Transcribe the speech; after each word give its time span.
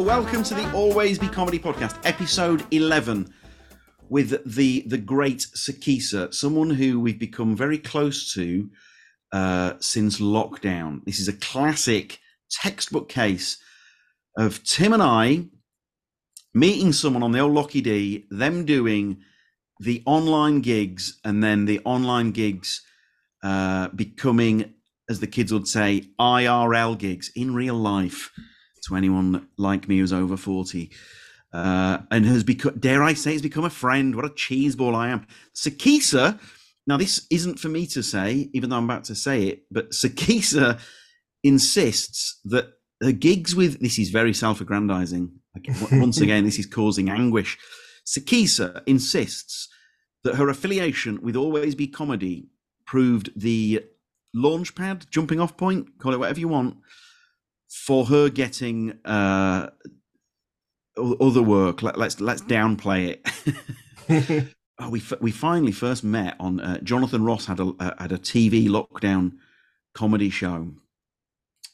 Welcome 0.00 0.42
to 0.44 0.54
the 0.54 0.70
Always 0.72 1.20
Be 1.20 1.28
Comedy 1.28 1.60
podcast, 1.60 1.96
episode 2.04 2.66
11, 2.72 3.32
with 4.08 4.42
the 4.44 4.82
the 4.88 4.98
great 4.98 5.46
Sikisa, 5.56 6.34
someone 6.34 6.70
who 6.70 6.98
we've 6.98 7.18
become 7.18 7.56
very 7.56 7.78
close 7.78 8.32
to 8.34 8.68
uh, 9.32 9.74
since 9.78 10.18
lockdown. 10.20 11.04
This 11.04 11.20
is 11.20 11.28
a 11.28 11.32
classic 11.32 12.18
textbook 12.50 13.08
case 13.08 13.58
of 14.36 14.64
Tim 14.64 14.92
and 14.92 15.02
I 15.02 15.44
meeting 16.52 16.92
someone 16.92 17.22
on 17.22 17.30
the 17.30 17.38
old 17.38 17.54
Locky 17.54 17.80
D, 17.80 18.26
them 18.30 18.64
doing 18.64 19.18
the 19.78 20.02
online 20.06 20.60
gigs, 20.60 21.20
and 21.24 21.42
then 21.42 21.66
the 21.66 21.80
online 21.84 22.32
gigs 22.32 22.82
uh, 23.44 23.88
becoming, 23.88 24.74
as 25.08 25.20
the 25.20 25.28
kids 25.28 25.52
would 25.52 25.68
say, 25.68 26.08
IRL 26.18 26.98
gigs 26.98 27.30
in 27.36 27.54
real 27.54 27.76
life 27.76 28.32
to 28.86 28.96
anyone 28.96 29.48
like 29.56 29.88
me 29.88 29.98
who's 29.98 30.12
over 30.12 30.36
40 30.36 30.90
uh, 31.54 31.98
and 32.10 32.26
has 32.26 32.42
become, 32.42 32.78
dare 32.78 33.02
I 33.02 33.14
say, 33.14 33.32
has 33.32 33.42
become 33.42 33.64
a 33.64 33.70
friend. 33.70 34.14
What 34.14 34.24
a 34.24 34.30
cheeseball 34.30 34.94
I 34.94 35.08
am. 35.08 35.26
Sikisa, 35.54 36.38
now 36.86 36.96
this 36.96 37.26
isn't 37.30 37.60
for 37.60 37.68
me 37.68 37.86
to 37.88 38.02
say, 38.02 38.50
even 38.52 38.70
though 38.70 38.76
I'm 38.76 38.84
about 38.84 39.04
to 39.04 39.14
say 39.14 39.44
it, 39.44 39.62
but 39.70 39.90
Sikisa 39.90 40.80
insists 41.44 42.40
that 42.46 42.72
her 43.02 43.12
gigs 43.12 43.54
with, 43.54 43.80
this 43.80 43.98
is 43.98 44.10
very 44.10 44.34
self 44.34 44.60
aggrandizing. 44.60 45.30
Once 45.92 46.20
again, 46.20 46.44
this 46.44 46.58
is 46.58 46.66
causing 46.66 47.08
anguish. 47.08 47.56
Sikisa 48.04 48.82
insists 48.86 49.68
that 50.24 50.34
her 50.34 50.48
affiliation 50.48 51.22
with 51.22 51.36
Always 51.36 51.74
Be 51.76 51.86
Comedy 51.86 52.48
proved 52.86 53.30
the 53.36 53.84
launchpad, 54.34 55.08
jumping 55.10 55.38
off 55.38 55.56
point, 55.56 55.98
call 55.98 56.12
it 56.12 56.18
whatever 56.18 56.40
you 56.40 56.48
want, 56.48 56.78
for 57.74 58.06
her 58.06 58.28
getting 58.28 58.92
uh, 59.04 59.68
other 60.96 61.42
work. 61.42 61.82
Let, 61.82 61.98
us 61.98 62.20
let's 62.20 62.42
downplay 62.42 63.18
it. 64.08 64.54
oh, 64.78 64.88
we 64.88 65.02
we 65.20 65.32
finally 65.32 65.72
first 65.72 66.04
met 66.04 66.36
on 66.38 66.60
uh, 66.60 66.78
Jonathan 66.80 67.24
Ross 67.24 67.46
had 67.46 67.58
a 67.58 67.74
uh, 67.80 67.90
had 67.98 68.12
a 68.12 68.18
TV 68.18 68.68
lockdown 68.68 69.32
comedy 69.92 70.30
show. 70.30 70.72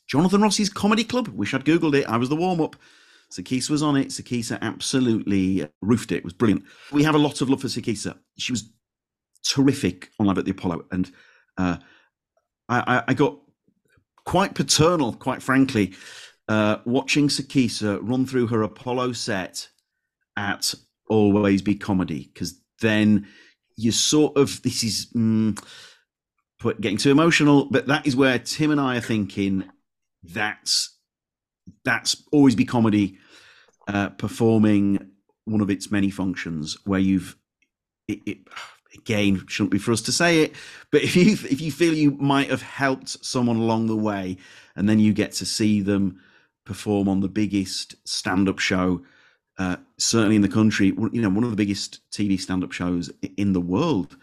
Jonathan 0.08 0.40
Ross's 0.40 0.70
Comedy 0.70 1.04
Club. 1.04 1.28
Wish 1.28 1.54
I'd 1.54 1.64
googled 1.64 1.94
it. 1.94 2.06
I 2.08 2.16
was 2.16 2.30
the 2.30 2.36
warm 2.36 2.60
up. 2.60 2.76
Sikisa 3.30 3.70
was 3.70 3.82
on 3.82 3.94
it. 3.94 4.08
Sikisa 4.08 4.58
absolutely 4.60 5.68
roofed 5.82 6.10
it. 6.10 6.16
It 6.16 6.24
was 6.24 6.32
brilliant. 6.32 6.64
We 6.90 7.04
have 7.04 7.14
a 7.14 7.18
lot 7.18 7.40
of 7.40 7.48
love 7.48 7.60
for 7.60 7.68
Sikisa. 7.68 8.16
She 8.36 8.52
was 8.52 8.72
terrific 9.46 10.10
on 10.18 10.26
Live 10.26 10.38
at 10.38 10.46
the 10.46 10.50
Apollo, 10.50 10.86
and 10.90 11.12
uh, 11.56 11.76
I, 12.68 13.04
I 13.06 13.14
got 13.14 13.38
quite 14.30 14.54
paternal, 14.54 15.12
quite 15.12 15.42
frankly, 15.42 15.92
uh, 16.46 16.76
watching 16.84 17.26
Sikisa 17.26 17.98
run 18.00 18.24
through 18.24 18.46
her 18.46 18.62
Apollo 18.62 19.14
set 19.14 19.68
at 20.36 20.72
Always 21.08 21.62
Be 21.62 21.74
Comedy, 21.74 22.30
because 22.32 22.62
then 22.80 23.26
you 23.76 23.90
sort 23.90 24.36
of, 24.36 24.62
this 24.62 24.84
is 24.84 25.08
mm, 25.16 25.60
getting 26.80 26.96
too 26.96 27.10
emotional, 27.10 27.64
but 27.72 27.88
that 27.88 28.06
is 28.06 28.14
where 28.14 28.38
Tim 28.38 28.70
and 28.70 28.80
I 28.80 28.98
are 28.98 29.00
thinking 29.00 29.64
that's 30.22 30.96
that's 31.84 32.22
Always 32.30 32.54
Be 32.54 32.64
Comedy 32.64 33.19
uh, 33.88 34.10
performing 34.10 35.10
one 35.44 35.60
of 35.60 35.70
its 35.70 35.90
many 35.90 36.10
functions 36.10 36.76
where 36.84 37.00
you've 37.00 37.36
it, 38.06 38.20
it 38.26 38.38
again 38.94 39.44
shouldn't 39.46 39.70
be 39.70 39.78
for 39.78 39.92
us 39.92 40.02
to 40.02 40.12
say 40.12 40.42
it 40.42 40.52
but 40.90 41.02
if 41.02 41.14
you 41.14 41.32
if 41.32 41.60
you 41.60 41.70
feel 41.70 41.94
you 41.94 42.12
might 42.12 42.50
have 42.50 42.62
helped 42.62 43.24
someone 43.24 43.56
along 43.56 43.86
the 43.86 43.96
way 43.96 44.36
and 44.76 44.88
then 44.88 44.98
you 44.98 45.12
get 45.12 45.32
to 45.32 45.46
see 45.46 45.80
them 45.80 46.20
perform 46.64 47.08
on 47.08 47.20
the 47.20 47.28
biggest 47.28 47.94
stand-up 48.08 48.58
show 48.58 49.00
uh, 49.60 49.76
certainly 49.98 50.36
in 50.36 50.42
the 50.42 50.48
country 50.48 50.86
you 51.12 51.20
know 51.20 51.28
one 51.28 51.44
of 51.44 51.50
the 51.50 51.56
biggest 51.56 52.00
tv 52.10 52.40
stand-up 52.40 52.72
shows 52.72 53.10
in 53.36 53.52
the 53.52 53.60
world. 53.60 54.16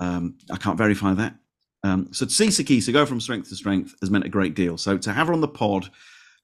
Um, 0.00 0.36
i 0.50 0.56
can't 0.56 0.76
verify 0.76 1.14
that. 1.14 1.36
Um, 1.84 2.08
so 2.12 2.26
to 2.26 2.32
see 2.32 2.48
sikisa 2.48 2.92
go 2.92 3.06
from 3.06 3.20
strength 3.20 3.50
to 3.50 3.56
strength 3.56 3.94
has 4.00 4.10
meant 4.10 4.24
a 4.24 4.30
great 4.30 4.54
deal. 4.54 4.76
So 4.76 4.98
to 4.98 5.12
have 5.12 5.28
her 5.28 5.32
on 5.32 5.40
the 5.40 5.48
pod 5.48 5.90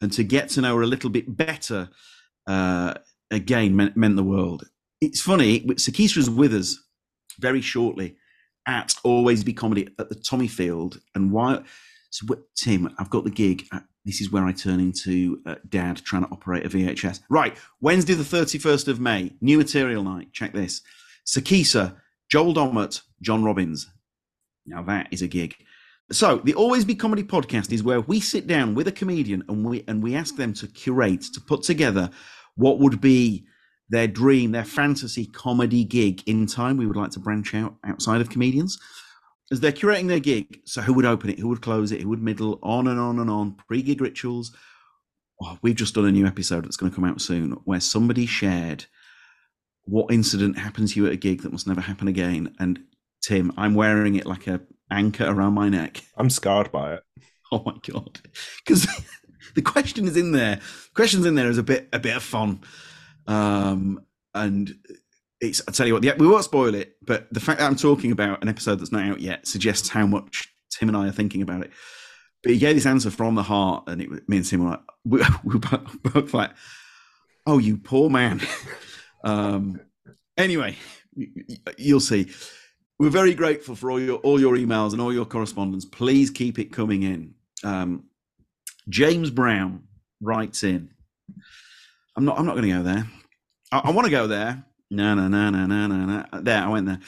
and 0.00 0.12
to 0.12 0.22
get 0.22 0.48
to 0.50 0.60
know 0.60 0.76
her 0.76 0.82
a 0.82 0.86
little 0.86 1.10
bit 1.10 1.36
better 1.36 1.88
uh, 2.46 2.94
again 3.32 3.74
meant, 3.74 3.96
meant 3.96 4.14
the 4.14 4.22
world. 4.22 4.64
It's 5.00 5.20
funny 5.20 5.60
sikisa 5.62 6.18
is 6.18 6.30
with 6.30 6.54
us 6.54 6.78
very 7.40 7.60
shortly 7.60 8.16
at 8.66 8.94
Always 9.02 9.42
Be 9.44 9.52
Comedy 9.52 9.88
at 9.98 10.08
the 10.08 10.14
Tommyfield. 10.14 11.00
And 11.14 11.32
why? 11.32 11.62
So, 12.10 12.26
Tim, 12.56 12.94
I've 12.98 13.10
got 13.10 13.24
the 13.24 13.30
gig. 13.30 13.66
At, 13.72 13.84
this 14.04 14.20
is 14.20 14.32
where 14.32 14.44
I 14.44 14.52
turn 14.52 14.80
into 14.80 15.42
uh, 15.46 15.56
dad 15.68 15.98
trying 15.98 16.24
to 16.24 16.30
operate 16.30 16.64
a 16.64 16.68
VHS. 16.68 17.20
Right, 17.28 17.56
Wednesday, 17.80 18.14
the 18.14 18.22
31st 18.22 18.88
of 18.88 19.00
May, 19.00 19.32
new 19.40 19.58
material 19.58 20.02
night. 20.02 20.32
Check 20.32 20.52
this 20.52 20.82
Sikisa, 21.26 21.96
Joel 22.30 22.54
Dommett, 22.54 23.02
John 23.20 23.44
Robbins. 23.44 23.88
Now, 24.66 24.82
that 24.82 25.08
is 25.10 25.22
a 25.22 25.28
gig. 25.28 25.54
So, 26.12 26.38
the 26.38 26.54
Always 26.54 26.84
Be 26.84 26.94
Comedy 26.94 27.22
podcast 27.22 27.72
is 27.72 27.82
where 27.82 28.00
we 28.00 28.20
sit 28.20 28.46
down 28.46 28.74
with 28.74 28.88
a 28.88 28.92
comedian 28.92 29.44
and 29.48 29.64
we 29.64 29.84
and 29.86 30.02
we 30.02 30.16
ask 30.16 30.36
them 30.36 30.52
to 30.54 30.66
curate, 30.66 31.22
to 31.34 31.40
put 31.40 31.62
together 31.62 32.10
what 32.56 32.80
would 32.80 33.00
be 33.00 33.46
their 33.90 34.06
dream, 34.06 34.52
their 34.52 34.64
fantasy 34.64 35.26
comedy 35.26 35.84
gig 35.84 36.22
in 36.26 36.46
time. 36.46 36.76
We 36.76 36.86
would 36.86 36.96
like 36.96 37.10
to 37.12 37.20
branch 37.20 37.54
out 37.54 37.74
outside 37.84 38.20
of 38.20 38.30
comedians. 38.30 38.78
As 39.52 39.58
they're 39.58 39.72
curating 39.72 40.06
their 40.06 40.20
gig, 40.20 40.60
so 40.64 40.80
who 40.80 40.94
would 40.94 41.04
open 41.04 41.28
it, 41.28 41.38
who 41.38 41.48
would 41.48 41.60
close 41.60 41.90
it, 41.90 42.00
who 42.00 42.08
would 42.08 42.22
middle, 42.22 42.60
on 42.62 42.86
and 42.86 43.00
on 43.00 43.18
and 43.18 43.28
on, 43.28 43.56
pre 43.66 43.82
gig 43.82 44.00
rituals. 44.00 44.56
Oh, 45.42 45.58
we've 45.62 45.74
just 45.74 45.94
done 45.94 46.04
a 46.06 46.12
new 46.12 46.26
episode 46.26 46.64
that's 46.64 46.76
going 46.76 46.92
to 46.92 46.94
come 46.94 47.04
out 47.04 47.20
soon 47.20 47.52
where 47.64 47.80
somebody 47.80 48.26
shared 48.26 48.84
what 49.84 50.12
incident 50.12 50.58
happened 50.58 50.88
to 50.88 51.00
you 51.00 51.06
at 51.06 51.12
a 51.12 51.16
gig 51.16 51.42
that 51.42 51.50
must 51.50 51.66
never 51.66 51.80
happen 51.80 52.06
again. 52.06 52.54
And 52.60 52.78
Tim, 53.22 53.52
I'm 53.56 53.74
wearing 53.74 54.14
it 54.14 54.26
like 54.26 54.46
a 54.46 54.60
anchor 54.90 55.24
around 55.24 55.54
my 55.54 55.68
neck. 55.68 56.02
I'm 56.16 56.30
scarred 56.30 56.70
by 56.72 56.94
it. 56.94 57.02
Oh 57.52 57.64
my 57.66 57.74
god! 57.84 58.20
Because 58.64 58.86
the 59.56 59.62
question 59.62 60.06
is 60.06 60.16
in 60.16 60.30
there. 60.30 60.60
Questions 60.94 61.26
in 61.26 61.34
there 61.34 61.50
is 61.50 61.58
a 61.58 61.64
bit 61.64 61.88
a 61.92 61.98
bit 61.98 62.14
of 62.14 62.22
fun. 62.22 62.60
Um, 63.30 64.04
and 64.34 64.74
it's, 65.40 65.62
I 65.68 65.70
tell 65.70 65.86
you 65.86 65.94
what, 65.94 66.02
yeah, 66.02 66.16
we 66.18 66.26
won't 66.26 66.44
spoil 66.44 66.74
it, 66.74 66.96
but 67.00 67.32
the 67.32 67.40
fact 67.40 67.60
that 67.60 67.66
I'm 67.66 67.76
talking 67.76 68.10
about 68.10 68.42
an 68.42 68.48
episode 68.48 68.80
that's 68.80 68.92
not 68.92 69.08
out 69.08 69.20
yet 69.20 69.46
suggests 69.46 69.88
how 69.88 70.04
much 70.04 70.52
Tim 70.70 70.88
and 70.88 70.96
I 70.96 71.06
are 71.06 71.12
thinking 71.12 71.40
about 71.40 71.62
it. 71.62 71.70
But 72.42 72.52
he 72.52 72.58
gave 72.58 72.74
this 72.74 72.86
answer 72.86 73.10
from 73.10 73.36
the 73.36 73.42
heart, 73.44 73.84
and 73.86 74.02
it, 74.02 74.28
me 74.28 74.38
and 74.38 74.46
Tim 74.46 74.64
were 74.64 74.70
like, 74.70 74.80
we, 75.04 75.22
we 75.44 75.54
were 75.54 75.78
both 76.12 76.34
like, 76.34 76.50
"Oh, 77.46 77.58
you 77.58 77.76
poor 77.76 78.08
man." 78.08 78.40
um, 79.24 79.80
anyway, 80.36 80.76
you'll 81.76 82.00
see. 82.00 82.30
We're 82.98 83.10
very 83.10 83.34
grateful 83.34 83.76
for 83.76 83.90
all 83.90 84.00
your 84.00 84.18
all 84.18 84.40
your 84.40 84.56
emails 84.56 84.92
and 84.92 85.02
all 85.02 85.12
your 85.12 85.26
correspondence. 85.26 85.84
Please 85.84 86.30
keep 86.30 86.58
it 86.58 86.72
coming 86.72 87.02
in. 87.02 87.34
Um, 87.62 88.04
James 88.88 89.30
Brown 89.30 89.84
writes 90.22 90.64
in. 90.64 90.90
I'm 92.16 92.24
not. 92.24 92.38
I'm 92.38 92.46
not 92.46 92.56
going 92.56 92.68
to 92.68 92.76
go 92.76 92.82
there. 92.82 93.06
I, 93.72 93.78
I 93.84 93.90
want 93.90 94.06
to 94.06 94.10
go 94.10 94.26
there. 94.26 94.64
No, 94.92 95.14
no, 95.14 95.28
no, 95.28 95.50
no, 95.50 95.66
no, 95.66 95.86
no, 95.86 96.04
no. 96.04 96.40
There, 96.40 96.60
I 96.60 96.68
went 96.68 96.86
there. 96.86 96.98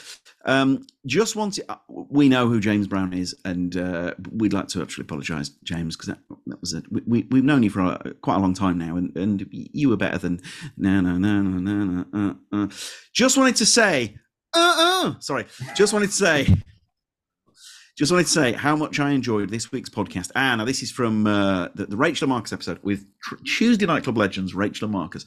Um, 0.45 0.87
just 1.05 1.35
wanted. 1.35 1.65
Uh, 1.69 1.77
we 1.89 2.29
know 2.29 2.49
who 2.49 2.61
James 2.61 2.87
Brown 2.87 3.13
is, 3.13 3.35
and 3.45 3.77
uh, 3.77 4.15
we'd 4.31 4.53
like 4.53 4.69
to 4.69 4.83
actually 4.83 5.03
apologise, 5.03 5.49
James, 5.65 5.97
because 5.97 6.09
that, 6.09 6.19
that 6.47 6.61
was 6.61 6.75
a. 6.75 6.83
We, 6.91 7.27
we've 7.31 7.45
known 7.45 7.65
you 7.65 7.71
for 7.71 7.81
a, 7.81 8.15
quite 8.23 8.37
a 8.37 8.41
long 8.41 8.55
time 8.55 8.79
now, 8.79 8.97
and, 8.97 9.17
and 9.17 9.49
you 9.51 9.89
were 9.89 9.97
better 9.97 10.19
than. 10.19 10.41
No, 10.77 11.01
no, 11.01 11.19
no, 11.19 11.43
no, 11.43 12.05
no, 12.13 12.37
no. 12.53 12.69
Just 13.13 13.37
wanted 13.37 13.57
to 13.57 13.67
say. 13.67 14.17
Uh, 14.55 14.75
uh. 15.05 15.19
Sorry. 15.19 15.47
Just 15.75 15.93
wanted 15.93 16.11
to 16.11 16.17
say. 16.17 16.47
Just 17.97 18.13
wanted 18.13 18.25
to 18.25 18.33
say 18.33 18.53
how 18.53 18.75
much 18.77 19.01
I 19.01 19.11
enjoyed 19.11 19.51
this 19.51 19.71
week's 19.73 19.91
podcast. 19.91 20.31
Ah, 20.35 20.55
now 20.57 20.65
this 20.65 20.83
is 20.83 20.91
from 20.91 21.27
uh, 21.27 21.69
the, 21.75 21.87
the 21.87 21.97
Rachel 21.97 22.29
Marcus 22.29 22.53
episode 22.53 22.79
with 22.83 23.05
Tuesday 23.45 23.87
Night 23.87 24.05
Club 24.05 24.17
legends 24.17 24.55
Rachel 24.55 24.89
Marcus. 24.89 25.27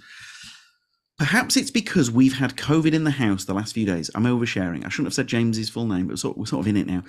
Perhaps 1.17 1.55
it's 1.55 1.71
because 1.71 2.11
we've 2.11 2.33
had 2.33 2.57
COVID 2.57 2.93
in 2.93 3.05
the 3.05 3.11
house 3.11 3.45
the 3.45 3.53
last 3.53 3.73
few 3.73 3.85
days. 3.85 4.11
I'm 4.15 4.25
oversharing. 4.25 4.85
I 4.85 4.89
shouldn't 4.89 5.07
have 5.07 5.13
said 5.13 5.27
James's 5.27 5.69
full 5.69 5.85
name, 5.85 6.07
but 6.07 6.23
we're 6.37 6.45
sort 6.45 6.61
of 6.61 6.67
in 6.67 6.75
it 6.75 6.87
now. 6.87 7.03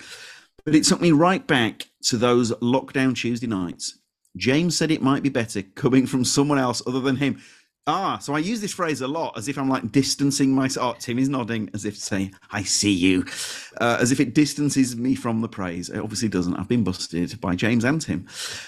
But 0.63 0.75
it 0.75 0.85
took 0.85 1.01
me 1.01 1.11
right 1.11 1.45
back 1.45 1.87
to 2.03 2.17
those 2.17 2.51
lockdown 2.53 3.15
Tuesday 3.15 3.47
nights. 3.47 3.99
James 4.37 4.77
said 4.77 4.91
it 4.91 5.01
might 5.01 5.23
be 5.23 5.29
better 5.29 5.61
coming 5.61 6.05
from 6.05 6.23
someone 6.23 6.59
else 6.59 6.81
other 6.87 6.99
than 6.99 7.17
him. 7.17 7.41
Ah, 7.89 8.17
so 8.17 8.35
I 8.35 8.39
use 8.39 8.59
this 8.59 8.73
phrase 8.73 8.99
a 8.99 9.07
lot 9.07 9.37
as 9.37 9.47
if 9.47 9.57
I'm 9.57 9.69
like 9.69 9.93
distancing 9.93 10.53
myself. 10.53 10.95
Oh, 10.95 10.99
Tim 10.99 11.17
is 11.17 11.29
nodding 11.29 11.69
as 11.73 11.85
if 11.85 11.95
to 11.95 12.01
say, 12.01 12.31
I 12.51 12.63
see 12.63 12.91
you, 12.91 13.25
uh, 13.79 13.97
as 14.01 14.11
if 14.11 14.19
it 14.19 14.33
distances 14.33 14.97
me 14.97 15.15
from 15.15 15.39
the 15.39 15.47
praise. 15.47 15.89
It 15.89 15.99
obviously 15.99 16.27
doesn't. 16.27 16.55
I've 16.57 16.67
been 16.67 16.83
busted 16.83 17.39
by 17.39 17.55
James 17.55 17.85
and 17.85 18.01
Tim. 18.01 18.27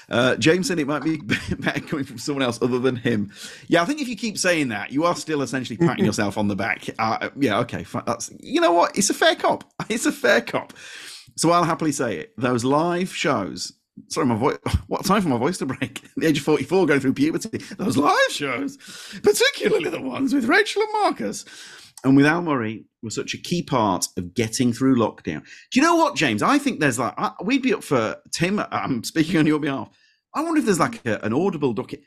Uh, 0.10 0.38
James 0.38 0.70
said 0.70 0.80
it 0.80 0.88
might 0.88 1.04
be 1.04 1.18
better 1.60 1.82
coming 1.82 2.06
from 2.06 2.18
someone 2.18 2.44
else 2.44 2.62
other 2.62 2.80
than 2.80 2.96
him. 2.96 3.32
Yeah, 3.68 3.82
I 3.82 3.86
think 3.86 4.02
if 4.02 4.08
you 4.08 4.16
keep 4.16 4.38
saying 4.38 4.70
that, 4.70 4.94
you 4.94 5.04
are 5.04 5.16
still 5.16 5.42
essentially 5.42 5.76
patting 5.76 6.06
yourself 6.10 6.38
on 6.38 6.48
the 6.48 6.56
back. 6.56 6.90
Uh, 6.98 7.30
yeah, 7.38 7.60
okay. 7.60 7.86
That's, 8.06 8.32
you 8.40 8.62
know 8.62 8.72
what? 8.72 8.98
It's 8.98 9.10
a 9.10 9.14
fair 9.14 9.36
cop. 9.36 9.66
It's 9.90 10.06
a 10.06 10.12
fair 10.12 10.40
cop. 10.40 10.74
So 11.36 11.50
I'll 11.50 11.64
happily 11.64 11.92
say 11.92 12.18
it. 12.18 12.34
Those 12.38 12.64
live 12.64 13.14
shows 13.14 13.74
sorry, 14.08 14.28
my 14.28 14.36
voice. 14.36 14.58
What 14.88 15.06
time 15.06 15.22
for 15.22 15.30
my 15.30 15.38
voice 15.38 15.58
to 15.60 15.66
break? 15.66 16.02
The 16.18 16.28
age 16.28 16.40
of 16.40 16.44
44, 16.44 16.86
going 16.86 17.00
through 17.00 17.14
puberty. 17.14 17.60
Those 17.78 17.98
live 17.98 18.32
shows, 18.32 18.78
particularly 19.24 19.90
the 19.90 20.02
ones 20.02 20.34
with 20.34 20.46
Rachel 20.46 20.82
and 20.82 20.92
Marcus 20.94 21.46
and 22.04 22.16
with 22.16 22.26
Al 22.26 22.42
Murray, 22.42 22.86
were 23.02 23.10
such 23.10 23.34
a 23.34 23.38
key 23.38 23.62
part 23.62 24.08
of 24.18 24.34
getting 24.34 24.74
through 24.74 24.96
lockdown. 24.96 25.44
Do 25.72 25.80
you 25.80 25.82
know 25.82 25.96
what, 25.96 26.16
James? 26.16 26.42
I 26.42 26.58
think 26.58 26.80
there's 26.80 27.00
like, 27.00 27.14
I, 27.18 27.32
we'd 27.44 27.62
be 27.62 27.74
up 27.74 27.84
for 27.84 28.18
Tim. 28.32 28.60
I'm 28.60 28.68
um, 28.72 29.04
speaking 29.04 29.38
on 29.38 29.48
your 29.48 29.60
behalf. 29.60 29.90
I 30.34 30.42
wonder 30.42 30.60
if 30.60 30.66
there's 30.66 30.80
like 30.80 31.06
a, 31.06 31.20
an 31.24 31.34
audible 31.34 31.74
docu, 31.74 32.02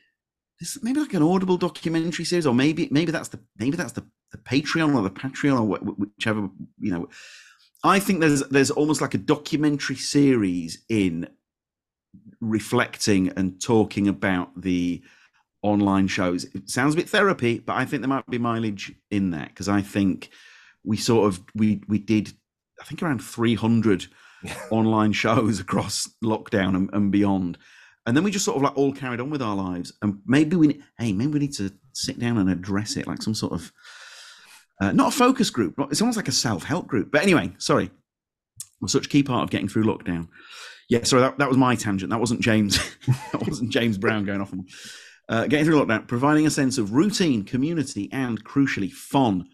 maybe 0.82 1.00
like 1.00 1.14
an 1.14 1.22
audible 1.22 1.56
documentary 1.56 2.24
series, 2.24 2.46
or 2.46 2.54
maybe 2.54 2.88
maybe 2.90 3.12
that's 3.12 3.28
the 3.28 3.40
maybe 3.58 3.76
that's 3.76 3.92
the, 3.92 4.04
the 4.30 4.38
Patreon 4.38 4.94
or 4.94 5.02
the 5.02 5.10
Patreon 5.10 5.60
or 5.60 5.78
whichever 5.96 6.48
you 6.78 6.92
know. 6.92 7.08
I 7.84 7.98
think 7.98 8.20
there's 8.20 8.46
there's 8.48 8.70
almost 8.70 9.00
like 9.00 9.14
a 9.14 9.18
documentary 9.18 9.96
series 9.96 10.84
in 10.88 11.28
reflecting 12.42 13.28
and 13.36 13.62
talking 13.62 14.08
about 14.08 14.60
the 14.60 15.00
online 15.62 16.08
shows. 16.08 16.44
It 16.44 16.68
sounds 16.68 16.94
a 16.94 16.96
bit 16.96 17.08
therapy, 17.08 17.60
but 17.60 17.74
I 17.74 17.84
think 17.84 18.02
there 18.02 18.08
might 18.08 18.26
be 18.28 18.38
mileage 18.38 18.92
in 19.10 19.30
that 19.30 19.48
because 19.48 19.68
I 19.68 19.80
think 19.80 20.30
we 20.84 20.96
sort 20.96 21.28
of 21.28 21.40
we 21.54 21.82
we 21.88 21.98
did 21.98 22.32
I 22.80 22.84
think 22.84 23.02
around 23.02 23.22
300 23.22 24.06
online 24.70 25.12
shows 25.12 25.60
across 25.60 26.08
lockdown 26.22 26.74
and, 26.74 26.90
and, 26.92 27.12
beyond. 27.12 27.56
And 28.04 28.16
then 28.16 28.24
we 28.24 28.32
just 28.32 28.44
sort 28.44 28.56
of 28.56 28.62
like 28.62 28.76
all 28.76 28.92
carried 28.92 29.20
on 29.20 29.30
with 29.30 29.40
our 29.40 29.54
lives. 29.54 29.92
And 30.02 30.18
maybe 30.26 30.56
we 30.56 30.82
hey, 30.98 31.12
maybe 31.12 31.32
we 31.32 31.38
need 31.38 31.54
to 31.54 31.72
sit 31.92 32.18
down 32.18 32.38
and 32.38 32.50
address 32.50 32.96
it 32.96 33.06
like 33.06 33.22
some 33.22 33.34
sort 33.34 33.52
of 33.52 33.72
uh, 34.80 34.90
not 34.90 35.14
a 35.14 35.16
focus 35.16 35.50
group, 35.50 35.74
but 35.76 35.92
it's 35.92 36.00
almost 36.00 36.16
like 36.16 36.26
a 36.26 36.32
self-help 36.32 36.88
group. 36.88 37.12
But 37.12 37.22
anyway, 37.22 37.52
sorry. 37.58 37.90
Was 38.80 38.90
such 38.90 39.06
a 39.06 39.08
key 39.08 39.22
part 39.22 39.44
of 39.44 39.50
getting 39.50 39.68
through 39.68 39.84
lockdown. 39.84 40.26
Yeah, 40.92 41.04
sorry, 41.04 41.22
that, 41.22 41.38
that 41.38 41.48
was 41.48 41.56
my 41.56 41.74
tangent. 41.74 42.10
That 42.10 42.20
wasn't 42.20 42.42
James. 42.42 42.78
that 43.32 43.46
wasn't 43.46 43.70
James 43.70 43.96
Brown 43.96 44.26
going 44.26 44.42
off 44.42 44.52
on. 44.52 44.66
Uh, 45.26 45.46
getting 45.46 45.64
through 45.64 45.80
lockdown, 45.80 46.06
providing 46.06 46.46
a 46.46 46.50
sense 46.50 46.76
of 46.76 46.92
routine, 46.92 47.44
community, 47.44 48.10
and 48.12 48.44
crucially 48.44 48.92
fun. 48.92 49.48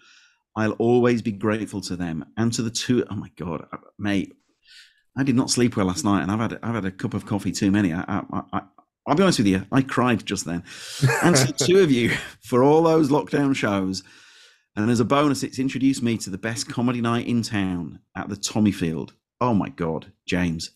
I'll 0.57 0.73
always 0.73 1.23
be 1.23 1.31
grateful 1.31 1.81
to 1.83 1.95
them 1.95 2.25
and 2.37 2.53
to 2.55 2.63
the 2.63 2.73
two. 2.73 3.07
Oh 3.09 3.15
my 3.15 3.31
god, 3.37 3.69
uh, 3.73 3.77
mate, 4.01 4.35
I 5.17 5.23
did 5.23 5.37
not 5.37 5.49
sleep 5.49 5.77
well 5.77 5.87
last 5.87 6.05
night, 6.05 6.23
and 6.23 6.33
I've 6.33 6.41
had 6.41 6.59
I've 6.61 6.75
had 6.75 6.85
a 6.85 6.91
cup 6.91 7.15
of 7.15 7.25
coffee 7.25 7.53
too 7.53 7.71
many. 7.71 7.93
I, 7.93 8.03
I, 8.09 8.43
I 8.53 8.63
I'll 9.07 9.15
be 9.15 9.23
honest 9.23 9.39
with 9.39 9.47
you, 9.47 9.65
I 9.71 9.83
cried 9.83 10.27
just 10.27 10.45
then. 10.45 10.65
And 11.23 11.37
to 11.37 11.47
the 11.47 11.53
two 11.67 11.79
of 11.79 11.93
you 11.93 12.11
for 12.41 12.65
all 12.65 12.83
those 12.83 13.11
lockdown 13.11 13.55
shows. 13.55 14.03
And 14.75 14.91
as 14.91 14.99
a 14.99 15.05
bonus, 15.05 15.45
it's 15.45 15.61
introduced 15.61 16.03
me 16.03 16.19
to 16.19 16.31
the 16.31 16.39
best 16.39 16.69
comedy 16.69 17.01
night 17.01 17.29
in 17.29 17.43
town 17.43 18.01
at 18.17 18.29
the 18.29 18.37
Tommyfield. 18.37 19.13
Oh 19.41 19.55
my 19.55 19.69
God, 19.69 20.13
James. 20.27 20.73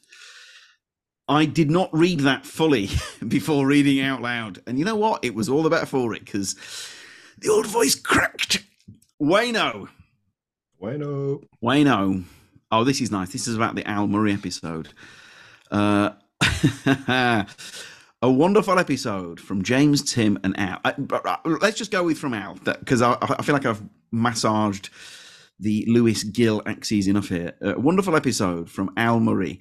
I 1.29 1.45
did 1.45 1.71
not 1.71 1.91
read 1.93 2.21
that 2.21 2.45
fully 2.45 2.91
before 3.27 3.67
reading 3.67 4.01
out 4.01 4.23
loud. 4.23 4.61
And 4.67 4.79
you 4.79 4.85
know 4.85 4.97
what? 4.97 5.25
It 5.25 5.35
was 5.35 5.49
all 5.49 5.63
the 5.63 5.71
better 5.71 5.87
for 5.87 6.15
it 6.15 6.25
because 6.25 6.57
the 7.39 7.51
old 7.51 7.67
voice 7.67 7.95
cracked. 7.95 8.65
Wayno. 9.21 9.89
Wayno. 10.83 11.45
Wayno. 11.63 12.25
Oh, 12.71 12.85
this 12.85 13.01
is 13.01 13.11
nice. 13.11 13.31
This 13.31 13.47
is 13.47 13.55
about 13.57 13.75
the 13.75 13.87
Al 13.89 14.09
Murray 14.09 14.33
episode. 14.33 14.89
Uh, 15.71 16.11
a 18.23 18.31
wonderful 18.31 18.79
episode 18.79 19.41
from 19.41 19.63
James, 19.63 20.03
Tim, 20.03 20.39
and 20.43 20.59
Al. 20.59 20.81
Uh, 20.85 20.93
I, 21.25 21.29
uh, 21.29 21.57
let's 21.61 21.79
just 21.79 21.91
go 21.91 22.05
with 22.05 22.19
from 22.19 22.35
Al 22.35 22.55
because 22.55 23.01
I, 23.01 23.17
I, 23.21 23.43
feel 23.43 23.55
like 23.55 23.67
I've 23.67 23.83
massaged 24.11 24.91
the 25.61 25.85
Lewis 25.87 26.25
Gill 26.25 26.63
axes 26.67 27.07
enough 27.07 27.29
here. 27.29 27.55
Uh, 27.65 27.77
a 27.77 27.81
wonderful 27.81 28.17
episode 28.17 28.69
from 28.69 28.93
Al 28.97 29.21
Murray 29.21 29.61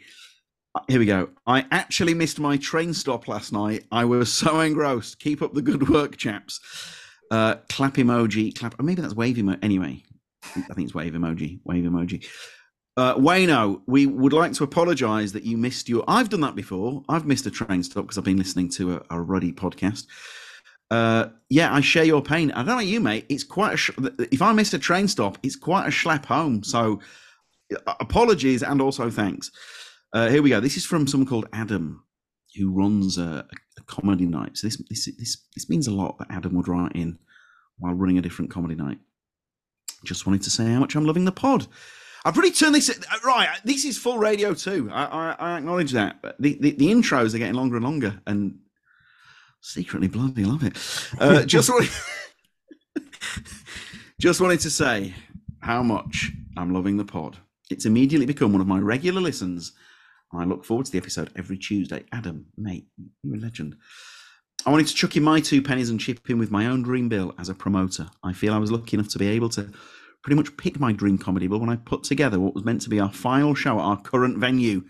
here 0.87 0.99
we 0.99 1.05
go. 1.05 1.29
I 1.45 1.65
actually 1.71 2.13
missed 2.13 2.39
my 2.39 2.57
train 2.57 2.93
stop 2.93 3.27
last 3.27 3.51
night. 3.51 3.85
I 3.91 4.05
was 4.05 4.31
so 4.31 4.59
engrossed. 4.61 5.19
Keep 5.19 5.41
up 5.41 5.53
the 5.53 5.61
good 5.61 5.89
work, 5.89 6.17
chaps. 6.17 6.59
Uh, 7.29 7.55
clap 7.69 7.95
emoji, 7.95 8.57
clap. 8.57 8.79
Maybe 8.81 9.01
that's 9.01 9.15
wave 9.15 9.37
emoji. 9.37 9.59
Anyway, 9.61 10.03
I 10.55 10.73
think 10.73 10.85
it's 10.85 10.95
wave 10.95 11.13
emoji. 11.13 11.59
Wave 11.63 11.83
emoji. 11.85 12.25
Uh, 12.97 13.15
Wayno, 13.15 13.81
we 13.87 14.05
would 14.05 14.33
like 14.33 14.51
to 14.53 14.65
apologise 14.65 15.31
that 15.31 15.43
you 15.43 15.57
missed 15.57 15.87
your. 15.87 16.03
I've 16.07 16.29
done 16.29 16.41
that 16.41 16.55
before. 16.55 17.03
I've 17.07 17.25
missed 17.25 17.45
a 17.45 17.51
train 17.51 17.83
stop 17.83 18.03
because 18.03 18.17
I've 18.17 18.25
been 18.25 18.37
listening 18.37 18.69
to 18.71 18.95
a, 18.95 19.01
a 19.11 19.21
Ruddy 19.21 19.53
podcast. 19.53 20.07
Uh, 20.89 21.29
yeah, 21.49 21.73
I 21.73 21.79
share 21.79 22.03
your 22.03 22.21
pain. 22.21 22.51
I 22.51 22.63
don't 22.63 22.75
know 22.75 22.79
you, 22.79 22.99
mate. 22.99 23.25
It's 23.29 23.45
quite 23.45 23.73
a. 23.73 23.77
Sh- 23.77 23.91
if 24.31 24.41
I 24.41 24.51
miss 24.51 24.73
a 24.73 24.79
train 24.79 25.07
stop, 25.07 25.37
it's 25.41 25.55
quite 25.55 25.87
a 25.87 25.89
schlep 25.89 26.25
home. 26.25 26.63
So, 26.63 26.99
uh, 27.87 27.93
apologies 28.01 28.61
and 28.61 28.81
also 28.81 29.09
thanks. 29.09 29.51
Uh, 30.13 30.29
here 30.29 30.41
we 30.41 30.49
go. 30.49 30.59
This 30.59 30.75
is 30.75 30.85
from 30.85 31.07
someone 31.07 31.27
called 31.27 31.47
Adam, 31.53 32.03
who 32.55 32.71
runs 32.71 33.17
a, 33.17 33.47
a, 33.77 33.83
comedy 33.83 34.25
night. 34.25 34.57
So 34.57 34.67
this, 34.67 34.77
this 34.89 35.05
this 35.17 35.37
this 35.55 35.69
means 35.69 35.87
a 35.87 35.93
lot 35.93 36.17
that 36.19 36.27
Adam 36.29 36.53
would 36.55 36.67
write 36.67 36.91
in 36.93 37.17
while 37.79 37.93
running 37.93 38.17
a 38.17 38.21
different 38.21 38.51
comedy 38.51 38.75
night. 38.75 38.99
Just 40.03 40.25
wanted 40.25 40.41
to 40.43 40.49
say 40.49 40.65
how 40.65 40.79
much 40.79 40.95
I'm 40.95 41.05
loving 41.05 41.25
the 41.25 41.31
pod. 41.31 41.67
I've 42.25 42.37
really 42.37 42.51
turned 42.51 42.75
this 42.75 42.89
uh, 42.89 43.15
right. 43.25 43.49
This 43.63 43.85
is 43.85 43.97
full 43.97 44.17
radio 44.17 44.53
too. 44.53 44.89
I, 44.91 45.05
I, 45.05 45.35
I 45.39 45.57
acknowledge 45.57 45.91
that. 45.93 46.21
But 46.21 46.35
the, 46.39 46.57
the, 46.59 46.71
the 46.71 46.87
intros 46.87 47.33
are 47.33 47.37
getting 47.37 47.55
longer 47.55 47.77
and 47.77 47.85
longer, 47.85 48.21
and 48.27 48.59
secretly 49.61 50.09
bloody 50.09 50.43
love 50.43 50.63
it. 50.63 50.77
Uh, 51.19 51.43
just 51.45 51.69
wanted, 51.69 51.89
just 54.19 54.41
wanted 54.41 54.59
to 54.59 54.69
say 54.69 55.13
how 55.61 55.81
much 55.81 56.31
I'm 56.57 56.73
loving 56.73 56.97
the 56.97 57.05
pod. 57.05 57.37
It's 57.69 57.85
immediately 57.85 58.25
become 58.25 58.51
one 58.51 58.61
of 58.61 58.67
my 58.67 58.79
regular 58.79 59.21
listens 59.21 59.71
I 60.33 60.45
look 60.45 60.63
forward 60.63 60.85
to 60.85 60.91
the 60.91 60.97
episode 60.97 61.31
every 61.35 61.57
Tuesday. 61.57 62.03
Adam, 62.11 62.45
mate, 62.57 62.87
you're 63.23 63.35
a 63.35 63.39
legend. 63.39 63.75
I 64.65 64.69
wanted 64.69 64.87
to 64.87 64.93
chuck 64.93 65.17
in 65.17 65.23
my 65.23 65.39
two 65.39 65.61
pennies 65.61 65.89
and 65.89 65.99
chip 65.99 66.29
in 66.29 66.37
with 66.37 66.51
my 66.51 66.67
own 66.67 66.83
dream 66.83 67.09
bill 67.09 67.33
as 67.39 67.49
a 67.49 67.55
promoter. 67.55 68.09
I 68.23 68.33
feel 68.33 68.53
I 68.53 68.59
was 68.59 68.71
lucky 68.71 68.95
enough 68.95 69.09
to 69.09 69.19
be 69.19 69.27
able 69.27 69.49
to 69.49 69.71
pretty 70.23 70.35
much 70.35 70.55
pick 70.55 70.79
my 70.79 70.91
dream 70.91 71.17
comedy 71.17 71.47
bill 71.47 71.59
when 71.59 71.69
I 71.69 71.77
put 71.77 72.03
together 72.03 72.39
what 72.39 72.53
was 72.53 72.63
meant 72.63 72.81
to 72.81 72.89
be 72.89 72.99
our 72.99 73.11
final 73.11 73.55
show 73.55 73.79
at 73.79 73.83
our 73.83 74.01
current 74.01 74.37
venue. 74.37 74.83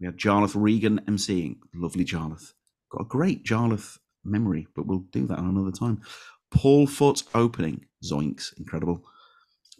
We 0.00 0.06
had 0.06 0.18
Jarlath 0.18 0.60
Regan 0.60 1.00
emceeing. 1.06 1.58
Lovely 1.74 2.04
Jarlath. 2.04 2.52
Got 2.90 3.02
a 3.02 3.08
great 3.08 3.44
Jarlath 3.44 3.98
memory, 4.24 4.66
but 4.74 4.86
we'll 4.86 5.04
do 5.12 5.26
that 5.28 5.38
another 5.38 5.70
time. 5.70 6.02
Paul 6.50 6.86
Foot 6.86 7.22
opening. 7.34 7.86
Zoinks. 8.04 8.58
Incredible. 8.58 9.04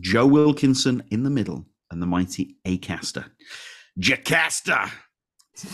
Joe 0.00 0.26
Wilkinson 0.26 1.02
in 1.10 1.25
the 1.25 1.30
middle 1.30 1.66
and 1.90 2.00
the 2.00 2.06
mighty 2.06 2.56
Acaster. 2.64 3.25
Jocasta. 3.99 4.90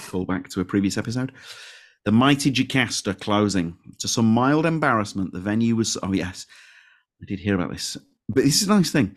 Call 0.09 0.25
back 0.25 0.49
to 0.51 0.61
a 0.61 0.65
previous 0.65 0.99
episode. 0.99 1.33
The 2.05 2.13
mighty 2.13 2.51
Jocasta 2.51 3.15
closing. 3.15 3.77
To 3.99 4.09
some 4.09 4.27
mild 4.27 4.67
embarrassment, 4.67 5.33
the 5.33 5.41
venue 5.41 5.77
was. 5.77 5.97
Oh, 6.03 6.13
yes, 6.13 6.47
I 7.21 7.27
did 7.27 7.41
hear 7.41 7.55
about 7.55 7.73
this. 7.73 7.97
But 8.29 8.45
this 8.45 8.63
is 8.63 8.69
a 8.69 8.75
nice 8.75 8.91
thing. 8.91 9.17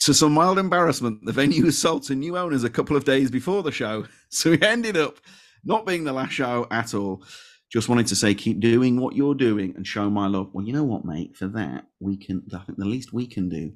To 0.00 0.14
some 0.14 0.32
mild 0.32 0.58
embarrassment, 0.58 1.24
the 1.24 1.32
venue 1.32 1.64
was 1.64 1.78
sold 1.78 2.04
to 2.04 2.14
new 2.14 2.36
owners 2.36 2.64
a 2.64 2.70
couple 2.70 2.96
of 2.96 3.04
days 3.04 3.30
before 3.30 3.62
the 3.62 3.72
show. 3.72 4.06
So 4.32 4.52
it 4.52 4.62
ended 4.62 4.96
up 4.96 5.16
not 5.64 5.86
being 5.86 6.04
the 6.04 6.12
last 6.12 6.30
show 6.30 6.68
at 6.70 6.94
all. 6.94 7.24
Just 7.68 7.88
wanted 7.88 8.06
to 8.06 8.14
say, 8.14 8.32
keep 8.32 8.60
doing 8.60 9.00
what 9.00 9.16
you're 9.16 9.34
doing 9.34 9.74
and 9.74 9.84
show 9.84 10.08
my 10.08 10.28
love. 10.28 10.50
Well, 10.52 10.64
you 10.64 10.72
know 10.72 10.84
what, 10.84 11.04
mate? 11.04 11.36
For 11.36 11.48
that, 11.48 11.86
we 11.98 12.16
can. 12.16 12.44
I 12.54 12.58
think 12.58 12.78
the 12.78 12.84
least 12.84 13.12
we 13.12 13.26
can 13.26 13.48
do 13.48 13.72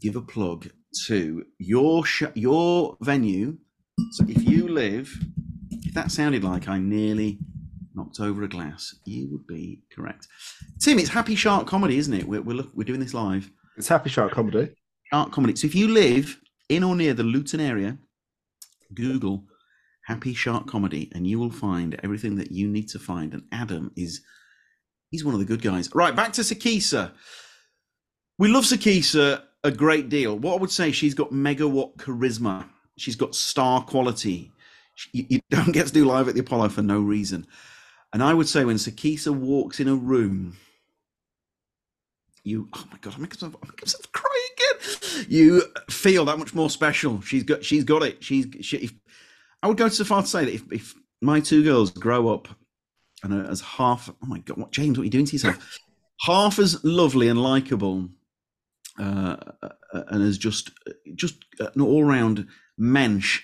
give 0.00 0.16
a 0.16 0.22
plug 0.22 0.68
to 1.06 1.44
your 1.58 2.04
sh- 2.04 2.22
your 2.34 2.96
venue. 3.00 3.58
So 4.12 4.24
if 4.28 4.42
you 4.48 4.68
live, 4.68 5.12
if 5.70 5.94
that 5.94 6.10
sounded 6.10 6.44
like 6.44 6.68
I 6.68 6.78
nearly 6.78 7.38
knocked 7.94 8.20
over 8.20 8.42
a 8.42 8.48
glass, 8.48 8.94
you 9.04 9.28
would 9.30 9.46
be 9.46 9.82
correct. 9.92 10.26
Tim, 10.80 10.98
it's 10.98 11.08
Happy 11.08 11.34
Shark 11.36 11.66
Comedy, 11.66 11.98
isn't 11.98 12.14
it? 12.14 12.26
We're 12.26 12.42
we're, 12.42 12.64
we're 12.74 12.84
doing 12.84 13.00
this 13.00 13.14
live. 13.14 13.50
It's 13.76 13.88
Happy 13.88 14.10
Shark 14.10 14.32
Comedy. 14.32 14.70
Shark 15.12 15.32
Comedy. 15.32 15.56
So 15.56 15.66
if 15.66 15.74
you 15.74 15.88
live 15.88 16.40
in 16.68 16.82
or 16.82 16.96
near 16.96 17.14
the 17.14 17.22
Luton 17.22 17.60
area, 17.60 17.98
Google 18.94 19.44
Happy 20.06 20.34
Shark 20.34 20.66
Comedy, 20.66 21.10
and 21.14 21.26
you 21.26 21.38
will 21.38 21.50
find 21.50 21.98
everything 22.02 22.36
that 22.36 22.52
you 22.52 22.68
need 22.68 22.88
to 22.88 22.98
find. 22.98 23.32
And 23.32 23.44
Adam 23.52 23.90
is 23.96 24.20
he's 25.10 25.24
one 25.24 25.34
of 25.34 25.40
the 25.40 25.46
good 25.46 25.62
guys. 25.62 25.88
Right, 25.94 26.14
back 26.14 26.32
to 26.34 26.42
Sikisa. 26.42 27.12
We 28.38 28.48
love 28.48 28.64
Sikisa 28.64 29.42
a 29.64 29.70
great 29.70 30.10
deal. 30.10 30.38
What 30.38 30.54
I 30.54 30.60
would 30.60 30.70
say, 30.70 30.92
she's 30.92 31.14
got 31.14 31.30
megawatt 31.30 31.96
charisma. 31.96 32.66
She's 32.96 33.16
got 33.16 33.34
star 33.34 33.82
quality. 33.82 34.52
She, 34.94 35.26
you 35.28 35.40
don't 35.50 35.72
get 35.72 35.86
to 35.88 35.92
do 35.92 36.04
live 36.04 36.28
at 36.28 36.34
the 36.34 36.40
Apollo 36.40 36.68
for 36.68 36.82
no 36.82 37.00
reason. 37.00 37.46
And 38.12 38.22
I 38.22 38.32
would 38.32 38.48
say 38.48 38.64
when 38.64 38.76
Sikisa 38.76 39.34
walks 39.34 39.80
in 39.80 39.88
a 39.88 39.96
room, 39.96 40.56
you 42.44 42.68
oh 42.74 42.84
my 42.92 42.98
god, 43.00 43.14
I'm 43.14 43.22
making 43.22 43.38
myself, 43.38 43.56
I'm 43.60 43.68
making 43.68 43.86
myself 43.86 44.12
cry 44.12 44.48
again. 44.52 45.26
You 45.28 45.62
feel 45.90 46.26
that 46.26 46.38
much 46.38 46.54
more 46.54 46.70
special. 46.70 47.20
She's 47.22 47.42
got 47.42 47.64
she's 47.64 47.82
got 47.82 48.02
it. 48.02 48.22
She's 48.22 48.46
she, 48.60 48.76
if, 48.76 48.92
I 49.62 49.68
would 49.68 49.78
go 49.78 49.88
so 49.88 50.04
far 50.04 50.22
to 50.22 50.28
say 50.28 50.44
that 50.44 50.54
if, 50.54 50.70
if 50.70 50.94
my 51.22 51.40
two 51.40 51.64
girls 51.64 51.90
grow 51.90 52.28
up 52.28 52.48
and 53.24 53.46
as 53.48 53.62
half 53.62 54.10
oh 54.10 54.26
my 54.26 54.38
god, 54.40 54.58
what 54.58 54.70
James, 54.70 54.98
what 54.98 55.02
are 55.02 55.06
you 55.06 55.10
doing 55.10 55.24
to 55.24 55.32
yourself? 55.32 55.80
half 56.20 56.58
as 56.58 56.84
lovely 56.84 57.28
and 57.28 57.42
likable 57.42 58.08
uh, 58.98 59.36
uh, 59.62 60.02
and 60.08 60.22
as 60.22 60.38
just 60.38 60.70
just 61.14 61.36
an 61.58 61.80
all 61.80 62.04
round 62.04 62.46
mensch 62.78 63.42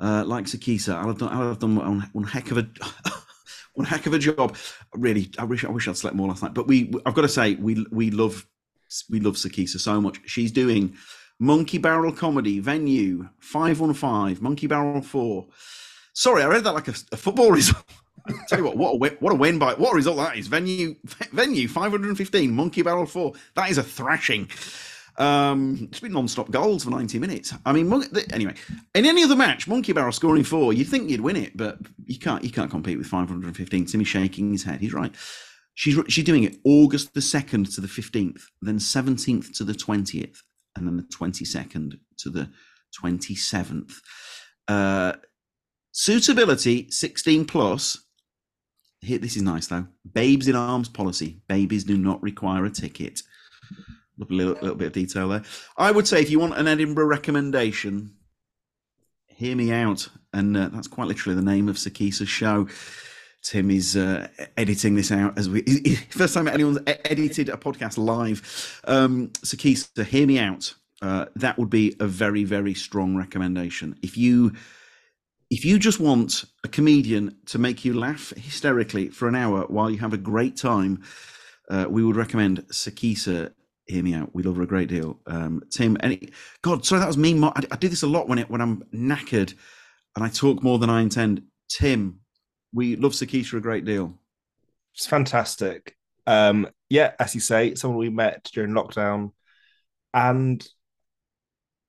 uh, 0.00 0.24
like 0.26 0.44
Sikisa. 0.44 0.94
I'll 0.94 1.08
have 1.08 1.18
done, 1.18 1.28
I'll 1.30 1.48
have 1.48 1.58
done 1.58 1.76
one, 1.76 2.08
one 2.12 2.24
heck 2.24 2.50
of 2.50 2.58
a 2.58 2.68
one 3.74 3.86
heck 3.86 4.06
of 4.06 4.14
a 4.14 4.18
job. 4.18 4.56
Really, 4.94 5.30
I 5.38 5.44
wish 5.44 5.64
I 5.64 5.70
wish 5.70 5.88
I'd 5.88 5.96
slept 5.96 6.16
more 6.16 6.28
last 6.28 6.42
night. 6.42 6.54
But 6.54 6.66
we, 6.66 6.92
I've 7.06 7.14
got 7.14 7.22
to 7.22 7.28
say, 7.28 7.54
we 7.54 7.86
we 7.90 8.10
love 8.10 8.46
we 9.10 9.20
love 9.20 9.34
Sikisa 9.34 9.78
so 9.78 10.00
much. 10.00 10.20
She's 10.26 10.52
doing 10.52 10.96
Monkey 11.38 11.78
Barrel 11.78 12.12
Comedy 12.12 12.60
Venue 12.60 13.28
five 13.40 13.80
one 13.80 13.94
five 13.94 14.40
Monkey 14.40 14.66
Barrel 14.66 15.02
four. 15.02 15.48
Sorry, 16.12 16.42
I 16.42 16.46
read 16.46 16.64
that 16.64 16.74
like 16.74 16.88
a, 16.88 16.94
a 17.12 17.16
football 17.16 17.52
result. 17.52 17.84
Tell 18.48 18.58
you 18.58 18.64
what, 18.64 18.76
what 18.76 18.94
a 18.94 18.96
win, 18.96 19.16
what 19.20 19.32
a 19.32 19.36
win 19.36 19.58
by 19.58 19.74
what 19.74 19.92
a 19.92 19.96
result 19.96 20.16
that 20.18 20.36
is. 20.36 20.46
Venue 20.46 20.96
venue 21.32 21.68
515, 21.68 22.52
Monkey 22.52 22.82
Barrel 22.82 23.06
4. 23.06 23.32
That 23.54 23.70
is 23.70 23.78
a 23.78 23.82
thrashing. 23.82 24.48
Um, 25.18 25.88
it's 25.90 25.98
been 25.98 26.12
non-stop 26.12 26.50
goals 26.50 26.84
for 26.84 26.90
90 26.90 27.18
minutes. 27.18 27.52
I 27.66 27.72
mean, 27.72 27.92
anyway, 28.32 28.54
in 28.94 29.04
any 29.04 29.24
other 29.24 29.34
match, 29.34 29.66
Monkey 29.66 29.92
Barrel 29.92 30.12
scoring 30.12 30.44
four, 30.44 30.72
you'd 30.72 30.86
think 30.86 31.10
you'd 31.10 31.20
win 31.20 31.34
it, 31.34 31.56
but 31.56 31.78
you 32.06 32.18
can't. 32.18 32.44
You 32.44 32.52
can't 32.52 32.70
compete 32.70 32.98
with 32.98 33.08
515. 33.08 33.86
Timmy 33.86 34.04
shaking 34.04 34.52
his 34.52 34.62
head. 34.62 34.80
He's 34.80 34.94
right. 34.94 35.12
She's 35.74 35.98
she's 36.08 36.24
doing 36.24 36.44
it 36.44 36.56
August 36.64 37.14
the 37.14 37.20
second 37.20 37.70
to 37.72 37.80
the 37.80 37.88
15th, 37.88 38.42
then 38.62 38.78
17th 38.78 39.56
to 39.56 39.64
the 39.64 39.72
20th, 39.72 40.38
and 40.76 40.86
then 40.86 40.96
the 40.96 41.02
22nd 41.04 41.98
to 42.18 42.30
the 42.30 42.50
27th. 43.00 43.94
Uh, 44.66 45.14
suitability 45.92 46.90
16 46.90 47.44
plus. 47.44 48.04
Here, 49.00 49.18
this 49.18 49.36
is 49.36 49.42
nice 49.42 49.68
though. 49.68 49.86
Babes 50.12 50.48
in 50.48 50.56
arms 50.56 50.88
policy. 50.88 51.40
Babies 51.48 51.84
do 51.84 51.96
not 51.96 52.22
require 52.22 52.64
a 52.64 52.70
ticket. 52.70 53.22
A 54.20 54.24
little, 54.32 54.54
little 54.54 54.74
bit 54.74 54.88
of 54.88 54.92
detail 54.92 55.28
there. 55.28 55.44
I 55.76 55.92
would 55.92 56.08
say 56.08 56.20
if 56.20 56.30
you 56.30 56.40
want 56.40 56.58
an 56.58 56.66
Edinburgh 56.66 57.06
recommendation, 57.06 58.16
hear 59.28 59.54
me 59.54 59.72
out. 59.72 60.08
And 60.32 60.56
uh, 60.56 60.68
that's 60.72 60.88
quite 60.88 61.06
literally 61.06 61.36
the 61.36 61.42
name 61.42 61.68
of 61.68 61.76
Sikisa's 61.76 62.28
show. 62.28 62.66
Tim 63.42 63.70
is 63.70 63.96
uh, 63.96 64.26
editing 64.56 64.96
this 64.96 65.12
out 65.12 65.38
as 65.38 65.48
we 65.48 65.62
first 66.10 66.34
time 66.34 66.48
anyone's 66.48 66.80
edited 66.86 67.48
a 67.48 67.56
podcast 67.56 67.96
live. 67.96 68.80
Um, 68.84 69.28
Sikisa, 69.44 70.04
hear 70.04 70.26
me 70.26 70.38
out. 70.38 70.74
Uh, 71.00 71.26
that 71.36 71.56
would 71.58 71.70
be 71.70 71.94
a 72.00 72.06
very 72.06 72.42
very 72.42 72.74
strong 72.74 73.16
recommendation. 73.16 73.96
If 74.02 74.16
you 74.16 74.52
if 75.50 75.64
you 75.64 75.78
just 75.78 76.00
want 76.00 76.44
a 76.64 76.68
comedian 76.68 77.36
to 77.46 77.58
make 77.58 77.84
you 77.84 77.94
laugh 77.94 78.32
hysterically 78.36 79.08
for 79.08 79.28
an 79.28 79.34
hour 79.34 79.62
while 79.68 79.90
you 79.90 79.98
have 79.98 80.12
a 80.12 80.18
great 80.18 80.56
time, 80.56 81.02
uh, 81.70 81.86
we 81.88 82.04
would 82.04 82.16
recommend 82.16 82.66
Sikisa 82.68 83.52
hear 83.86 84.02
me 84.02 84.14
out. 84.14 84.34
We 84.34 84.42
love 84.42 84.56
her 84.56 84.62
a 84.62 84.66
great 84.66 84.88
deal. 84.88 85.18
Um, 85.26 85.62
Tim, 85.70 85.96
any 86.00 86.28
God, 86.62 86.84
sorry, 86.84 87.00
that 87.00 87.06
was 87.06 87.16
me. 87.16 87.42
I, 87.42 87.62
I 87.70 87.76
do 87.76 87.88
this 87.88 88.02
a 88.02 88.06
lot 88.06 88.28
when 88.28 88.38
it 88.38 88.50
when 88.50 88.60
I'm 88.60 88.82
knackered 88.94 89.54
and 90.14 90.24
I 90.24 90.28
talk 90.28 90.62
more 90.62 90.78
than 90.78 90.90
I 90.90 91.00
intend. 91.00 91.42
Tim, 91.68 92.20
we 92.72 92.96
love 92.96 93.12
Sikisa 93.12 93.56
a 93.56 93.60
great 93.60 93.84
deal. 93.84 94.18
It's 94.94 95.06
fantastic. 95.06 95.96
Um, 96.26 96.68
yeah, 96.90 97.12
as 97.18 97.34
you 97.34 97.40
say, 97.40 97.74
someone 97.74 97.98
we 97.98 98.10
met 98.10 98.44
during 98.52 98.72
lockdown, 98.72 99.32
and 100.12 100.66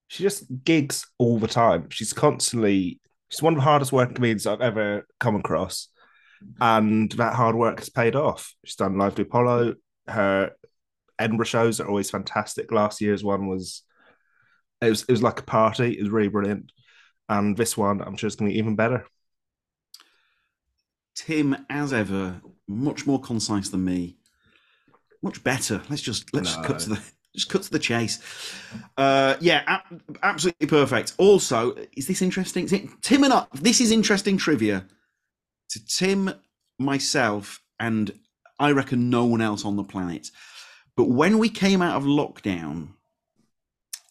she 0.07 0.23
just 0.23 0.45
gigs 0.63 1.05
all 1.17 1.39
the 1.39 1.47
time. 1.47 1.89
She's 1.89 2.13
constantly 2.13 3.01
she's 3.29 3.41
one 3.41 3.53
of 3.53 3.57
the 3.57 3.63
hardest 3.63 3.91
working 3.91 4.15
comedians 4.15 4.45
I've 4.45 4.62
ever 4.62 5.07
come 5.19 5.36
across, 5.36 5.88
and 6.59 7.12
that 7.13 7.36
hard 7.36 7.55
work 7.55 7.79
has 7.79 7.89
paid 7.89 8.15
off. 8.15 8.53
She's 8.65 8.75
done 8.75 8.98
Live 8.98 9.15
to 9.15 9.21
Apollo. 9.21 9.75
Her 10.07 10.51
Edinburgh 11.17 11.45
shows 11.45 11.79
are 11.79 11.88
always 11.88 12.09
fantastic. 12.09 12.71
Last 12.71 13.01
year's 13.01 13.24
one 13.24 13.48
was 13.48 13.83
it 14.81 14.89
was 14.89 15.03
it 15.03 15.12
was 15.12 15.24
like 15.24 15.39
a 15.39 15.43
party. 15.43 15.98
It 15.98 16.01
was 16.01 16.12
really 16.12 16.29
brilliant, 16.29 16.71
and 17.27 17.55
this 17.55 17.77
one 17.77 18.01
I'm 18.01 18.17
sure 18.17 18.27
it's 18.27 18.36
going 18.36 18.50
to 18.50 18.53
be 18.53 18.59
even 18.59 18.75
better. 18.75 19.05
Tim, 21.15 21.65
as 21.69 21.91
ever, 21.91 22.41
much 22.67 23.05
more 23.05 23.19
concise 23.19 23.69
than 23.69 23.83
me. 23.83 24.17
Much 25.21 25.43
better. 25.43 25.81
Let's 25.89 26.01
just 26.01 26.33
let's 26.33 26.55
no. 26.55 26.63
cut 26.63 26.79
to 26.79 26.89
the 26.89 27.01
just 27.39 27.50
cut 27.50 27.63
to 27.63 27.72
the 27.72 27.79
chase. 27.79 28.19
Uh, 28.98 29.36
yeah, 29.39 29.81
absolutely 30.24 30.67
perfect. 30.67 31.13
Also, 31.17 31.75
is 31.96 32.08
this 32.08 32.22
interesting? 32.22 32.65
Is 32.65 32.74
it, 32.74 32.89
Tim 33.01 33.24
and 33.24 33.34
I, 33.34 33.46
this 33.53 33.81
is 33.81 33.91
interesting 33.91 34.38
trivia. 34.38 34.86
To 35.72 35.86
Tim, 35.86 36.31
myself, 36.79 37.62
and 37.79 38.12
I 38.60 38.72
reckon 38.72 39.10
no 39.10 39.25
one 39.25 39.41
else 39.41 39.65
on 39.65 39.75
the 39.75 39.84
planet. 39.84 40.31
But 40.96 41.10
when 41.10 41.38
we 41.38 41.50
came 41.50 41.81
out 41.81 41.96
of 41.96 42.03
lockdown, 42.03 42.89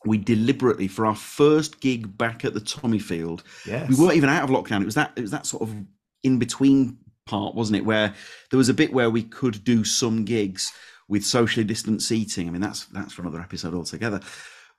we 0.04 0.18
deliberately 0.18 0.88
for 0.88 1.04
our 1.04 1.14
first 1.14 1.80
gig 1.80 2.16
back 2.16 2.44
at 2.44 2.54
the 2.54 2.60
Tommyfield, 2.60 3.42
yes. 3.66 3.88
we 3.88 3.96
weren't 3.96 4.16
even 4.16 4.30
out 4.30 4.44
of 4.44 4.50
lockdown. 4.50 4.82
It 4.82 4.86
was 4.86 4.94
that 4.94 5.12
it 5.16 5.20
was 5.20 5.32
that 5.32 5.46
sort 5.46 5.62
of 5.64 5.74
in 6.22 6.38
between 6.38 6.98
part, 7.26 7.54
wasn't 7.54 7.78
it? 7.78 7.84
Where 7.84 8.14
there 8.50 8.58
was 8.58 8.68
a 8.68 8.74
bit 8.74 8.92
where 8.92 9.10
we 9.10 9.22
could 9.22 9.62
do 9.64 9.84
some 9.84 10.24
gigs 10.24 10.72
with 11.08 11.24
socially 11.24 11.64
distant 11.64 12.02
seating. 12.02 12.48
I 12.48 12.50
mean, 12.50 12.60
that's 12.60 12.86
that's 12.86 13.12
for 13.12 13.22
another 13.22 13.40
episode 13.40 13.74
altogether. 13.74 14.20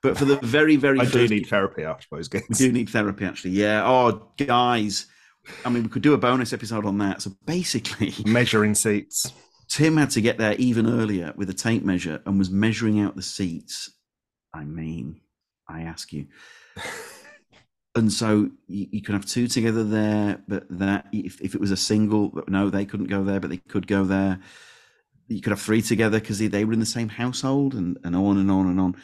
But 0.02 0.16
for 0.16 0.24
the 0.24 0.36
very, 0.36 0.76
very 0.76 1.00
I 1.00 1.04
do 1.04 1.28
need 1.28 1.46
therapy 1.46 1.84
after 1.84 2.06
those 2.10 2.28
gigs. 2.28 2.46
We 2.48 2.66
do 2.66 2.72
need 2.72 2.88
therapy, 2.88 3.24
actually. 3.24 3.50
Yeah. 3.50 3.86
Oh, 3.86 4.30
guys. 4.38 5.06
I 5.64 5.68
mean, 5.70 5.82
we 5.82 5.88
could 5.88 6.02
do 6.02 6.14
a 6.14 6.18
bonus 6.18 6.52
episode 6.52 6.86
on 6.86 6.98
that. 6.98 7.22
So 7.22 7.32
basically, 7.46 8.14
measuring 8.24 8.74
seats. 8.74 9.32
Tim 9.68 9.96
had 9.96 10.10
to 10.10 10.20
get 10.20 10.38
there 10.38 10.54
even 10.54 10.86
earlier 10.86 11.32
with 11.36 11.48
a 11.50 11.54
tape 11.54 11.84
measure 11.84 12.20
and 12.26 12.38
was 12.38 12.50
measuring 12.50 13.00
out 13.00 13.14
the 13.14 13.22
seats. 13.22 13.90
I 14.52 14.64
mean, 14.64 15.20
I 15.68 15.82
ask 15.82 16.12
you. 16.12 16.26
and 17.94 18.12
so 18.12 18.50
you, 18.66 18.88
you 18.90 19.02
can 19.02 19.14
have 19.14 19.26
two 19.26 19.46
together 19.46 19.84
there, 19.84 20.42
but 20.48 20.64
that 20.70 21.06
if, 21.12 21.40
if 21.40 21.54
it 21.54 21.60
was 21.60 21.70
a 21.70 21.76
single, 21.76 22.42
no, 22.48 22.68
they 22.68 22.84
couldn't 22.84 23.06
go 23.06 23.22
there, 23.22 23.38
but 23.38 23.50
they 23.50 23.58
could 23.58 23.86
go 23.86 24.04
there. 24.04 24.40
You 25.30 25.40
could 25.40 25.50
have 25.50 25.60
three 25.60 25.80
together 25.80 26.18
because 26.18 26.38
they, 26.40 26.64
were 26.64 26.72
in 26.72 26.80
the 26.80 26.86
same 26.86 27.08
household, 27.08 27.74
and, 27.74 27.98
and 28.04 28.16
on 28.16 28.36
and 28.36 28.50
on 28.50 28.66
and 28.66 28.80
on. 28.80 28.96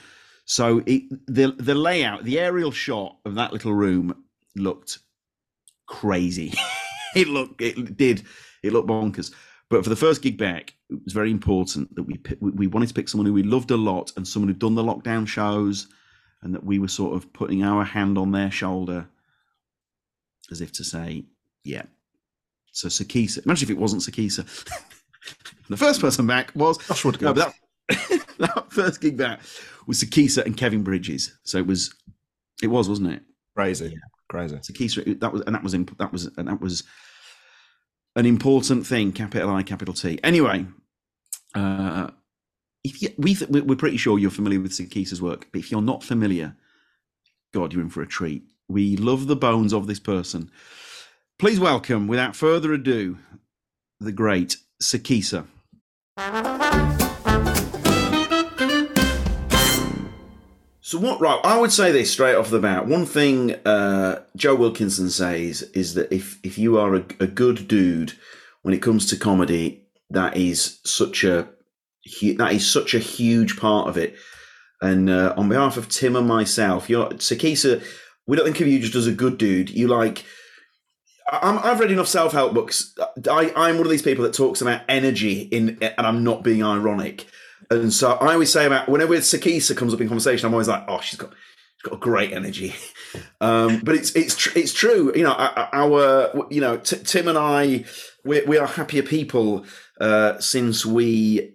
So 0.44 0.82
it, 0.86 1.02
the 1.26 1.52
the 1.52 1.74
layout, 1.74 2.24
the 2.24 2.38
aerial 2.38 2.72
shot 2.72 3.16
of 3.24 3.36
that 3.36 3.52
little 3.52 3.72
room 3.72 4.24
looked 4.54 4.98
crazy. 5.86 6.52
it 7.16 7.28
looked, 7.28 7.60
it 7.60 7.96
did, 7.96 8.24
it 8.62 8.72
looked 8.72 8.88
bonkers. 8.88 9.32
But 9.68 9.82
for 9.82 9.90
the 9.90 9.96
first 9.96 10.22
gig 10.22 10.36
back, 10.36 10.74
it 10.90 10.98
was 11.04 11.12
very 11.12 11.30
important 11.30 11.94
that 11.94 12.02
we 12.02 12.20
we 12.40 12.66
wanted 12.66 12.88
to 12.88 12.94
pick 12.94 13.08
someone 13.08 13.26
who 13.26 13.32
we 13.32 13.42
loved 13.42 13.70
a 13.70 13.76
lot 13.76 14.12
and 14.16 14.26
someone 14.26 14.48
who'd 14.48 14.58
done 14.58 14.74
the 14.74 14.84
lockdown 14.84 15.26
shows, 15.26 15.88
and 16.42 16.54
that 16.54 16.64
we 16.64 16.78
were 16.78 16.88
sort 16.88 17.16
of 17.16 17.32
putting 17.32 17.62
our 17.62 17.84
hand 17.84 18.18
on 18.18 18.32
their 18.32 18.50
shoulder, 18.50 19.08
as 20.50 20.60
if 20.60 20.72
to 20.72 20.84
say, 20.84 21.24
"Yeah." 21.64 21.84
So 22.72 22.88
Sikisa, 22.88 23.44
imagine 23.44 23.66
if 23.66 23.70
it 23.70 23.80
wasn't 23.80 24.02
Sikisa. 24.02 24.44
the 25.68 25.76
first 25.76 26.00
person 26.00 26.26
back 26.26 26.52
was 26.54 26.78
Joshua. 26.86 27.12
No, 27.20 27.32
that, 27.32 27.54
that 28.38 28.66
first 28.70 29.00
gig 29.00 29.16
back 29.16 29.40
was 29.86 30.02
Sikisa 30.02 30.44
and 30.44 30.56
Kevin 30.56 30.82
Bridges. 30.82 31.36
So 31.44 31.58
it 31.58 31.66
was, 31.66 31.94
it 32.62 32.68
was, 32.68 32.88
wasn't 32.88 33.12
it? 33.12 33.22
Crazy, 33.54 33.86
yeah. 33.86 33.98
crazy. 34.28 34.56
Sikisa, 34.56 35.18
that 35.20 35.32
was, 35.32 35.42
and 35.42 35.54
that 35.54 35.62
was, 35.62 35.72
that 35.72 36.12
was, 36.12 36.30
and 36.36 36.48
that 36.48 36.60
was 36.60 36.84
an 38.16 38.26
important 38.26 38.86
thing, 38.86 39.12
capital 39.12 39.50
I, 39.50 39.62
capital 39.62 39.94
T. 39.94 40.18
Anyway, 40.24 40.66
uh, 41.54 42.08
if 42.84 43.02
you, 43.02 43.10
we 43.18 43.34
th- 43.34 43.50
we're 43.50 43.76
pretty 43.76 43.96
sure 43.96 44.18
you're 44.18 44.30
familiar 44.30 44.60
with 44.60 44.72
Sikisa's 44.72 45.22
work, 45.22 45.48
but 45.52 45.58
if 45.58 45.70
you're 45.70 45.82
not 45.82 46.04
familiar, 46.04 46.56
God, 47.52 47.72
you're 47.72 47.82
in 47.82 47.90
for 47.90 48.02
a 48.02 48.06
treat. 48.06 48.44
We 48.68 48.96
love 48.96 49.26
the 49.26 49.36
bones 49.36 49.72
of 49.72 49.86
this 49.86 50.00
person. 50.00 50.50
Please 51.38 51.60
welcome, 51.60 52.06
without 52.06 52.34
further 52.34 52.72
ado, 52.72 53.18
the 54.00 54.12
great 54.12 54.56
Sikisa. 54.82 55.46
So 60.80 60.98
what? 60.98 61.20
Right, 61.20 61.38
I 61.44 61.58
would 61.60 61.72
say 61.72 61.92
this 61.92 62.10
straight 62.10 62.36
off 62.36 62.48
the 62.48 62.58
bat. 62.58 62.86
One 62.86 63.04
thing 63.04 63.54
uh, 63.66 64.22
Joe 64.34 64.54
Wilkinson 64.54 65.10
says 65.10 65.60
is 65.74 65.92
that 65.92 66.10
if 66.10 66.38
if 66.42 66.56
you 66.56 66.78
are 66.78 66.94
a, 66.94 67.04
a, 67.20 67.26
good 67.26 67.68
dude 67.68 68.14
when 68.62 68.72
it 68.72 68.80
comes 68.80 69.04
to 69.06 69.18
comedy, 69.18 69.84
that 70.08 70.38
is 70.38 70.80
such 70.84 71.22
a 71.22 71.48
that 72.38 72.52
is 72.54 72.66
such 72.66 72.94
a 72.94 72.98
huge 72.98 73.58
part 73.58 73.86
of 73.86 73.98
it. 73.98 74.16
And 74.80 75.10
uh, 75.10 75.34
on 75.36 75.50
behalf 75.50 75.76
of 75.76 75.90
Tim 75.90 76.16
and 76.16 76.26
myself, 76.26 76.88
you're 76.88 77.10
Sikisa. 77.10 77.84
We 78.26 78.38
don't 78.38 78.46
think 78.46 78.62
of 78.62 78.68
you 78.68 78.78
just 78.78 78.94
as 78.94 79.06
a 79.06 79.12
good 79.12 79.36
dude. 79.36 79.68
You 79.68 79.88
like. 79.88 80.24
I'm, 81.30 81.58
I've 81.58 81.80
read 81.80 81.90
enough 81.90 82.08
self 82.08 82.32
help 82.32 82.54
books. 82.54 82.94
I, 83.28 83.52
I'm 83.56 83.76
one 83.76 83.86
of 83.86 83.90
these 83.90 84.02
people 84.02 84.24
that 84.24 84.34
talks 84.34 84.60
about 84.60 84.82
energy 84.88 85.40
in, 85.42 85.78
and 85.82 86.06
I'm 86.06 86.22
not 86.22 86.44
being 86.44 86.62
ironic. 86.62 87.26
And 87.70 87.92
so 87.92 88.12
I 88.12 88.34
always 88.34 88.52
say 88.52 88.64
about 88.66 88.88
whenever 88.88 89.14
Sakisa 89.16 89.76
comes 89.76 89.92
up 89.92 90.00
in 90.00 90.08
conversation, 90.08 90.46
I'm 90.46 90.54
always 90.54 90.68
like, 90.68 90.84
oh, 90.86 91.00
she's 91.00 91.18
got 91.18 91.30
she's 91.30 91.90
got 91.90 91.94
a 91.94 92.00
great 92.00 92.32
energy. 92.32 92.74
Um, 93.40 93.80
but 93.82 93.94
it's 93.94 94.14
it's 94.14 94.36
tr- 94.36 94.58
it's 94.58 94.74
true. 94.74 95.10
You 95.14 95.22
know, 95.22 95.32
our 95.32 96.46
you 96.50 96.60
know 96.60 96.76
t- 96.76 96.98
Tim 96.98 97.28
and 97.28 97.38
I, 97.38 97.84
we 98.24 98.42
we 98.42 98.58
are 98.58 98.66
happier 98.66 99.02
people 99.02 99.64
uh, 100.00 100.38
since 100.38 100.84
we 100.84 101.54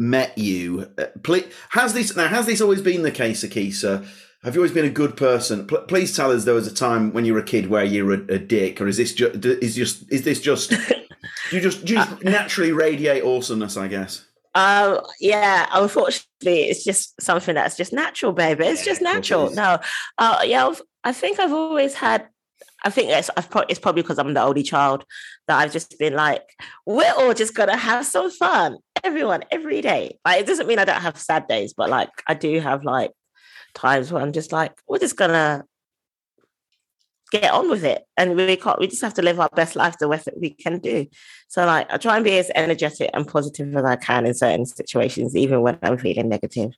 met 0.00 0.36
you. 0.36 0.90
Uh, 0.98 1.06
please, 1.22 1.44
has 1.70 1.94
this 1.94 2.16
now? 2.16 2.26
Has 2.26 2.46
this 2.46 2.60
always 2.60 2.82
been 2.82 3.02
the 3.02 3.12
case, 3.12 3.44
Akisa? 3.44 4.04
Have 4.46 4.54
you 4.54 4.60
always 4.60 4.70
been 4.70 4.84
a 4.84 4.90
good 4.90 5.16
person? 5.16 5.66
P- 5.66 5.76
please 5.88 6.16
tell 6.16 6.30
us 6.30 6.44
there 6.44 6.54
was 6.54 6.68
a 6.68 6.72
time 6.72 7.12
when 7.12 7.24
you 7.24 7.32
were 7.32 7.40
a 7.40 7.44
kid 7.44 7.68
where 7.68 7.82
you 7.82 8.06
were 8.06 8.14
a, 8.14 8.34
a 8.34 8.38
dick, 8.38 8.80
or 8.80 8.86
is 8.86 8.96
this 8.96 9.12
just 9.12 9.44
is 9.44 9.74
just 9.74 10.04
is 10.12 10.22
this 10.22 10.40
just 10.40 10.70
you 11.50 11.60
just 11.60 11.80
you 11.80 11.96
just 11.96 12.22
naturally 12.22 12.70
radiate 12.70 13.24
awesomeness? 13.24 13.76
I 13.76 13.88
guess. 13.88 14.24
Um, 14.54 15.00
yeah, 15.18 15.66
unfortunately, 15.72 16.62
it's 16.62 16.84
just 16.84 17.20
something 17.20 17.56
that's 17.56 17.76
just 17.76 17.92
natural, 17.92 18.32
baby. 18.32 18.66
It's 18.66 18.84
just 18.84 19.02
natural. 19.02 19.50
No, 19.50 19.80
uh, 20.18 20.42
yeah, 20.44 20.68
I've, 20.68 20.80
I 21.02 21.12
think 21.12 21.40
I've 21.40 21.52
always 21.52 21.94
had. 21.94 22.28
I 22.84 22.90
think 22.90 23.10
it's, 23.10 23.30
it's 23.68 23.80
probably 23.80 24.02
because 24.02 24.18
I'm 24.20 24.32
the 24.32 24.42
only 24.42 24.62
child 24.62 25.04
that 25.48 25.58
I've 25.58 25.72
just 25.72 25.98
been 25.98 26.14
like, 26.14 26.44
we're 26.86 27.12
all 27.18 27.34
just 27.34 27.56
gonna 27.56 27.76
have 27.76 28.06
some 28.06 28.30
fun, 28.30 28.78
everyone, 29.02 29.42
every 29.50 29.80
day. 29.80 30.18
Like, 30.24 30.42
it 30.42 30.46
doesn't 30.46 30.68
mean 30.68 30.78
I 30.78 30.84
don't 30.84 31.02
have 31.02 31.18
sad 31.18 31.48
days, 31.48 31.74
but 31.76 31.90
like, 31.90 32.10
I 32.28 32.34
do 32.34 32.60
have 32.60 32.84
like 32.84 33.10
times 33.76 34.10
where 34.10 34.22
I'm 34.22 34.32
just 34.32 34.52
like, 34.52 34.72
we're 34.88 34.98
just 34.98 35.16
gonna 35.16 35.64
get 37.30 37.52
on 37.52 37.70
with 37.70 37.84
it. 37.84 38.04
And 38.16 38.36
we 38.36 38.56
can't 38.56 38.78
we 38.78 38.86
just 38.86 39.02
have 39.02 39.14
to 39.14 39.22
live 39.22 39.40
our 39.40 39.50
best 39.54 39.76
life 39.76 39.96
the 39.98 40.08
best 40.08 40.26
that 40.26 40.40
we 40.40 40.50
can 40.50 40.78
do. 40.78 41.06
So 41.48 41.64
like 41.66 41.92
i 41.92 41.96
try 41.96 42.16
and 42.16 42.24
be 42.24 42.38
as 42.38 42.50
energetic 42.54 43.10
and 43.12 43.26
positive 43.26 43.74
as 43.74 43.84
i 43.84 43.96
can 43.96 44.26
in 44.26 44.34
certain 44.34 44.66
situations 44.66 45.36
even 45.36 45.62
when 45.62 45.78
i'm 45.82 45.98
feeling 45.98 46.28
negative. 46.28 46.72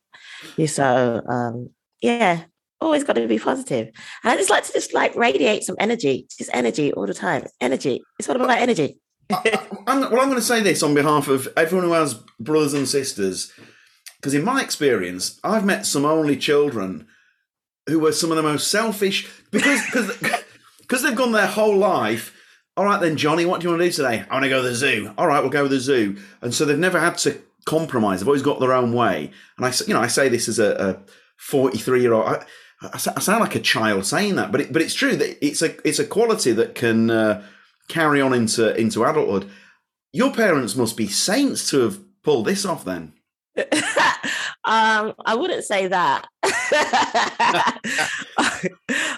So 0.67 1.23
um 1.29 1.71
yeah 2.01 2.45
always 2.81 3.03
got 3.03 3.15
to 3.15 3.27
be 3.27 3.39
positive. 3.39 3.89
And 4.23 4.33
i 4.33 4.37
just 4.37 4.51
like 4.51 4.65
to 4.65 4.73
just 4.73 4.95
like 4.95 5.15
radiate 5.17 5.65
some 5.65 5.77
energy 5.79 6.27
just 6.37 6.51
energy 6.53 6.93
all 6.93 7.07
the 7.07 7.15
time. 7.15 7.45
Energy. 7.61 8.03
It's 8.19 8.29
all 8.29 8.37
about 8.37 8.59
energy. 8.59 8.99
I, 9.31 9.61
I'm, 9.87 10.01
well 10.01 10.21
i'm 10.21 10.29
going 10.29 10.37
to 10.37 10.43
say 10.43 10.63
this 10.63 10.83
on 10.83 10.95
behalf 10.95 11.29
of 11.29 11.49
everyone 11.55 11.87
who 11.87 11.93
has 11.93 12.15
brothers 12.41 12.73
and 12.73 12.89
sisters 12.89 13.53
because 14.21 14.35
in 14.35 14.45
my 14.45 14.63
experience 14.63 15.41
i've 15.45 15.65
met 15.65 15.87
some 15.87 16.05
only 16.05 16.37
children 16.37 17.07
who 17.89 17.99
were 17.99 18.13
some 18.13 18.31
of 18.31 18.37
the 18.37 18.43
most 18.43 18.71
selfish 18.71 19.29
because 19.51 19.81
because 20.81 21.03
they've 21.03 21.17
gone 21.17 21.33
their 21.33 21.47
whole 21.47 21.77
life. 21.77 22.35
All 22.77 22.85
right, 22.85 23.01
then, 23.01 23.17
Johnny, 23.17 23.45
what 23.45 23.61
do 23.61 23.65
you 23.65 23.71
want 23.71 23.81
to 23.81 23.89
do 23.89 23.93
today? 23.93 24.25
I 24.31 24.35
want 24.35 24.45
to 24.45 24.49
go 24.49 24.63
to 24.63 24.69
the 24.69 24.75
zoo. 24.75 25.13
All 25.19 25.27
right, 25.27 25.41
we'll 25.41 25.51
go 25.51 25.65
to 25.65 25.69
the 25.69 25.81
zoo. 25.81 26.17
And 26.41 26.55
so 26.55 26.65
they've 26.65 26.79
never 26.79 27.01
had 27.01 27.19
to 27.19 27.41
compromise. 27.67 28.21
They've 28.21 28.29
always 28.29 28.43
got 28.43 28.61
their 28.61 28.73
own 28.73 28.93
way. 28.93 29.33
And 29.57 29.67
I, 29.67 29.73
you 29.87 29.95
know, 29.95 30.01
I 30.01 30.07
say 30.07 30.29
this 30.29 30.49
as 30.49 30.61
a 30.61 31.03
forty-three-year-old. 31.39 32.25
I, 32.25 32.45
I, 32.93 32.99
sound 32.99 33.41
like 33.41 33.57
a 33.57 33.61
child 33.61 34.07
saying 34.07 34.37
that, 34.37 34.53
but 34.53 34.61
it, 34.61 34.73
but 34.73 34.83
it's 34.83 34.95
true 34.95 35.17
that 35.17 35.45
it's 35.45 35.63
a 35.63 35.75
it's 35.87 35.99
a 35.99 36.07
quality 36.07 36.53
that 36.53 36.77
can 36.77 37.11
uh, 37.11 37.45
carry 37.89 38.21
on 38.21 38.33
into 38.33 38.77
into 38.77 39.03
adulthood. 39.03 39.51
Your 40.13 40.33
parents 40.33 40.77
must 40.77 40.97
be 40.97 41.09
saints 41.09 41.69
to 41.71 41.81
have 41.81 42.01
pulled 42.23 42.47
this 42.47 42.65
off, 42.65 42.85
then. 42.85 43.15
um, 44.69 45.15
I 45.25 45.35
wouldn't 45.35 45.65
say 45.65 45.87
that. 45.87 46.29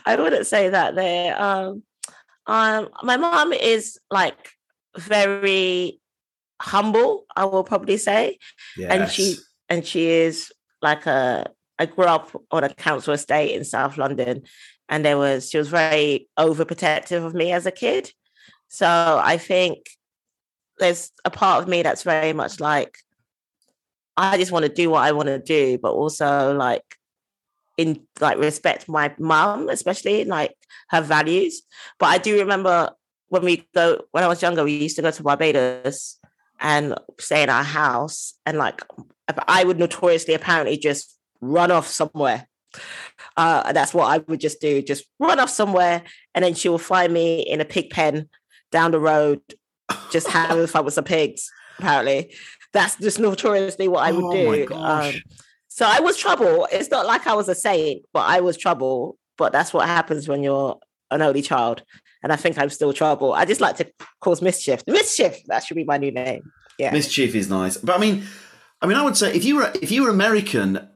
I 0.06 0.16
wouldn't 0.16 0.46
say 0.46 0.68
that. 0.68 0.94
there. 0.94 1.42
um, 1.42 1.82
um, 2.46 2.88
my 3.02 3.16
mom 3.16 3.52
is 3.52 3.98
like 4.12 4.50
very 4.96 6.00
humble. 6.62 7.24
I 7.34 7.46
will 7.46 7.64
probably 7.64 7.96
say, 7.96 8.38
yes. 8.76 8.92
and 8.92 9.10
she 9.10 9.36
and 9.68 9.84
she 9.84 10.06
is 10.08 10.52
like 10.82 11.06
a. 11.06 11.50
I 11.80 11.86
grew 11.86 12.04
up 12.04 12.30
on 12.52 12.62
a 12.62 12.72
council 12.72 13.12
estate 13.12 13.56
in 13.56 13.64
South 13.64 13.98
London, 13.98 14.42
and 14.88 15.04
there 15.04 15.18
was 15.18 15.50
she 15.50 15.58
was 15.58 15.68
very 15.68 16.28
overprotective 16.38 17.26
of 17.26 17.34
me 17.34 17.50
as 17.50 17.66
a 17.66 17.72
kid. 17.72 18.12
So 18.68 18.86
I 18.86 19.36
think 19.36 19.88
there's 20.78 21.10
a 21.24 21.30
part 21.30 21.60
of 21.60 21.68
me 21.68 21.82
that's 21.82 22.04
very 22.04 22.32
much 22.32 22.60
like 22.60 22.98
I 24.20 24.36
just 24.36 24.52
want 24.52 24.64
to 24.64 24.72
do 24.72 24.90
what 24.90 25.02
I 25.02 25.12
want 25.12 25.28
to 25.28 25.38
do, 25.38 25.78
but 25.78 25.92
also 25.92 26.54
like 26.54 26.84
in 27.78 28.06
like 28.20 28.38
respect 28.38 28.88
my 28.88 29.14
mum, 29.18 29.68
especially 29.70 30.24
like 30.24 30.54
her 30.90 31.00
values. 31.00 31.62
But 31.98 32.06
I 32.06 32.18
do 32.18 32.38
remember 32.38 32.90
when 33.28 33.42
we 33.42 33.66
go 33.74 34.02
when 34.10 34.22
I 34.22 34.28
was 34.28 34.42
younger, 34.42 34.62
we 34.62 34.76
used 34.76 34.96
to 34.96 35.02
go 35.02 35.10
to 35.10 35.22
Barbados 35.22 36.18
and 36.60 36.94
stay 37.18 37.42
in 37.42 37.48
our 37.48 37.62
house, 37.62 38.34
and 38.44 38.58
like 38.58 38.82
I 39.48 39.64
would 39.64 39.78
notoriously 39.78 40.34
apparently 40.34 40.76
just 40.76 41.16
run 41.40 41.70
off 41.70 41.86
somewhere. 41.86 42.46
Uh, 43.36 43.72
that's 43.72 43.94
what 43.94 44.06
I 44.06 44.18
would 44.18 44.40
just 44.40 44.60
do, 44.60 44.82
just 44.82 45.04
run 45.18 45.40
off 45.40 45.50
somewhere, 45.50 46.02
and 46.34 46.44
then 46.44 46.54
she 46.54 46.68
will 46.68 46.78
find 46.78 47.12
me 47.12 47.40
in 47.40 47.60
a 47.60 47.64
pig 47.64 47.88
pen 47.90 48.28
down 48.70 48.90
the 48.90 49.00
road, 49.00 49.40
just 50.10 50.28
having 50.28 50.66
fun 50.74 50.84
with 50.84 50.94
some 50.94 51.04
pigs. 51.04 51.50
Apparently, 51.78 52.34
that's 52.72 52.96
just 52.96 53.18
notoriously 53.18 53.88
what 53.88 54.06
I 54.06 54.12
would 54.12 54.24
oh 54.24 54.66
do. 54.66 54.74
Um, 54.74 55.14
so 55.68 55.86
I 55.88 56.00
was 56.00 56.16
trouble. 56.16 56.68
It's 56.70 56.90
not 56.90 57.06
like 57.06 57.26
I 57.26 57.34
was 57.34 57.48
a 57.48 57.54
saint, 57.54 58.04
but 58.12 58.20
I 58.20 58.40
was 58.40 58.56
trouble. 58.56 59.16
But 59.38 59.52
that's 59.52 59.72
what 59.72 59.86
happens 59.86 60.28
when 60.28 60.42
you're 60.42 60.78
an 61.10 61.22
only 61.22 61.42
child. 61.42 61.82
And 62.22 62.32
I 62.32 62.36
think 62.36 62.58
I'm 62.58 62.68
still 62.68 62.92
trouble. 62.92 63.32
I 63.32 63.46
just 63.46 63.60
like 63.60 63.76
to 63.76 63.90
cause 64.20 64.42
mischief. 64.42 64.82
Mischief, 64.86 65.42
that 65.46 65.64
should 65.64 65.76
be 65.76 65.84
my 65.84 65.96
new 65.96 66.10
name. 66.10 66.42
Yeah. 66.78 66.92
Mischief 66.92 67.34
is 67.34 67.48
nice. 67.48 67.76
But 67.78 67.96
I 67.96 67.98
mean, 67.98 68.24
I 68.82 68.86
mean, 68.86 68.96
I 68.96 69.02
would 69.02 69.16
say 69.16 69.34
if 69.34 69.44
you 69.44 69.56
were 69.56 69.72
if 69.80 69.90
you 69.90 70.02
were 70.02 70.10
American, 70.10 70.86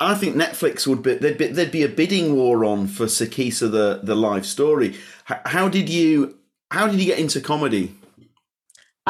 I 0.00 0.14
think 0.14 0.36
Netflix 0.36 0.86
would 0.86 1.02
be 1.02 1.14
there'd 1.14 1.36
be, 1.36 1.48
there'd 1.48 1.70
be 1.70 1.82
a 1.82 1.88
bidding 1.88 2.34
war 2.34 2.64
on 2.64 2.86
for 2.86 3.06
Sikisa 3.06 3.70
the 3.70 4.00
the 4.02 4.14
live 4.14 4.46
story. 4.46 4.96
How, 5.24 5.40
how 5.44 5.68
did 5.68 5.88
you 5.90 6.38
how 6.70 6.86
did 6.86 7.00
you 7.00 7.06
get 7.06 7.18
into 7.18 7.40
comedy? 7.40 7.94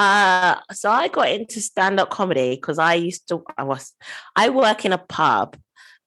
Uh, 0.00 0.58
so 0.72 0.90
I 0.90 1.08
got 1.08 1.28
into 1.28 1.60
stand-up 1.60 2.08
comedy 2.08 2.54
because 2.54 2.78
I 2.78 2.94
used 2.94 3.28
to 3.28 3.44
I 3.58 3.64
was 3.64 3.92
I 4.34 4.48
work 4.48 4.86
in 4.86 4.94
a 4.94 4.98
pub 4.98 5.58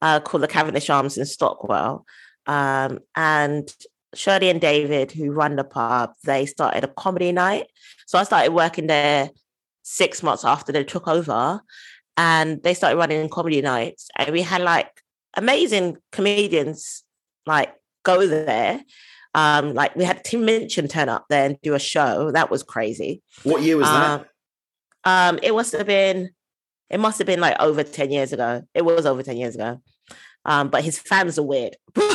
uh, 0.02 0.20
called 0.20 0.42
the 0.42 0.48
Cavendish 0.48 0.90
Arms 0.90 1.16
in 1.16 1.26
Stockwell. 1.26 2.04
Um, 2.48 3.00
and 3.16 3.72
Shirley 4.16 4.50
and 4.50 4.60
David, 4.60 5.12
who 5.12 5.32
run 5.32 5.58
the 5.58 5.64
pub, 5.64 6.14
they 6.24 6.48
started 6.48 6.84
a 6.84 6.88
comedy 6.88 7.32
night. 7.32 7.68
So 8.08 8.18
I 8.18 8.24
started 8.24 8.52
working 8.54 8.88
there 8.88 9.30
six 9.84 10.24
months 10.24 10.44
after 10.44 10.72
they 10.72 10.84
took 10.84 11.08
over, 11.08 11.62
and 12.18 12.64
they 12.64 12.74
started 12.74 12.98
running 12.98 13.30
comedy 13.30 13.62
nights. 13.62 14.10
And 14.18 14.32
we 14.32 14.42
had 14.42 14.62
like 14.62 14.90
amazing 15.36 15.98
comedians 16.12 17.04
like 17.46 17.76
go 18.02 18.26
there. 18.26 18.82
Um, 19.36 19.74
like 19.74 19.96
we 19.96 20.04
had 20.04 20.24
Tim 20.24 20.46
Minchin 20.46 20.88
turn 20.88 21.10
up 21.10 21.26
there 21.30 21.46
and 21.46 21.58
do 21.62 21.74
a 21.74 21.80
show. 21.80 22.32
That 22.32 22.52
was 22.52 22.64
crazy. 22.64 23.22
What 23.44 23.64
year 23.64 23.78
was 23.78 23.88
um, 23.88 23.94
that? 23.94 24.28
Um, 25.06 25.40
it 25.42 25.52
must 25.54 25.74
have 25.74 25.88
been, 25.88 26.30
it 26.90 27.00
must 27.00 27.18
have 27.18 27.28
been 27.28 27.40
like 27.40 27.60
over 27.60 27.84
10 27.84 28.12
years 28.12 28.32
ago. 28.34 28.64
It 28.74 28.86
was 28.86 29.06
over 29.06 29.24
10 29.24 29.38
years 29.38 29.56
ago. 29.56 29.82
Um, 30.46 30.70
but 30.70 30.84
his 30.84 31.00
fans 31.00 31.40
are 31.40 31.44
weird. 31.44 31.78
but 31.94 32.10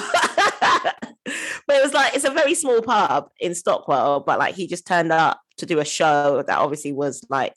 it 1.24 1.82
was 1.82 1.92
like, 1.92 2.14
it's 2.14 2.24
a 2.24 2.30
very 2.30 2.54
small 2.54 2.82
pub 2.82 3.30
in 3.40 3.54
Stockwell, 3.54 4.20
but 4.20 4.38
like 4.38 4.54
he 4.54 4.66
just 4.66 4.86
turned 4.86 5.12
up 5.12 5.40
to 5.56 5.66
do 5.66 5.80
a 5.80 5.84
show 5.84 6.42
that 6.46 6.58
obviously 6.58 6.92
was 6.92 7.24
like, 7.28 7.54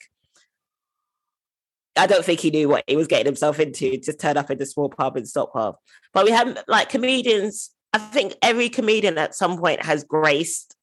I 1.96 2.06
don't 2.06 2.24
think 2.24 2.40
he 2.40 2.50
knew 2.50 2.68
what 2.68 2.84
he 2.86 2.96
was 2.96 3.06
getting 3.06 3.26
himself 3.26 3.60
into, 3.60 3.98
just 3.98 4.18
turn 4.18 4.38
up 4.38 4.50
in 4.50 4.60
a 4.60 4.66
small 4.66 4.88
pub 4.88 5.16
in 5.16 5.26
Stockwell. 5.26 5.78
But 6.14 6.24
we 6.24 6.30
had 6.30 6.62
like 6.66 6.88
comedians 6.88 7.70
I 7.92 7.98
think 7.98 8.34
every 8.42 8.68
comedian 8.68 9.18
at 9.18 9.34
some 9.34 9.58
point 9.58 9.82
has 9.82 10.04
graced 10.04 10.76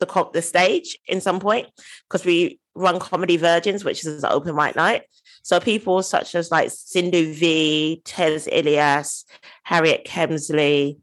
the 0.00 0.30
the 0.32 0.42
stage 0.42 0.98
in 1.06 1.20
some 1.20 1.40
point 1.40 1.68
because 2.08 2.24
we 2.24 2.58
run 2.74 2.98
Comedy 2.98 3.36
Virgins, 3.36 3.84
which 3.84 4.04
is 4.04 4.24
an 4.24 4.32
open 4.32 4.54
mic 4.54 4.76
night. 4.76 5.02
So 5.42 5.60
people 5.60 6.02
such 6.02 6.34
as 6.34 6.50
like 6.50 6.70
Sindhu 6.70 7.32
Vee, 7.32 8.02
Tez 8.04 8.48
Ilias, 8.50 9.24
Harriet 9.62 10.06
Kemsley, 10.06 10.98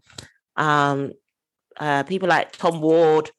um, 0.58 1.14
uh, 1.80 2.04
people 2.04 2.28
like 2.28 2.52
Tom 2.52 2.82
Ward, 2.82 3.32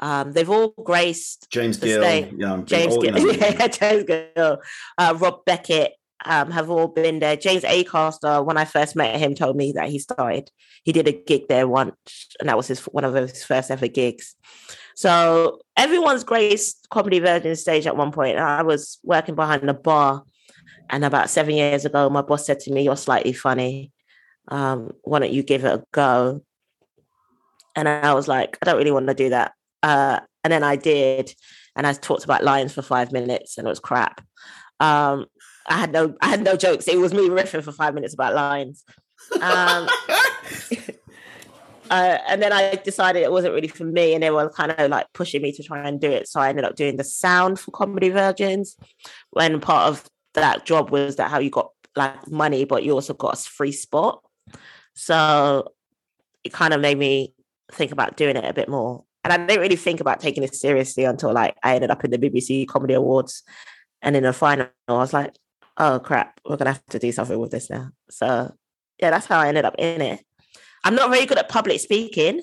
um, 0.00 0.32
they've 0.32 0.48
all 0.48 0.74
graced 0.82 1.50
James 1.50 1.76
Gill, 1.76 2.02
yeah, 2.36 2.62
James 2.64 2.96
Gill, 2.98 3.36
yeah, 3.36 3.66
James 3.66 4.04
Gill, 4.04 4.58
uh, 4.96 5.14
Rob 5.18 5.44
Beckett, 5.44 5.92
um, 6.24 6.50
have 6.50 6.70
all 6.70 6.88
been 6.88 7.20
there. 7.20 7.36
James 7.36 7.62
Acaster, 7.62 8.44
when 8.44 8.56
I 8.56 8.64
first 8.64 8.96
met 8.96 9.18
him, 9.18 9.34
told 9.34 9.56
me 9.56 9.72
that 9.72 9.88
he 9.88 9.98
started. 9.98 10.50
He 10.84 10.92
did 10.92 11.08
a 11.08 11.12
gig 11.12 11.48
there 11.48 11.68
once, 11.68 11.94
and 12.40 12.48
that 12.48 12.56
was 12.56 12.68
his 12.68 12.80
one 12.80 13.04
of 13.04 13.14
his 13.14 13.44
first 13.44 13.70
ever 13.70 13.88
gigs. 13.88 14.34
So 14.96 15.60
everyone's 15.76 16.24
graced 16.24 16.88
comedy 16.90 17.20
virgin 17.20 17.54
stage 17.54 17.86
at 17.86 17.96
one 17.96 18.10
point. 18.10 18.38
I 18.38 18.62
was 18.62 18.98
working 19.04 19.36
behind 19.36 19.68
the 19.68 19.74
bar, 19.74 20.24
and 20.90 21.04
about 21.04 21.30
seven 21.30 21.54
years 21.54 21.84
ago, 21.84 22.10
my 22.10 22.22
boss 22.22 22.46
said 22.46 22.60
to 22.60 22.72
me, 22.72 22.82
"You're 22.82 22.96
slightly 22.96 23.32
funny." 23.32 23.92
Um, 24.48 24.92
why 25.02 25.18
don't 25.18 25.32
you 25.32 25.42
give 25.42 25.64
it 25.64 25.74
a 25.74 25.84
go? 25.92 26.42
And 27.76 27.88
I 27.88 28.14
was 28.14 28.26
like, 28.26 28.58
I 28.60 28.64
don't 28.64 28.78
really 28.78 28.90
want 28.90 29.06
to 29.06 29.14
do 29.14 29.28
that. 29.28 29.52
Uh, 29.82 30.20
and 30.42 30.52
then 30.52 30.64
I 30.64 30.76
did, 30.76 31.34
and 31.76 31.86
I 31.86 31.92
talked 31.92 32.24
about 32.24 32.42
lions 32.42 32.72
for 32.72 32.82
five 32.82 33.12
minutes, 33.12 33.58
and 33.58 33.66
it 33.66 33.70
was 33.70 33.78
crap. 33.78 34.24
Um, 34.80 35.26
I 35.68 35.78
had 35.78 35.92
no, 35.92 36.14
I 36.20 36.28
had 36.28 36.42
no 36.42 36.56
jokes. 36.56 36.88
It 36.88 36.98
was 36.98 37.12
me 37.12 37.28
riffing 37.28 37.62
for 37.62 37.72
five 37.72 37.94
minutes 37.94 38.14
about 38.14 38.34
lines. 38.34 38.84
Um, 39.40 39.88
uh, 41.90 42.18
and 42.28 42.42
then 42.42 42.52
I 42.52 42.76
decided 42.76 43.22
it 43.22 43.32
wasn't 43.32 43.54
really 43.54 43.68
for 43.68 43.84
me, 43.84 44.14
and 44.14 44.22
they 44.22 44.30
were 44.30 44.48
kind 44.50 44.72
of 44.72 44.90
like 44.90 45.06
pushing 45.12 45.42
me 45.42 45.52
to 45.52 45.62
try 45.62 45.86
and 45.86 46.00
do 46.00 46.10
it. 46.10 46.28
So 46.28 46.40
I 46.40 46.48
ended 46.48 46.64
up 46.64 46.76
doing 46.76 46.96
the 46.96 47.04
sound 47.04 47.60
for 47.60 47.70
Comedy 47.70 48.08
Virgins. 48.08 48.76
When 49.30 49.60
part 49.60 49.88
of 49.88 50.08
that 50.34 50.64
job 50.64 50.90
was 50.90 51.16
that 51.16 51.30
how 51.30 51.38
you 51.38 51.50
got 51.50 51.70
like 51.96 52.30
money, 52.30 52.64
but 52.64 52.84
you 52.84 52.92
also 52.92 53.14
got 53.14 53.34
a 53.34 53.36
free 53.36 53.72
spot. 53.72 54.22
So 54.94 55.72
it 56.44 56.52
kind 56.52 56.74
of 56.74 56.80
made 56.80 56.98
me 56.98 57.34
think 57.72 57.92
about 57.92 58.16
doing 58.16 58.36
it 58.36 58.44
a 58.44 58.54
bit 58.54 58.68
more. 58.68 59.04
And 59.24 59.32
I 59.32 59.36
didn't 59.46 59.60
really 59.60 59.76
think 59.76 60.00
about 60.00 60.20
taking 60.20 60.42
it 60.42 60.54
seriously 60.54 61.04
until 61.04 61.32
like 61.32 61.56
I 61.62 61.74
ended 61.74 61.90
up 61.90 62.04
in 62.04 62.10
the 62.10 62.18
BBC 62.18 62.66
Comedy 62.66 62.94
Awards, 62.94 63.42
and 64.00 64.16
in 64.16 64.22
the 64.22 64.32
final, 64.32 64.68
I 64.86 64.92
was 64.92 65.12
like, 65.12 65.34
"Oh 65.78 66.00
crap, 66.00 66.40
we're 66.44 66.56
gonna 66.56 66.72
have 66.72 66.84
to 66.86 66.98
do 66.98 67.12
something 67.12 67.38
with 67.38 67.50
this 67.50 67.70
now." 67.70 67.90
So 68.10 68.54
yeah, 68.98 69.10
that's 69.10 69.26
how 69.26 69.38
I 69.38 69.48
ended 69.48 69.64
up 69.64 69.76
in 69.78 70.00
it. 70.00 70.20
I'm 70.84 70.94
not 70.94 71.10
very 71.10 71.26
good 71.26 71.38
at 71.38 71.48
public 71.48 71.80
speaking. 71.80 72.42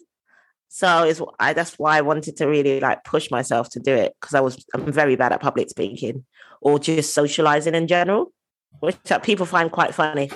So 0.69 1.05
is 1.05 1.21
I 1.39 1.53
that's 1.53 1.79
why 1.79 1.97
I 1.97 2.01
wanted 2.01 2.37
to 2.37 2.47
really 2.47 2.79
like 2.79 3.03
push 3.03 3.31
myself 3.31 3.69
to 3.71 3.79
do 3.79 3.93
it 3.93 4.13
because 4.19 4.33
I 4.33 4.41
was 4.41 4.65
I'm 4.73 4.91
very 4.91 5.15
bad 5.15 5.31
at 5.31 5.41
public 5.41 5.69
speaking 5.69 6.25
or 6.61 6.79
just 6.79 7.13
socializing 7.13 7.75
in 7.75 7.87
general, 7.87 8.33
which 8.79 8.97
uh, 9.11 9.19
people 9.19 9.45
find 9.45 9.71
quite 9.71 9.93
funny. 9.93 10.29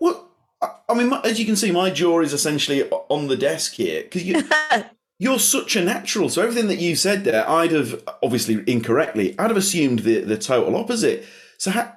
Well, 0.00 0.28
I 0.60 0.94
mean, 0.94 1.12
as 1.24 1.38
you 1.38 1.46
can 1.46 1.56
see, 1.56 1.70
my 1.70 1.90
jaw 1.90 2.20
is 2.20 2.32
essentially 2.32 2.88
on 2.90 3.28
the 3.28 3.36
desk 3.36 3.74
here 3.74 4.02
because 4.02 4.24
you. 4.24 4.42
You're 5.18 5.38
such 5.38 5.76
a 5.76 5.82
natural. 5.82 6.28
So 6.28 6.42
everything 6.42 6.68
that 6.68 6.76
you 6.76 6.94
said 6.94 7.24
there, 7.24 7.48
I'd 7.48 7.72
have 7.72 8.02
obviously 8.22 8.62
incorrectly, 8.70 9.34
I'd 9.38 9.48
have 9.48 9.56
assumed 9.56 10.00
the, 10.00 10.20
the 10.20 10.36
total 10.36 10.76
opposite. 10.76 11.24
So 11.58 11.70
how, 11.70 11.94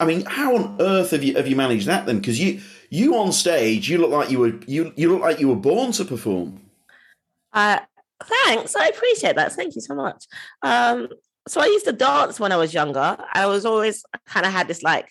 I 0.00 0.04
mean, 0.04 0.24
how 0.24 0.56
on 0.56 0.76
earth 0.80 1.10
have 1.10 1.22
you 1.22 1.36
have 1.36 1.46
you 1.46 1.56
managed 1.56 1.86
that 1.86 2.06
then? 2.06 2.18
Because 2.18 2.40
you 2.40 2.60
you 2.90 3.16
on 3.16 3.32
stage, 3.32 3.88
you 3.88 3.98
look 3.98 4.10
like 4.10 4.30
you 4.30 4.38
were 4.38 4.54
you 4.66 4.92
you 4.96 5.12
look 5.12 5.22
like 5.22 5.40
you 5.40 5.48
were 5.48 5.56
born 5.56 5.92
to 5.92 6.04
perform. 6.04 6.60
Uh, 7.52 7.80
thanks, 8.22 8.76
I 8.76 8.88
appreciate 8.88 9.36
that. 9.36 9.52
Thank 9.52 9.74
you 9.74 9.80
so 9.80 9.94
much. 9.94 10.26
Um, 10.62 11.08
so 11.48 11.60
I 11.60 11.66
used 11.66 11.86
to 11.86 11.92
dance 11.92 12.40
when 12.40 12.52
I 12.52 12.56
was 12.56 12.74
younger. 12.74 13.16
I 13.32 13.46
was 13.46 13.64
always 13.64 14.04
kind 14.26 14.44
of 14.44 14.52
had 14.52 14.68
this 14.68 14.82
like, 14.82 15.08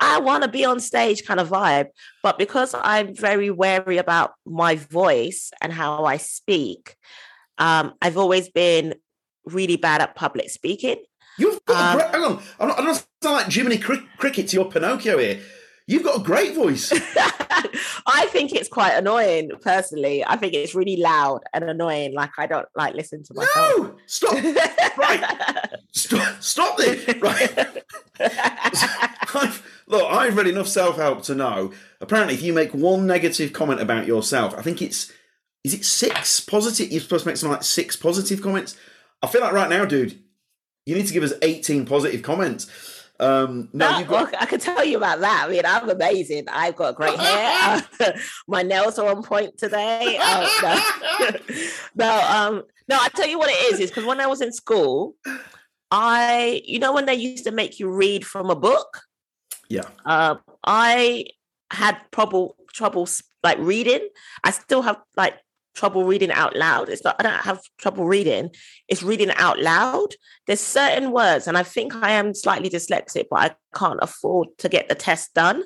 I 0.00 0.18
want 0.18 0.42
to 0.42 0.48
be 0.48 0.64
on 0.64 0.80
stage 0.80 1.26
kind 1.26 1.38
of 1.38 1.50
vibe. 1.50 1.88
But 2.22 2.38
because 2.38 2.74
I'm 2.74 3.14
very 3.14 3.50
wary 3.50 3.98
about 3.98 4.32
my 4.46 4.76
voice 4.76 5.50
and 5.60 5.72
how 5.72 6.04
I 6.04 6.16
speak, 6.16 6.96
um, 7.58 7.94
I've 8.00 8.16
always 8.16 8.48
been 8.48 8.94
really 9.44 9.76
bad 9.76 10.00
at 10.00 10.14
public 10.14 10.48
speaking. 10.48 11.04
You've 11.38 11.64
got 11.64 11.76
um, 11.76 12.00
a 12.00 12.02
great, 12.02 12.14
hang 12.14 12.24
on, 12.24 12.42
I'm 12.60 12.68
not, 12.68 12.78
I'm 12.78 12.84
not 12.84 13.06
sound 13.22 13.36
like 13.36 13.52
Jiminy 13.52 13.78
Cricket 13.78 14.48
to 14.48 14.56
your 14.56 14.70
Pinocchio 14.70 15.18
here. 15.18 15.40
You've 15.86 16.02
got 16.02 16.20
a 16.20 16.22
great 16.22 16.54
voice. 16.54 16.92
I 18.06 18.26
think 18.30 18.52
it's 18.54 18.70
quite 18.70 18.92
annoying, 18.92 19.50
personally. 19.60 20.24
I 20.24 20.36
think 20.36 20.54
it's 20.54 20.74
really 20.74 20.96
loud 20.96 21.42
and 21.52 21.62
annoying. 21.64 22.14
Like 22.14 22.30
I 22.38 22.46
don't 22.46 22.66
like 22.74 22.94
listen 22.94 23.22
to 23.24 23.34
myself. 23.34 23.76
No, 23.76 23.96
stop. 24.06 24.32
right, 24.96 25.68
stop. 25.92 26.42
Stop 26.42 26.78
this. 26.78 27.06
Right. 27.20 27.84
I've, 28.18 29.82
look, 29.86 30.10
I've 30.10 30.36
read 30.36 30.46
enough 30.46 30.68
self 30.68 30.96
help 30.96 31.22
to 31.24 31.34
know. 31.34 31.72
Apparently, 32.00 32.34
if 32.34 32.42
you 32.42 32.54
make 32.54 32.72
one 32.72 33.06
negative 33.06 33.52
comment 33.52 33.80
about 33.80 34.06
yourself, 34.06 34.54
I 34.56 34.62
think 34.62 34.80
it's 34.80 35.12
is 35.64 35.74
it 35.74 35.84
six 35.84 36.40
positive. 36.40 36.90
You're 36.90 37.02
supposed 37.02 37.24
to 37.24 37.28
make 37.28 37.36
something 37.36 37.52
like 37.52 37.62
six 37.62 37.94
positive 37.94 38.40
comments. 38.40 38.74
I 39.22 39.26
feel 39.26 39.42
like 39.42 39.52
right 39.52 39.68
now, 39.68 39.84
dude, 39.84 40.23
you 40.86 40.94
need 40.94 41.06
to 41.06 41.12
give 41.12 41.22
us 41.22 41.32
18 41.42 41.86
positive 41.86 42.22
comments. 42.22 42.66
Um, 43.20 43.68
no, 43.72 44.00
no 44.00 44.04
got... 44.04 44.42
I 44.42 44.46
can 44.46 44.60
tell 44.60 44.84
you 44.84 44.96
about 44.96 45.20
that. 45.20 45.46
I 45.46 45.50
mean, 45.50 45.62
I'm 45.64 45.88
amazing. 45.88 46.46
I've 46.48 46.76
got 46.76 46.96
great 46.96 47.18
hair. 47.18 47.84
my 48.48 48.62
nails 48.62 48.98
are 48.98 49.08
on 49.08 49.22
point 49.22 49.56
today. 49.56 50.18
Oh, 50.20 51.18
no. 51.20 51.30
no, 51.94 52.28
um, 52.28 52.62
no, 52.88 52.98
I 53.00 53.08
tell 53.14 53.28
you 53.28 53.38
what 53.38 53.50
it 53.50 53.72
is, 53.72 53.80
is 53.80 53.90
because 53.90 54.04
when 54.04 54.20
I 54.20 54.26
was 54.26 54.40
in 54.40 54.52
school, 54.52 55.14
I, 55.90 56.62
you 56.64 56.78
know, 56.78 56.92
when 56.92 57.06
they 57.06 57.14
used 57.14 57.44
to 57.44 57.52
make 57.52 57.78
you 57.78 57.88
read 57.88 58.26
from 58.26 58.50
a 58.50 58.56
book. 58.56 59.02
Yeah. 59.68 59.88
Uh, 60.04 60.36
I 60.64 61.26
had 61.70 61.98
trouble 62.12 62.56
trouble 62.72 63.08
like 63.42 63.58
reading. 63.58 64.08
I 64.42 64.50
still 64.50 64.82
have 64.82 65.00
like 65.16 65.38
trouble 65.74 66.04
reading 66.04 66.30
out 66.30 66.56
loud. 66.56 66.88
It's 66.88 67.04
not, 67.04 67.16
I 67.18 67.22
don't 67.22 67.32
have 67.32 67.60
trouble 67.78 68.06
reading. 68.06 68.50
It's 68.88 69.02
reading 69.02 69.30
out 69.32 69.60
loud. 69.60 70.14
There's 70.46 70.60
certain 70.60 71.12
words, 71.12 71.46
and 71.46 71.58
I 71.58 71.62
think 71.62 71.94
I 71.94 72.12
am 72.12 72.34
slightly 72.34 72.70
dyslexic, 72.70 73.26
but 73.30 73.40
I 73.40 73.78
can't 73.78 73.98
afford 74.02 74.48
to 74.58 74.68
get 74.68 74.88
the 74.88 74.94
test 74.94 75.34
done. 75.34 75.64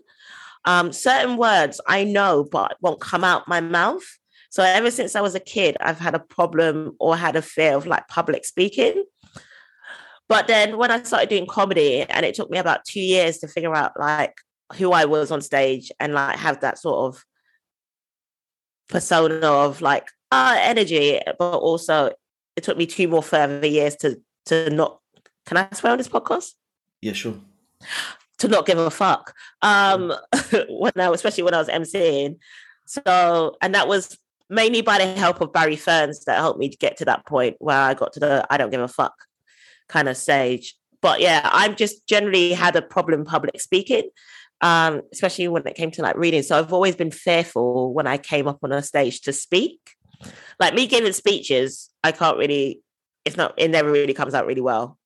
Um, 0.65 0.93
certain 0.93 1.37
words 1.37 1.81
I 1.87 2.05
know, 2.05 2.45
but 2.51 2.77
won't 2.81 3.01
come 3.01 3.25
out 3.25 3.49
my 3.49 3.61
mouth. 3.61 4.05
So 4.51 4.63
ever 4.63 4.91
since 4.91 5.15
I 5.15 5.21
was 5.21 5.35
a 5.35 5.41
kid, 5.41 5.77
I've 5.81 5.99
had 5.99 6.15
a 6.15 6.19
problem 6.19 6.97
or 6.99 7.17
had 7.17 7.37
a 7.37 7.43
fear 7.43 7.75
of 7.77 7.87
like 7.87 8.09
public 8.09 8.45
speaking. 8.45 9.05
But 10.29 10.47
then 10.47 10.77
when 10.77 10.91
I 10.91 11.03
started 11.03 11.29
doing 11.29 11.47
comedy, 11.47 12.03
and 12.03 12.25
it 12.25 12.35
took 12.35 12.51
me 12.51 12.59
about 12.59 12.85
two 12.85 13.01
years 13.01 13.39
to 13.39 13.49
figure 13.49 13.75
out 13.75 13.99
like 13.99 14.35
who 14.75 14.93
I 14.93 15.07
was 15.07 15.31
on 15.31 15.41
stage 15.41 15.91
and 15.99 16.13
like 16.13 16.37
have 16.37 16.61
that 16.61 16.79
sort 16.79 17.15
of 17.15 17.25
persona 18.89 19.47
of 19.47 19.81
like 19.81 20.09
uh, 20.31 20.57
energy, 20.59 21.21
but 21.39 21.59
also 21.59 22.13
it 22.57 22.65
took 22.65 22.77
me 22.77 22.87
two 22.87 23.09
more 23.09 23.23
further 23.23 23.67
years 23.67 23.97
to 23.97 24.21
to 24.47 24.71
not. 24.71 25.01
Can 25.47 25.57
I 25.57 25.69
swear 25.73 25.93
on 25.93 25.99
this 25.99 26.09
podcast? 26.09 26.53
Yeah, 27.01 27.13
sure. 27.13 27.35
To 28.39 28.49
not 28.49 28.67
give 28.67 28.79
a 28.79 28.91
fuck. 28.91 29.35
Um, 29.63 30.13
when 30.69 30.93
I, 30.97 31.11
especially 31.11 31.45
when 31.45 31.55
I 31.55 31.59
was 31.59 31.69
emceeing. 31.69 32.39
So, 32.87 33.57
and 33.61 33.75
that 33.75 33.89
was 33.89 34.19
mainly 34.51 34.81
by 34.81 34.99
the 34.99 35.13
help 35.15 35.41
of 35.41 35.53
Barry 35.53 35.77
Ferns 35.77 36.25
that 36.25 36.39
helped 36.39 36.59
me 36.59 36.69
get 36.69 36.97
to 36.99 37.05
that 37.07 37.27
point 37.27 37.57
where 37.59 37.79
I 37.79 37.95
got 37.95 38.13
to 38.15 38.21
the 38.21 38.47
I 38.51 38.57
don't 38.57 38.71
give 38.71 38.81
a 38.81 38.89
fuck 38.89 39.15
kind 39.89 40.09
of 40.09 40.17
stage. 40.17 40.75
But 41.01 41.21
yeah, 41.21 41.49
I've 41.53 41.77
just 41.77 42.07
generally 42.07 42.53
had 42.53 42.77
a 42.77 42.83
problem 42.83 43.25
public 43.25 43.61
speaking 43.61 44.11
um, 44.61 45.03
especially 45.13 45.49
when 45.49 45.67
it 45.67 45.75
came 45.75 45.91
to 45.93 46.03
like 46.03 46.17
reading. 46.17 46.43
So 46.43 46.59
I've 46.59 46.73
always 46.73 46.97
been 46.97 47.11
fearful 47.11 47.93
when 47.93 48.07
I 48.07 48.19
came 48.19 48.49
up 48.49 48.59
on 48.63 48.73
a 48.73 48.83
stage 48.83 49.21
to 49.23 49.33
speak. 49.33 49.79
Like 50.59 50.75
me 50.75 50.87
giving 50.87 51.13
speeches, 51.13 51.91
I 52.03 52.13
can't 52.13 52.39
really, 52.39 52.81
it's 53.25 53.37
not, 53.37 53.55
it 53.57 53.69
never 53.71 53.91
really 53.91 54.15
comes 54.15 54.35
out 54.35 54.47
really 54.47 54.61
well. 54.61 54.99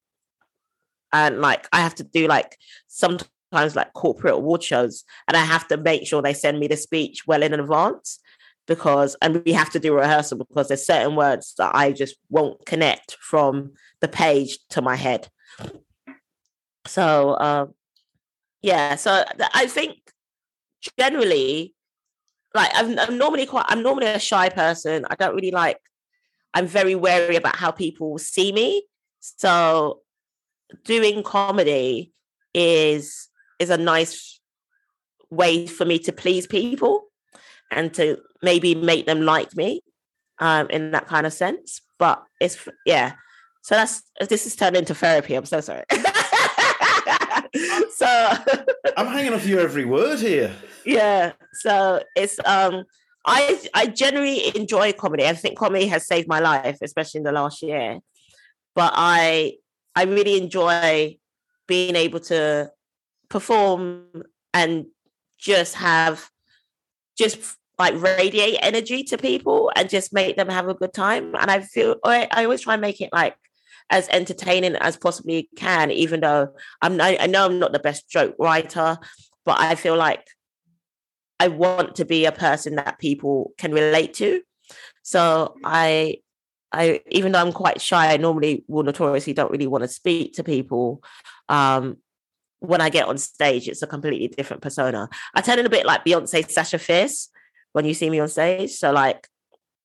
And 1.13 1.41
like 1.41 1.69
I 1.73 1.81
have 1.81 1.95
to 1.97 2.05
do 2.05 2.27
like 2.27 2.57
sometimes 2.89 3.77
like 3.77 3.93
corporate 3.93 4.35
award 4.35 4.63
shows, 4.63 5.05
and 5.29 5.37
I 5.37 5.45
have 5.45 5.69
to 5.69 5.77
make 5.77 6.07
sure 6.07 6.23
they 6.23 6.33
send 6.33 6.59
me 6.59 6.69
the 6.69 6.77
speech 6.77 7.27
well 7.27 7.43
in 7.43 7.53
advance 7.53 8.19
because 8.67 9.15
and 9.21 9.43
we 9.45 9.53
have 9.53 9.69
to 9.71 9.79
do 9.79 9.95
rehearsal 9.95 10.39
because 10.39 10.69
there's 10.69 10.87
certain 10.87 11.17
words 11.17 11.55
that 11.59 11.75
I 11.75 11.93
just 11.93 12.17
won't 12.31 12.65
connect 12.65 13.17
from 13.21 13.73
the 14.01 14.09
page 14.09 14.59
to 14.71 14.81
my 14.81 14.97
head. 14.97 15.29
So 16.87 17.39
um, 17.39 17.75
yeah 18.63 18.95
so 18.95 19.25
i 19.55 19.67
think 19.67 19.99
generally 20.99 21.75
like 22.55 22.71
I'm, 22.75 22.99
I'm 22.99 23.19
normally 23.19 23.47
quite 23.47 23.65
i'm 23.69 23.83
normally 23.83 24.07
a 24.07 24.19
shy 24.19 24.49
person. 24.49 25.07
I 25.09 25.15
don't 25.15 25.35
really 25.35 25.51
like 25.51 25.79
i'm 26.55 26.67
very 26.67 26.95
wary 26.95 27.37
about 27.37 27.57
how 27.57 27.71
people 27.71 28.19
see 28.19 28.53
me. 28.53 28.85
So 29.21 30.01
doing 30.85 31.23
comedy 31.23 32.13
is 32.55 33.29
is 33.59 33.71
a 33.71 33.77
nice 33.77 34.41
way 35.31 35.67
for 35.67 35.85
me 35.85 35.99
to 36.01 36.13
please 36.13 36.47
people 36.47 37.05
and 37.71 37.95
to 37.95 38.19
maybe 38.43 38.75
make 38.75 39.07
them 39.07 39.23
like 39.23 39.57
me 39.57 39.81
um 40.41 40.69
in 40.71 40.91
that 40.91 41.07
kind 41.07 41.27
of 41.27 41.33
sense. 41.33 41.81
But 41.99 42.23
it's 42.41 42.69
yeah. 42.85 43.15
So 43.63 43.77
that's 43.77 44.03
this 44.29 44.45
has 44.45 44.57
turned 44.57 44.77
into 44.77 44.95
therapy. 44.95 45.35
I'm 45.35 45.47
so 45.47 45.61
sorry 45.61 45.85
so 48.03 48.65
I'm 48.97 49.07
hanging 49.07 49.33
off 49.33 49.47
you 49.47 49.61
every 49.61 49.85
word 49.85 50.19
here. 50.19 50.55
Yeah. 50.85 51.33
So 51.55 52.03
it's 52.17 52.39
um 52.45 52.85
I 53.25 53.61
I 53.75 53.87
generally 53.87 54.55
enjoy 54.57 54.93
comedy. 54.93 55.25
I 55.25 55.33
think 55.35 55.59
comedy 55.59 55.87
has 55.87 56.07
saved 56.07 56.29
my 56.29 56.41
life, 56.41 56.79
especially 56.83 57.19
in 57.19 57.25
the 57.25 57.33
last 57.33 57.63
year. 57.63 58.01
But 58.75 58.93
I 58.95 59.55
I 59.95 60.05
really 60.05 60.39
enjoy 60.39 61.19
being 61.69 61.97
able 61.97 62.21
to 62.21 62.71
perform 63.29 64.07
and 64.53 64.87
just 65.39 65.75
have 65.77 66.29
just 67.17 67.57
like 67.79 68.01
radiate 68.01 68.59
energy 68.63 69.03
to 69.05 69.17
people 69.17 69.73
and 69.77 69.89
just 69.89 70.13
make 70.13 70.37
them 70.37 70.49
have 70.49 70.69
a 70.69 70.75
good 70.75 70.93
time. 70.93 71.35
And 71.35 71.51
I 71.51 71.61
feel 71.61 71.97
I, 72.05 72.29
I 72.31 72.45
always 72.45 72.63
try 72.63 72.75
and 72.75 72.81
make 72.81 73.01
it 73.01 73.11
like 73.13 73.37
as 73.93 74.09
entertaining 74.09 74.75
as 74.77 74.97
possibly 74.97 75.49
can, 75.55 75.91
even 75.91 76.21
though 76.21 76.49
I'm 76.81 77.01
I 77.01 77.27
know 77.27 77.45
I'm 77.45 77.59
not 77.59 77.73
the 77.73 77.79
best 77.79 78.09
joke 78.09 78.35
writer, 78.39 78.99
but 79.45 79.61
I 79.61 79.75
feel 79.77 79.97
like 79.97 80.27
I 81.39 81.49
want 81.49 81.97
to 81.97 82.05
be 82.07 82.25
a 82.25 82.33
person 82.33 82.77
that 82.77 82.99
people 82.99 83.53
can 83.59 83.73
relate 83.73 84.15
to. 84.15 84.41
So 85.03 85.55
I 85.63 86.19
I 86.73 87.03
even 87.11 87.33
though 87.33 87.41
I'm 87.41 87.53
quite 87.53 87.83
shy, 87.83 88.13
I 88.13 88.17
normally 88.17 88.65
will 88.67 88.83
notoriously 88.83 89.35
don't 89.35 89.51
really 89.51 89.67
want 89.67 89.83
to 89.83 89.89
speak 89.89 90.35
to 90.35 90.43
people. 90.43 91.03
Um, 91.51 91.99
when 92.61 92.81
I 92.81 92.89
get 92.89 93.09
on 93.09 93.19
stage, 93.19 93.69
it's 93.69 93.83
a 93.83 93.87
completely 93.87 94.29
different 94.29 94.63
persona. 94.63 95.09
I 95.35 95.43
turn 95.43 95.59
in 95.59 95.67
a 95.67 95.71
bit 95.71 95.85
like 95.85 96.05
Beyonce 96.05 96.51
Sasha 96.51 96.79
Fierce 96.79 97.29
when 97.73 97.85
you 97.85 97.93
see 97.93 98.09
me 98.09 98.21
on 98.21 98.29
stage. 98.29 98.71
So 98.71 98.91
like 98.91 99.29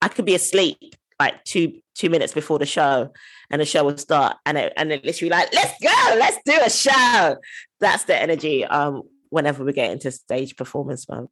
I 0.02 0.08
could 0.08 0.26
be 0.26 0.36
asleep 0.36 0.78
like 1.20 1.44
two 1.44 1.82
two 1.98 2.10
minutes 2.10 2.34
before 2.34 2.60
the 2.60 2.66
show 2.66 3.12
and 3.50 3.60
the 3.60 3.66
show 3.66 3.84
will 3.84 3.98
start 3.98 4.38
and 4.46 4.58
it 4.58 4.74
and 4.78 4.92
it 4.92 5.04
literally 5.04 5.32
like 5.32 5.52
let's 5.54 5.74
go 5.82 6.16
let's 6.18 6.38
do 6.46 6.58
a 6.64 6.70
show. 6.70 7.38
That's 7.80 8.04
the 8.06 8.16
energy 8.16 8.64
um 8.66 9.04
whenever 9.30 9.64
we 9.64 9.74
get 9.74 9.92
into 9.92 10.12
stage 10.12 10.56
performance 10.56 11.10
mode. 11.10 11.28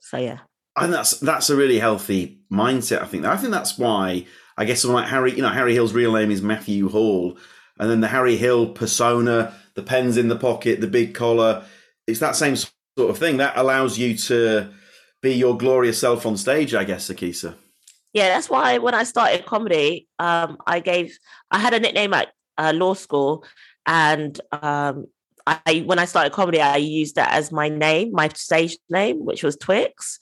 So 0.00 0.18
yeah. 0.18 0.38
And 0.76 0.92
that's 0.92 1.18
that's 1.20 1.50
a 1.50 1.56
really 1.56 1.78
healthy 1.78 2.40
mindset 2.50 3.02
i 3.02 3.06
think. 3.06 3.24
I 3.24 3.36
think 3.36 3.52
that's 3.52 3.78
why 3.78 4.26
i 4.56 4.64
guess 4.64 4.82
someone 4.82 5.02
like 5.02 5.10
harry 5.10 5.34
you 5.34 5.42
know 5.42 5.48
harry 5.48 5.74
hill's 5.74 5.92
real 5.94 6.12
name 6.12 6.30
is 6.30 6.42
matthew 6.42 6.88
hall 6.88 7.38
and 7.78 7.90
then 7.90 8.00
the 8.00 8.08
harry 8.08 8.36
hill 8.36 8.68
persona 8.68 9.54
the 9.74 9.82
pens 9.82 10.16
in 10.16 10.28
the 10.28 10.36
pocket 10.36 10.80
the 10.80 10.86
big 10.86 11.14
collar 11.14 11.64
it's 12.06 12.20
that 12.20 12.36
same 12.36 12.56
sort 12.56 13.10
of 13.10 13.18
thing. 13.18 13.38
That 13.38 13.56
allows 13.56 13.96
you 13.98 14.16
to 14.16 14.70
be 15.22 15.34
your 15.34 15.56
glorious 15.56 15.98
self 15.98 16.26
on 16.26 16.36
stage 16.36 16.74
i 16.74 16.84
guess 16.84 17.08
akisa 17.10 17.54
yeah, 18.12 18.28
that's 18.28 18.50
why 18.50 18.78
when 18.78 18.94
I 18.94 19.04
started 19.04 19.46
comedy, 19.46 20.06
um, 20.18 20.58
I 20.66 20.80
gave 20.80 21.18
I 21.50 21.58
had 21.58 21.74
a 21.74 21.80
nickname 21.80 22.12
at 22.14 22.28
uh, 22.58 22.72
law 22.74 22.94
school, 22.94 23.44
and 23.86 24.38
um, 24.52 25.06
I 25.46 25.82
when 25.86 25.98
I 25.98 26.04
started 26.04 26.32
comedy, 26.32 26.60
I 26.60 26.76
used 26.76 27.16
that 27.16 27.32
as 27.32 27.50
my 27.50 27.68
name, 27.68 28.12
my 28.12 28.28
stage 28.28 28.76
name, 28.90 29.24
which 29.24 29.42
was 29.42 29.56
Twix, 29.56 30.18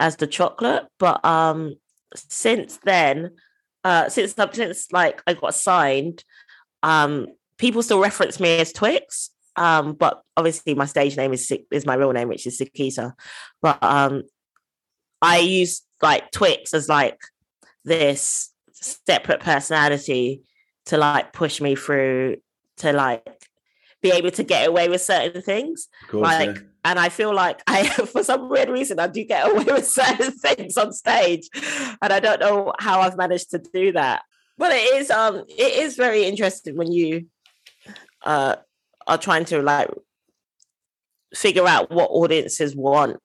as 0.00 0.16
the 0.16 0.26
chocolate. 0.26 0.86
But 0.98 1.24
um, 1.24 1.76
since 2.14 2.78
then, 2.84 3.30
uh, 3.84 4.08
since 4.08 4.34
since 4.52 4.92
like 4.92 5.22
I 5.26 5.34
got 5.34 5.54
signed, 5.54 6.24
um, 6.82 7.28
people 7.56 7.82
still 7.82 8.00
reference 8.00 8.40
me 8.40 8.58
as 8.58 8.72
Twix. 8.72 9.30
Um, 9.54 9.94
but 9.94 10.22
obviously 10.36 10.74
my 10.74 10.86
stage 10.86 11.16
name 11.16 11.32
is 11.32 11.52
is 11.70 11.86
my 11.86 11.94
real 11.94 12.12
name, 12.12 12.28
which 12.28 12.46
is 12.46 12.60
Sikisa. 12.60 13.12
But 13.62 13.82
um, 13.82 14.22
I 15.20 15.38
use 15.38 15.82
like 16.02 16.30
Twix 16.30 16.74
as 16.74 16.88
like 16.88 17.18
this 17.84 18.52
separate 18.72 19.40
personality 19.40 20.42
to 20.86 20.96
like 20.96 21.32
push 21.32 21.60
me 21.60 21.74
through 21.74 22.36
to 22.78 22.92
like 22.92 23.26
be 24.00 24.10
able 24.10 24.30
to 24.30 24.44
get 24.44 24.68
away 24.68 24.88
with 24.88 25.02
certain 25.02 25.42
things. 25.42 25.88
Course, 26.08 26.22
like, 26.22 26.56
yeah. 26.56 26.62
and 26.84 26.98
I 26.98 27.08
feel 27.08 27.34
like 27.34 27.60
I, 27.66 27.88
for 28.12 28.22
some 28.22 28.48
weird 28.48 28.68
reason, 28.68 29.00
I 29.00 29.08
do 29.08 29.24
get 29.24 29.48
away 29.50 29.64
with 29.64 29.86
certain 29.86 30.32
things 30.32 30.76
on 30.76 30.92
stage, 30.92 31.48
and 32.00 32.12
I 32.12 32.20
don't 32.20 32.40
know 32.40 32.72
how 32.78 33.00
I've 33.00 33.16
managed 33.16 33.50
to 33.50 33.58
do 33.58 33.92
that. 33.92 34.22
But 34.56 34.72
it 34.72 34.96
is, 34.96 35.10
um, 35.10 35.44
it 35.48 35.74
is 35.78 35.96
very 35.96 36.24
interesting 36.24 36.76
when 36.76 36.90
you, 36.90 37.26
uh, 38.24 38.56
are 39.06 39.18
trying 39.18 39.44
to 39.46 39.62
like 39.62 39.88
figure 41.34 41.66
out 41.66 41.90
what 41.90 42.10
audiences 42.10 42.74
want 42.74 43.18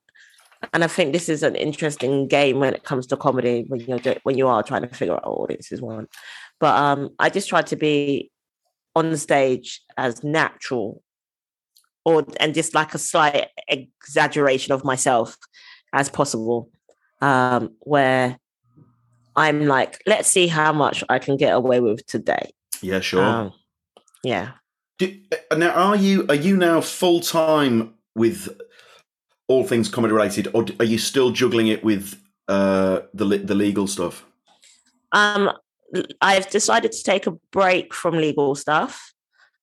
and 0.72 0.84
I 0.84 0.88
think 0.88 1.14
this 1.14 1.30
is 1.30 1.44
an 1.44 1.56
interesting 1.56 2.28
game 2.28 2.60
when 2.60 2.74
it 2.74 2.84
comes 2.84 3.08
to 3.08 3.18
comedy 3.18 3.66
when 3.68 3.82
you're 3.82 4.00
when 4.24 4.38
you 4.38 4.48
are 4.48 4.64
trying 4.64 4.84
to 4.84 4.88
figure 4.88 5.14
out 5.14 5.26
what 5.26 5.42
audiences 5.44 5.82
want. 5.82 6.10
But 6.60 6.76
um, 6.76 7.10
I 7.20 7.30
just 7.30 7.50
try 7.50 7.62
to 7.64 7.76
be 7.76 8.32
on 8.96 9.10
the 9.10 9.18
stage 9.18 9.82
as 9.98 10.24
natural, 10.24 11.02
or 12.06 12.26
and 12.40 12.54
just 12.54 12.74
like 12.74 12.94
a 12.94 13.00
slight 13.00 13.48
exaggeration 13.68 14.74
of 14.74 14.84
myself 14.84 15.38
as 15.92 16.10
possible, 16.10 16.70
um, 17.22 17.76
where 17.80 18.38
I'm 19.36 19.66
like, 19.66 20.02
let's 20.06 20.30
see 20.30 20.48
how 20.48 20.72
much 20.72 21.04
I 21.10 21.20
can 21.20 21.38
get 21.38 21.54
away 21.54 21.80
with 21.80 22.06
today. 22.06 22.52
Yeah, 22.82 23.00
sure. 23.00 23.24
Um, 23.24 23.54
yeah. 24.24 24.52
Do, 25.00 25.16
uh, 25.52 25.56
now, 25.56 25.72
are 25.72 25.96
you 25.96 26.26
are 26.30 26.36
you 26.36 26.56
now 26.56 26.82
full 26.82 27.20
time 27.20 27.96
with 28.16 28.50
all 29.48 29.64
things 29.64 29.90
comedy 29.90 30.14
related, 30.14 30.48
or 30.54 30.66
are 30.80 30.86
you 30.86 30.98
still 30.98 31.32
juggling 31.32 31.68
it 31.68 31.84
with 31.84 32.20
uh, 32.48 33.02
the 33.14 33.26
the 33.38 33.56
legal 33.56 33.88
stuff? 33.88 34.26
Um, 35.12 35.52
I've 36.22 36.50
decided 36.50 36.92
to 36.92 37.04
take 37.04 37.28
a 37.28 37.32
break 37.52 37.94
from 37.94 38.16
legal 38.16 38.56
stuff, 38.56 39.14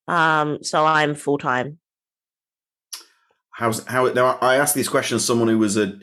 um, 0.09 0.62
so 0.62 0.85
I'm 0.85 1.14
full 1.14 1.38
time. 1.38 1.79
How's 3.51 3.85
how? 3.87 4.07
Now 4.07 4.38
I 4.40 4.57
asked 4.57 4.75
these 4.75 4.88
questions 4.88 5.25
someone 5.25 5.49
who 5.49 5.59
was 5.59 5.77
a 5.77 5.99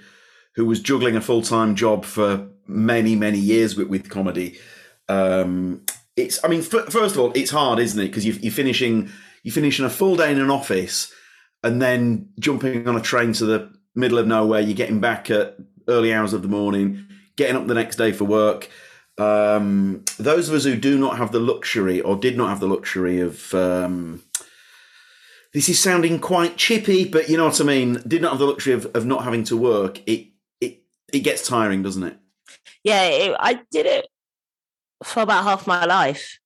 who 0.55 0.65
was 0.65 0.81
juggling 0.81 1.15
a 1.15 1.21
full 1.21 1.41
time 1.41 1.75
job 1.75 2.03
for 2.05 2.49
many 2.67 3.15
many 3.15 3.39
years 3.39 3.75
with 3.75 3.87
with 3.87 4.09
comedy. 4.09 4.59
Um, 5.07 5.83
it's 6.15 6.43
I 6.43 6.47
mean, 6.47 6.61
f- 6.61 6.91
first 6.91 7.15
of 7.15 7.19
all, 7.19 7.31
it's 7.33 7.51
hard, 7.51 7.79
isn't 7.79 7.99
it? 7.99 8.07
Because 8.07 8.25
you, 8.25 8.33
you're 8.33 8.51
finishing 8.51 9.09
you're 9.43 9.53
finishing 9.53 9.85
a 9.85 9.89
full 9.89 10.15
day 10.15 10.31
in 10.31 10.39
an 10.39 10.49
office 10.49 11.13
and 11.63 11.81
then 11.81 12.29
jumping 12.39 12.87
on 12.87 12.95
a 12.95 13.01
train 13.01 13.33
to 13.33 13.45
the 13.45 13.71
middle 13.95 14.17
of 14.17 14.27
nowhere. 14.27 14.61
You're 14.61 14.75
getting 14.75 14.99
back 14.99 15.29
at 15.29 15.57
early 15.87 16.13
hours 16.13 16.33
of 16.33 16.41
the 16.41 16.47
morning, 16.47 17.07
getting 17.35 17.55
up 17.55 17.67
the 17.67 17.73
next 17.73 17.95
day 17.95 18.11
for 18.11 18.25
work. 18.25 18.69
Um, 19.17 20.03
those 20.19 20.47
of 20.47 20.55
us 20.55 20.63
who 20.63 20.75
do 20.75 20.97
not 20.97 21.17
have 21.17 21.31
the 21.31 21.39
luxury 21.39 22.01
or 22.01 22.15
did 22.15 22.37
not 22.37 22.49
have 22.49 22.59
the 22.59 22.67
luxury 22.67 23.19
of 23.19 23.53
um, 23.55 24.21
this 25.53 25.69
is 25.69 25.79
sounding 25.79 26.19
quite 26.19 26.57
chippy, 26.57 27.03
but 27.03 27.29
you 27.29 27.37
know 27.37 27.45
what 27.45 27.59
I 27.59 27.63
mean. 27.63 28.01
Did 28.07 28.21
not 28.21 28.31
have 28.31 28.39
the 28.39 28.45
luxury 28.45 28.73
of, 28.73 28.85
of 28.95 29.05
not 29.05 29.23
having 29.23 29.43
to 29.45 29.57
work. 29.57 29.99
It 30.05 30.27
it 30.61 30.83
it 31.11 31.19
gets 31.21 31.47
tiring, 31.47 31.81
doesn't 31.81 32.03
it? 32.03 32.17
Yeah, 32.83 33.03
it, 33.05 33.35
I 33.39 33.61
did 33.71 33.87
it 33.87 34.07
for 35.03 35.23
about 35.23 35.45
half 35.45 35.65
my 35.65 35.85
life. 35.85 36.37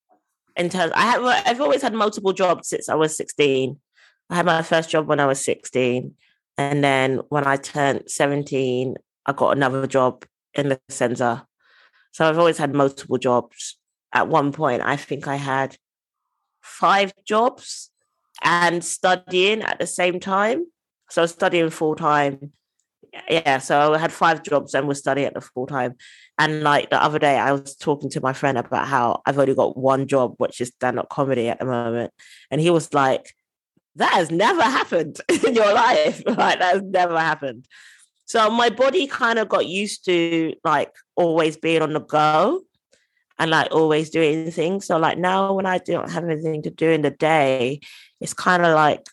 In 0.56 0.70
terms, 0.70 0.94
I 0.96 1.02
have 1.02 1.24
I've 1.24 1.60
always 1.60 1.82
had 1.82 1.94
multiple 1.94 2.32
jobs 2.32 2.70
since 2.70 2.88
I 2.88 2.96
was 2.96 3.18
sixteen. 3.18 3.82
I 4.32 4.36
had 4.36 4.46
my 4.46 4.62
first 4.62 4.90
job 4.90 5.08
when 5.08 5.20
I 5.20 5.26
was 5.26 5.44
16. 5.44 6.16
And 6.58 6.84
then 6.84 7.20
when 7.28 7.46
I 7.46 7.58
turned 7.58 8.10
17, 8.10 8.96
I 9.26 9.34
got 9.34 9.58
another 9.58 9.86
job 9.88 10.26
in 10.54 10.70
the 10.70 10.80
center. 10.90 11.44
So 12.14 12.28
I've 12.28 12.40
always 12.40 12.58
had 12.58 12.74
multiple 12.74 13.18
jobs. 13.18 13.78
At 14.14 14.30
one 14.30 14.54
point, 14.54 14.84
I 14.84 14.96
think 14.96 15.28
I 15.28 15.36
had 15.36 15.78
five 16.62 17.14
jobs 17.26 17.92
and 18.42 18.84
studying 18.84 19.64
at 19.64 19.80
the 19.80 19.88
same 19.88 20.20
time. 20.20 20.66
So 21.10 21.22
I 21.22 21.24
was 21.24 21.32
studying 21.32 21.70
full 21.70 21.96
time. 21.96 22.54
Yeah, 23.30 23.58
so 23.58 23.94
I 23.94 23.98
had 23.98 24.14
five 24.14 24.44
jobs 24.44 24.74
and 24.74 24.88
was 24.88 25.00
studying 25.00 25.28
at 25.28 25.34
the 25.34 25.42
full 25.42 25.68
time. 25.68 25.96
And 26.40 26.64
like 26.64 26.90
the 26.90 27.04
other 27.04 27.20
day, 27.20 27.38
I 27.38 27.52
was 27.52 27.76
talking 27.76 28.10
to 28.12 28.22
my 28.22 28.32
friend 28.32 28.58
about 28.58 28.88
how 28.88 29.22
I've 29.26 29.38
only 29.38 29.56
got 29.56 29.78
one 29.78 30.08
job, 30.08 30.36
which 30.38 30.62
is 30.62 30.70
stand 30.70 31.00
up 31.00 31.10
comedy 31.10 31.50
at 31.50 31.60
the 31.60 31.66
moment. 31.66 32.14
And 32.50 32.62
he 32.62 32.70
was 32.70 32.94
like, 32.94 33.34
that 33.96 34.14
has 34.14 34.32
never 34.32 34.62
happened 34.62 35.20
in 35.46 35.56
your 35.56 35.74
life. 35.74 36.22
Like 36.28 36.60
that 36.60 36.74
has 36.74 36.82
never 36.84 37.20
happened. 37.20 37.66
So 38.26 38.50
my 38.50 38.70
body 38.70 39.08
kind 39.08 39.40
of 39.40 39.50
got 39.50 39.68
used 39.68 40.06
to 40.06 40.54
like 40.64 40.92
always 41.16 41.58
being 41.58 41.82
on 41.82 41.94
the 41.94 42.00
go 42.00 42.62
and 43.38 43.52
like 43.52 43.74
always 43.74 44.10
doing 44.10 44.50
things. 44.52 44.86
So 44.86 44.98
like 44.98 45.18
now 45.18 45.54
when 45.54 45.66
I 45.66 45.80
don't 45.80 46.10
have 46.10 46.24
anything 46.24 46.62
to 46.64 46.70
do 46.70 46.90
in 46.90 47.02
the 47.02 47.12
day, 47.12 47.82
it's 48.22 48.34
kind 48.34 48.66
of 48.66 48.74
like 48.74 49.06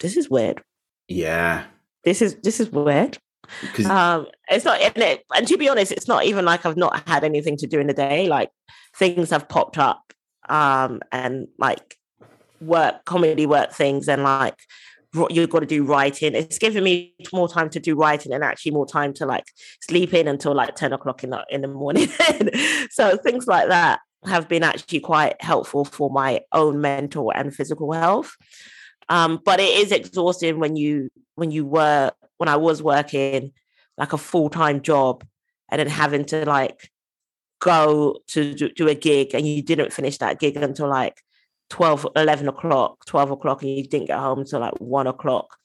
this 0.00 0.16
is 0.16 0.28
weird. 0.28 0.62
Yeah. 1.08 1.64
This 2.04 2.20
is 2.20 2.36
this 2.42 2.60
is 2.60 2.70
weird. 2.70 3.18
Um, 3.84 4.26
it's 4.48 4.64
not 4.64 4.80
and, 4.80 4.96
it, 4.98 5.24
and 5.34 5.46
to 5.48 5.56
be 5.56 5.68
honest, 5.68 5.92
it's 5.92 6.06
not 6.06 6.24
even 6.24 6.44
like 6.44 6.66
I've 6.66 6.76
not 6.76 7.08
had 7.08 7.24
anything 7.24 7.56
to 7.58 7.66
do 7.66 7.80
in 7.80 7.86
the 7.86 7.94
day. 7.94 8.28
Like 8.28 8.50
things 8.96 9.30
have 9.30 9.48
popped 9.48 9.78
up 9.78 10.12
um 10.48 11.00
and 11.12 11.46
like 11.58 11.96
work, 12.60 13.04
comedy 13.04 13.46
work 13.46 13.72
things, 13.72 14.08
and 14.08 14.22
like 14.22 14.56
you've 15.30 15.50
got 15.50 15.60
to 15.60 15.66
do 15.66 15.84
writing. 15.84 16.34
It's 16.34 16.58
given 16.58 16.84
me 16.84 17.14
more 17.32 17.48
time 17.48 17.68
to 17.70 17.80
do 17.80 17.96
writing 17.96 18.32
and 18.32 18.44
actually 18.44 18.72
more 18.72 18.86
time 18.86 19.12
to 19.14 19.26
like 19.26 19.44
sleep 19.82 20.14
in 20.14 20.28
until 20.28 20.54
like 20.54 20.76
10 20.76 20.92
o'clock 20.92 21.24
in 21.24 21.30
the 21.30 21.44
in 21.50 21.62
the 21.62 21.68
morning. 21.68 22.08
so 22.90 23.16
things 23.16 23.46
like 23.46 23.68
that 23.68 24.00
have 24.26 24.48
been 24.48 24.62
actually 24.62 25.00
quite 25.00 25.40
helpful 25.42 25.84
for 25.84 26.10
my 26.10 26.40
own 26.52 26.80
mental 26.80 27.32
and 27.34 27.54
physical 27.54 27.92
health. 27.92 28.36
Um, 29.08 29.40
but 29.44 29.58
it 29.58 29.78
is 29.78 29.92
exhausting 29.92 30.60
when 30.60 30.76
you 30.76 31.10
when 31.34 31.50
you 31.50 31.64
work 31.64 32.14
when 32.38 32.48
I 32.48 32.56
was 32.56 32.82
working 32.82 33.52
like 33.98 34.12
a 34.12 34.18
full-time 34.18 34.80
job 34.80 35.24
and 35.68 35.78
then 35.78 35.88
having 35.88 36.24
to 36.26 36.44
like 36.46 36.90
go 37.60 38.18
to 38.28 38.54
do, 38.54 38.70
do 38.70 38.88
a 38.88 38.94
gig 38.94 39.34
and 39.34 39.46
you 39.46 39.62
didn't 39.62 39.92
finish 39.92 40.18
that 40.18 40.38
gig 40.38 40.56
until 40.56 40.88
like 40.88 41.22
12, 41.70 42.06
11 42.16 42.48
o'clock, 42.48 43.04
12 43.06 43.30
o'clock, 43.30 43.62
and 43.62 43.70
you 43.70 43.84
didn't 43.84 44.08
get 44.08 44.18
home 44.18 44.40
until 44.40 44.60
like 44.60 44.78
one 44.78 45.06
o'clock. 45.06 45.56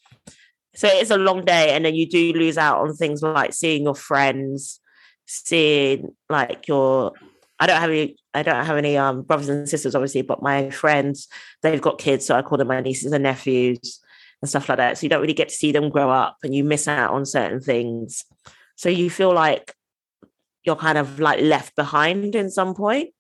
So 0.75 0.87
it's 0.87 1.11
a 1.11 1.17
long 1.17 1.43
day. 1.43 1.71
And 1.71 1.85
then 1.85 1.95
you 1.95 2.07
do 2.07 2.33
lose 2.33 2.57
out 2.57 2.79
on 2.79 2.93
things 2.95 3.21
like 3.21 3.53
seeing 3.53 3.83
your 3.83 3.95
friends, 3.95 4.79
seeing 5.25 6.15
like 6.29 6.67
your 6.67 7.13
I 7.59 7.67
don't 7.67 7.79
have 7.79 7.89
any 7.89 8.17
I 8.33 8.43
don't 8.43 8.65
have 8.65 8.77
any 8.77 8.97
um 8.97 9.23
brothers 9.23 9.49
and 9.49 9.67
sisters, 9.67 9.95
obviously, 9.95 10.21
but 10.21 10.43
my 10.43 10.69
friends, 10.69 11.27
they've 11.61 11.81
got 11.81 11.99
kids, 11.99 12.25
so 12.25 12.35
I 12.35 12.41
call 12.41 12.57
them 12.57 12.67
my 12.67 12.81
nieces 12.81 13.11
and 13.11 13.23
nephews. 13.23 14.01
and 14.41 14.49
stuff 14.49 14.69
like 14.69 14.77
that. 14.77 14.97
So 14.97 15.05
you 15.05 15.09
don't 15.09 15.21
really 15.21 15.33
get 15.33 15.49
to 15.49 15.55
see 15.55 15.71
them 15.71 15.89
grow 15.89 16.09
up 16.11 16.37
and 16.43 16.53
you 16.53 16.63
miss 16.63 16.87
out 16.87 17.11
on 17.11 17.25
certain 17.25 17.61
things. 17.61 18.25
So 18.75 18.89
you 18.89 19.09
feel 19.09 19.33
like 19.33 19.73
you're 20.63 20.75
kind 20.75 20.97
of 20.97 21.19
like 21.19 21.41
left 21.41 21.75
behind 21.75 22.35
in 22.35 22.49
some 22.49 22.75
point. 22.75 23.11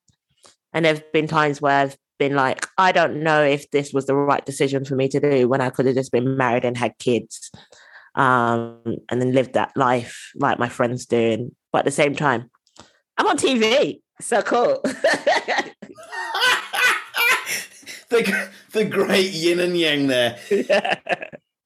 And 0.73 0.83
there've 0.83 1.11
been 1.13 1.27
times 1.27 1.61
where 1.61 1.79
I've 1.79 1.97
been 2.17 2.35
like, 2.35 2.67
I 2.77 2.91
don't 2.91 3.23
know 3.23 3.43
if 3.43 3.69
this 3.71 3.93
was 3.93 4.05
the 4.05 4.15
right 4.15 4.45
decision 4.45 4.85
for 4.85 4.95
me 4.95 5.07
to 5.09 5.19
do 5.19 5.47
when 5.47 5.61
I 5.61 5.69
could 5.69 5.85
have 5.85 5.95
just 5.95 6.11
been 6.11 6.37
married 6.37 6.65
and 6.65 6.77
had 6.77 6.97
kids 6.97 7.51
um, 8.15 8.79
and 9.09 9.21
then 9.21 9.33
lived 9.33 9.53
that 9.53 9.71
life 9.75 10.31
like 10.35 10.59
my 10.59 10.69
friends 10.69 11.05
do. 11.05 11.53
But 11.71 11.79
at 11.79 11.85
the 11.85 11.91
same 11.91 12.15
time, 12.15 12.49
I'm 13.17 13.27
on 13.27 13.37
TV. 13.37 14.01
So 14.21 14.41
cool. 14.41 14.81
the, 18.09 18.49
the 18.71 18.85
great 18.85 19.31
yin 19.31 19.59
and 19.59 19.77
yang 19.77 20.07
there. 20.07 20.39
Yeah. 20.49 20.95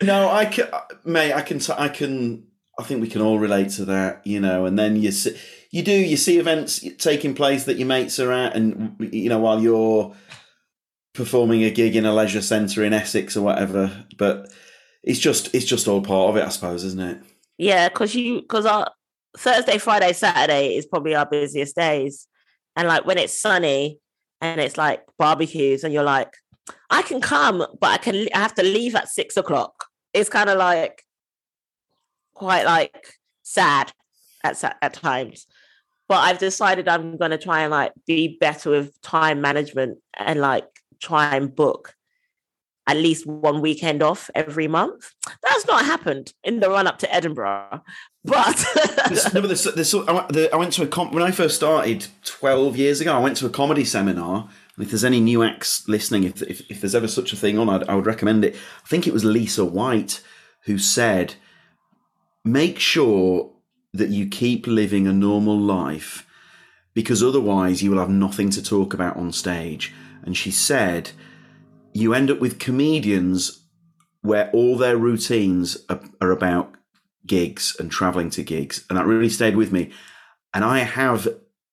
No, 0.01 0.29
I 0.29 0.45
can, 0.45 0.67
mate. 1.03 1.33
I 1.33 1.41
can. 1.41 1.59
I 1.77 1.89
can. 1.89 2.47
I 2.79 2.83
think 2.83 3.01
we 3.01 3.09
can 3.09 3.21
all 3.21 3.38
relate 3.38 3.71
to 3.71 3.83
that, 3.85 4.25
you 4.25 4.39
know. 4.39 4.65
And 4.65 4.79
then 4.79 4.95
you 4.95 5.12
see, 5.12 5.38
you 5.71 5.83
do, 5.83 5.91
you 5.91 6.15
see 6.15 6.38
events 6.39 6.85
taking 6.97 7.33
place 7.33 7.65
that 7.65 7.75
your 7.75 7.88
mates 7.88 8.17
are 8.17 8.31
at, 8.31 8.55
and 8.55 8.95
you 9.12 9.27
know, 9.27 9.39
while 9.39 9.59
you're 9.59 10.15
performing 11.19 11.65
a 11.65 11.69
gig 11.69 11.97
in 11.97 12.05
a 12.05 12.13
leisure 12.13 12.41
centre 12.41 12.82
in 12.82 12.93
Essex 12.93 13.36
or 13.36 13.41
whatever. 13.41 14.05
But 14.17 14.53
it's 15.03 15.19
just, 15.19 15.53
it's 15.53 15.65
just 15.65 15.86
all 15.86 16.01
part 16.01 16.29
of 16.29 16.38
it, 16.38 16.45
I 16.45 16.49
suppose, 16.49 16.86
isn't 16.86 16.99
it? 17.01 17.21
Yeah, 17.58 17.89
because 17.89 18.15
you, 18.15 18.39
because 18.41 18.65
our 18.65 18.89
Thursday, 19.38 19.77
Friday, 19.79 20.13
Saturday 20.13 20.77
is 20.77 20.86
probably 20.86 21.15
our 21.15 21.25
busiest 21.25 21.75
days, 21.75 22.25
and 22.77 22.88
like 22.88 23.05
when 23.05 23.17
it's 23.17 23.38
sunny 23.38 23.99
and 24.39 24.62
it's 24.62 24.77
like 24.77 25.03
barbecues, 25.17 25.84
and 25.84 25.93
you're 25.93 26.03
like, 26.03 26.34
I 26.89 27.01
can 27.01 27.19
come, 27.19 27.65
but 27.82 27.91
I 27.91 27.97
can, 27.97 28.15
I 28.34 28.39
have 28.39 28.55
to 28.55 28.63
leave 28.63 28.95
at 28.95 29.10
six 29.10 29.36
o'clock. 29.36 29.88
It's 30.13 30.29
kind 30.29 30.49
of 30.49 30.58
like 30.58 31.03
quite 32.34 32.63
like 32.63 33.13
sad 33.43 33.91
at 34.41 34.63
at 34.82 34.93
times. 34.93 35.47
But 36.08 36.19
I've 36.19 36.39
decided 36.39 36.88
I'm 36.88 37.17
going 37.17 37.32
to 37.32 37.38
try 37.38 37.62
and 37.62 37.71
like 37.71 37.91
be 38.08 38.38
better 38.39 38.69
with 38.69 38.99
time 39.01 39.41
management 39.41 39.99
and 40.17 40.39
like 40.39 40.65
try 40.99 41.35
and 41.35 41.55
book 41.55 41.95
at 42.89 42.97
least 42.97 43.27
one 43.27 43.62
weekend 43.62 44.01
off 44.01 44.31
every 44.33 44.67
month. 44.67 45.13
That's 45.43 45.67
not 45.67 45.85
happened 45.85 46.33
in 46.43 46.59
the 46.59 46.71
run 46.71 46.88
up 46.88 46.97
to 46.99 47.13
Edinburgh, 47.13 47.83
but 48.25 48.65
no, 49.33 49.41
there's, 49.41 49.63
there's, 49.65 49.93
I 49.93 50.55
went 50.55 50.73
to 50.73 50.83
a 50.83 51.05
when 51.09 51.21
I 51.21 51.29
first 51.29 51.55
started 51.55 52.07
twelve 52.23 52.75
years 52.75 52.99
ago. 52.99 53.13
I 53.13 53.19
went 53.19 53.38
to 53.38 53.45
a 53.45 53.49
comedy 53.49 53.85
seminar. 53.85 54.49
If 54.79 54.89
there's 54.89 55.05
any 55.05 55.19
new 55.19 55.43
acts 55.43 55.88
listening, 55.88 56.23
if, 56.23 56.41
if, 56.41 56.71
if 56.71 56.81
there's 56.81 56.95
ever 56.95 57.07
such 57.07 57.31
a 57.31 57.35
thing 57.35 57.59
on, 57.59 57.69
I'd, 57.69 57.88
I 57.88 57.93
would 57.93 58.07
recommend 58.07 58.43
it. 58.43 58.55
I 58.55 58.88
think 58.88 59.05
it 59.05 59.13
was 59.13 59.23
Lisa 59.23 59.63
White 59.63 60.23
who 60.63 60.79
said, 60.79 61.35
"Make 62.43 62.79
sure 62.79 63.51
that 63.93 64.09
you 64.09 64.27
keep 64.27 64.65
living 64.65 65.05
a 65.05 65.13
normal 65.13 65.59
life, 65.59 66.25
because 66.95 67.21
otherwise 67.21 67.83
you 67.83 67.91
will 67.91 67.99
have 67.99 68.09
nothing 68.09 68.49
to 68.49 68.63
talk 68.63 68.95
about 68.95 69.15
on 69.15 69.31
stage." 69.31 69.93
And 70.23 70.36
she 70.36 70.51
said, 70.51 71.12
you 71.93 72.13
end 72.13 72.29
up 72.29 72.39
with 72.39 72.60
comedians 72.60 73.63
where 74.21 74.49
all 74.51 74.77
their 74.77 74.97
routines 74.97 75.77
are, 75.89 76.01
are 76.21 76.32
about 76.32 76.73
gigs 77.25 77.75
and 77.79 77.91
traveling 77.91 78.29
to 78.32 78.43
gigs. 78.43 78.86
And 78.89 78.97
that 78.97 79.05
really 79.05 79.29
stayed 79.29 79.55
with 79.55 79.71
me. 79.71 79.91
And 80.53 80.63
I 80.63 80.79
have 80.79 81.27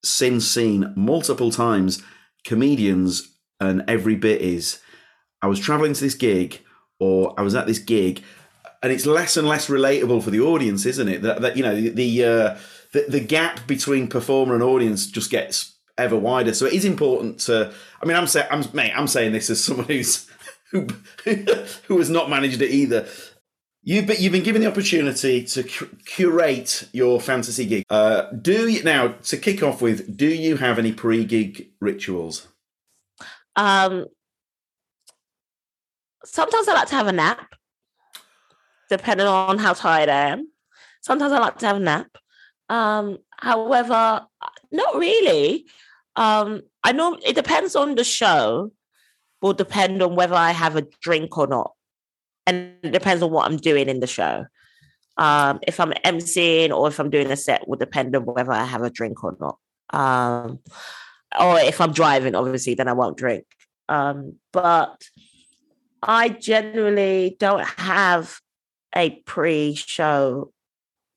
since 0.04 0.46
seen 0.46 0.92
multiple 0.96 1.50
times 1.50 2.02
comedians, 2.44 3.28
and 3.60 3.84
every 3.88 4.14
bit 4.14 4.40
is 4.40 4.78
I 5.42 5.46
was 5.46 5.58
traveling 5.58 5.94
to 5.94 6.00
this 6.00 6.14
gig 6.14 6.60
or 6.98 7.34
I 7.38 7.42
was 7.42 7.54
at 7.54 7.66
this 7.66 7.78
gig. 7.78 8.22
And 8.82 8.92
it's 8.92 9.06
less 9.06 9.36
and 9.36 9.48
less 9.48 9.68
relatable 9.68 10.22
for 10.22 10.30
the 10.30 10.40
audience, 10.40 10.86
isn't 10.86 11.08
it? 11.08 11.22
That, 11.22 11.40
that 11.40 11.56
you 11.56 11.62
know 11.62 11.74
the 11.74 12.24
uh, 12.24 12.56
the 12.92 13.06
the 13.08 13.20
gap 13.20 13.66
between 13.66 14.06
performer 14.06 14.54
and 14.54 14.62
audience 14.62 15.06
just 15.06 15.30
gets 15.30 15.75
ever 15.98 16.16
wider. 16.16 16.54
So 16.54 16.66
it 16.66 16.72
is 16.72 16.84
important 16.84 17.40
to. 17.40 17.72
I 18.00 18.06
mean, 18.06 18.16
I'm 18.16 18.26
saying, 18.26 18.46
I'm 18.50 18.64
mate, 18.72 18.92
I'm 18.94 19.08
saying 19.08 19.32
this 19.32 19.50
as 19.50 19.62
someone 19.62 19.86
who's 19.86 20.28
who 20.70 20.86
who 21.24 21.98
has 21.98 22.10
not 22.10 22.30
managed 22.30 22.62
it 22.62 22.70
either. 22.70 23.06
You've 23.82 24.06
been, 24.08 24.16
you've 24.18 24.32
been 24.32 24.42
given 24.42 24.62
the 24.62 24.68
opportunity 24.68 25.44
to 25.44 25.62
curate 25.62 26.88
your 26.92 27.20
fantasy 27.20 27.66
gig. 27.66 27.84
Uh, 27.88 28.22
do 28.32 28.68
you 28.68 28.82
now 28.82 29.08
to 29.08 29.36
kick 29.36 29.62
off 29.62 29.80
with? 29.80 30.16
Do 30.16 30.26
you 30.26 30.56
have 30.56 30.80
any 30.80 30.92
pre-gig 30.92 31.70
rituals? 31.80 32.48
Um, 33.54 34.06
sometimes 36.24 36.66
I 36.66 36.74
like 36.74 36.88
to 36.88 36.96
have 36.96 37.06
a 37.06 37.12
nap, 37.12 37.54
depending 38.90 39.28
on 39.28 39.58
how 39.58 39.72
tired 39.72 40.08
I 40.08 40.30
am. 40.30 40.48
Sometimes 41.00 41.32
I 41.32 41.38
like 41.38 41.58
to 41.58 41.66
have 41.66 41.76
a 41.76 41.80
nap. 41.80 42.08
Um, 42.68 43.18
however, 43.38 44.26
not 44.72 44.96
really. 44.96 45.66
Um, 46.16 46.62
I 46.82 46.92
know 46.92 47.18
it 47.24 47.34
depends 47.34 47.76
on 47.76 47.94
the 47.94 48.04
show, 48.04 48.72
will 49.42 49.52
depend 49.52 50.02
on 50.02 50.16
whether 50.16 50.34
I 50.34 50.52
have 50.52 50.76
a 50.76 50.86
drink 51.00 51.36
or 51.36 51.46
not. 51.46 51.72
And 52.46 52.76
it 52.82 52.92
depends 52.92 53.22
on 53.22 53.30
what 53.30 53.46
I'm 53.46 53.58
doing 53.58 53.88
in 53.88 54.00
the 54.00 54.06
show. 54.06 54.46
Um, 55.18 55.60
if 55.66 55.80
I'm 55.80 55.92
emceeing 56.04 56.70
or 56.70 56.88
if 56.88 56.98
I'm 56.98 57.10
doing 57.10 57.30
a 57.30 57.36
set 57.36 57.66
will 57.66 57.76
depend 57.76 58.14
on 58.14 58.24
whether 58.26 58.52
I 58.52 58.64
have 58.64 58.82
a 58.82 58.90
drink 58.90 59.22
or 59.24 59.36
not. 59.40 59.58
Um, 59.90 60.60
or 61.38 61.58
if 61.60 61.80
I'm 61.80 61.92
driving, 61.92 62.34
obviously, 62.34 62.74
then 62.74 62.88
I 62.88 62.92
won't 62.92 63.16
drink. 63.16 63.44
Um, 63.88 64.36
but 64.52 65.02
I 66.02 66.28
generally 66.28 67.36
don't 67.38 67.66
have 67.66 68.40
a 68.94 69.10
pre-show 69.10 70.52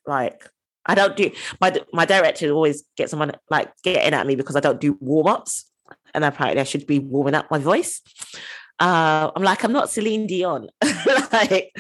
like 0.06 0.50
I 0.89 0.95
don't 0.95 1.15
do 1.15 1.30
my 1.62 1.80
my 1.93 2.06
director 2.06 2.52
always 2.52 2.84
gets 2.97 3.12
someone 3.12 3.32
like 3.52 3.71
getting 3.84 4.13
at 4.13 4.25
me 4.25 4.36
because 4.36 4.56
I 4.56 4.60
don't 4.60 4.82
do 4.82 4.97
warm 4.99 5.28
ups, 5.28 5.69
and 6.15 6.25
apparently 6.25 6.60
I 6.60 6.63
should 6.63 6.88
be 6.88 6.97
warming 6.97 7.36
up 7.36 7.49
my 7.52 7.60
voice. 7.60 8.02
Uh, 8.80 9.30
I'm 9.36 9.43
like 9.43 9.63
I'm 9.63 9.71
not 9.71 9.91
Celine 9.91 10.25
Dion, 10.25 10.67
like, 11.32 11.71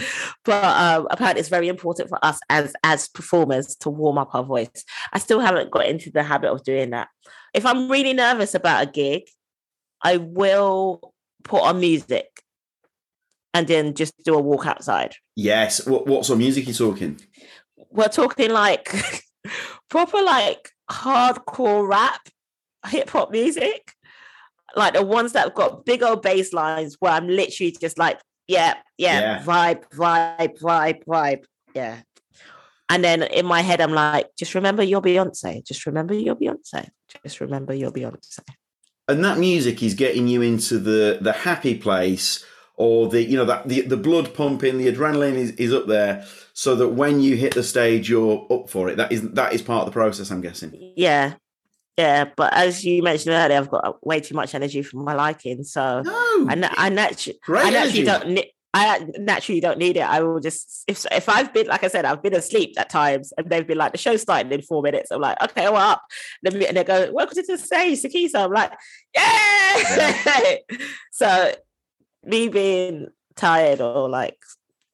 but 0.45 0.63
um, 0.63 1.07
apparently 1.09 1.39
it's 1.39 1.49
very 1.49 1.69
important 1.69 2.07
for 2.07 2.23
us 2.23 2.39
as 2.49 2.75
as 2.83 3.07
performers 3.07 3.75
to 3.77 3.89
warm 3.89 4.19
up 4.19 4.35
our 4.35 4.43
voice. 4.43 4.85
I 5.11 5.17
still 5.17 5.39
haven't 5.39 5.71
got 5.71 5.87
into 5.87 6.11
the 6.11 6.21
habit 6.21 6.51
of 6.51 6.63
doing 6.63 6.91
that. 6.91 7.07
If 7.55 7.65
I'm 7.65 7.89
really 7.89 8.13
nervous 8.13 8.53
about 8.53 8.83
a 8.83 8.91
gig, 8.91 9.23
I 10.03 10.17
will 10.17 11.13
put 11.43 11.63
on 11.63 11.79
music 11.79 12.43
and 13.55 13.67
then 13.67 13.95
just 13.95 14.13
do 14.23 14.35
a 14.35 14.39
walk 14.39 14.67
outside. 14.67 15.15
Yes. 15.35 15.87
What 15.87 16.05
what 16.05 16.25
sort 16.25 16.35
of 16.35 16.41
music 16.41 16.65
are 16.65 16.69
you 16.69 16.73
talking? 16.75 17.19
We're 17.91 18.07
talking 18.07 18.51
like 18.51 18.93
proper 19.89 20.21
like 20.21 20.71
hardcore 20.89 21.87
rap, 21.87 22.29
hip 22.87 23.09
hop 23.09 23.31
music, 23.31 23.93
like 24.75 24.93
the 24.93 25.03
ones 25.03 25.33
that 25.33 25.45
have 25.45 25.55
got 25.55 25.85
big 25.85 26.03
old 26.03 26.21
bass 26.21 26.53
lines 26.53 26.97
where 26.99 27.11
I'm 27.11 27.27
literally 27.27 27.75
just 27.79 27.97
like, 27.97 28.19
yeah, 28.47 28.75
yeah, 28.97 29.19
yeah. 29.19 29.43
vibe, 29.43 29.83
vibe, 29.89 30.59
vibe, 30.59 31.03
vibe, 31.05 31.43
yeah. 31.73 32.01
And 32.91 33.03
then 33.03 33.21
in 33.23 33.45
my 33.45 33.61
head, 33.61 33.81
I'm 33.81 33.93
like, 33.93 34.29
just 34.37 34.55
remember 34.55 34.81
your 34.81 35.01
Beyonce. 35.01 35.63
Just 35.63 35.85
remember 35.85 36.15
your 36.15 36.35
Beyonce. 36.35 36.89
Just 37.23 37.39
remember 37.39 37.73
your 37.73 37.91
Beyonce. 37.91 38.39
And 39.07 39.23
that 39.23 39.37
music 39.37 39.83
is 39.83 39.93
getting 39.93 40.27
you 40.27 40.41
into 40.41 40.79
the 40.79 41.19
the 41.21 41.31
happy 41.31 41.75
place 41.75 42.43
or 42.79 43.09
the 43.09 43.21
you 43.21 43.37
know 43.37 43.45
that 43.45 43.67
the, 43.67 43.81
the 43.81 43.97
blood 43.97 44.33
pumping 44.33 44.79
the 44.79 44.91
adrenaline 44.91 45.35
is, 45.35 45.51
is 45.51 45.71
up 45.71 45.85
there 45.85 46.25
so 46.53 46.75
that 46.75 46.89
when 46.89 47.19
you 47.19 47.35
hit 47.35 47.53
the 47.53 47.61
stage 47.61 48.09
you're 48.09 48.47
up 48.49 48.69
for 48.69 48.89
it 48.89 48.97
that 48.97 49.11
is 49.11 49.29
that 49.31 49.53
is 49.53 49.61
part 49.61 49.81
of 49.81 49.85
the 49.85 49.91
process 49.91 50.31
i'm 50.31 50.41
guessing 50.41 50.73
yeah 50.95 51.33
yeah 51.97 52.25
but 52.35 52.51
as 52.53 52.83
you 52.83 53.03
mentioned 53.03 53.35
earlier 53.35 53.57
i've 53.57 53.69
got 53.69 54.05
way 54.05 54.19
too 54.19 54.33
much 54.33 54.55
energy 54.55 54.81
for 54.81 54.97
my 54.97 55.13
liking 55.13 55.63
so 55.63 56.01
no, 56.01 56.11
I, 56.49 56.73
I, 56.77 56.89
naturally 56.89 57.37
I 57.47 57.69
naturally 57.69 58.05
don't 58.05 58.39
I 58.71 59.03
naturally 59.17 59.61
don't 59.61 59.79
need 59.79 59.97
it. 59.97 60.01
I 60.03 60.21
will 60.21 60.39
just 60.39 60.83
if 60.87 61.03
if 61.11 61.27
I've 61.27 61.51
been 61.51 61.65
like 61.65 61.83
I 61.83 61.87
said, 61.87 62.05
I've 62.05 62.21
been 62.21 62.35
asleep 62.35 62.75
at 62.77 62.87
times, 62.87 63.33
and 63.35 63.49
they've 63.49 63.65
been 63.65 63.79
like 63.79 63.93
the 63.93 63.97
show's 63.97 64.21
starting 64.21 64.51
in 64.51 64.61
four 64.61 64.83
minutes. 64.83 65.09
I'm 65.09 65.21
like, 65.21 65.41
okay, 65.41 65.65
I'm 65.65 65.73
up. 65.73 66.03
And 66.45 66.61
they 66.61 66.83
go, 66.83 67.11
welcome 67.11 67.33
to 67.33 67.43
the 67.47 67.57
stage, 67.57 68.03
Sikisa. 68.03 68.45
I'm 68.45 68.51
like, 68.51 68.71
yeah. 69.15 70.13
yeah. 70.37 70.77
so 71.11 71.51
me 72.23 72.49
being 72.49 73.07
tired 73.35 73.81
or 73.81 74.09
like 74.09 74.37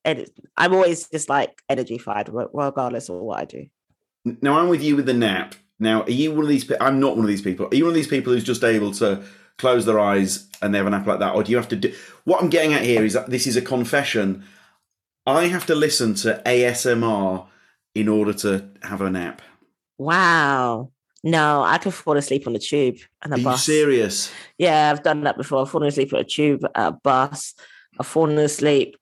and 0.05 0.27
I'm 0.55 0.73
always 0.73 1.09
just 1.09 1.29
like 1.29 1.61
energy 1.67 1.97
fired, 1.97 2.29
regardless 2.31 3.09
of 3.09 3.17
what 3.17 3.39
I 3.39 3.45
do. 3.45 3.65
Now 4.41 4.59
I'm 4.59 4.69
with 4.69 4.83
you 4.83 4.95
with 4.95 5.07
the 5.07 5.13
nap. 5.13 5.55
Now, 5.79 6.03
are 6.03 6.11
you 6.11 6.31
one 6.31 6.43
of 6.43 6.49
these? 6.49 6.71
I'm 6.79 6.99
not 6.99 7.15
one 7.15 7.25
of 7.25 7.27
these 7.27 7.41
people. 7.41 7.67
Are 7.69 7.75
you 7.75 7.83
one 7.83 7.91
of 7.91 7.95
these 7.95 8.07
people 8.07 8.31
who's 8.31 8.43
just 8.43 8.63
able 8.63 8.91
to 8.93 9.23
close 9.57 9.85
their 9.85 9.99
eyes 9.99 10.47
and 10.61 10.73
they 10.73 10.77
have 10.77 10.87
a 10.87 10.91
nap 10.91 11.07
like 11.07 11.19
that, 11.19 11.35
or 11.35 11.43
do 11.43 11.51
you 11.51 11.57
have 11.57 11.67
to 11.69 11.75
do? 11.75 11.93
What 12.23 12.41
I'm 12.41 12.49
getting 12.49 12.73
at 12.73 12.83
here 12.83 13.03
is 13.03 13.13
that 13.13 13.29
this 13.29 13.47
is 13.47 13.57
a 13.57 13.61
confession. 13.61 14.43
I 15.25 15.47
have 15.47 15.65
to 15.65 15.75
listen 15.75 16.13
to 16.15 16.41
ASMR 16.45 17.47
in 17.95 18.07
order 18.07 18.33
to 18.33 18.69
have 18.83 19.01
a 19.01 19.09
nap. 19.09 19.41
Wow. 19.97 20.91
No, 21.25 21.63
I 21.63 21.79
can 21.79 21.91
fall 21.91 22.17
asleep 22.17 22.45
on 22.45 22.53
the 22.53 22.59
tube 22.59 22.97
and 23.23 23.33
the 23.33 23.37
Are 23.37 23.43
bus. 23.43 23.67
You 23.67 23.73
serious? 23.73 24.31
Yeah, 24.59 24.91
I've 24.91 25.01
done 25.01 25.23
that 25.23 25.37
before. 25.37 25.63
I've 25.63 25.71
fallen 25.71 25.87
asleep 25.87 26.13
on 26.13 26.19
a 26.19 26.23
tube, 26.23 26.63
at 26.63 26.87
a 26.87 26.91
bus. 26.91 27.55
I've 27.99 28.05
fallen 28.05 28.37
asleep 28.37 28.95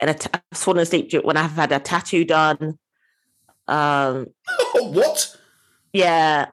and 0.00 0.10
I've 0.10 0.58
fallen 0.58 0.80
asleep 0.80 1.12
when 1.22 1.36
I've 1.36 1.52
had 1.52 1.70
a 1.70 1.78
tattoo 1.78 2.24
done. 2.24 2.78
Um, 3.68 4.26
what? 4.74 5.36
Yeah. 5.92 6.46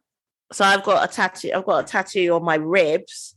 So 0.51 0.63
I've 0.63 0.83
got 0.83 1.09
a 1.09 1.11
tattoo. 1.11 1.51
I've 1.55 1.65
got 1.65 1.83
a 1.83 1.87
tattoo 1.87 2.35
on 2.35 2.43
my 2.43 2.55
ribs 2.55 3.35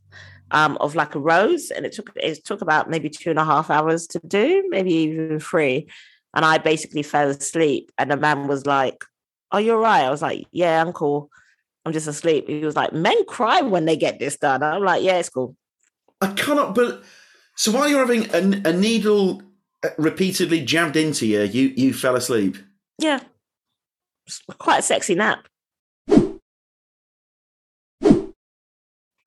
um, 0.51 0.77
of 0.79 0.95
like 0.95 1.15
a 1.15 1.21
rose, 1.21 1.71
and 1.71 1.87
it 1.87 1.93
took 1.93 2.13
it 2.17 2.45
took 2.45 2.61
about 2.61 2.91
maybe 2.91 3.09
two 3.09 3.31
and 3.31 3.39
a 3.39 3.45
half 3.45 3.71
hours 3.71 4.07
to 4.09 4.21
do, 4.27 4.65
maybe 4.69 4.93
even 4.93 5.41
three. 5.41 5.89
And 6.35 6.45
I 6.45 6.59
basically 6.59 7.03
fell 7.03 7.31
asleep, 7.31 7.91
and 7.97 8.11
the 8.11 8.17
man 8.17 8.47
was 8.47 8.67
like, 8.67 9.05
"Are 9.53 9.61
you 9.61 9.73
alright?" 9.73 10.05
I 10.05 10.11
was 10.11 10.23
like, 10.23 10.47
"Yeah, 10.53 10.81
I'm 10.81 10.93
cool. 10.93 11.31
I'm 11.85 11.93
just 11.93 12.07
asleep." 12.07 12.49
He 12.49 12.65
was 12.65 12.77
like, 12.77 12.93
"Men 12.93 13.25
cry 13.27 13.61
when 13.63 13.85
they 13.85 13.97
get 13.97 14.19
this 14.19 14.37
done." 14.37 14.63
I'm 14.63 14.83
like, 14.83 15.03
"Yeah, 15.03 15.19
it's 15.19 15.29
cool." 15.29 15.57
I 16.21 16.29
cannot. 16.29 16.75
But 16.75 17.03
so 17.57 17.73
while 17.73 17.89
you're 17.89 18.07
having 18.07 18.31
a, 18.35 18.71
a 18.71 18.73
needle 18.73 19.43
uh, 19.83 19.89
repeatedly 19.99 20.65
jabbed 20.65 20.97
into 20.97 21.27
you, 21.27 21.43
you 21.43 21.73
you 21.77 21.95
fell 21.95 22.17
asleep. 22.17 22.57
Yeah, 22.99 23.21
quite 24.59 24.79
a 24.79 24.83
sexy 24.83 25.15
nap. 25.15 25.47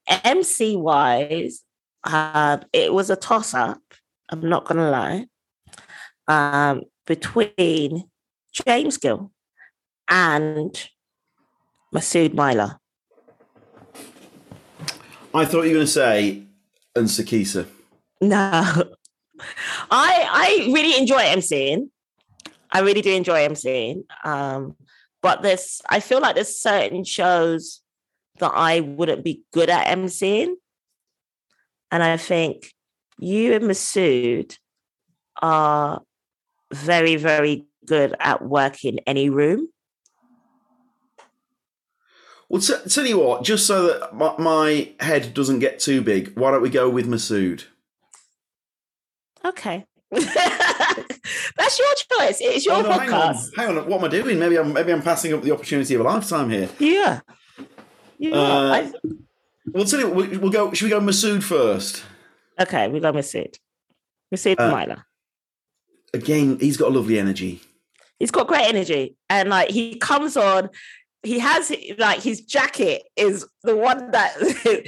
MC 0.07 0.75
wise, 0.75 1.61
uh, 2.03 2.59
it 2.71 2.93
was 2.93 3.09
a 3.09 3.15
toss 3.15 3.53
up. 3.53 3.81
I'm 4.29 4.47
not 4.47 4.65
gonna 4.65 4.89
lie. 4.89 5.27
Um, 6.27 6.83
between 7.05 8.09
James 8.65 8.97
Gill 8.97 9.32
and 10.09 10.89
Masud 11.93 12.33
Myla. 12.33 12.79
I 15.35 15.45
thought 15.45 15.63
you 15.63 15.69
were 15.69 15.75
going 15.75 15.85
to 15.85 15.87
say 15.87 16.43
and 16.95 17.07
Sikisa. 17.07 17.67
No, 18.21 18.39
I 18.39 18.85
I 19.91 20.71
really 20.71 20.97
enjoy 20.97 21.21
MCing. 21.21 21.89
I 22.71 22.79
really 22.79 23.01
do 23.01 23.13
enjoy 23.13 23.47
MCing. 23.47 24.03
Um, 24.23 24.75
but 25.21 25.41
this, 25.41 25.81
I 25.89 25.99
feel 25.99 26.19
like 26.19 26.35
there's 26.35 26.59
certain 26.59 27.03
shows 27.03 27.81
that 28.39 28.51
I 28.53 28.81
wouldn't 28.81 29.23
be 29.23 29.43
good 29.53 29.69
at 29.69 29.87
MCing. 29.87 30.55
And 31.91 32.03
I 32.03 32.17
think 32.17 32.73
you 33.19 33.53
and 33.53 33.65
Masud 33.65 34.57
are 35.41 36.01
very, 36.73 37.15
very 37.15 37.65
good 37.85 38.15
at 38.19 38.43
working 38.43 38.99
any 39.05 39.29
room. 39.29 39.69
Well, 42.53 42.61
t- 42.61 42.87
tell 42.87 43.07
you 43.07 43.17
what, 43.17 43.43
just 43.43 43.65
so 43.65 43.87
that 43.87 44.13
my, 44.13 44.35
my, 44.37 44.91
head 44.99 45.33
doesn't 45.33 45.57
get 45.57 45.79
too 45.79 46.03
big, 46.03 46.37
why 46.37 46.51
don't 46.51 46.61
we 46.61 46.69
go 46.69 46.87
with 46.87 47.07
Masud? 47.07 47.63
Okay. 49.43 49.87
That's 50.11 51.79
your 51.79 51.95
choice. 52.11 52.37
It's 52.41 52.63
your 52.63 52.75
oh, 52.75 52.81
no, 52.83 52.89
podcast. 52.89 53.55
Hang 53.55 53.69
on. 53.69 53.75
hang 53.75 53.77
on. 53.79 53.89
What 53.89 53.97
am 53.97 54.05
I 54.05 54.07
doing? 54.09 54.37
Maybe 54.37 54.59
I'm 54.59 54.71
maybe 54.71 54.93
I'm 54.93 55.01
passing 55.01 55.33
up 55.33 55.41
the 55.41 55.49
opportunity 55.49 55.95
of 55.95 56.01
a 56.01 56.03
lifetime 56.03 56.51
here. 56.51 56.69
Yeah. 56.77 57.21
Yeah. 58.19 58.35
Uh, 58.35 58.91
well, 59.65 59.85
tell 59.85 60.01
you 60.01 60.09
what, 60.09 60.15
we'll, 60.15 60.39
we'll, 60.41 60.51
go. 60.51 60.71
Should 60.73 60.85
we 60.85 60.91
go 60.91 60.99
Masud 60.99 61.41
first? 61.41 62.03
Okay, 62.61 62.87
we 62.87 62.99
go 62.99 63.11
Masud. 63.11 63.57
Masud 64.31 64.59
uh, 64.59 64.71
Milas. 64.71 65.03
Again, 66.13 66.59
he's 66.59 66.77
got 66.77 66.91
a 66.91 66.93
lovely 66.93 67.17
energy. 67.17 67.61
He's 68.19 68.29
got 68.29 68.45
great 68.45 68.67
energy, 68.67 69.15
and 69.27 69.49
like 69.49 69.71
he 69.71 69.95
comes 69.95 70.37
on. 70.37 70.69
He 71.23 71.39
has 71.39 71.71
like 71.97 72.21
his 72.21 72.41
jacket 72.41 73.03
is 73.15 73.45
the 73.63 73.75
one 73.75 74.11
that 74.11 74.35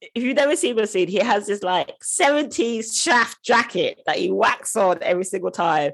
if 0.00 0.22
you've 0.22 0.36
never 0.36 0.56
seen 0.56 0.76
Masud, 0.76 1.08
he 1.08 1.18
has 1.18 1.46
this 1.46 1.62
like 1.62 1.92
70s 2.00 2.96
shaft 3.00 3.42
jacket 3.42 4.00
that 4.06 4.18
he 4.18 4.30
whacks 4.30 4.76
on 4.76 4.98
every 5.02 5.24
single 5.24 5.50
time. 5.50 5.92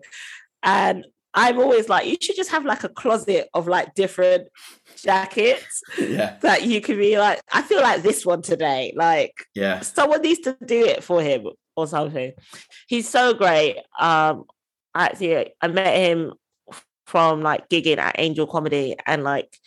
And 0.62 1.06
I'm 1.32 1.58
always 1.58 1.88
like, 1.88 2.06
you 2.06 2.16
should 2.20 2.36
just 2.36 2.50
have 2.50 2.64
like 2.64 2.84
a 2.84 2.88
closet 2.88 3.48
of 3.54 3.66
like 3.66 3.94
different 3.94 4.48
jackets 4.96 5.82
yeah. 5.98 6.36
that 6.42 6.64
you 6.64 6.80
can 6.80 6.96
be 6.96 7.18
like, 7.18 7.40
I 7.52 7.62
feel 7.62 7.82
like 7.82 8.02
this 8.02 8.24
one 8.24 8.42
today. 8.42 8.92
Like, 8.94 9.46
yeah, 9.54 9.80
someone 9.80 10.22
needs 10.22 10.40
to 10.40 10.56
do 10.64 10.84
it 10.84 11.02
for 11.02 11.20
him 11.22 11.48
or 11.76 11.86
something. 11.86 12.32
He's 12.86 13.08
so 13.08 13.34
great. 13.34 13.78
Um, 13.98 14.44
actually, 14.94 15.52
I 15.60 15.68
met 15.68 15.96
him 15.96 16.34
from 17.06 17.42
like 17.42 17.68
gigging 17.68 17.98
at 17.98 18.16
Angel 18.18 18.46
Comedy, 18.46 18.96
and 19.04 19.24
like 19.24 19.58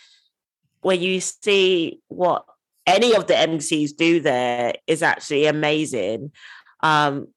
when 0.88 1.02
you 1.02 1.20
see 1.20 2.00
what 2.08 2.46
any 2.86 3.14
of 3.14 3.28
the 3.28 3.34
MCs 3.34 3.94
do 3.98 4.22
there 4.22 4.74
is 4.88 5.04
actually 5.04 5.46
amazing. 5.46 6.32
Um, 6.82 7.28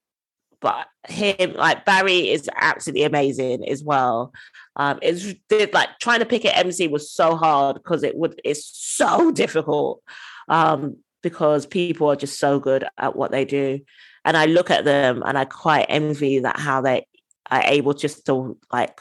but 0.61 0.87
him, 1.09 1.55
like 1.55 1.85
Barry, 1.85 2.31
is 2.31 2.49
absolutely 2.55 3.03
amazing 3.03 3.69
as 3.69 3.83
well. 3.83 4.33
Um, 4.77 5.01
it's 5.03 5.25
like 5.73 5.89
trying 6.01 6.21
to 6.21 6.27
pick 6.27 6.45
an 6.45 6.53
MC 6.53 6.87
was 6.87 7.11
so 7.11 7.35
hard 7.35 7.75
because 7.75 8.05
it 8.05 8.17
would 8.17 8.41
it's 8.45 8.65
so 8.65 9.31
difficult 9.43 10.01
um, 10.49 10.99
because 11.21 11.67
people 11.67 12.09
are 12.09 12.17
just 12.17 12.39
so 12.39 12.61
good 12.61 12.85
at 12.99 13.17
what 13.17 13.33
they 13.33 13.45
do, 13.45 13.81
and 14.25 14.37
I 14.37 14.47
look 14.47 14.71
at 14.71 14.85
them 14.85 15.25
and 15.27 15.37
I 15.37 15.45
quite 15.45 15.87
envy 15.89 16.39
that 16.39 16.61
how 16.61 16.83
they 16.83 17.05
are 17.51 17.63
able 17.65 17.95
just 17.95 18.27
to 18.27 18.57
like 18.73 18.97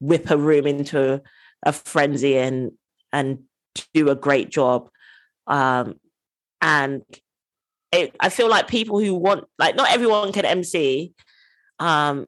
whip 0.00 0.28
a 0.28 0.36
room 0.36 0.66
into 0.66 1.22
a 1.62 1.72
frenzy 1.72 2.36
and 2.36 2.72
and 3.12 3.44
do 3.94 4.10
a 4.10 4.14
great 4.14 4.50
job. 4.50 4.88
Um, 5.46 5.94
and 6.60 7.02
it, 7.90 8.14
I 8.20 8.28
feel 8.28 8.48
like 8.48 8.68
people 8.68 8.98
who 9.00 9.14
want 9.14 9.44
like 9.58 9.76
not 9.76 9.92
everyone 9.92 10.32
can 10.32 10.44
MC, 10.44 11.12
um, 11.78 12.26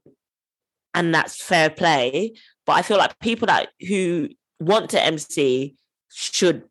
and 0.92 1.14
that's 1.14 1.42
fair 1.42 1.70
play. 1.70 2.34
But 2.66 2.74
I 2.74 2.82
feel 2.82 2.98
like 2.98 3.18
people 3.18 3.46
that 3.46 3.68
who 3.86 4.28
want 4.60 4.90
to 4.90 5.02
MC 5.02 5.76
should 6.10 6.64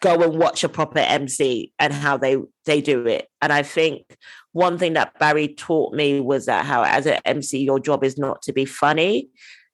go 0.00 0.22
and 0.22 0.38
watch 0.38 0.62
a 0.64 0.68
proper 0.68 0.98
MC 0.98 1.72
and 1.78 1.92
how 1.92 2.16
they 2.16 2.36
they 2.64 2.80
do 2.80 3.06
it. 3.06 3.28
And 3.40 3.52
I 3.52 3.62
think 3.62 4.16
one 4.52 4.78
thing 4.78 4.94
that 4.94 5.18
Barry 5.18 5.48
taught 5.48 5.94
me 5.94 6.20
was 6.20 6.46
that 6.46 6.64
how 6.66 6.82
as 6.82 7.06
an 7.06 7.20
MC, 7.24 7.58
your 7.62 7.80
job 7.80 8.04
is 8.04 8.18
not 8.18 8.42
to 8.42 8.52
be 8.52 8.64
funny. 8.64 9.28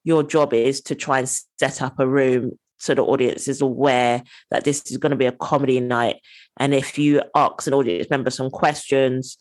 Your 0.04 0.22
job 0.22 0.52
is 0.52 0.80
to 0.82 0.94
try 0.94 1.20
and 1.20 1.28
set 1.28 1.80
up 1.80 1.98
a 1.98 2.08
room 2.08 2.58
so 2.82 2.94
the 2.94 3.04
audience 3.04 3.46
is 3.46 3.60
aware 3.60 4.24
that 4.50 4.64
this 4.64 4.90
is 4.90 4.96
going 4.96 5.10
to 5.10 5.16
be 5.16 5.26
a 5.26 5.32
comedy 5.32 5.78
night. 5.78 6.16
And 6.58 6.74
if 6.74 6.98
you 6.98 7.22
ask 7.36 7.68
an 7.68 7.74
audience 7.74 8.10
member 8.10 8.28
some 8.30 8.50
questions, 8.50 9.38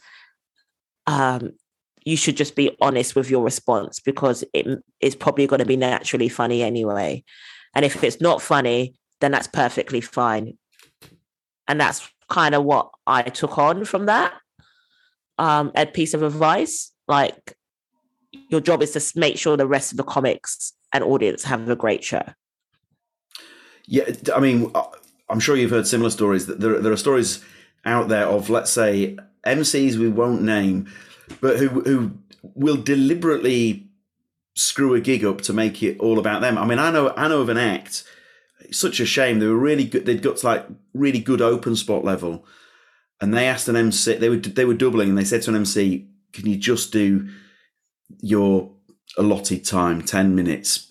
um, 1.07 1.53
you 2.05 2.15
should 2.15 2.37
just 2.37 2.55
be 2.55 2.77
honest 2.81 3.15
with 3.15 3.31
your 3.31 3.43
response 3.43 3.99
because 3.99 4.43
it 4.53 4.67
is 4.99 5.15
probably 5.15 5.47
going 5.47 5.59
to 5.59 5.65
be 5.65 5.75
naturally 5.75 6.29
funny 6.29 6.61
anyway. 6.61 7.23
And 7.73 7.83
if 7.83 8.03
it's 8.03 8.21
not 8.21 8.43
funny, 8.43 8.93
then 9.21 9.31
that's 9.31 9.47
perfectly 9.47 10.01
fine. 10.01 10.59
And 11.67 11.81
that's 11.81 12.07
kind 12.29 12.53
of 12.53 12.63
what 12.63 12.91
I 13.07 13.23
took 13.23 13.57
on 13.57 13.85
from 13.85 14.05
that. 14.05 14.33
Um, 15.39 15.71
a 15.73 15.87
piece 15.87 16.13
of 16.13 16.21
advice 16.21 16.91
like 17.07 17.55
your 18.49 18.61
job 18.61 18.83
is 18.83 18.91
to 18.91 19.19
make 19.19 19.39
sure 19.39 19.57
the 19.57 19.65
rest 19.65 19.91
of 19.91 19.97
the 19.97 20.03
comics 20.03 20.73
and 20.93 21.03
audience 21.03 21.43
have 21.45 21.67
a 21.67 21.75
great 21.75 22.03
show. 22.03 22.23
Yeah, 23.91 24.09
I 24.35 24.39
mean, 24.39 24.71
uh, 24.73 24.83
I'm 25.29 25.39
sure 25.39 25.55
you've 25.55 25.71
heard 25.71 25.85
similar 25.85 26.09
stories. 26.09 26.45
That 26.47 26.59
there, 26.59 26.79
there 26.79 26.93
are 26.93 26.97
stories 26.97 27.43
out 27.85 28.07
there 28.07 28.25
of, 28.25 28.49
let's 28.49 28.71
say, 28.71 29.17
MCs 29.45 29.97
we 29.97 30.07
won't 30.07 30.41
name 30.41 30.87
but 31.39 31.57
who 31.57 31.81
who 31.81 32.11
will 32.55 32.77
deliberately 32.77 33.87
screw 34.55 34.93
a 34.93 34.99
gig 34.99 35.23
up 35.23 35.41
to 35.41 35.53
make 35.53 35.81
it 35.81 35.99
all 35.99 36.19
about 36.19 36.41
them. 36.41 36.57
I 36.57 36.65
mean, 36.65 36.79
I 36.79 36.91
know 36.91 37.13
I 37.15 37.27
know 37.27 37.41
of 37.41 37.49
an 37.49 37.57
act. 37.57 38.03
It's 38.61 38.79
such 38.79 38.99
a 38.99 39.05
shame. 39.05 39.39
They 39.39 39.47
were 39.47 39.55
really 39.55 39.85
good. 39.85 40.05
They'd 40.05 40.21
got 40.21 40.37
to 40.37 40.45
like 40.45 40.65
really 40.93 41.19
good 41.19 41.41
open 41.41 41.75
spot 41.75 42.03
level, 42.03 42.45
and 43.21 43.33
they 43.33 43.47
asked 43.47 43.69
an 43.69 43.75
MC. 43.75 44.15
They 44.15 44.29
were 44.29 44.37
they 44.37 44.65
were 44.65 44.73
doubling, 44.73 45.09
and 45.09 45.17
they 45.17 45.23
said 45.23 45.43
to 45.43 45.51
an 45.51 45.57
MC, 45.57 46.07
"Can 46.33 46.47
you 46.47 46.57
just 46.57 46.91
do 46.91 47.29
your 48.19 48.71
allotted 49.17 49.63
time, 49.63 50.01
ten 50.01 50.35
minutes, 50.35 50.89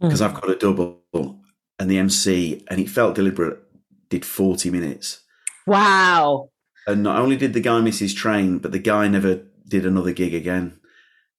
because 0.00 0.20
mm. 0.20 0.24
I've 0.24 0.34
got 0.34 0.50
a 0.50 0.56
double." 0.56 0.98
And 1.82 1.90
the 1.90 1.98
MC, 1.98 2.64
and 2.70 2.78
he 2.78 2.86
felt 2.86 3.16
deliberate, 3.16 3.58
did 4.08 4.24
forty 4.24 4.70
minutes. 4.70 5.24
Wow! 5.66 6.50
And 6.86 7.02
not 7.02 7.18
only 7.18 7.36
did 7.36 7.54
the 7.54 7.60
guy 7.60 7.80
miss 7.80 7.98
his 7.98 8.14
train, 8.14 8.58
but 8.58 8.70
the 8.70 8.78
guy 8.78 9.08
never 9.08 9.42
did 9.66 9.84
another 9.84 10.12
gig 10.12 10.32
again 10.32 10.78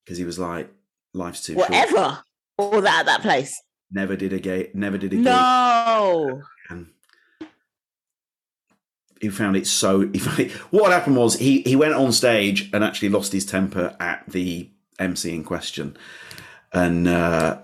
because 0.03 0.17
he 0.17 0.25
was 0.25 0.37
like, 0.37 0.69
life's 1.13 1.45
too 1.45 1.55
Whatever. 1.55 1.87
short. 1.87 1.93
Whatever. 2.01 2.23
All 2.57 2.81
that 2.81 2.99
at 2.99 3.05
that 3.05 3.21
place. 3.21 3.57
Never 3.89 4.17
did 4.17 4.33
a 4.33 4.39
gig. 4.39 4.75
Never 4.75 4.97
did 4.97 5.13
a 5.13 5.15
gig. 5.15 5.23
No. 5.23 6.41
And 6.69 6.87
he 9.21 9.29
found 9.29 9.55
it 9.55 9.65
so. 9.65 10.09
Found 10.13 10.39
it, 10.41 10.51
what 10.71 10.91
happened 10.91 11.15
was 11.15 11.35
he 11.39 11.61
he 11.61 11.77
went 11.77 11.93
on 11.93 12.11
stage 12.11 12.69
and 12.73 12.83
actually 12.83 13.07
lost 13.07 13.31
his 13.31 13.45
temper 13.45 13.95
at 13.97 14.25
the 14.27 14.69
MC 14.99 15.33
in 15.35 15.45
question, 15.45 15.95
and 16.73 17.07
uh, 17.07 17.59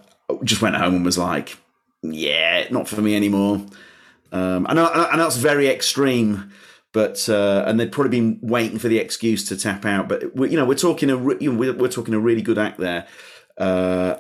just 0.46 0.62
went 0.62 0.78
home 0.78 0.96
and 0.96 1.04
was 1.04 1.18
like, 1.18 1.58
"Yeah, 2.02 2.68
not 2.72 2.88
for 2.88 3.02
me 3.02 3.16
anymore." 3.16 3.66
Um, 4.32 4.68
and, 4.70 4.78
and 4.78 5.20
that's 5.20 5.38
very 5.38 5.68
extreme 5.68 6.52
but 6.92 7.30
uh, 7.30 7.64
and 7.68 7.80
they'd 7.80 7.92
probably 7.92 8.20
been 8.20 8.40
waiting 8.42 8.80
for 8.80 8.88
the 8.88 8.98
excuse 8.98 9.48
to 9.48 9.58
tap 9.58 9.86
out. 9.86 10.10
But 10.10 10.36
we, 10.36 10.50
you 10.50 10.58
know, 10.58 10.66
we're 10.66 10.76
talking 10.76 11.10
a 11.10 11.18
you 11.36 11.52
know, 11.52 11.60
we're, 11.60 11.74
we're 11.74 11.88
talking 11.88 12.14
a 12.14 12.20
really 12.20 12.42
good 12.42 12.58
act 12.58 12.80
there, 12.80 13.08
Uh, 13.58 14.16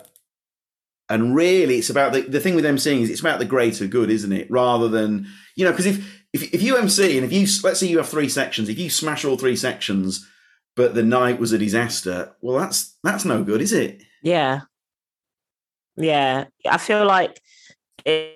and 1.07 1.33
really, 1.35 1.77
it's 1.77 1.89
about 1.89 2.13
the, 2.13 2.21
the 2.21 2.39
thing 2.39 2.53
with 2.53 2.65
emceeing 2.65 3.01
is 3.01 3.09
it's 3.09 3.21
about 3.21 3.39
the 3.39 3.45
greater 3.45 3.87
good, 3.87 4.11
isn't 4.11 4.31
it? 4.31 4.49
Rather 4.51 4.87
than 4.87 5.27
you 5.55 5.65
know, 5.65 5.71
because 5.71 5.87
if, 5.87 6.23
if 6.33 6.53
if 6.53 6.61
you 6.61 6.77
MC 6.77 7.17
and 7.17 7.25
if 7.25 7.33
you 7.33 7.47
let's 7.63 7.79
say 7.79 7.87
you 7.87 7.97
have 7.97 8.09
three 8.09 8.29
sections, 8.29 8.69
if 8.69 8.77
you 8.77 8.89
smash 8.89 9.25
all 9.25 9.37
three 9.37 9.55
sections, 9.55 10.27
but 10.75 10.93
the 10.93 11.03
night 11.03 11.39
was 11.39 11.51
a 11.51 11.57
disaster, 11.57 12.35
well, 12.41 12.59
that's 12.59 12.95
that's 13.03 13.25
no 13.25 13.43
good, 13.43 13.61
is 13.61 13.73
it? 13.73 14.03
Yeah, 14.21 14.61
yeah. 15.97 16.45
I 16.69 16.77
feel 16.77 17.05
like 17.07 17.41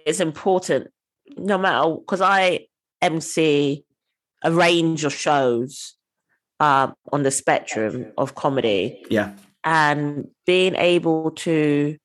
it's 0.06 0.20
important, 0.20 0.88
no 1.38 1.58
matter 1.58 1.96
because 1.96 2.22
I 2.22 2.68
MC 3.02 3.84
a 4.44 4.52
range 4.52 5.04
of 5.04 5.14
shows 5.14 5.96
uh, 6.60 6.92
on 7.12 7.24
the 7.24 7.32
spectrum 7.32 8.12
of 8.18 8.36
comedy. 8.36 9.06
Yeah, 9.10 9.34
and 9.64 10.28
being 10.46 10.76
able 10.76 11.32
to 11.32 11.98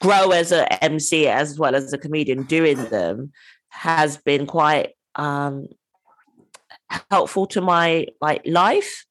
grow 0.00 0.32
as 0.32 0.50
an 0.50 0.66
MC 0.80 1.28
as 1.28 1.58
well 1.58 1.74
as 1.74 1.92
a 1.92 1.98
comedian 1.98 2.42
doing 2.42 2.84
them 2.86 3.30
has 3.68 4.16
been 4.16 4.46
quite 4.46 4.94
um, 5.14 5.68
helpful 7.10 7.46
to 7.46 7.60
my 7.60 8.06
like 8.20 8.42
life 8.44 9.06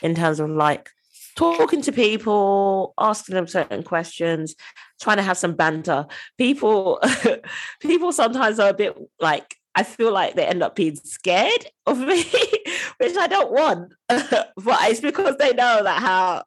in 0.00 0.14
terms 0.14 0.40
of 0.40 0.50
like 0.50 0.88
talking 1.36 1.82
to 1.82 1.92
people, 1.92 2.94
asking 2.98 3.34
them 3.34 3.46
certain 3.46 3.82
questions, 3.82 4.54
trying 5.00 5.16
to 5.16 5.22
have 5.22 5.38
some 5.38 5.54
banter. 5.54 6.06
People 6.38 7.00
people 7.80 8.12
sometimes 8.12 8.58
are 8.58 8.70
a 8.70 8.74
bit 8.74 8.96
like 9.20 9.56
I 9.74 9.84
feel 9.84 10.12
like 10.12 10.34
they 10.34 10.46
end 10.46 10.62
up 10.62 10.76
being 10.76 10.96
scared 10.96 11.66
of 11.86 11.98
me, 11.98 12.22
which 12.98 13.16
I 13.16 13.26
don't 13.26 13.52
want. 13.52 13.92
but 14.08 14.50
it's 14.56 15.00
because 15.00 15.36
they 15.38 15.52
know 15.52 15.82
that 15.82 16.02
how 16.02 16.44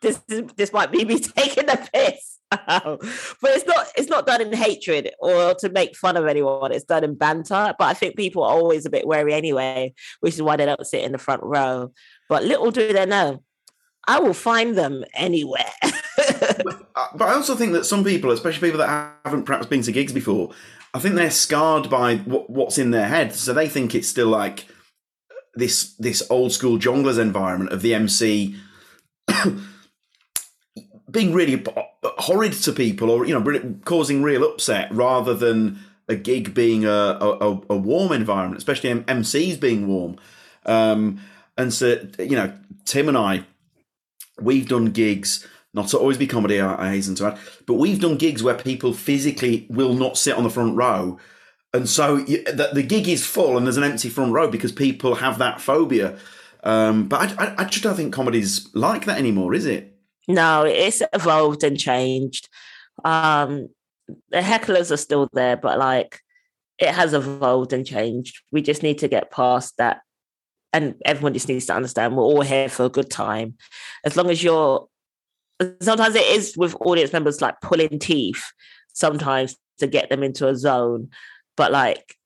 this 0.00 0.20
this 0.56 0.72
might 0.72 0.92
be 0.92 1.04
me 1.04 1.18
taking 1.18 1.66
the 1.66 1.88
piss. 1.92 2.38
but 2.50 2.98
it's 3.44 3.66
not 3.66 3.86
it's 3.96 4.08
not 4.08 4.26
done 4.26 4.40
in 4.40 4.52
hatred 4.52 5.12
or 5.20 5.54
to 5.54 5.68
make 5.68 5.96
fun 5.96 6.16
of 6.16 6.26
anyone. 6.26 6.72
It's 6.72 6.84
done 6.84 7.04
in 7.04 7.14
banter. 7.14 7.74
But 7.78 7.84
I 7.84 7.94
think 7.94 8.16
people 8.16 8.42
are 8.42 8.52
always 8.52 8.86
a 8.86 8.90
bit 8.90 9.06
wary 9.06 9.34
anyway, 9.34 9.94
which 10.20 10.34
is 10.34 10.42
why 10.42 10.56
they 10.56 10.66
don't 10.66 10.86
sit 10.86 11.04
in 11.04 11.12
the 11.12 11.18
front 11.18 11.42
row. 11.42 11.92
But 12.28 12.44
little 12.44 12.70
do 12.70 12.92
they 12.92 13.06
know, 13.06 13.42
I 14.06 14.20
will 14.20 14.34
find 14.34 14.76
them 14.76 15.04
anywhere. 15.14 15.72
but, 15.82 16.90
uh, 16.96 17.06
but 17.14 17.28
I 17.28 17.34
also 17.34 17.54
think 17.54 17.72
that 17.72 17.84
some 17.84 18.04
people, 18.04 18.30
especially 18.30 18.68
people 18.68 18.78
that 18.86 19.16
haven't 19.24 19.44
perhaps 19.44 19.66
been 19.66 19.82
to 19.82 19.92
gigs 19.92 20.12
before, 20.12 20.50
I 20.92 20.98
think 20.98 21.14
they're 21.14 21.30
scarred 21.30 21.88
by 21.88 22.16
what, 22.16 22.50
what's 22.50 22.78
in 22.78 22.90
their 22.90 23.06
head, 23.06 23.34
so 23.34 23.52
they 23.52 23.68
think 23.68 23.94
it's 23.94 24.08
still 24.08 24.28
like 24.28 24.66
this 25.54 25.94
this 25.94 26.22
old 26.30 26.52
school 26.52 26.78
jongleurs 26.78 27.18
environment 27.18 27.72
of 27.72 27.82
the 27.82 27.92
MC 27.94 28.56
being 31.10 31.32
really 31.32 31.64
horrid 32.04 32.52
to 32.52 32.72
people, 32.72 33.10
or 33.10 33.26
you 33.26 33.38
know, 33.38 33.74
causing 33.84 34.22
real 34.22 34.44
upset, 34.44 34.92
rather 34.92 35.34
than 35.34 35.78
a 36.08 36.16
gig 36.16 36.54
being 36.54 36.84
a 36.84 36.90
a, 36.90 37.60
a 37.70 37.76
warm 37.76 38.12
environment, 38.12 38.58
especially 38.58 38.90
MCs 38.90 39.60
being 39.60 39.86
warm. 39.86 40.16
Um, 40.66 41.20
and 41.56 41.72
so, 41.72 42.06
you 42.18 42.36
know, 42.36 42.52
Tim 42.84 43.08
and 43.08 43.18
I, 43.18 43.44
we've 44.42 44.68
done 44.68 44.86
gigs 44.86 45.46
not 45.72 45.88
to 45.88 45.98
always 45.98 46.18
be 46.18 46.26
comedy, 46.26 46.60
I, 46.60 46.90
hasten 46.90 47.14
to 47.16 47.26
add, 47.26 47.38
but 47.66 47.74
we've 47.74 48.00
done 48.00 48.16
gigs 48.16 48.42
where 48.42 48.56
people 48.56 48.92
physically 48.92 49.66
will 49.70 49.94
not 49.94 50.18
sit 50.18 50.36
on 50.36 50.42
the 50.42 50.50
front 50.50 50.76
row. 50.76 51.18
And 51.72 51.88
so 51.88 52.16
you, 52.16 52.42
the, 52.44 52.70
the, 52.72 52.82
gig 52.82 53.08
is 53.08 53.24
full 53.24 53.56
and 53.56 53.64
there's 53.64 53.76
an 53.76 53.84
empty 53.84 54.08
front 54.08 54.32
row 54.32 54.50
because 54.50 54.72
people 54.72 55.14
have 55.14 55.38
that 55.38 55.60
phobia. 55.60 56.18
Um, 56.64 57.08
but 57.08 57.38
I, 57.38 57.44
I, 57.44 57.54
I 57.58 57.64
just 57.64 57.84
don't 57.84 57.94
think 57.94 58.12
comedy's 58.12 58.68
like 58.74 59.04
that 59.04 59.18
anymore, 59.18 59.54
is 59.54 59.66
it? 59.66 59.96
No, 60.26 60.64
it's 60.64 61.02
evolved 61.12 61.62
and 61.62 61.78
changed. 61.78 62.48
Um, 63.04 63.68
the 64.30 64.38
hecklers 64.38 64.90
are 64.90 64.96
still 64.96 65.28
there, 65.32 65.56
but 65.56 65.78
like 65.78 66.20
it 66.78 66.92
has 66.92 67.14
evolved 67.14 67.72
and 67.72 67.86
changed. 67.86 68.42
We 68.50 68.62
just 68.62 68.82
need 68.82 68.98
to 68.98 69.08
get 69.08 69.30
past 69.30 69.76
that. 69.78 70.00
And 70.72 70.94
everyone 71.04 71.34
just 71.34 71.48
needs 71.48 71.66
to 71.66 71.74
understand 71.74 72.16
we're 72.16 72.22
all 72.22 72.42
here 72.42 72.68
for 72.68 72.84
a 72.84 72.88
good 72.88 73.10
time. 73.10 73.56
As 74.04 74.16
long 74.16 74.30
as 74.30 74.42
you're 74.42 74.86
sometimes 75.80 76.14
it 76.14 76.26
is 76.26 76.56
with 76.56 76.74
audience 76.80 77.12
members 77.12 77.42
like 77.42 77.60
pulling 77.60 77.98
teeth 77.98 78.42
sometimes 78.92 79.56
to 79.78 79.86
get 79.86 80.08
them 80.08 80.22
into 80.22 80.48
a 80.48 80.56
zone 80.56 81.10
but 81.56 81.70
like 81.70 82.16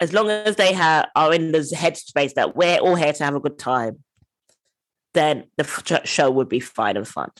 as 0.00 0.12
long 0.12 0.28
as 0.28 0.56
they 0.56 0.72
have 0.72 1.08
are 1.14 1.32
in 1.32 1.52
this 1.52 1.72
headspace 1.72 2.34
that 2.34 2.56
we're 2.56 2.78
all 2.78 2.96
here 2.96 3.12
to 3.12 3.24
have 3.24 3.34
a 3.36 3.40
good 3.40 3.58
time 3.58 4.02
then 5.14 5.44
the 5.56 6.02
show 6.04 6.30
would 6.30 6.48
be 6.48 6.60
fine 6.60 6.96
and 6.96 7.06
fun. 7.06 7.30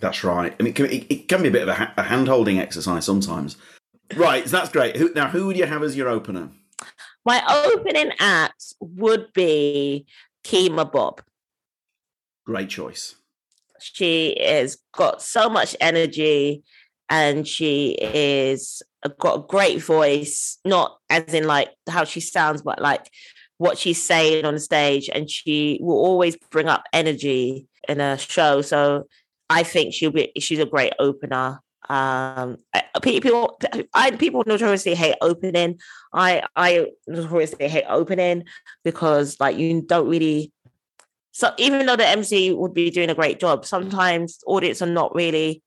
That's 0.00 0.22
right. 0.22 0.54
And 0.58 0.68
it 0.68 0.74
can, 0.74 0.86
it, 0.86 1.06
it 1.10 1.28
can 1.28 1.42
be 1.42 1.48
a 1.48 1.50
bit 1.50 1.62
of 1.62 1.68
a, 1.68 1.94
a 1.96 2.02
hand-holding 2.02 2.58
exercise 2.58 3.04
sometimes. 3.04 3.56
Right 4.14 4.44
so 4.44 4.56
that's 4.56 4.70
great. 4.70 4.96
Who, 4.96 5.12
now 5.14 5.28
who 5.28 5.46
would 5.46 5.56
you 5.56 5.66
have 5.66 5.82
as 5.82 5.96
your 5.96 6.08
opener 6.08 6.48
my 7.28 7.40
opening 7.66 8.12
act 8.18 8.74
would 8.80 9.32
be 9.32 10.06
Kemah 10.44 10.90
Bob 10.90 11.22
great 12.46 12.70
choice 12.70 13.14
she 13.80 14.36
has 14.40 14.78
got 14.92 15.22
so 15.22 15.48
much 15.48 15.76
energy 15.80 16.62
and 17.08 17.46
she 17.46 17.92
is 17.92 18.82
got 19.18 19.38
a 19.38 19.46
great 19.46 19.82
voice, 19.82 20.58
not 20.64 20.98
as 21.08 21.32
in 21.32 21.44
like 21.44 21.70
how 21.88 22.04
she 22.04 22.20
sounds, 22.20 22.62
but 22.62 22.80
like 22.80 23.08
what 23.58 23.78
she's 23.78 24.02
saying 24.02 24.44
on 24.44 24.58
stage. 24.58 25.08
And 25.12 25.30
she 25.30 25.78
will 25.80 25.96
always 25.96 26.36
bring 26.50 26.68
up 26.68 26.84
energy 26.92 27.66
in 27.88 28.00
a 28.00 28.18
show. 28.18 28.62
So 28.62 29.06
I 29.48 29.62
think 29.62 29.94
she'll 29.94 30.10
be 30.10 30.32
she's 30.38 30.58
a 30.58 30.66
great 30.66 30.92
opener. 30.98 31.60
Um, 31.88 32.58
people, 33.02 33.58
I 33.94 34.10
people 34.12 34.44
notoriously 34.46 34.94
hate 34.94 35.16
opening. 35.20 35.78
I 36.12 36.42
I 36.56 36.88
notoriously 37.06 37.68
hate 37.68 37.84
opening 37.88 38.44
because 38.84 39.38
like 39.40 39.56
you 39.56 39.82
don't 39.82 40.08
really 40.08 40.52
so 41.38 41.52
even 41.56 41.86
though 41.86 41.94
the 41.94 42.08
MC 42.08 42.52
would 42.52 42.74
be 42.74 42.90
doing 42.90 43.10
a 43.10 43.14
great 43.14 43.38
job, 43.38 43.64
sometimes 43.64 44.40
audience 44.44 44.82
are 44.82 44.86
not 44.86 45.14
really 45.14 45.62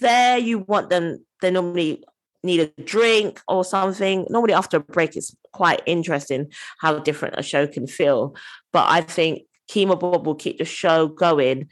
there. 0.00 0.38
You 0.38 0.60
want 0.60 0.90
them, 0.90 1.26
they 1.40 1.50
normally 1.50 2.04
need 2.44 2.60
a 2.60 2.82
drink 2.82 3.40
or 3.48 3.64
something. 3.64 4.26
Normally 4.30 4.54
after 4.54 4.76
a 4.76 4.80
break, 4.80 5.16
it's 5.16 5.34
quite 5.52 5.82
interesting 5.86 6.52
how 6.78 7.00
different 7.00 7.34
a 7.36 7.42
show 7.42 7.66
can 7.66 7.88
feel. 7.88 8.36
But 8.72 8.88
I 8.88 9.00
think 9.00 9.42
Kemah 9.68 9.98
Bob 9.98 10.24
will 10.24 10.36
keep 10.36 10.58
the 10.58 10.64
show 10.64 11.08
going 11.08 11.68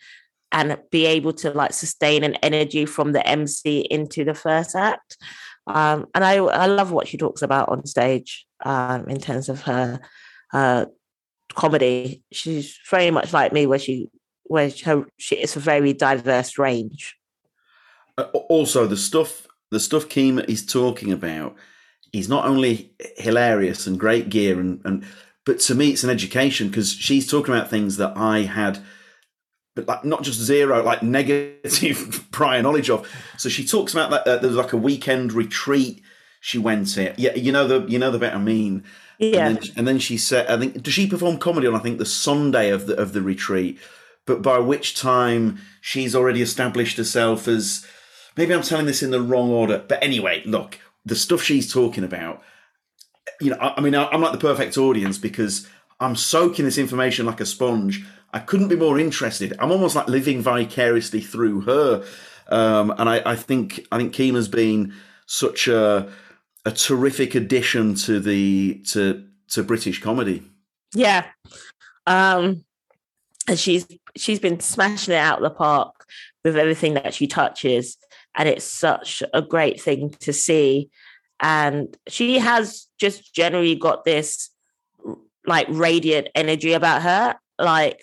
and 0.53 0.79
be 0.91 1.07
able 1.07 1.33
to 1.33 1.51
like 1.53 1.73
sustain 1.73 2.25
an 2.25 2.35
energy 2.37 2.87
from 2.87 3.13
the 3.13 3.27
MC 3.27 3.81
into 3.91 4.25
the 4.25 4.35
first 4.35 4.75
act. 4.75 5.17
Um, 5.67 6.07
and 6.15 6.25
I, 6.25 6.37
I 6.37 6.67
love 6.67 6.91
what 6.91 7.07
she 7.07 7.17
talks 7.17 7.43
about 7.43 7.69
on 7.69 7.87
stage 7.87 8.47
um, 8.65 9.09
in 9.09 9.21
terms 9.21 9.49
of 9.49 9.63
her 9.63 10.01
uh, 10.53 10.87
comedy. 11.55 12.23
She's 12.33 12.79
very 12.91 13.11
much 13.11 13.33
like 13.33 13.53
me, 13.53 13.67
where 13.67 13.79
she 13.79 14.09
where 14.45 14.71
her 14.85 15.07
she 15.17 15.37
it's 15.37 15.57
a 15.57 15.61
very 15.61 15.93
diverse 15.93 16.59
range. 16.59 17.17
Uh, 18.19 18.25
also, 18.49 18.87
the 18.87 18.97
stuff 18.97 19.47
the 19.71 19.81
stuff 19.81 20.09
Kemah 20.09 20.49
is 20.49 20.67
talking 20.67 21.13
about 21.13 21.55
is 22.13 22.29
not 22.29 22.45
only 22.45 22.93
hilarious 23.17 23.87
and 23.87 24.01
great 24.01 24.29
gear, 24.29 24.59
and 24.59 24.81
and 24.85 25.05
but 25.45 25.61
to 25.61 25.75
me 25.75 25.91
it's 25.91 26.05
an 26.05 26.11
education 26.11 26.69
because 26.69 26.93
she's 26.93 27.31
talking 27.31 27.55
about 27.55 27.71
things 27.71 27.97
that 27.97 28.17
I 28.17 28.41
had. 28.41 28.81
Like 29.87 30.05
not 30.05 30.23
just 30.23 30.39
zero, 30.39 30.83
like 30.83 31.03
negative 31.03 32.27
prior 32.33 32.63
knowledge 32.63 32.91
of. 32.91 33.09
So 33.37 33.49
she 33.49 33.67
talks 33.67 33.93
about 33.93 34.11
that. 34.11 34.27
Uh, 34.27 34.37
there 34.37 34.49
was 34.49 34.57
like 34.57 34.73
a 34.73 34.79
weekend 34.79 35.33
retreat 35.33 36.03
she 36.41 36.59
went 36.59 36.89
to. 36.95 37.15
Yeah, 37.17 37.35
you 37.35 37.53
know 37.53 37.67
the 37.67 37.91
you 37.91 37.99
know 37.99 38.11
the 38.11 38.19
bit 38.19 38.35
I 38.35 38.39
mean. 38.39 38.85
Yeah. 39.21 39.49
And 39.49 39.57
then, 39.57 39.73
and 39.77 39.89
then 39.89 39.99
she 39.99 40.17
said, 40.17 40.47
I 40.49 40.59
think, 40.59 40.83
does 40.83 40.95
she 40.95 41.07
perform 41.07 41.37
comedy 41.37 41.67
on, 41.67 41.75
I 41.75 41.81
think, 41.81 41.99
the 41.99 42.07
Sunday 42.07 42.71
of 42.71 42.87
the, 42.87 42.97
of 42.97 43.13
the 43.13 43.21
retreat? 43.21 43.79
But 44.25 44.41
by 44.41 44.59
which 44.59 44.99
time 44.99 45.61
she's 45.83 46.15
already 46.15 46.41
established 46.41 46.97
herself 46.97 47.47
as, 47.47 47.87
maybe 48.39 48.55
I'm 48.55 48.63
telling 48.63 48.87
this 48.87 49.03
in 49.03 49.11
the 49.11 49.21
wrong 49.21 49.51
order. 49.51 49.85
But 49.87 50.03
anyway, 50.03 50.43
look, 50.47 50.79
the 51.05 51.15
stuff 51.15 51.43
she's 51.43 51.71
talking 51.71 52.03
about, 52.03 52.43
you 53.43 53.51
know, 53.51 53.59
I, 53.61 53.75
I 53.77 53.81
mean, 53.83 53.95
I'm 53.95 54.23
like 54.23 54.33
the 54.33 54.39
perfect 54.39 54.79
audience 54.79 55.19
because 55.19 55.69
I'm 56.01 56.17
soaking 56.17 56.65
this 56.65 56.79
information 56.79 57.27
like 57.27 57.43
a 57.43 57.47
sponge. 57.47 58.03
I 58.33 58.39
couldn't 58.39 58.69
be 58.69 58.77
more 58.77 58.99
interested. 58.99 59.55
I'm 59.59 59.73
almost 59.73 59.97
like 59.97 60.09
living 60.09 60.41
vicariously 60.41 61.21
through 61.21 61.63
her. 61.63 62.05
Um, 62.49 62.93
and 62.99 63.09
I, 63.09 63.23
I 63.25 63.37
think 63.37 63.87
I 63.91 63.99
think 63.99 64.15
Kemah's 64.15 64.49
been 64.49 64.95
such 65.27 65.69
a 65.69 66.09
a 66.65 66.71
terrific 66.71 67.35
addition 67.35 67.95
to 67.95 68.21
the 68.21 68.83
to 68.89 69.27
to 69.49 69.63
British 69.63 70.01
comedy. 70.01 70.43
Yeah. 70.95 71.27
Um 72.07 72.65
and 73.49 73.59
she's 73.59 73.87
she's 74.17 74.39
been 74.39 74.61
smashing 74.61 75.15
it 75.15 75.19
out 75.19 75.39
of 75.39 75.45
the 75.45 75.51
park 75.51 76.07
with 76.45 76.57
everything 76.57 76.95
that 76.95 77.15
she 77.15 77.27
touches 77.27 77.97
and 78.37 78.49
it's 78.49 78.65
such 78.65 79.23
a 79.35 79.43
great 79.43 79.81
thing 79.81 80.11
to 80.21 80.33
see 80.33 80.91
and 81.41 81.97
she 82.09 82.39
has 82.39 82.87
just 82.99 83.35
generally 83.35 83.75
got 83.75 84.05
this 84.05 84.51
like 85.47 85.67
radiant 85.71 86.29
energy 86.35 86.73
about 86.73 87.03
her 87.03 87.37
like 87.59 88.03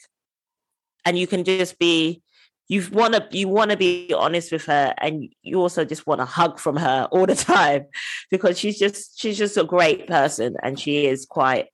and 1.07 1.17
you 1.17 1.25
can 1.25 1.45
just 1.45 1.79
be 1.79 2.21
you 2.67 2.85
want 2.91 3.13
to 3.13 3.25
you 3.31 3.47
want 3.47 3.71
to 3.71 3.77
be 3.77 4.13
honest 4.13 4.51
with 4.51 4.65
her 4.65 4.93
and 4.97 5.29
you 5.41 5.57
also 5.57 5.85
just 5.85 6.05
want 6.05 6.19
a 6.19 6.25
hug 6.25 6.59
from 6.59 6.75
her 6.75 7.07
all 7.11 7.25
the 7.25 7.35
time 7.35 7.85
because 8.29 8.59
she's 8.59 8.77
just 8.77 9.17
she's 9.19 9.37
just 9.37 9.55
a 9.55 9.63
great 9.63 10.05
person 10.05 10.57
and 10.61 10.77
she 10.77 11.05
is 11.05 11.25
quite 11.25 11.67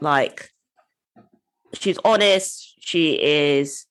like 0.00 0.48
she's 1.74 1.98
honest 2.04 2.76
she 2.78 3.20
is 3.20 3.86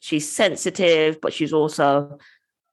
she's 0.00 0.30
sensitive 0.30 1.20
but 1.20 1.34
she's 1.34 1.52
also 1.52 2.18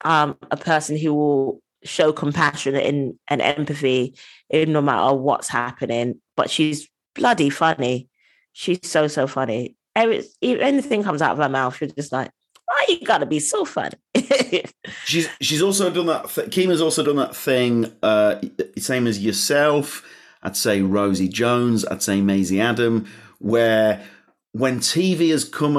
um, 0.05 0.37
a 0.51 0.57
person 0.57 0.97
who 0.97 1.13
will 1.13 1.61
show 1.83 2.13
compassion 2.13 2.75
and, 2.75 3.19
and 3.27 3.41
empathy 3.41 4.15
in 4.49 4.71
no 4.71 4.81
matter 4.81 5.13
what's 5.13 5.49
happening 5.49 6.21
but 6.37 6.49
she's 6.49 6.87
bloody 7.13 7.49
funny. 7.49 8.07
She's 8.53 8.79
so 8.83 9.07
so 9.07 9.27
funny 9.27 9.75
Every, 9.95 10.23
anything 10.41 11.03
comes 11.03 11.21
out 11.21 11.33
of 11.33 11.37
her 11.37 11.49
mouth 11.49 11.79
you're 11.79 11.89
just 11.89 12.11
like 12.11 12.31
why 12.73 12.85
you 12.89 13.05
gotta 13.05 13.25
be 13.25 13.39
so 13.39 13.65
funny? 13.65 13.95
she's 15.05 15.29
she's 15.41 15.61
also 15.61 15.89
done 15.89 16.07
that. 16.07 16.29
Th- 16.29 16.49
Kemah's 16.49 16.81
also 16.81 17.03
done 17.03 17.17
that 17.17 17.35
thing. 17.35 17.91
Uh, 18.01 18.41
same 18.77 19.07
as 19.07 19.19
yourself. 19.19 20.03
I'd 20.41 20.57
say 20.57 20.81
Rosie 20.81 21.29
Jones. 21.29 21.85
I'd 21.85 22.03
say 22.03 22.21
Maisie 22.21 22.59
Adam. 22.61 23.07
Where 23.39 24.03
when 24.51 24.79
TV 24.79 25.29
has 25.31 25.45
come. 25.45 25.77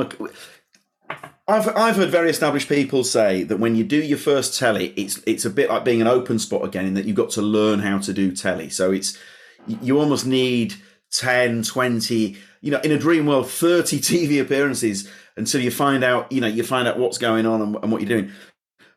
I've 1.47 1.69
I've 1.77 1.97
heard 1.97 2.11
very 2.11 2.31
established 2.31 2.69
people 2.69 3.05
say 3.05 3.43
that 3.45 3.59
when 3.59 3.77
you 3.77 3.85
do 3.85 4.01
your 4.01 4.19
first 4.19 4.59
telly, 4.59 4.95
it's 4.97 5.21
it's 5.27 5.45
a 5.45 5.51
bit 5.51 5.69
like 5.69 5.85
being 5.85 6.01
an 6.01 6.07
open 6.07 6.39
spot 6.39 6.65
again, 6.65 6.87
in 6.87 6.95
that 6.95 7.05
you've 7.07 7.17
got 7.17 7.31
to 7.31 7.43
learn 7.43 7.81
how 7.81 7.99
to 7.99 8.13
do 8.13 8.33
telly. 8.33 8.71
So 8.71 8.93
it's 8.93 9.19
you 9.67 9.99
almost 9.99 10.27
need 10.27 10.75
10, 11.13 11.63
20, 11.63 12.37
you 12.65 12.71
know, 12.71 12.81
in 12.81 12.93
a 12.93 12.99
dream 12.99 13.27
world, 13.27 13.51
30 13.51 13.99
TV 14.01 14.41
appearances 14.41 15.07
until 15.37 15.61
you 15.61 15.71
find 15.71 16.03
out, 16.03 16.33
you 16.33 16.41
know, 16.41 16.47
you 16.47 16.63
find 16.63 16.89
out 16.89 16.99
what's 16.99 17.19
going 17.19 17.45
on 17.45 17.61
and, 17.61 17.77
and 17.77 17.93
what 17.93 18.01
you're 18.01 18.09
doing. 18.09 18.33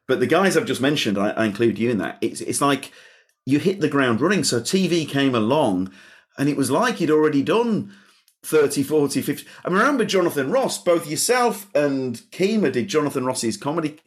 But 0.07 0.21
the 0.21 0.25
guys 0.25 0.55
I've 0.55 0.65
just 0.65 0.79
mentioned, 0.79 1.17
I, 1.17 1.31
I 1.31 1.45
include 1.45 1.77
you 1.77 1.89
in 1.89 1.97
that. 1.97 2.17
It's 2.21 2.39
it's 2.39 2.61
like 2.61 2.93
you 3.45 3.59
hit 3.59 3.81
the 3.81 3.89
ground 3.89 4.21
running. 4.21 4.45
So 4.45 4.61
TV 4.61 5.07
came 5.07 5.35
along, 5.35 5.91
and 6.37 6.47
it 6.47 6.55
was 6.55 6.71
like 6.71 7.01
you'd 7.01 7.11
already 7.11 7.43
done 7.43 7.91
30, 8.43 8.83
40, 8.83 9.21
50. 9.21 9.45
I 9.65 9.67
remember 9.67 10.05
Jonathan 10.05 10.49
Ross, 10.49 10.81
both 10.81 11.05
yourself 11.05 11.67
and 11.75 12.15
Kemah 12.31 12.71
did 12.71 12.87
Jonathan 12.87 13.25
Ross's 13.25 13.57
comedy. 13.57 13.99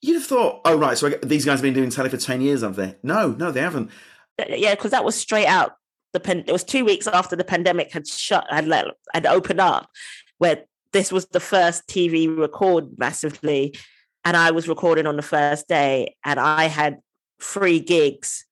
You'd 0.00 0.14
have 0.14 0.26
thought, 0.26 0.60
oh, 0.64 0.76
right, 0.76 0.98
so 0.98 1.10
these 1.22 1.44
guys 1.44 1.58
have 1.58 1.62
been 1.62 1.74
doing 1.74 1.90
telly 1.90 2.08
for 2.08 2.16
10 2.16 2.40
years, 2.40 2.62
have 2.62 2.74
they? 2.74 2.96
No, 3.04 3.28
no, 3.30 3.52
they 3.52 3.60
haven't. 3.60 3.92
Uh, 4.40 4.46
yeah, 4.48 4.74
because 4.74 4.90
that 4.90 5.04
was 5.04 5.14
straight 5.14 5.46
out. 5.46 5.76
The 6.12 6.44
it 6.46 6.52
was 6.52 6.64
two 6.64 6.84
weeks 6.84 7.06
after 7.06 7.36
the 7.36 7.44
pandemic 7.44 7.92
had 7.92 8.06
shut, 8.06 8.46
had 8.50 8.68
let, 8.68 8.86
had 9.14 9.26
opened 9.26 9.60
up, 9.60 9.88
where 10.38 10.64
this 10.92 11.10
was 11.10 11.26
the 11.26 11.40
first 11.40 11.86
TV 11.88 12.36
record 12.36 12.98
massively. 12.98 13.74
And 14.24 14.36
I 14.36 14.50
was 14.50 14.68
recording 14.68 15.06
on 15.06 15.16
the 15.16 15.22
first 15.22 15.68
day, 15.68 16.16
and 16.24 16.38
I 16.38 16.64
had 16.64 16.98
three 17.40 17.80
gigs 17.80 18.46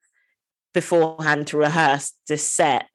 beforehand 0.74 1.48
to 1.48 1.56
rehearse 1.56 2.12
this 2.28 2.46
set. 2.46 2.86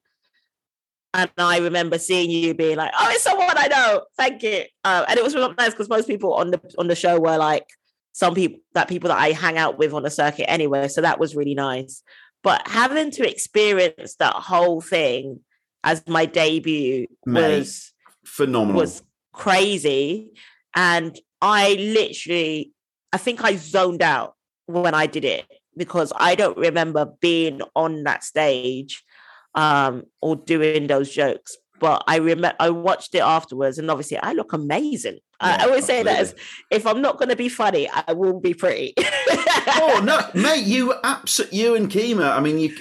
And 1.13 1.31
I 1.37 1.59
remember 1.59 1.97
seeing 1.97 2.29
you 2.29 2.53
being 2.53 2.75
like, 2.75 2.91
"Oh, 2.99 3.09
it's 3.09 3.23
someone 3.23 3.57
I 3.57 3.67
know. 3.67 4.03
Thank 4.17 4.43
you." 4.43 4.65
Uh, 4.83 5.05
and 5.07 5.17
it 5.17 5.23
was 5.23 5.33
really 5.33 5.53
nice 5.57 5.71
because 5.71 5.87
most 5.87 6.07
people 6.07 6.33
on 6.33 6.51
the 6.51 6.59
on 6.77 6.87
the 6.87 6.95
show 6.95 7.19
were 7.19 7.37
like 7.37 7.65
some 8.11 8.33
people 8.33 8.59
that 8.73 8.87
people 8.87 9.09
that 9.09 9.17
I 9.17 9.31
hang 9.31 9.57
out 9.57 9.77
with 9.77 9.93
on 9.93 10.03
the 10.03 10.09
circuit 10.09 10.49
anyway. 10.49 10.87
So 10.87 11.01
that 11.01 11.19
was 11.19 11.35
really 11.35 11.53
nice. 11.53 12.01
But 12.45 12.67
having 12.67 13.09
to 13.09 13.27
experience 13.27 14.17
that 14.17 14.35
whole 14.35 14.79
thing 14.79 15.39
as 15.83 16.07
my 16.07 16.27
debut 16.27 17.07
Mate, 17.25 17.57
was 17.57 17.91
phenomenal. 18.23 18.81
Was 18.81 19.01
crazy. 19.33 20.29
And 20.75 21.19
I 21.41 21.73
literally, 21.73 22.71
I 23.11 23.17
think 23.17 23.43
I 23.43 23.55
zoned 23.55 24.03
out 24.03 24.35
when 24.67 24.93
I 24.93 25.07
did 25.07 25.25
it 25.25 25.45
because 25.75 26.13
I 26.15 26.35
don't 26.35 26.55
remember 26.55 27.13
being 27.19 27.61
on 27.75 28.03
that 28.03 28.23
stage 28.23 29.03
um, 29.55 30.03
or 30.21 30.35
doing 30.35 30.85
those 30.85 31.11
jokes. 31.11 31.57
But 31.79 32.03
I 32.07 32.17
remember 32.17 32.53
I 32.59 32.69
watched 32.69 33.15
it 33.15 33.23
afterwards, 33.23 33.79
and 33.79 33.89
obviously 33.89 34.17
I 34.17 34.33
look 34.33 34.53
amazing. 34.53 35.17
Yeah, 35.41 35.57
I 35.59 35.65
always 35.65 35.85
say 35.85 36.01
that 36.03 36.19
as 36.19 36.35
if 36.71 36.87
I'm 36.87 37.01
not 37.01 37.17
going 37.17 37.29
to 37.29 37.35
be 37.35 37.49
funny, 37.49 37.89
I 37.89 38.13
will 38.13 38.39
be 38.39 38.53
pretty. 38.53 38.93
oh 38.99 40.01
no, 40.03 40.19
mate! 40.33 40.63
You 40.63 40.93
absolutely, 41.03 41.59
you 41.59 41.75
and 41.75 41.91
Kemah. 41.91 42.31
I 42.31 42.39
mean, 42.39 42.57
you, 42.57 42.75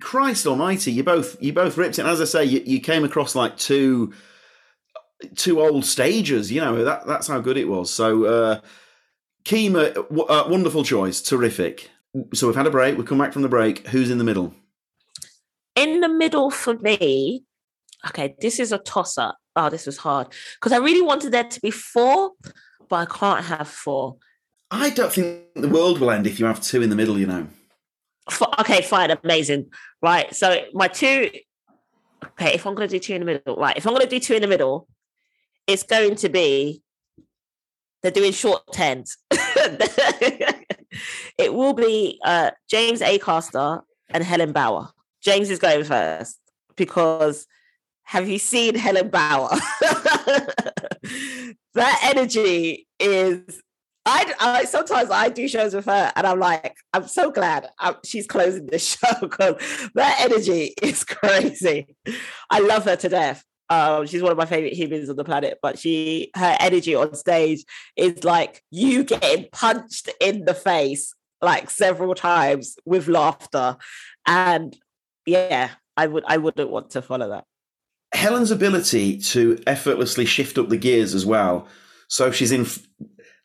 Christ 0.00 0.46
Almighty, 0.46 0.92
you 0.92 1.02
both, 1.02 1.40
you 1.42 1.54
both 1.54 1.78
ripped 1.78 1.98
it. 1.98 2.02
And 2.02 2.10
as 2.10 2.20
I 2.20 2.24
say, 2.24 2.44
you, 2.44 2.62
you 2.66 2.80
came 2.80 3.04
across 3.04 3.34
like 3.34 3.56
two 3.56 4.12
two 5.34 5.60
old 5.60 5.84
stages. 5.84 6.52
You 6.52 6.60
know 6.60 6.84
that 6.84 7.06
that's 7.06 7.26
how 7.26 7.40
good 7.40 7.56
it 7.56 7.68
was. 7.68 7.90
So 7.90 8.24
uh, 8.24 8.60
Kemah, 9.44 9.94
w- 9.94 10.24
uh, 10.24 10.46
wonderful 10.48 10.84
choice, 10.84 11.20
terrific. 11.20 11.90
So 12.34 12.46
we've 12.46 12.56
had 12.56 12.66
a 12.66 12.70
break. 12.70 12.96
We 12.96 13.04
come 13.04 13.18
back 13.18 13.32
from 13.32 13.42
the 13.42 13.48
break. 13.48 13.86
Who's 13.88 14.10
in 14.10 14.18
the 14.18 14.24
middle? 14.24 14.54
In 15.74 16.00
the 16.00 16.08
middle 16.08 16.50
for 16.50 16.74
me. 16.78 17.44
Okay, 18.08 18.34
this 18.40 18.58
is 18.60 18.72
a 18.72 18.78
toss 18.78 19.18
up. 19.18 19.36
Oh, 19.56 19.70
this 19.70 19.86
was 19.86 19.96
hard 19.96 20.28
because 20.54 20.72
I 20.72 20.76
really 20.76 21.02
wanted 21.02 21.32
there 21.32 21.44
to 21.44 21.60
be 21.60 21.70
four, 21.70 22.32
but 22.88 22.96
I 22.96 23.06
can't 23.06 23.44
have 23.46 23.68
four. 23.68 24.16
I 24.70 24.90
don't 24.90 25.12
think 25.12 25.42
the 25.54 25.68
world 25.68 26.00
will 26.00 26.10
end 26.10 26.26
if 26.26 26.38
you 26.38 26.46
have 26.46 26.60
two 26.60 26.82
in 26.82 26.90
the 26.90 26.96
middle. 26.96 27.18
You 27.18 27.26
know. 27.26 27.46
Okay, 28.60 28.82
fine, 28.82 29.10
amazing. 29.10 29.70
Right, 30.02 30.34
so 30.34 30.64
my 30.72 30.88
two. 30.88 31.30
Okay, 32.24 32.54
if 32.54 32.66
I'm 32.66 32.74
going 32.74 32.88
to 32.88 32.94
do 32.96 32.98
two 32.98 33.14
in 33.14 33.20
the 33.20 33.26
middle, 33.26 33.56
right? 33.56 33.76
If 33.76 33.86
I'm 33.86 33.92
going 33.92 34.04
to 34.04 34.10
do 34.10 34.18
two 34.18 34.34
in 34.34 34.42
the 34.42 34.48
middle, 34.48 34.88
it's 35.66 35.82
going 35.82 36.16
to 36.16 36.28
be 36.28 36.82
they're 38.02 38.10
doing 38.10 38.32
short 38.32 38.62
tens. 38.72 39.16
it 41.38 41.54
will 41.54 41.72
be 41.72 42.20
uh, 42.24 42.50
James 42.68 43.00
Acaster 43.00 43.82
and 44.10 44.22
Helen 44.22 44.52
Bauer. 44.52 44.90
James 45.22 45.50
is 45.50 45.58
going 45.58 45.84
first 45.84 46.38
because 46.76 47.46
have 48.06 48.28
you 48.28 48.38
seen 48.38 48.76
Helen 48.76 49.08
Bauer? 49.08 49.50
that 51.74 52.00
energy 52.04 52.86
is. 52.98 53.60
I, 54.08 54.32
I 54.38 54.64
sometimes 54.64 55.10
I 55.10 55.28
do 55.28 55.48
shows 55.48 55.74
with 55.74 55.86
her, 55.86 56.12
and 56.14 56.24
I'm 56.24 56.38
like, 56.38 56.76
I'm 56.92 57.08
so 57.08 57.32
glad 57.32 57.68
I'm, 57.80 57.96
she's 58.04 58.28
closing 58.28 58.66
the 58.66 58.78
show 58.80 59.08
because 59.20 59.56
that 59.94 60.18
energy 60.20 60.74
is 60.80 61.02
crazy. 61.02 61.88
I 62.48 62.60
love 62.60 62.84
her 62.84 62.94
to 62.94 63.08
death. 63.08 63.44
Um, 63.68 64.06
she's 64.06 64.22
one 64.22 64.30
of 64.30 64.38
my 64.38 64.46
favorite 64.46 64.74
humans 64.74 65.10
on 65.10 65.16
the 65.16 65.24
planet, 65.24 65.58
but 65.60 65.76
she 65.76 66.30
her 66.36 66.56
energy 66.60 66.94
on 66.94 67.12
stage 67.16 67.64
is 67.96 68.22
like 68.22 68.62
you 68.70 69.02
getting 69.02 69.48
punched 69.50 70.08
in 70.20 70.44
the 70.44 70.54
face 70.54 71.12
like 71.42 71.70
several 71.70 72.14
times 72.14 72.76
with 72.84 73.08
laughter. 73.08 73.76
And 74.24 74.76
yeah, 75.26 75.70
I 75.96 76.06
would 76.06 76.22
I 76.28 76.36
wouldn't 76.36 76.70
want 76.70 76.90
to 76.90 77.02
follow 77.02 77.28
that. 77.30 77.44
Helen's 78.16 78.50
ability 78.50 79.18
to 79.18 79.62
effortlessly 79.66 80.24
shift 80.24 80.58
up 80.58 80.68
the 80.68 80.76
gears 80.76 81.14
as 81.14 81.24
well. 81.24 81.68
So 82.08 82.30
she's 82.30 82.52
in 82.52 82.66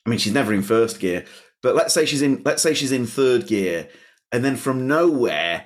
I 0.06 0.10
mean 0.10 0.20
she's 0.20 0.34
never 0.34 0.54
in 0.54 0.64
first 0.64 1.00
gear, 1.00 1.26
but 1.62 1.76
let's 1.76 1.94
say 1.94 2.06
she's 2.06 2.22
in 2.22 2.42
let's 2.44 2.62
say 2.62 2.74
she's 2.74 2.92
in 2.92 3.06
third 3.06 3.48
gear 3.48 3.88
and 4.32 4.44
then 4.44 4.56
from 4.56 4.88
nowhere 4.88 5.66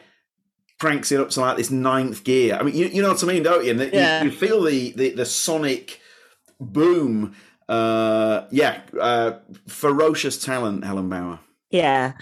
cranks 0.80 1.12
it 1.12 1.20
up 1.20 1.30
to 1.30 1.42
like 1.42 1.58
this 1.58 1.72
ninth 1.72 2.24
gear. 2.24 2.58
I 2.60 2.64
mean, 2.64 2.76
you, 2.76 2.88
you 2.88 3.02
know 3.02 3.10
what 3.10 3.24
I 3.24 3.28
mean, 3.28 3.44
don't 3.44 3.64
you? 3.64 3.72
And 3.72 3.94
yeah. 3.94 4.24
you, 4.24 4.30
you, 4.30 4.36
feel 4.36 4.62
the, 4.64 4.92
the, 4.92 5.10
the 5.12 5.26
sonic 5.26 6.02
boom. 6.60 7.36
Uh, 7.70 8.46
yeah, 8.52 8.82
uh, 9.00 9.34
ferocious 9.68 10.44
talent, 10.44 10.84
Helen 10.84 11.10
Bauer. 11.10 11.40
Yeah. 11.70 12.14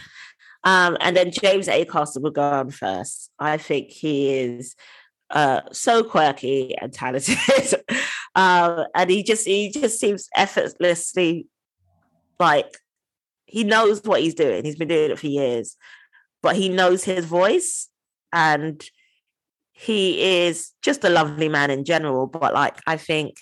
Um, 0.64 0.98
and 1.02 1.18
then 1.18 1.32
James 1.32 1.68
Acaster 1.68 2.22
will 2.22 2.32
go 2.32 2.44
on 2.44 2.72
first. 2.72 3.32
I 3.40 3.58
think 3.58 3.90
he 3.90 4.34
is 4.34 4.76
uh, 5.34 5.62
so 5.72 6.04
quirky 6.04 6.76
and 6.78 6.94
talented, 6.94 7.38
um, 8.36 8.86
and 8.96 9.10
he 9.10 9.24
just 9.24 9.46
he 9.46 9.70
just 9.70 10.00
seems 10.00 10.30
effortlessly 10.36 11.48
like 12.40 12.78
he 13.46 13.64
knows 13.64 14.04
what 14.04 14.22
he's 14.22 14.34
doing. 14.34 14.64
He's 14.64 14.76
been 14.76 14.88
doing 14.88 15.12
it 15.12 15.20
for 15.20 15.28
years, 15.28 15.76
but 16.42 16.56
he 16.56 16.70
knows 16.70 17.04
his 17.04 17.26
voice 17.26 17.90
and 18.32 18.84
he 19.72 20.46
is 20.46 20.72
just 20.82 21.04
a 21.04 21.10
lovely 21.10 21.50
man 21.50 21.70
in 21.70 21.84
general. 21.84 22.28
But 22.28 22.54
like, 22.54 22.78
I 22.88 22.98
think 22.98 23.36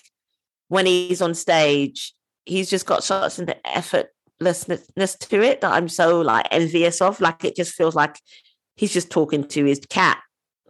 when 0.68 0.86
he's 0.86 1.22
on 1.22 1.34
stage, 1.34 2.14
he's 2.44 2.68
just 2.68 2.86
got 2.86 3.04
such 3.04 3.38
an 3.38 3.54
effortlessness 3.66 5.18
to 5.18 5.42
it 5.42 5.60
that 5.60 5.72
I'm 5.72 5.88
so 5.88 6.20
like 6.20 6.46
envious 6.50 7.00
of. 7.00 7.20
Like, 7.20 7.44
it 7.44 7.56
just 7.56 7.72
feels 7.74 7.94
like 7.94 8.18
he's 8.76 8.92
just 8.92 9.10
talking 9.10 9.44
to 9.48 9.64
his 9.64 9.80
cat. 9.88 10.20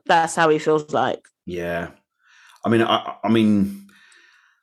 That's 0.06 0.34
how 0.34 0.48
he 0.48 0.58
feels 0.58 0.92
like. 0.92 1.26
Yeah, 1.46 1.90
I 2.64 2.68
mean, 2.68 2.82
I, 2.82 3.16
I 3.22 3.28
mean, 3.28 3.86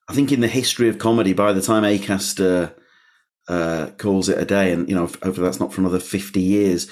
I 0.08 0.14
think 0.14 0.32
in 0.32 0.42
the 0.42 0.48
history 0.48 0.90
of 0.90 0.98
comedy, 0.98 1.34
by 1.34 1.54
the 1.54 1.62
time 1.62 1.84
Acaster 1.84 2.74
uh, 3.48 3.88
calls 3.98 4.30
it 4.30 4.38
a 4.38 4.46
day, 4.46 4.72
and 4.72 4.88
you 4.90 4.96
know, 4.96 5.08
hopefully 5.08 5.42
that's 5.42 5.60
not 5.60 5.74
for 5.74 5.82
another 5.82 6.00
fifty 6.00 6.42
years 6.42 6.90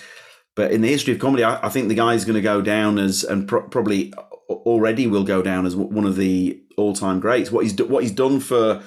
but 0.58 0.72
in 0.72 0.82
the 0.82 0.88
history 0.88 1.14
of 1.14 1.20
comedy, 1.20 1.43
I, 1.43 1.68
I 1.68 1.70
think 1.70 1.88
the 1.88 1.93
guy's 1.93 2.26
going 2.26 2.36
to 2.36 2.41
go 2.41 2.64
down 2.64 2.98
as, 2.98 3.24
and 3.24 3.48
pro- 3.48 3.70
probably 3.70 4.12
already 4.50 5.06
will 5.06 5.24
go 5.24 5.43
down 5.43 5.68
as 5.68 5.76
one 5.76 6.06
of 6.06 6.16
the 6.16 6.60
all-time 6.78 7.20
greats. 7.20 7.52
What 7.52 7.64
he's 7.64 7.78
what 7.80 8.02
he's 8.02 8.12
done 8.12 8.39
for 8.39 8.82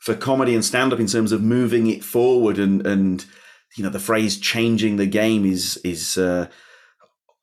for 0.00 0.14
comedy 0.14 0.54
and 0.54 0.64
stand 0.64 0.94
up 0.94 0.98
in 0.98 1.06
terms 1.06 1.30
of 1.30 1.42
moving 1.42 1.88
it 1.88 2.02
forward 2.02 2.58
and 2.58 2.86
and 2.86 3.26
you 3.76 3.84
know 3.84 3.90
the 3.90 3.98
phrase 3.98 4.38
changing 4.38 4.96
the 4.96 5.06
game 5.06 5.44
is 5.44 5.76
is 5.84 6.16
uh, 6.16 6.48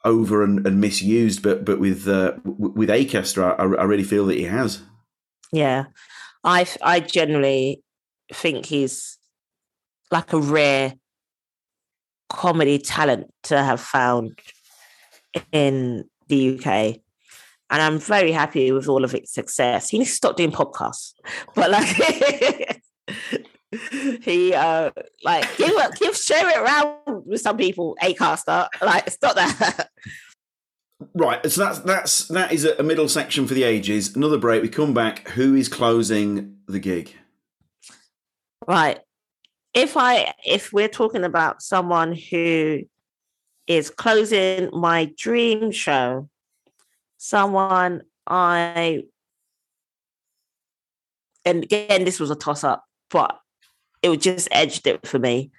over 0.04 0.44
and, 0.44 0.66
and, 0.66 0.80
misused, 0.80 1.44
but 1.44 1.66
but 1.66 1.80
with 1.80 2.08
uh, 2.08 2.34
with 2.44 2.90
Acaster, 2.90 3.44
I, 3.44 3.64
I 3.64 3.84
really 3.84 4.04
feel 4.04 4.26
that 4.28 4.38
he 4.38 4.44
has. 4.44 4.82
Yeah, 5.52 5.86
I 6.44 6.68
I 6.82 7.00
generally 7.00 7.82
think 8.34 8.66
he's 8.66 9.18
like 10.12 10.34
a 10.34 10.40
rare 10.40 10.94
comedy 12.30 12.80
talent 12.80 13.32
to 13.44 13.62
have 13.62 13.82
found 13.82 14.40
in 15.52 16.06
the 16.28 16.58
UK. 16.58 17.00
And 17.70 17.82
I'm 17.82 18.00
very 18.00 18.32
happy 18.32 18.72
with 18.72 18.88
all 18.88 19.04
of 19.04 19.14
its 19.14 19.34
success. 19.34 19.90
He 19.90 19.98
needs 19.98 20.12
to 20.12 20.16
stop 20.16 20.38
doing 20.38 20.52
podcasts. 20.52 21.14
But 21.54 21.72
like 21.72 22.82
he 24.22 24.54
uh 24.54 24.92
like 25.24 25.58
give 25.58 25.74
give 26.00 26.16
share 26.16 26.50
it 26.50 26.58
around 26.58 27.26
with 27.26 27.42
some 27.42 27.58
people, 27.58 27.98
A 28.02 28.14
Acaster. 28.14 28.68
Like 28.82 29.10
stop 29.10 29.36
that. 29.36 29.90
Right, 31.14 31.46
so 31.52 31.64
that's 31.64 31.80
that's 31.80 32.28
that 32.30 32.52
is 32.52 32.66
a 32.66 32.82
middle 32.82 33.08
section 33.08 33.46
for 33.46 33.54
the 33.54 33.64
ages. 33.64 34.16
Another 34.16 34.40
break. 34.40 34.64
We 34.64 34.70
come 34.70 34.96
back. 34.96 35.28
Who 35.30 35.54
is 35.54 35.68
closing 35.68 36.58
the 36.68 36.80
gig? 36.80 37.14
Right. 38.68 39.00
If 39.76 39.96
I 39.96 40.34
if 40.44 40.74
we're 40.74 40.88
talking 40.88 41.24
about 41.24 41.62
someone 41.62 42.14
who 42.14 42.82
is 43.68 43.92
closing 43.92 44.70
my 44.74 45.14
dream 45.18 45.72
show, 45.72 46.30
someone 47.18 48.02
I 48.26 49.04
and 51.46 51.64
again 51.64 52.06
this 52.06 52.20
was 52.20 52.32
a 52.32 52.36
toss 52.36 52.64
up, 52.64 52.86
but 53.12 53.40
it 54.02 54.10
would 54.10 54.22
just 54.22 54.48
edged 54.52 54.88
it 54.88 55.06
for 55.06 55.20
me. 55.20 55.52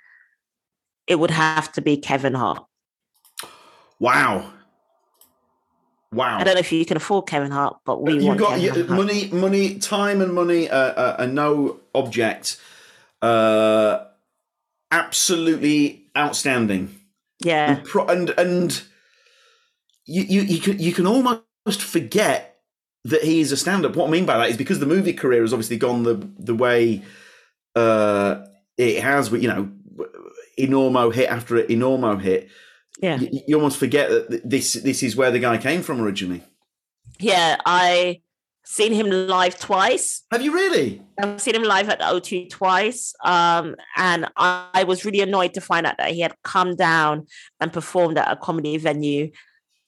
It 1.07 1.16
would 1.18 1.30
have 1.30 1.72
to 1.72 1.80
be 1.80 1.97
Kevin 1.97 2.34
Hart. 2.34 2.64
Wow. 3.99 4.53
Wow. 6.12 6.39
I 6.39 6.45
don't 6.45 6.55
know 6.55 6.61
if 6.61 6.72
you 6.72 6.84
can 6.86 6.97
afford 6.97 7.26
Kevin 7.26 7.51
Hart, 7.51 7.78
but 7.84 8.03
we 8.03 8.18
you 8.18 8.34
got 8.34 8.61
you, 8.61 8.84
money, 8.84 9.28
money, 9.28 9.78
time, 9.78 10.22
and 10.22 10.32
money 10.32 10.68
uh, 10.68 10.76
uh, 10.76 11.16
are 11.18 11.26
no 11.26 11.80
object. 11.95 12.59
Uh, 13.20 14.05
absolutely 14.91 16.07
outstanding. 16.16 16.99
Yeah, 17.41 17.72
and 17.72 17.84
pro- 17.84 18.07
and, 18.07 18.30
and 18.30 18.82
you, 20.07 20.22
you 20.22 20.41
you 20.43 20.61
can 20.61 20.78
you 20.78 20.93
can 20.93 21.07
almost 21.07 21.45
forget 21.82 22.59
that 23.05 23.22
he 23.22 23.41
is 23.41 23.53
a 23.53 23.57
stand-up. 23.57 23.95
What 23.95 24.09
I 24.09 24.11
mean 24.11 24.24
by 24.26 24.39
that 24.39 24.49
is 24.49 24.57
because 24.57 24.80
the 24.80 24.86
movie 24.86 25.12
career 25.12 25.43
has 25.43 25.53
obviously 25.53 25.76
gone 25.76 26.05
the 26.05 26.26
the 26.39 26.55
way 26.55 27.03
uh, 27.74 28.46
it 28.76 29.02
has. 29.02 29.30
You 29.30 29.48
know, 29.48 29.70
enormo 30.58 31.12
hit 31.14 31.30
after 31.30 31.62
enormo 31.62 32.20
hit 32.20 32.48
yeah, 33.00 33.18
you, 33.18 33.40
you 33.46 33.56
almost 33.56 33.78
forget 33.78 34.10
that 34.10 34.48
this 34.48 34.72
this 34.74 35.02
is 35.02 35.14
where 35.14 35.30
the 35.30 35.38
guy 35.38 35.58
came 35.58 35.82
from 35.82 36.00
originally. 36.00 36.42
Yeah, 37.20 37.56
I 37.64 38.22
seen 38.64 38.92
him 38.92 39.08
live 39.08 39.58
twice. 39.58 40.24
Have 40.30 40.42
you 40.42 40.52
really? 40.52 41.02
I've 41.22 41.40
seen 41.40 41.54
him 41.54 41.62
live 41.62 41.88
at 41.88 42.00
the 42.00 42.04
O2 42.04 42.50
twice. 42.50 43.14
Um, 43.24 43.76
and 43.96 44.26
I, 44.36 44.68
I, 44.74 44.84
was 44.84 45.06
really 45.06 45.22
annoyed 45.22 45.54
to 45.54 45.60
find 45.62 45.86
out 45.86 45.96
that 45.96 46.10
he 46.10 46.20
had 46.20 46.34
come 46.44 46.76
down 46.76 47.26
and 47.60 47.72
performed 47.72 48.18
at 48.18 48.30
a 48.30 48.36
comedy 48.36 48.76
venue 48.76 49.30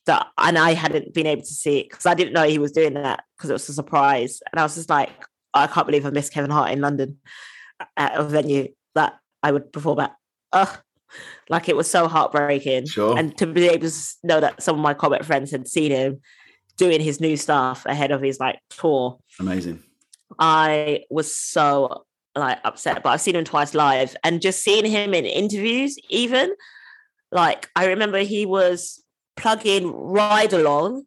that 0.07 0.29
and 0.39 0.57
I 0.57 0.73
hadn't 0.73 1.13
been 1.13 1.27
able 1.27 1.43
to 1.43 1.47
see 1.47 1.81
it 1.81 1.91
because 1.91 2.07
I 2.07 2.15
didn't 2.15 2.33
know 2.33 2.45
he 2.45 2.59
was 2.59 2.73
doing 2.73 2.95
that 2.95 3.25
because 3.37 3.51
it 3.51 3.55
was 3.55 3.69
a 3.69 3.75
surprise. 3.75 4.41
And 4.51 4.59
I 4.59 4.63
was 4.63 4.77
just 4.77 4.89
like, 4.89 5.11
I 5.53 5.67
can't 5.67 5.87
believe 5.87 6.07
I 6.07 6.11
missed 6.11 6.33
Kevin 6.33 6.51
Hart 6.51 6.71
in 6.71 6.81
London 6.81 7.19
at 7.97 8.17
a 8.17 8.25
venue 8.25 8.69
that 8.95 9.19
I 9.43 9.53
would 9.53 9.73
perform 9.73 10.01
at. 10.01 10.15
Ugh. 10.53 10.79
Like 11.49 11.69
it 11.69 11.77
was 11.77 11.91
so 11.91 12.07
heartbreaking. 12.09 12.87
Sure. 12.87 13.19
And 13.19 13.37
to 13.39 13.47
be 13.47 13.67
able 13.69 13.89
to 13.89 13.95
know 14.23 14.41
that 14.41 14.63
some 14.63 14.77
of 14.77 14.83
my 14.83 14.95
comic 14.95 15.25
friends 15.25 15.51
had 15.51 15.67
seen 15.67 15.91
him 15.91 16.21
doing 16.77 17.01
his 17.01 17.21
new 17.21 17.37
stuff 17.37 17.85
ahead 17.87 18.11
of 18.11 18.23
his 18.23 18.39
like 18.39 18.61
tour. 18.71 19.19
Amazing. 19.39 19.83
I 20.39 21.05
was 21.11 21.35
so 21.35 22.05
like 22.37 22.59
upset, 22.65 23.03
but 23.03 23.11
I've 23.11 23.21
seen 23.21 23.37
him 23.37 23.45
twice 23.45 23.75
live 23.75 24.17
and 24.23 24.41
just 24.41 24.63
seeing 24.63 24.85
him 24.85 25.13
in 25.13 25.25
interviews, 25.25 25.97
even 26.09 26.55
like 27.33 27.69
I 27.75 27.87
remember 27.87 28.19
he 28.19 28.47
was 28.47 29.03
plugging 29.37 29.93
Ride 29.93 30.53
Along. 30.53 31.05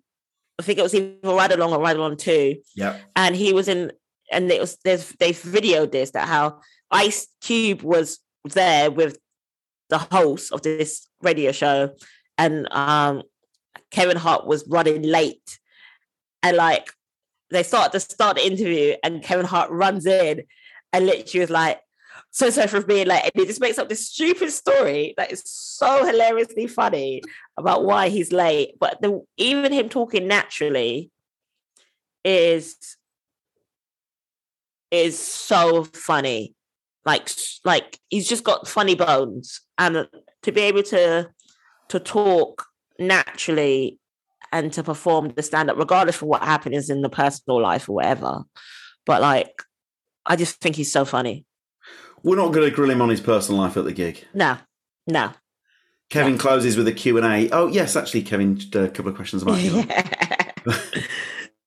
I 0.59 0.63
think 0.63 0.79
it 0.79 0.83
was 0.83 0.93
either 0.93 1.17
Ride 1.23 1.53
Along 1.53 1.71
or 1.71 1.79
Ride 1.79 1.95
Along 1.95 2.17
2. 2.17 2.55
Yeah. 2.75 2.97
And 3.15 3.35
he 3.35 3.53
was 3.53 3.67
in 3.67 3.91
and 4.33 4.51
it 4.51 4.59
was 4.59 4.77
there's 4.83 5.09
they've 5.19 5.39
videoed 5.39 5.91
this 5.91 6.11
that 6.11 6.27
how 6.27 6.59
Ice 6.91 7.27
Cube 7.41 7.81
was 7.81 8.19
there 8.45 8.91
with 8.91 9.17
the 9.89 9.97
host 9.97 10.51
of 10.51 10.61
this 10.61 11.07
radio 11.21 11.51
show, 11.51 11.95
and 12.37 12.67
um, 12.71 13.23
Kevin 13.91 14.17
Hart 14.17 14.45
was 14.45 14.67
running 14.67 15.03
late, 15.03 15.59
and 16.41 16.57
like 16.57 16.91
they 17.49 17.63
start 17.63 17.91
to 17.93 17.99
start 17.99 18.37
the 18.37 18.45
interview, 18.45 18.95
and 19.03 19.23
Kevin 19.23 19.45
Hart 19.45 19.69
runs 19.71 20.05
in, 20.05 20.43
and 20.91 21.05
literally 21.05 21.41
was 21.41 21.49
like, 21.49 21.79
"So 22.31 22.49
sorry 22.49 22.67
for 22.67 22.81
being 22.81 23.07
late," 23.07 23.23
and 23.23 23.31
he 23.35 23.45
just 23.45 23.61
makes 23.61 23.77
up 23.77 23.89
this 23.89 24.07
stupid 24.07 24.51
story 24.51 25.13
that 25.17 25.31
is 25.31 25.43
so 25.45 26.05
hilariously 26.05 26.67
funny 26.67 27.21
about 27.57 27.85
why 27.85 28.09
he's 28.09 28.31
late. 28.31 28.75
But 28.79 29.01
the, 29.01 29.21
even 29.37 29.71
him 29.71 29.89
talking 29.89 30.27
naturally 30.27 31.11
is 32.23 32.75
is 34.93 35.19
so 35.19 35.83
funny. 35.85 36.53
Like 37.05 37.29
like 37.65 37.99
he's 38.09 38.29
just 38.29 38.43
got 38.43 38.67
funny 38.67 38.95
bones. 38.95 39.59
And 39.77 40.07
to 40.43 40.51
be 40.51 40.61
able 40.61 40.83
to 40.83 41.29
to 41.89 41.99
talk 41.99 42.65
naturally 42.99 43.99
and 44.51 44.71
to 44.71 44.83
perform 44.83 45.29
the 45.29 45.41
stand 45.41 45.69
up 45.69 45.77
regardless 45.77 46.17
of 46.17 46.27
what 46.27 46.43
happens 46.43 46.89
in 46.89 47.01
the 47.01 47.09
personal 47.09 47.59
life 47.61 47.89
or 47.89 47.95
whatever. 47.95 48.43
But 49.05 49.21
like 49.21 49.61
i 50.25 50.37
just 50.37 50.61
think 50.61 50.75
he's 50.77 50.91
so 50.91 51.03
funny. 51.03 51.45
We're 52.21 52.37
not 52.37 52.53
going 52.53 52.69
to 52.69 52.73
grill 52.73 52.89
him 52.89 53.01
on 53.01 53.09
his 53.09 53.19
personal 53.19 53.59
life 53.59 53.75
at 53.75 53.83
the 53.83 53.91
gig. 53.91 54.23
No. 54.33 54.57
No. 55.07 55.31
Kevin 56.09 56.37
closes 56.37 56.77
with 56.77 56.87
a 56.87 56.93
q&a 56.93 57.49
oh 57.49 57.67
yes 57.67 57.95
actually 57.95 58.21
kevin 58.21 58.61
a 58.75 58.87
couple 58.87 59.09
of 59.09 59.15
questions 59.15 59.41
about 59.41 59.59
you 59.59 59.77
Yeah. 59.89 60.51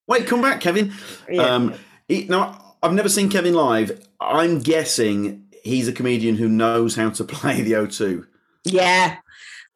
wait 0.06 0.26
come 0.28 0.40
back 0.40 0.60
kevin. 0.60 0.92
Yeah. 1.28 1.42
um 1.42 1.74
he, 2.08 2.24
now 2.24 2.65
I've 2.82 2.92
never 2.92 3.08
seen 3.08 3.28
Kevin 3.28 3.54
live. 3.54 4.06
I'm 4.20 4.60
guessing 4.60 5.46
he's 5.62 5.88
a 5.88 5.92
comedian 5.92 6.36
who 6.36 6.48
knows 6.48 6.94
how 6.96 7.10
to 7.10 7.24
play 7.24 7.62
the 7.62 7.72
O2. 7.72 8.26
Yeah. 8.64 9.16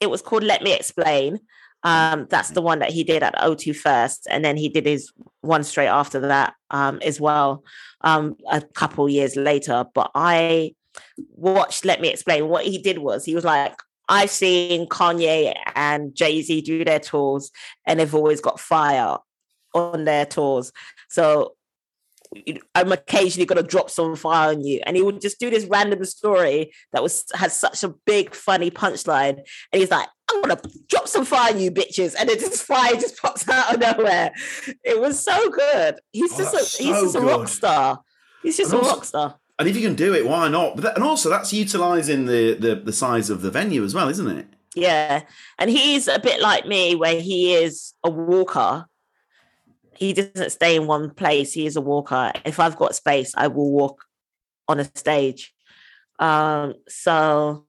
It 0.01 0.11
was 0.11 0.23
called 0.23 0.45
Let 0.45 0.63
Me 0.63 0.73
Explain. 0.73 1.41
Um, 1.83 2.27
that's 2.29 2.51
the 2.51 2.63
one 2.63 2.81
that 2.81 2.91
he 2.91 3.05
did 3.05 3.23
at 3.23 3.35
O2 3.37 3.75
first, 3.75 4.27
and 4.31 4.45
then 4.45 4.57
he 4.57 4.69
did 4.69 4.85
his 4.85 5.13
one 5.41 5.65
straight 5.65 5.87
after 5.87 6.21
that 6.21 6.55
um, 6.71 7.01
as 7.03 7.21
well, 7.21 7.65
um, 8.03 8.37
a 8.51 8.61
couple 8.61 9.09
years 9.09 9.35
later. 9.35 9.87
But 9.95 10.11
I 10.15 10.75
watched 11.31 11.87
Let 11.87 12.01
Me 12.03 12.09
Explain. 12.09 12.49
What 12.49 12.67
he 12.67 12.77
did 12.79 12.99
was 12.99 13.25
he 13.25 13.35
was 13.35 13.45
like, 13.45 13.75
I've 14.11 14.31
seen 14.31 14.89
Kanye 14.89 15.55
and 15.75 16.15
Jay 16.15 16.43
Z 16.43 16.61
do 16.63 16.85
their 16.85 17.01
tours, 17.01 17.51
and 17.87 17.99
they've 17.99 18.15
always 18.15 18.43
got 18.43 18.61
fire 18.61 19.17
on 19.73 20.05
their 20.05 20.27
tours. 20.27 20.73
So 21.09 21.55
I'm 22.77 22.87
um, 22.87 22.93
occasionally 22.93 23.47
going 23.47 23.61
to 23.61 23.69
drop 23.69 23.91
some 23.91 24.15
fire 24.15 24.51
on 24.51 24.65
you. 24.65 24.81
And 24.87 24.97
he 24.97 25.03
would 25.03 25.21
just 25.21 25.41
do 25.41 25.51
this 25.51 25.65
random 25.65 26.05
story 26.05 26.73
that 26.93 27.03
was 27.03 27.25
has 27.35 27.57
such 27.57 27.83
a 27.83 27.89
big, 27.89 28.35
funny 28.35 28.71
punchline. 28.71 29.39
And 29.73 29.81
he's 29.81 29.91
like, 29.91 30.09
I'm 30.31 30.41
going 30.43 30.57
to 30.57 30.71
drop 30.89 31.09
some 31.09 31.25
fire 31.25 31.53
on 31.53 31.61
you 31.61 31.73
bitches. 31.73 32.15
And 32.19 32.29
then 32.29 32.39
this 32.39 32.63
fire 32.71 32.95
just 32.95 33.21
pops 33.21 33.49
out 33.49 33.75
of 33.75 33.81
nowhere. 33.81 34.33
It 34.85 35.01
was 35.01 35.23
so 35.23 35.51
good. 35.51 35.97
He's 36.13 36.33
oh, 36.35 36.39
just, 36.39 36.55
a, 36.55 36.59
so 36.61 36.85
he's 36.85 37.01
just 37.03 37.17
a 37.17 37.21
rock 37.21 37.49
star. 37.49 38.01
He's 38.45 38.57
just 38.57 38.73
and 38.73 38.81
a 38.81 38.85
also, 38.85 38.97
rock 38.97 39.05
star. 39.05 39.37
And 39.59 39.69
if 39.69 39.77
you 39.77 39.83
can 39.83 39.97
do 39.97 40.15
it, 40.15 40.25
why 40.25 40.49
not? 40.49 40.77
But 40.77 40.83
that, 40.83 40.95
and 40.95 41.05
also, 41.05 41.29
that's 41.29 41.53
utilizing 41.53 42.27
the, 42.27 42.55
the 42.55 42.77
the 42.77 42.93
size 42.93 43.29
of 43.29 43.43
the 43.43 43.51
venue 43.51 43.85
as 43.85 43.93
well, 43.93 44.09
isn't 44.09 44.39
it? 44.39 44.47
Yeah. 44.75 45.23
And 45.59 45.69
he's 45.69 46.07
a 46.09 46.19
bit 46.19 46.41
like 46.41 46.65
me, 46.67 46.95
where 46.95 47.21
he 47.21 47.55
is 47.55 47.93
a 48.05 48.11
walker 48.11 48.87
he 50.01 50.15
doesn't 50.15 50.51
stay 50.51 50.75
in 50.75 50.87
one 50.87 51.11
place. 51.11 51.53
He 51.53 51.67
is 51.67 51.77
a 51.77 51.81
walker. 51.81 52.33
If 52.45 52.59
I've 52.59 52.77
got 52.77 52.97
space, 52.97 53.33
I 53.37 53.47
will 53.47 53.71
walk 53.71 54.05
on 54.67 54.81
a 54.81 54.85
stage. 54.97 55.55
Um, 56.19 56.75
so 56.89 57.67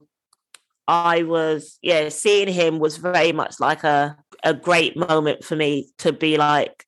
I 0.88 1.24
was, 1.24 1.78
yeah, 1.82 2.08
seeing 2.10 2.48
him 2.48 2.80
was 2.80 2.98
very 2.98 3.34
much 3.34 3.60
like 3.60 3.84
a, 3.84 4.18
a 4.44 4.54
great 4.54 4.96
moment 4.96 5.44
for 5.44 5.58
me 5.58 5.90
to 6.00 6.14
be 6.14 6.38
like, 6.38 6.86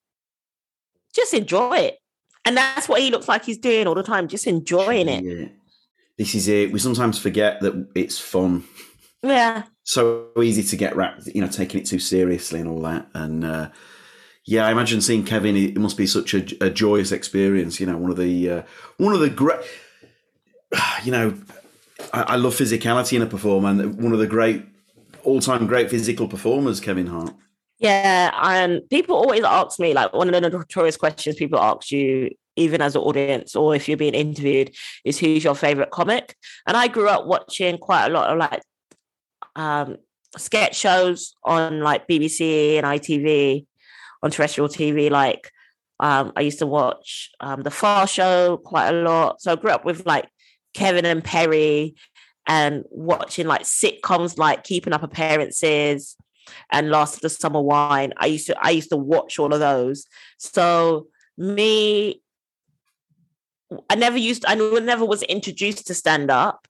just 1.14 1.34
enjoy 1.34 1.78
it. 1.78 2.00
And 2.46 2.56
that's 2.56 2.88
what 2.88 3.02
he 3.02 3.12
looks 3.12 3.28
like 3.28 3.44
he's 3.44 3.58
doing 3.58 3.86
all 3.86 3.96
the 3.96 4.04
time, 4.04 4.30
just 4.30 4.48
enjoying 4.48 5.10
it. 5.10 5.24
Yeah. 5.24 5.48
This 6.18 6.36
is 6.36 6.48
it. 6.48 6.72
We 6.72 6.80
sometimes 6.80 7.20
forget 7.20 7.60
that 7.62 7.88
it's 7.96 8.20
fun. 8.20 8.64
Yeah. 9.22 9.64
So 9.84 10.30
easy 10.42 10.64
to 10.64 10.78
get 10.78 10.96
wrapped, 10.96 11.28
you 11.28 11.42
know, 11.42 11.48
taking 11.48 11.82
it 11.82 11.86
too 11.86 12.00
seriously 12.00 12.62
and 12.62 12.70
all 12.70 12.82
that. 12.82 13.08
And 13.14 13.44
uh, 13.44 13.70
yeah, 14.46 14.68
I 14.68 14.72
imagine 14.72 15.02
seeing 15.02 15.24
Kevin. 15.24 15.56
It 15.56 15.78
must 15.78 15.98
be 15.98 16.06
such 16.06 16.34
a, 16.34 16.66
a 16.66 16.70
joyous 16.70 17.12
experience. 17.12 17.80
You 17.80 17.86
know, 17.86 17.98
one 17.98 18.12
of 18.12 18.18
the 18.18 18.50
uh, 18.50 18.62
one 18.98 19.14
of 19.14 19.20
the 19.20 19.30
great. 19.30 19.60
you 21.04 21.12
know, 21.12 21.38
I, 22.14 22.22
I 22.24 22.36
love 22.36 22.56
physicality 22.56 23.16
in 23.16 23.22
a 23.22 23.28
performer, 23.28 23.70
and 23.70 24.02
one 24.02 24.12
of 24.14 24.20
the 24.20 24.28
great 24.28 24.66
all-time 25.24 25.66
great 25.68 25.90
physical 25.90 26.28
performers, 26.28 26.82
Kevin 26.82 27.08
Hart. 27.08 27.34
Yeah, 27.80 28.32
and 28.42 28.82
people 28.90 29.16
always 29.16 29.44
ask 29.44 29.80
me 29.80 29.94
like 29.94 30.14
one 30.14 30.34
of 30.34 30.42
the 30.42 30.50
notorious 30.50 30.98
questions 30.98 31.36
people 31.36 31.60
ask 31.60 31.92
you, 31.92 32.30
even 32.56 32.82
as 32.82 32.96
an 32.96 33.02
audience 33.02 33.56
or 33.56 33.76
if 33.76 33.88
you're 33.88 33.98
being 33.98 34.14
interviewed, 34.14 34.74
is 35.06 35.20
who's 35.20 35.44
your 35.44 35.56
favorite 35.56 35.92
comic? 35.92 36.36
And 36.68 36.76
I 36.76 36.88
grew 36.88 37.08
up 37.08 37.26
watching 37.26 37.78
quite 37.78 38.08
a 38.08 38.10
lot 38.10 38.30
of 38.30 38.38
like 38.38 38.62
um, 39.56 39.98
sketch 40.38 40.76
shows 40.76 41.36
on 41.44 41.80
like 41.80 42.08
BBC 42.08 42.78
and 42.78 42.86
ITV 42.86 43.66
on 44.24 44.32
terrestrial 44.32 44.70
TV. 44.70 45.12
Like 45.12 45.52
um, 46.00 46.32
I 46.36 46.42
used 46.42 46.60
to 46.60 46.68
watch 46.68 47.30
um, 47.40 47.62
the 47.62 47.70
Fast 47.70 48.16
Show 48.16 48.58
quite 48.58 48.90
a 48.90 49.02
lot. 49.04 49.42
So 49.42 49.52
I 49.52 49.56
grew 49.56 49.70
up 49.70 49.86
with 49.86 50.06
like 50.06 50.28
Kevin 50.74 51.06
and 51.06 51.24
Perry 51.24 51.96
and 52.48 52.84
watching 52.90 53.46
like 53.46 53.64
sitcoms 53.64 54.38
like 54.38 54.64
Keeping 54.64 54.94
Up 54.94 55.04
Appearances 55.04 56.16
and 56.72 56.90
Last 56.90 57.16
of 57.16 57.22
the 57.22 57.30
Summer 57.30 57.62
Wine. 57.62 58.14
I 58.18 58.26
used 58.28 58.48
to 58.48 58.58
I 58.60 58.72
used 58.72 58.90
to 58.90 58.98
watch 58.98 59.38
all 59.38 59.54
of 59.54 59.60
those. 59.60 60.06
So 60.38 61.08
me, 61.38 62.22
I 63.90 63.96
never 63.96 64.18
used 64.18 64.46
I 64.48 64.56
never 64.56 65.06
was 65.06 65.22
introduced 65.24 65.88
to 65.88 65.94
stand 65.94 66.32
up 66.32 66.68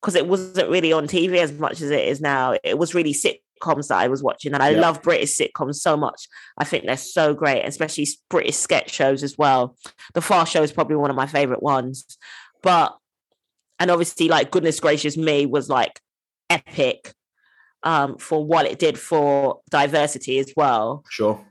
because 0.00 0.14
it 0.14 0.26
wasn't 0.26 0.70
really 0.70 0.92
on 0.92 1.06
TV 1.06 1.38
as 1.38 1.52
much 1.52 1.80
as 1.80 1.90
it 1.90 2.08
is 2.08 2.20
now. 2.20 2.56
It 2.64 2.78
was 2.78 2.94
really 2.94 3.14
sitcoms 3.14 3.40
that 3.60 3.98
I 3.98 4.08
was 4.08 4.22
watching, 4.22 4.54
and 4.54 4.62
I 4.62 4.70
yeah. 4.70 4.80
love 4.80 5.02
British 5.02 5.36
sitcoms 5.36 5.76
so 5.76 5.96
much. 5.96 6.28
I 6.58 6.64
think 6.64 6.84
they're 6.84 6.96
so 6.96 7.34
great, 7.34 7.62
especially 7.62 8.06
British 8.28 8.56
sketch 8.56 8.90
shows 8.90 9.22
as 9.22 9.36
well. 9.38 9.76
The 10.14 10.20
Fast 10.20 10.52
Show 10.52 10.62
is 10.62 10.72
probably 10.72 10.96
one 10.96 11.10
of 11.10 11.16
my 11.16 11.26
favorite 11.26 11.62
ones, 11.62 12.18
but 12.62 12.96
and 13.78 13.90
obviously, 13.90 14.28
like 14.28 14.50
Goodness 14.50 14.80
Gracious 14.80 15.16
Me 15.16 15.46
was 15.46 15.68
like 15.68 16.00
epic 16.50 17.14
um, 17.82 18.18
for 18.18 18.44
what 18.44 18.66
it 18.66 18.78
did 18.78 18.98
for 18.98 19.60
diversity 19.70 20.38
as 20.38 20.52
well. 20.56 21.04
Sure. 21.08 21.44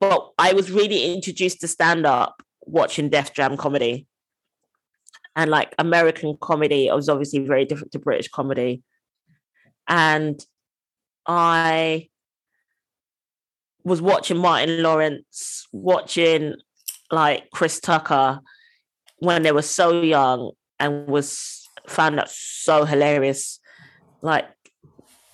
But 0.00 0.32
I 0.38 0.52
was 0.52 0.70
really 0.70 1.12
introduced 1.12 1.60
to 1.60 1.68
stand 1.68 2.06
up 2.06 2.42
watching 2.66 3.08
Def 3.08 3.32
Jam 3.32 3.56
comedy. 3.56 4.06
And 5.36 5.50
like 5.50 5.74
American 5.78 6.36
comedy 6.40 6.88
was 6.92 7.08
obviously 7.08 7.40
very 7.40 7.64
different 7.64 7.92
to 7.92 7.98
British 7.98 8.28
comedy. 8.28 8.82
And 9.88 10.40
I 11.26 12.08
was 13.84 14.00
watching 14.00 14.38
Martin 14.38 14.82
Lawrence, 14.82 15.66
watching 15.72 16.54
like 17.10 17.50
Chris 17.50 17.80
Tucker 17.80 18.40
when 19.18 19.42
they 19.42 19.52
were 19.52 19.62
so 19.62 20.02
young 20.02 20.52
and 20.78 21.06
was 21.06 21.68
found 21.86 22.18
that 22.18 22.30
so 22.30 22.84
hilarious. 22.84 23.60
Like 24.22 24.46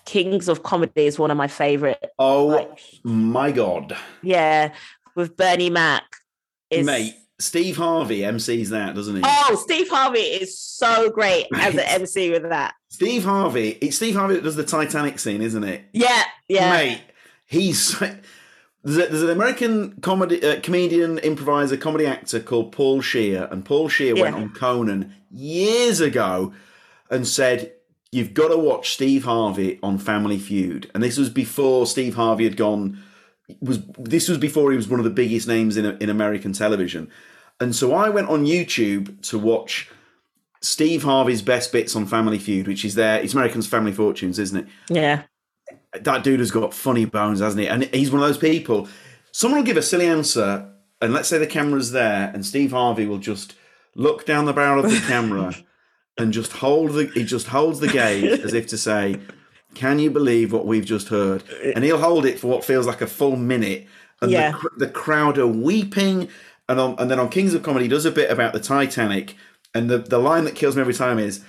Kings 0.04 0.48
of 0.48 0.62
Comedy 0.62 1.06
is 1.06 1.18
one 1.18 1.30
of 1.30 1.36
my 1.36 1.48
favorite. 1.48 2.04
Oh 2.18 2.46
like, 2.46 2.80
my 3.04 3.52
god! 3.52 3.96
Yeah, 4.22 4.72
with 5.14 5.36
Bernie 5.36 5.70
Mac. 5.70 6.04
Mate, 6.72 7.14
Steve 7.40 7.76
Harvey 7.76 8.20
MCs 8.20 8.68
that, 8.68 8.94
doesn't 8.94 9.16
he? 9.16 9.22
Oh, 9.24 9.58
Steve 9.60 9.88
Harvey 9.88 10.20
is 10.20 10.58
so 10.58 11.10
great 11.10 11.46
as 11.54 11.74
an 11.74 11.80
MC 11.80 12.30
with 12.30 12.42
that. 12.42 12.74
Steve 12.88 13.24
Harvey, 13.24 13.78
it's 13.80 13.96
Steve 13.96 14.14
Harvey 14.14 14.34
that 14.34 14.44
does 14.44 14.56
the 14.56 14.64
Titanic 14.64 15.18
scene, 15.18 15.42
isn't 15.42 15.64
it? 15.64 15.84
Yeah, 15.92 16.22
yeah. 16.48 16.70
Mate, 16.70 17.02
he's 17.46 17.98
there's, 17.98 18.96
a, 18.96 19.10
there's 19.10 19.22
an 19.22 19.30
American 19.30 20.00
comedy 20.00 20.42
uh, 20.42 20.60
comedian, 20.60 21.18
improviser, 21.18 21.76
comedy 21.76 22.06
actor 22.06 22.40
called 22.40 22.72
Paul 22.72 23.00
Scheer, 23.00 23.48
and 23.50 23.64
Paul 23.64 23.88
Scheer 23.88 24.16
yeah. 24.16 24.22
went 24.22 24.36
on 24.36 24.50
Conan 24.50 25.14
years 25.30 26.00
ago 26.00 26.52
and 27.10 27.26
said 27.26 27.72
you've 28.10 28.34
got 28.34 28.48
to 28.48 28.56
watch 28.56 28.92
Steve 28.92 29.24
Harvey 29.24 29.78
on 29.82 29.98
Family 29.98 30.38
Feud, 30.38 30.90
and 30.94 31.02
this 31.02 31.18
was 31.18 31.28
before 31.28 31.86
Steve 31.86 32.14
Harvey 32.14 32.44
had 32.44 32.56
gone. 32.56 33.02
Was 33.60 33.82
this 33.98 34.28
was 34.28 34.38
before 34.38 34.70
he 34.70 34.76
was 34.76 34.88
one 34.88 35.00
of 35.00 35.04
the 35.04 35.10
biggest 35.10 35.46
names 35.48 35.76
in 35.76 35.84
in 35.98 36.08
American 36.08 36.52
television, 36.52 37.10
and 37.60 37.76
so 37.76 37.94
I 37.94 38.08
went 38.08 38.28
on 38.28 38.46
YouTube 38.46 39.22
to 39.28 39.38
watch 39.38 39.88
Steve 40.62 41.02
Harvey's 41.02 41.42
best 41.42 41.72
bits 41.72 41.94
on 41.94 42.06
Family 42.06 42.38
Feud, 42.38 42.66
which 42.66 42.84
is 42.84 42.94
there. 42.94 43.20
It's 43.20 43.34
American's 43.34 43.66
Family 43.66 43.92
Fortunes, 43.92 44.38
isn't 44.38 44.58
it? 44.58 44.66
Yeah. 44.88 45.22
That 46.00 46.24
dude 46.24 46.40
has 46.40 46.50
got 46.50 46.74
funny 46.74 47.04
bones, 47.04 47.40
hasn't 47.40 47.60
he? 47.60 47.68
And 47.68 47.84
he's 47.94 48.10
one 48.10 48.22
of 48.22 48.28
those 48.28 48.38
people. 48.38 48.88
Someone 49.32 49.60
will 49.60 49.66
give 49.66 49.76
a 49.76 49.82
silly 49.82 50.06
answer, 50.06 50.70
and 51.00 51.12
let's 51.12 51.28
say 51.28 51.38
the 51.38 51.46
camera's 51.46 51.92
there, 51.92 52.30
and 52.34 52.44
Steve 52.44 52.72
Harvey 52.72 53.06
will 53.06 53.18
just 53.18 53.54
look 53.94 54.24
down 54.26 54.44
the 54.44 54.52
barrel 54.52 54.84
of 54.84 54.90
the 54.90 55.00
camera 55.06 55.54
and 56.18 56.32
just 56.32 56.52
hold 56.52 56.92
the 56.92 57.06
he 57.06 57.24
just 57.24 57.48
holds 57.48 57.80
the 57.80 57.88
gaze 57.88 58.40
as 58.40 58.54
if 58.54 58.66
to 58.68 58.78
say, 58.78 59.18
"Can 59.74 59.98
you 59.98 60.10
believe 60.10 60.52
what 60.52 60.66
we've 60.66 60.84
just 60.84 61.08
heard?" 61.08 61.42
And 61.74 61.84
he'll 61.84 62.00
hold 62.00 62.26
it 62.26 62.38
for 62.38 62.48
what 62.48 62.64
feels 62.64 62.86
like 62.86 63.00
a 63.00 63.06
full 63.06 63.36
minute, 63.36 63.86
and 64.20 64.30
yeah. 64.30 64.52
the, 64.76 64.86
the 64.86 64.92
crowd 64.92 65.38
are 65.38 65.46
weeping. 65.46 66.28
And 66.70 66.78
on, 66.78 66.94
and 67.00 67.10
then 67.10 67.18
on 67.18 67.30
Kings 67.30 67.52
of 67.52 67.64
Comedy, 67.64 67.86
he 67.86 67.88
does 67.88 68.04
a 68.04 68.12
bit 68.12 68.30
about 68.30 68.52
the 68.52 68.60
Titanic, 68.60 69.34
and 69.74 69.90
the 69.90 69.98
the 69.98 70.18
line 70.18 70.44
that 70.44 70.54
kills 70.54 70.76
me 70.76 70.82
every 70.82 70.94
time 70.94 71.18
is, 71.18 71.44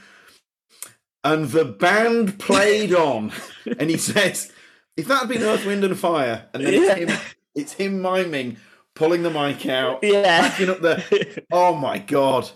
"And 1.24 1.50
the 1.50 1.64
band 1.64 2.40
played 2.40 2.92
on," 2.92 3.32
and 3.80 3.92
he 3.92 3.98
says, 3.98 4.52
"If 4.98 5.08
that 5.08 5.20
had 5.20 5.30
been 5.30 5.44
Earth, 5.44 5.64
Wind 5.64 5.84
and 5.84 5.98
Fire," 5.98 6.48
and 6.56 6.66
then 6.66 6.74
yeah. 6.74 6.96
it's 6.96 7.12
him, 7.12 7.20
it's 7.54 7.74
him 7.74 8.02
miming, 8.02 8.58
pulling 8.96 9.22
the 9.22 9.30
mic 9.30 9.68
out, 9.68 10.00
yeah, 10.02 10.42
backing 10.42 10.72
up 10.72 10.82
the. 10.82 11.44
Oh 11.52 11.76
my 11.76 12.00
god! 12.00 12.50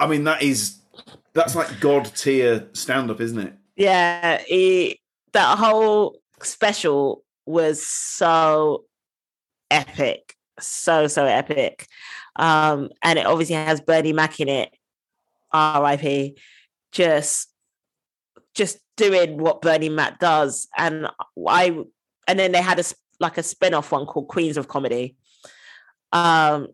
I 0.00 0.08
mean, 0.08 0.24
that 0.24 0.42
is 0.42 0.78
that's 1.34 1.54
like 1.54 1.78
god 1.78 2.06
tier 2.16 2.68
stand 2.72 3.12
up, 3.12 3.20
isn't 3.20 3.38
it? 3.38 3.54
Yeah, 3.76 4.42
he, 4.44 4.98
that 5.34 5.56
whole 5.56 6.18
special 6.42 7.22
was 7.44 7.86
so 7.86 8.86
epic, 9.70 10.35
so 10.60 11.06
so 11.06 11.24
epic, 11.24 11.86
um, 12.36 12.90
and 13.02 13.18
it 13.18 13.26
obviously 13.26 13.54
has 13.54 13.80
Bernie 13.80 14.12
Mac 14.12 14.40
in 14.40 14.48
it. 14.48 14.70
R.I.P. 15.52 16.36
Just, 16.92 17.48
just 18.54 18.78
doing 18.96 19.38
what 19.38 19.62
Bernie 19.62 19.88
Mac 19.88 20.18
does, 20.18 20.68
and 20.76 21.08
I, 21.46 21.78
and 22.26 22.38
then 22.38 22.52
they 22.52 22.62
had 22.62 22.78
a 22.78 22.84
like 23.20 23.38
a 23.38 23.42
spin 23.42 23.74
off 23.74 23.92
one 23.92 24.06
called 24.06 24.28
Queens 24.28 24.56
of 24.56 24.68
Comedy, 24.68 25.16
um, 26.12 26.68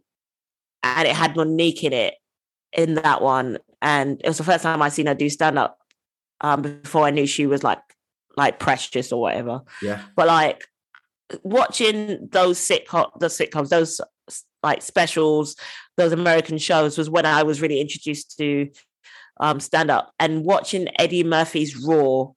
and 0.83 1.09
it 1.09 1.15
had 1.15 1.37
Mo'Nique 1.37 1.85
in 1.85 1.93
it 1.93 2.15
in 2.73 2.95
that 2.95 3.23
one, 3.23 3.59
and 3.81 4.21
it 4.23 4.29
was 4.29 4.39
the 4.39 4.45
first 4.45 4.63
time 4.63 4.83
I 4.83 4.89
seen 4.89 5.07
her 5.07 5.15
do 5.15 5.29
stand 5.29 5.59
up. 5.59 5.79
Um, 6.41 6.63
before 6.63 7.05
I 7.05 7.11
knew 7.11 7.25
she 7.25 7.47
was 7.47 7.63
like 7.63 7.79
like 8.37 8.59
precious 8.59 9.13
or 9.13 9.21
whatever. 9.21 9.63
Yeah. 9.81 10.03
But 10.17 10.27
like 10.27 10.65
watching 11.43 12.29
those 12.31 12.59
sitcom 12.59 13.11
sitcoms, 13.21 13.69
those 13.69 14.01
like 14.63 14.83
specials, 14.83 15.57
those 15.97 16.13
American 16.13 16.59
shows 16.59 16.97
was 16.97 17.11
when 17.11 17.27
I 17.27 17.43
was 17.43 17.61
really 17.61 17.81
introduced 17.81 18.37
to 18.39 18.71
um 19.41 19.61
stand 19.61 19.91
up 19.91 20.13
and 20.19 20.45
watching 20.45 20.89
Eddie 20.99 21.25
Murphy's 21.25 21.77
Raw. 21.77 22.33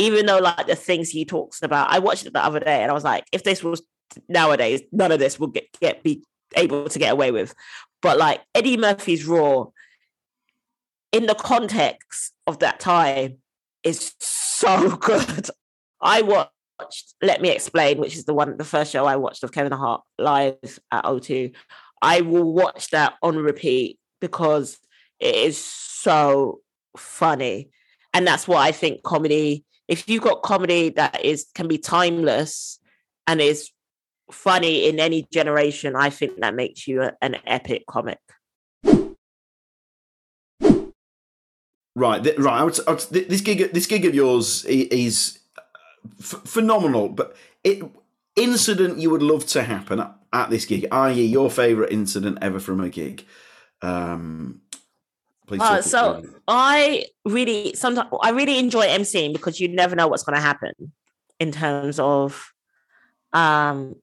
Even 0.00 0.26
though 0.26 0.38
like 0.38 0.68
the 0.68 0.76
things 0.76 1.10
he 1.10 1.24
talks 1.24 1.62
about, 1.62 1.90
I 1.90 1.98
watched 1.98 2.24
it 2.24 2.32
the 2.32 2.44
other 2.44 2.60
day 2.60 2.82
and 2.82 2.90
I 2.90 2.94
was 2.94 3.02
like, 3.02 3.24
if 3.32 3.42
this 3.42 3.64
was 3.64 3.82
nowadays, 4.28 4.80
none 4.92 5.10
of 5.10 5.18
this 5.18 5.40
would 5.40 5.54
get, 5.54 5.64
get 5.80 6.02
be 6.04 6.22
able 6.54 6.88
to 6.88 6.98
get 6.98 7.12
away 7.12 7.32
with. 7.32 7.52
But 8.00 8.16
like 8.16 8.40
Eddie 8.54 8.76
Murphy's 8.76 9.26
Raw 9.26 9.66
in 11.12 11.26
the 11.26 11.34
context 11.34 12.32
of 12.46 12.60
that 12.60 12.80
time 12.80 13.38
is 13.82 14.14
so 14.20 14.96
good. 15.00 15.48
I 16.00 16.22
watched 16.22 16.52
Let 17.22 17.40
Me 17.40 17.50
Explain, 17.50 17.98
which 17.98 18.16
is 18.16 18.24
the 18.24 18.34
one, 18.34 18.56
the 18.56 18.64
first 18.64 18.92
show 18.92 19.06
I 19.06 19.16
watched 19.16 19.42
of 19.42 19.52
Kevin 19.52 19.72
Hart 19.72 20.02
live 20.18 20.56
at 20.92 21.04
O2. 21.04 21.54
I 22.02 22.20
will 22.20 22.52
watch 22.52 22.90
that 22.90 23.14
on 23.22 23.36
repeat 23.36 23.98
because 24.20 24.78
it 25.20 25.34
is 25.34 25.58
so 25.58 26.60
funny. 26.96 27.70
And 28.14 28.26
that's 28.26 28.48
what 28.48 28.58
I 28.58 28.72
think 28.72 29.02
comedy, 29.02 29.64
if 29.88 30.08
you've 30.08 30.22
got 30.22 30.42
comedy 30.42 30.90
that 30.90 31.24
is 31.24 31.46
can 31.54 31.68
be 31.68 31.78
timeless 31.78 32.78
and 33.26 33.40
is 33.40 33.70
funny 34.30 34.88
in 34.88 35.00
any 35.00 35.26
generation, 35.32 35.96
I 35.96 36.10
think 36.10 36.40
that 36.40 36.54
makes 36.54 36.86
you 36.86 37.02
a, 37.02 37.12
an 37.20 37.36
epic 37.46 37.84
comic. 37.88 38.18
Right, 41.94 42.22
th- 42.22 42.38
right. 42.38 42.60
I 42.60 42.64
would, 42.64 42.78
I 42.86 42.92
would, 42.92 43.00
this 43.00 43.40
gig, 43.40 43.72
this 43.72 43.86
gig 43.86 44.04
of 44.04 44.14
yours 44.14 44.64
is 44.66 45.40
f- 46.20 46.42
phenomenal. 46.44 47.08
But 47.08 47.36
it 47.64 47.82
incident 48.36 48.98
you 48.98 49.10
would 49.10 49.22
love 49.22 49.46
to 49.46 49.62
happen 49.62 50.00
at, 50.00 50.14
at 50.32 50.50
this 50.50 50.64
gig, 50.64 50.86
i.e., 50.90 51.24
your 51.24 51.50
favourite 51.50 51.92
incident 51.92 52.38
ever 52.40 52.60
from 52.60 52.80
a 52.80 52.88
gig. 52.88 53.26
Um, 53.82 54.62
please. 55.46 55.60
Uh, 55.60 55.82
so 55.82 56.22
I 56.46 57.06
really 57.24 57.74
sometimes 57.74 58.08
I 58.22 58.30
really 58.30 58.58
enjoy 58.58 58.86
emceeing 58.86 59.32
because 59.32 59.60
you 59.60 59.68
never 59.68 59.96
know 59.96 60.08
what's 60.08 60.22
going 60.22 60.36
to 60.36 60.42
happen 60.42 60.72
in 61.40 61.52
terms 61.52 61.98
of 61.98 62.52
um 63.32 63.94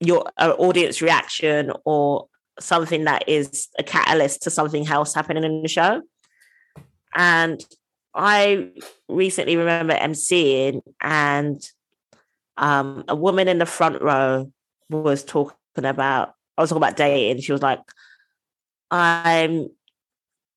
your 0.00 0.24
uh, 0.36 0.54
audience 0.58 1.02
reaction 1.02 1.72
or 1.84 2.28
something 2.60 3.04
that 3.04 3.28
is 3.28 3.68
a 3.78 3.82
catalyst 3.82 4.42
to 4.42 4.50
something 4.50 4.86
else 4.86 5.14
happening 5.14 5.44
in 5.44 5.62
the 5.62 5.68
show. 5.68 6.02
And 7.14 7.64
I 8.18 8.70
recently 9.08 9.56
remember 9.56 9.94
emceeing, 9.94 10.82
and 11.00 11.62
um, 12.56 13.04
a 13.06 13.14
woman 13.14 13.46
in 13.46 13.58
the 13.58 13.66
front 13.66 14.02
row 14.02 14.52
was 14.90 15.24
talking 15.24 15.54
about, 15.76 16.34
I 16.56 16.62
was 16.62 16.70
talking 16.70 16.82
about 16.82 16.96
dating. 16.96 17.42
She 17.42 17.52
was 17.52 17.62
like, 17.62 17.78
I'm 18.90 19.68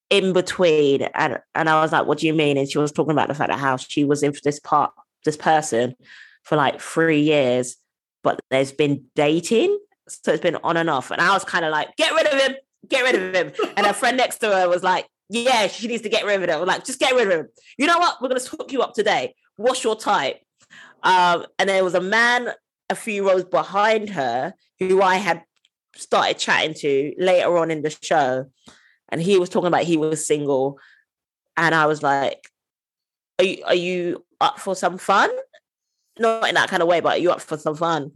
in 0.10 0.34
between. 0.34 1.04
And, 1.14 1.40
and 1.54 1.70
I 1.70 1.82
was 1.82 1.92
like, 1.92 2.08
what 2.08 2.18
do 2.18 2.28
you 2.28 2.34
mean? 2.34 2.58
And 2.58 2.70
she 2.70 2.80
was 2.80 2.92
talking 2.92 3.12
about 3.12 3.28
the 3.28 3.36
fact 3.36 3.52
that 3.52 3.60
how 3.60 3.78
she 3.78 4.04
was 4.06 4.24
in 4.24 4.34
this 4.44 4.60
part, 4.60 4.92
this 5.24 5.38
person 5.38 5.96
for 6.44 6.56
like 6.56 6.82
three 6.82 7.22
years, 7.22 7.78
but 8.24 8.40
there's 8.50 8.72
been 8.72 9.06
dating. 9.16 9.78
So 10.08 10.32
it's 10.32 10.42
been 10.42 10.58
on 10.64 10.78
and 10.78 10.90
off. 10.90 11.12
And 11.12 11.22
I 11.22 11.32
was 11.34 11.44
kind 11.44 11.64
of 11.64 11.72
like, 11.72 11.96
get 11.98 12.12
rid 12.14 12.26
of 12.26 12.42
him, 12.42 12.56
get 12.88 13.04
rid 13.04 13.16
of 13.16 13.36
him. 13.36 13.70
And 13.78 13.86
a 13.86 13.94
friend 13.94 14.18
next 14.18 14.40
to 14.40 14.48
her 14.48 14.68
was 14.68 14.82
like, 14.82 15.06
yeah, 15.32 15.68
she 15.68 15.88
needs 15.88 16.04
to 16.04 16.10
get 16.10 16.26
rid 16.26 16.44
of 16.44 16.62
him. 16.62 16.68
like, 16.68 16.84
just 16.84 17.00
get 17.00 17.16
rid 17.16 17.28
of 17.28 17.40
him. 17.40 17.48
You 17.78 17.88
know 17.88 17.98
what? 17.98 18.22
We're 18.22 18.28
going 18.28 18.42
to 18.42 18.50
hook 18.50 18.74
you 18.74 18.82
up 18.82 18.94
today. 18.94 19.34
What's 19.56 19.82
your 19.82 19.96
type? 19.96 20.42
Um, 21.04 21.46
and 21.58 21.70
there 21.70 21.86
was 21.86 21.96
a 21.96 22.02
man 22.02 22.50
a 22.90 22.96
few 22.96 23.28
rows 23.30 23.46
behind 23.46 24.10
her 24.10 24.54
who 24.80 25.02
I 25.02 25.16
had 25.16 25.44
started 25.96 26.38
chatting 26.38 26.74
to 26.74 27.14
later 27.18 27.58
on 27.58 27.72
in 27.72 27.82
the 27.82 27.96
show. 28.02 28.52
And 29.08 29.22
he 29.22 29.40
was 29.40 29.48
talking 29.48 29.68
about 29.68 29.84
he 29.84 29.96
was 29.96 30.28
single. 30.28 30.78
And 31.56 31.74
I 31.74 31.86
was 31.86 32.04
like, 32.04 32.50
Are 33.40 33.46
you, 33.46 33.64
are 33.66 33.76
you 33.76 34.26
up 34.42 34.60
for 34.60 34.76
some 34.76 34.98
fun? 34.98 35.30
Not 36.20 36.48
in 36.48 36.56
that 36.56 36.70
kind 36.70 36.82
of 36.82 36.88
way, 36.88 37.00
but 37.00 37.22
you 37.22 37.32
up 37.32 37.42
for 37.42 37.58
some 37.58 37.76
fun? 37.76 38.12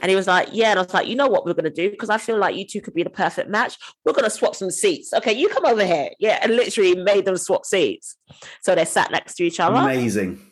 And 0.00 0.10
he 0.10 0.16
was 0.16 0.26
like, 0.26 0.48
Yeah. 0.52 0.70
And 0.70 0.78
I 0.78 0.82
was 0.82 0.94
like, 0.94 1.08
You 1.08 1.16
know 1.16 1.26
what 1.26 1.44
we're 1.44 1.54
going 1.54 1.64
to 1.64 1.70
do? 1.70 1.90
Because 1.90 2.10
I 2.10 2.18
feel 2.18 2.38
like 2.38 2.56
you 2.56 2.66
two 2.66 2.80
could 2.80 2.94
be 2.94 3.02
the 3.02 3.10
perfect 3.10 3.50
match. 3.50 3.76
We're 4.04 4.12
going 4.12 4.24
to 4.24 4.30
swap 4.30 4.54
some 4.54 4.70
seats. 4.70 5.12
Okay, 5.12 5.32
you 5.32 5.48
come 5.48 5.66
over 5.66 5.84
here. 5.84 6.10
Yeah. 6.18 6.38
And 6.42 6.54
literally 6.56 6.94
made 6.94 7.24
them 7.24 7.36
swap 7.36 7.64
seats. 7.64 8.16
So 8.62 8.74
they 8.74 8.84
sat 8.84 9.10
next 9.10 9.34
to 9.34 9.44
each 9.44 9.60
other. 9.60 9.76
Amazing. 9.76 10.48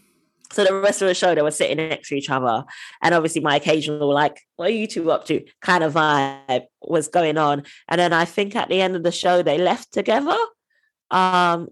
So 0.52 0.64
the 0.64 0.74
rest 0.74 1.00
of 1.00 1.08
the 1.08 1.14
show, 1.14 1.34
they 1.34 1.42
were 1.42 1.50
sitting 1.52 1.76
next 1.76 2.08
to 2.08 2.16
each 2.16 2.28
other. 2.28 2.64
And 3.02 3.14
obviously, 3.14 3.40
my 3.40 3.56
occasional, 3.56 4.12
like, 4.12 4.40
what 4.56 4.68
are 4.68 4.74
you 4.74 4.86
two 4.86 5.10
up 5.12 5.24
to? 5.26 5.44
kind 5.60 5.84
of 5.84 5.94
vibe 5.94 6.64
was 6.82 7.08
going 7.08 7.38
on. 7.38 7.62
And 7.88 8.00
then 8.00 8.12
I 8.12 8.24
think 8.24 8.56
at 8.56 8.68
the 8.68 8.80
end 8.80 8.96
of 8.96 9.04
the 9.04 9.12
show, 9.12 9.42
they 9.42 9.58
left 9.58 9.92
together. 9.92 10.36
Um, 11.10 11.68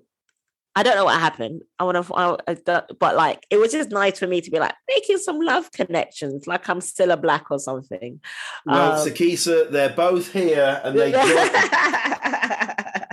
I 0.78 0.84
don't 0.84 0.94
know 0.94 1.06
what 1.06 1.18
happened. 1.18 1.62
I 1.80 1.82
want 1.82 1.96
to, 1.96 2.86
but 3.00 3.16
like, 3.16 3.44
it 3.50 3.56
was 3.56 3.72
just 3.72 3.90
nice 3.90 4.16
for 4.16 4.28
me 4.28 4.40
to 4.40 4.48
be 4.48 4.60
like 4.60 4.76
making 4.86 5.18
some 5.18 5.40
love 5.40 5.72
connections, 5.72 6.46
like 6.46 6.68
I'm 6.68 6.78
Cilla 6.78 7.20
Black 7.20 7.50
or 7.50 7.58
something. 7.58 8.20
Well, 8.64 8.92
um, 8.92 9.08
Sikisa, 9.08 9.68
they're 9.72 9.88
both 9.88 10.32
here 10.32 10.80
and 10.84 10.96
they. 10.96 11.12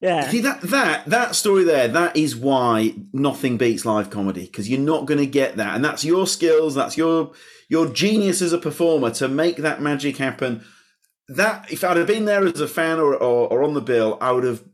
Yeah. 0.00 0.28
See 0.30 0.40
that 0.40 0.62
that 0.62 1.06
that 1.06 1.36
story 1.36 1.62
there, 1.62 1.86
that 1.86 2.16
is 2.16 2.34
why 2.34 2.96
nothing 3.12 3.56
beats 3.56 3.84
live 3.84 4.10
comedy 4.10 4.46
because 4.46 4.68
you're 4.68 4.80
not 4.80 5.06
going 5.06 5.20
to 5.20 5.26
get 5.26 5.58
that, 5.58 5.76
and 5.76 5.84
that's 5.84 6.04
your 6.04 6.26
skills, 6.26 6.74
that's 6.74 6.96
your 6.96 7.30
your 7.68 7.86
genius 7.86 8.42
as 8.42 8.52
a 8.52 8.58
performer 8.58 9.10
to 9.12 9.28
make 9.28 9.58
that 9.58 9.80
magic 9.80 10.16
happen. 10.16 10.64
That 11.28 11.70
if 11.70 11.84
I'd 11.84 11.98
have 11.98 12.08
been 12.08 12.24
there 12.24 12.44
as 12.44 12.60
a 12.60 12.66
fan 12.66 12.98
or 12.98 13.14
or, 13.14 13.46
or 13.46 13.62
on 13.62 13.74
the 13.74 13.80
bill, 13.80 14.18
I 14.20 14.32
would 14.32 14.42
have 14.42 14.64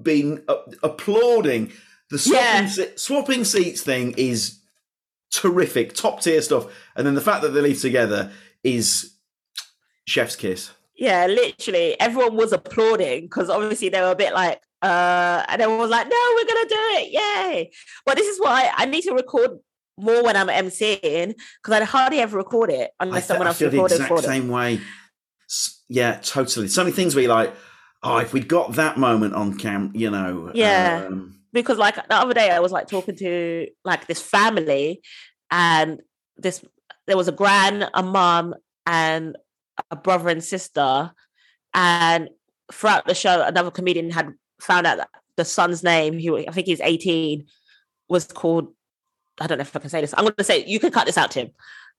been 0.00 0.44
uh, 0.48 0.56
applauding 0.82 1.72
the 2.10 2.18
swapping, 2.18 2.70
yeah. 2.76 2.86
swapping 2.96 3.44
seats 3.44 3.82
thing 3.82 4.14
is 4.16 4.60
terrific, 5.30 5.94
top 5.94 6.20
tier 6.20 6.42
stuff, 6.42 6.66
and 6.94 7.06
then 7.06 7.14
the 7.14 7.20
fact 7.20 7.42
that 7.42 7.50
they 7.50 7.60
leave 7.60 7.80
together 7.80 8.30
is 8.62 9.14
chef's 10.06 10.36
kiss 10.36 10.72
yeah, 11.02 11.26
literally 11.26 11.98
everyone 12.00 12.36
was 12.36 12.52
applauding 12.52 13.22
because 13.22 13.50
obviously 13.50 13.88
they 13.88 14.00
were 14.00 14.12
a 14.12 14.16
bit 14.16 14.32
like, 14.32 14.62
uh, 14.82 15.44
and 15.48 15.60
everyone 15.60 15.80
was 15.80 15.90
like, 15.90 16.08
no, 16.08 16.16
we're 16.36 16.46
gonna 16.46 16.68
do 16.68 16.76
it, 16.76 17.12
yay! 17.12 17.70
But 18.06 18.16
this 18.16 18.28
is 18.28 18.40
why 18.40 18.70
I 18.72 18.84
need 18.86 19.02
to 19.02 19.12
record 19.12 19.58
more 19.98 20.22
when 20.22 20.36
I'm 20.36 20.46
emceeing 20.46 21.34
because 21.60 21.80
I 21.80 21.84
hardly 21.84 22.20
ever 22.20 22.36
record 22.36 22.70
it 22.70 22.92
unless 23.00 23.26
someone 23.26 23.48
else 23.48 23.60
records 23.60 23.94
it. 23.94 23.98
The 23.98 24.04
exact 24.04 24.24
same 24.24 24.48
way. 24.48 24.80
Yeah, 25.88 26.20
totally. 26.22 26.68
So 26.68 26.84
many 26.84 26.94
things 26.94 27.16
we 27.16 27.26
like, 27.26 27.52
oh, 28.02 28.18
if 28.18 28.32
we'd 28.32 28.48
got 28.48 28.74
that 28.74 28.98
moment 28.98 29.34
on 29.34 29.56
cam, 29.58 29.92
you 29.94 30.10
know. 30.10 30.50
Yeah. 30.54 31.04
Um... 31.06 31.40
because 31.52 31.78
like 31.78 31.96
the 31.96 32.14
other 32.14 32.34
day 32.34 32.50
I 32.50 32.60
was 32.60 32.72
like 32.72 32.88
talking 32.88 33.16
to 33.16 33.68
like 33.84 34.06
this 34.06 34.20
family 34.20 35.02
and 35.50 36.00
this 36.36 36.64
there 37.06 37.16
was 37.16 37.28
a 37.28 37.32
gran, 37.32 37.88
a 37.94 38.02
mom, 38.02 38.54
and 38.86 39.36
a 39.90 39.96
brother 39.96 40.28
and 40.28 40.42
sister, 40.42 41.12
and 41.74 42.28
throughout 42.72 43.06
the 43.06 43.14
show, 43.14 43.42
another 43.42 43.70
comedian 43.70 44.10
had 44.10 44.32
found 44.60 44.86
out 44.86 44.98
that 44.98 45.08
the 45.36 45.44
son's 45.44 45.82
name, 45.82 46.18
he 46.18 46.30
I 46.46 46.52
think 46.52 46.66
he's 46.66 46.80
18, 46.80 47.46
was 48.08 48.26
called. 48.26 48.68
I 49.40 49.46
don't 49.46 49.58
know 49.58 49.62
if 49.62 49.74
I 49.74 49.80
can 49.80 49.90
say 49.90 50.00
this. 50.00 50.14
I'm 50.16 50.24
going 50.24 50.34
to 50.36 50.44
say 50.44 50.64
you 50.64 50.78
can 50.78 50.92
cut 50.92 51.06
this 51.06 51.18
out, 51.18 51.30
Tim. 51.30 51.50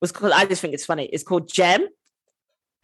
Was 0.02 0.12
called. 0.12 0.34
I 0.34 0.46
just 0.46 0.62
think 0.62 0.74
it's 0.74 0.86
funny. 0.86 1.06
It's 1.06 1.24
called 1.24 1.52
Gem. 1.52 1.88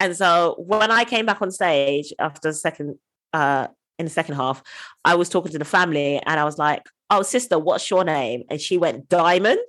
And 0.00 0.16
so 0.16 0.56
when 0.58 0.90
I 0.90 1.04
came 1.04 1.26
back 1.26 1.42
on 1.42 1.50
stage 1.50 2.12
after 2.18 2.48
the 2.48 2.54
second, 2.54 2.98
uh, 3.32 3.68
in 3.98 4.06
the 4.06 4.10
second 4.10 4.36
half, 4.36 4.62
I 5.04 5.14
was 5.14 5.28
talking 5.28 5.52
to 5.52 5.58
the 5.58 5.64
family 5.64 6.20
and 6.24 6.40
I 6.40 6.44
was 6.44 6.58
like, 6.58 6.82
"Oh, 7.10 7.22
sister, 7.22 7.58
what's 7.58 7.90
your 7.90 8.04
name?" 8.04 8.44
And 8.50 8.60
she 8.60 8.78
went 8.78 9.08
Diamond. 9.08 9.60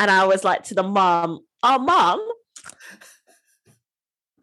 And 0.00 0.10
I 0.10 0.26
was 0.26 0.44
like 0.44 0.62
to 0.64 0.74
the 0.74 0.84
mom, 0.84 1.40
"Oh, 1.62 1.78
mom, 1.78 2.20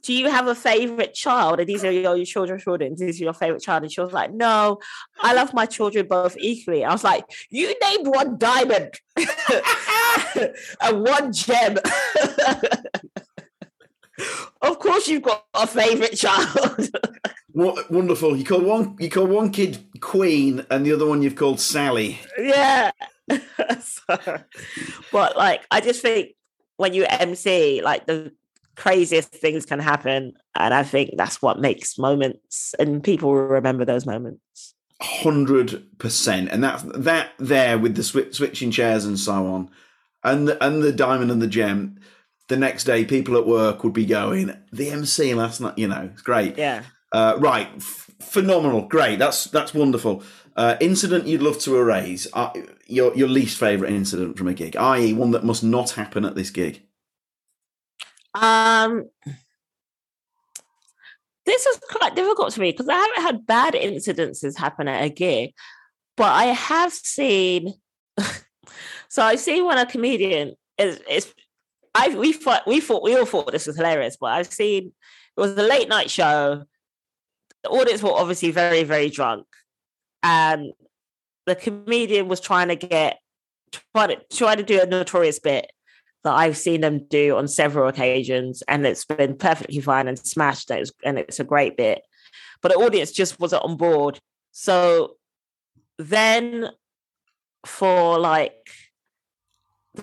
do 0.05 0.13
you 0.13 0.29
have 0.29 0.47
a 0.47 0.53
favorite 0.53 1.15
child? 1.15 1.59
And 1.59 1.67
these 1.67 1.83
are 1.83 1.91
your, 1.91 2.15
your 2.15 2.25
children's 2.25 2.63
children. 2.63 2.95
This 2.95 3.15
is 3.15 3.19
your 3.19 3.33
favorite 3.33 3.63
child. 3.63 3.81
And 3.83 3.91
she 3.91 4.01
was 4.01 4.13
like, 4.13 4.31
no, 4.31 4.77
I 5.19 5.33
love 5.33 5.51
my 5.53 5.65
children 5.65 6.07
both 6.07 6.37
equally. 6.37 6.85
I 6.85 6.91
was 6.91 7.03
like, 7.03 7.25
you 7.49 7.73
named 7.81 8.07
one 8.07 8.37
diamond 8.37 8.93
and 10.81 11.01
one 11.01 11.33
gem. 11.33 11.77
of 14.61 14.79
course 14.79 15.07
you've 15.07 15.23
got 15.23 15.43
a 15.55 15.65
favorite 15.65 16.15
child. 16.15 16.89
what 17.55 17.89
wonderful. 17.89 18.35
You 18.35 18.43
call 18.43 18.59
one 18.59 18.97
you 18.99 19.09
call 19.09 19.27
one 19.27 19.49
kid 19.49 19.79
Queen 20.01 20.65
and 20.69 20.85
the 20.85 20.91
other 20.91 21.07
one 21.07 21.21
you've 21.21 21.37
called 21.37 21.61
Sally. 21.61 22.19
Yeah. 22.37 22.91
so, 23.79 24.41
but 25.11 25.37
like 25.37 25.65
I 25.71 25.79
just 25.79 26.01
think 26.01 26.35
when 26.75 26.93
you 26.93 27.05
MC, 27.05 27.81
like 27.81 28.07
the 28.07 28.33
craziest 28.75 29.29
things 29.31 29.65
can 29.65 29.79
happen. 29.79 30.33
And 30.55 30.73
I 30.73 30.83
think 30.83 31.11
that's 31.15 31.41
what 31.41 31.61
makes 31.61 31.97
moments 31.97 32.75
and 32.77 33.01
people 33.01 33.33
remember 33.33 33.85
those 33.85 34.05
moments. 34.05 34.73
Hundred 35.01 35.85
percent, 35.97 36.49
and 36.51 36.63
that's 36.63 36.83
that 36.83 37.31
there 37.37 37.77
with 37.77 37.95
the 37.95 38.03
sw- 38.03 38.33
switching 38.35 38.71
chairs 38.71 39.03
and 39.03 39.19
so 39.19 39.47
on, 39.47 39.69
and 40.23 40.47
the, 40.47 40.65
and 40.65 40.81
the 40.81 40.93
diamond 40.93 41.31
and 41.31 41.41
the 41.41 41.47
gem. 41.47 41.99
The 42.47 42.55
next 42.55 42.85
day, 42.85 43.03
people 43.03 43.35
at 43.35 43.45
work 43.45 43.83
would 43.83 43.91
be 43.91 44.05
going, 44.05 44.55
"The 44.71 44.91
MC 44.91 45.33
last 45.33 45.59
night, 45.59 45.77
you 45.77 45.89
know, 45.89 46.09
it's 46.13 46.21
great." 46.21 46.57
Yeah. 46.57 46.83
Uh, 47.15 47.37
right, 47.37 47.69
F- 47.77 48.11
phenomenal, 48.19 48.81
great. 48.81 49.17
That's 49.17 49.45
that's 49.45 49.73
wonderful. 49.73 50.21
Uh, 50.57 50.75
incident 50.81 51.27
you'd 51.27 51.41
love 51.41 51.57
to 51.59 51.77
erase. 51.77 52.27
Uh, 52.33 52.51
your 52.87 53.15
your 53.15 53.29
least 53.29 53.57
favorite 53.57 53.93
incident 53.93 54.37
from 54.37 54.49
a 54.49 54.53
gig, 54.53 54.75
i.e., 54.75 55.13
one 55.13 55.31
that 55.31 55.45
must 55.45 55.63
not 55.63 55.91
happen 55.91 56.25
at 56.25 56.35
this 56.35 56.49
gig. 56.49 56.83
Um, 58.33 59.09
this 61.45 61.65
is 61.65 61.79
quite 61.89 62.17
difficult 62.17 62.51
to 62.51 62.59
me 62.59 62.71
because 62.71 62.89
I 62.89 62.95
haven't 62.95 63.21
had 63.21 63.45
bad 63.45 63.75
incidences 63.75 64.57
happen 64.57 64.89
at 64.89 65.05
a 65.05 65.09
gig, 65.09 65.53
but 66.17 66.33
I 66.33 66.47
have 66.47 66.91
seen. 66.91 67.75
so 69.07 69.23
I've 69.23 69.39
seen 69.39 69.63
when 69.63 69.77
a 69.77 69.85
comedian 69.85 70.55
is 70.77 70.99
is 71.09 71.33
I 71.95 72.09
we 72.09 72.33
thought 72.33 72.67
we 72.67 72.81
thought 72.81 73.03
we 73.03 73.15
all 73.15 73.25
thought 73.25 73.53
this 73.53 73.67
was 73.67 73.77
hilarious, 73.77 74.17
but 74.19 74.31
I've 74.31 74.51
seen 74.51 74.91
it 75.37 75.39
was 75.39 75.51
a 75.51 75.63
late 75.63 75.87
night 75.87 76.11
show. 76.11 76.65
The 77.65 77.71
audience 77.71 78.03
were 78.03 78.11
obviously 78.11 78.51
very 78.51 78.83
very 78.83 79.09
drunk, 79.09 79.47
and 80.21 80.71
the 81.47 81.55
comedian 81.55 82.27
was 82.27 82.39
trying 82.39 82.67
to 82.67 82.75
get 82.75 83.17
trying 83.95 84.09
to 84.09 84.21
try 84.31 84.55
to 84.55 84.61
do 84.61 84.79
a 84.79 84.85
notorious 84.85 85.39
bit 85.39 85.71
that 86.23 86.33
I've 86.33 86.57
seen 86.57 86.81
them 86.81 87.07
do 87.07 87.35
on 87.35 87.47
several 87.47 87.87
occasions, 87.87 88.61
and 88.67 88.85
it's 88.85 89.03
been 89.03 89.35
perfectly 89.35 89.81
fine 89.81 90.07
and 90.07 90.19
smashed. 90.19 90.69
And 90.69 90.81
it's, 90.81 90.91
and 91.03 91.17
it's 91.17 91.39
a 91.39 91.43
great 91.43 91.75
bit, 91.75 92.03
but 92.61 92.71
the 92.71 92.77
audience 92.77 93.11
just 93.11 93.39
wasn't 93.39 93.63
on 93.63 93.77
board. 93.77 94.19
So 94.51 95.15
then, 95.97 96.69
for 97.65 98.19
like 98.19 98.69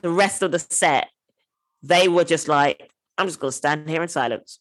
the 0.01 0.11
rest 0.11 0.43
of 0.43 0.51
the 0.51 0.59
set, 0.59 1.11
they 1.81 2.09
were 2.09 2.25
just 2.25 2.49
like, 2.49 2.91
"I'm 3.19 3.29
just 3.29 3.39
gonna 3.39 3.53
stand 3.53 3.89
here 3.89 4.03
in 4.03 4.09
silence," 4.09 4.59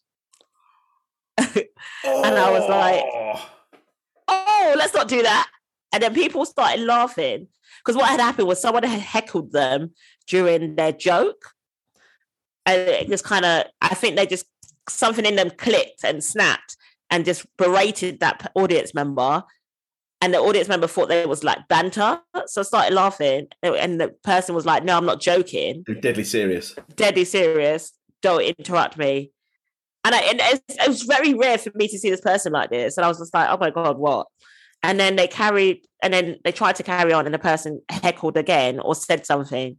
and 1.38 1.65
I 2.03 2.51
was 2.51 2.69
like, 2.69 3.03
oh. 3.05 3.49
"Oh, 4.27 4.73
let's 4.77 4.93
not 4.93 5.07
do 5.07 5.21
that." 5.23 5.49
And 5.93 6.01
then 6.03 6.13
people 6.13 6.45
started 6.45 6.84
laughing 6.86 7.47
because 7.79 7.97
what 7.97 8.09
had 8.09 8.19
happened 8.19 8.47
was 8.47 8.61
someone 8.61 8.84
had 8.84 8.99
heckled 9.01 9.51
them 9.51 9.91
during 10.27 10.75
their 10.75 10.91
joke. 10.91 11.49
And 12.65 12.79
it 12.82 13.09
just 13.09 13.23
kind 13.23 13.43
of, 13.43 13.65
I 13.82 13.95
think 13.95 14.15
they 14.15 14.25
just, 14.27 14.45
something 14.88 15.25
in 15.25 15.36
them 15.36 15.49
clicked 15.49 16.03
and 16.03 16.23
snapped 16.23 16.77
and 17.09 17.25
just 17.25 17.45
berated 17.57 18.19
that 18.19 18.51
audience 18.55 18.93
member. 18.93 19.43
and 20.21 20.34
the 20.34 20.38
audience 20.38 20.67
member 20.67 20.88
thought 20.88 21.09
there 21.09 21.27
was 21.27 21.43
like 21.43 21.67
banter, 21.67 22.19
so 22.45 22.61
I 22.61 22.63
started 22.63 22.93
laughing, 22.93 23.47
and 23.63 23.99
the 23.99 24.09
person 24.23 24.53
was 24.53 24.65
like, 24.65 24.84
"No, 24.84 24.95
I'm 24.95 25.05
not 25.05 25.19
joking. 25.19 25.84
They're 25.88 25.95
deadly 25.95 26.23
serious. 26.23 26.75
Deadly 26.95 27.25
serious. 27.25 27.91
Don't 28.21 28.43
interrupt 28.43 28.97
me." 28.97 29.32
And, 30.03 30.15
I, 30.15 30.19
and 30.21 30.41
it, 30.41 30.87
was 30.87 31.03
very 31.03 31.33
rare 31.33 31.57
for 31.57 31.71
me 31.75 31.87
to 31.87 31.97
see 31.99 32.09
this 32.09 32.21
person 32.21 32.51
like 32.51 32.71
this, 32.71 32.97
and 32.97 33.05
I 33.05 33.07
was 33.07 33.19
just 33.19 33.33
like, 33.33 33.49
"Oh 33.49 33.57
my 33.57 33.69
god, 33.69 33.97
what?" 33.97 34.27
And 34.83 34.99
then 34.99 35.15
they 35.15 35.27
carried, 35.27 35.85
and 36.01 36.13
then 36.13 36.37
they 36.43 36.51
tried 36.51 36.77
to 36.77 36.83
carry 36.83 37.13
on, 37.13 37.25
and 37.25 37.33
the 37.33 37.39
person 37.39 37.81
heckled 37.89 38.35
again 38.35 38.79
or 38.79 38.95
said 38.95 39.25
something, 39.25 39.77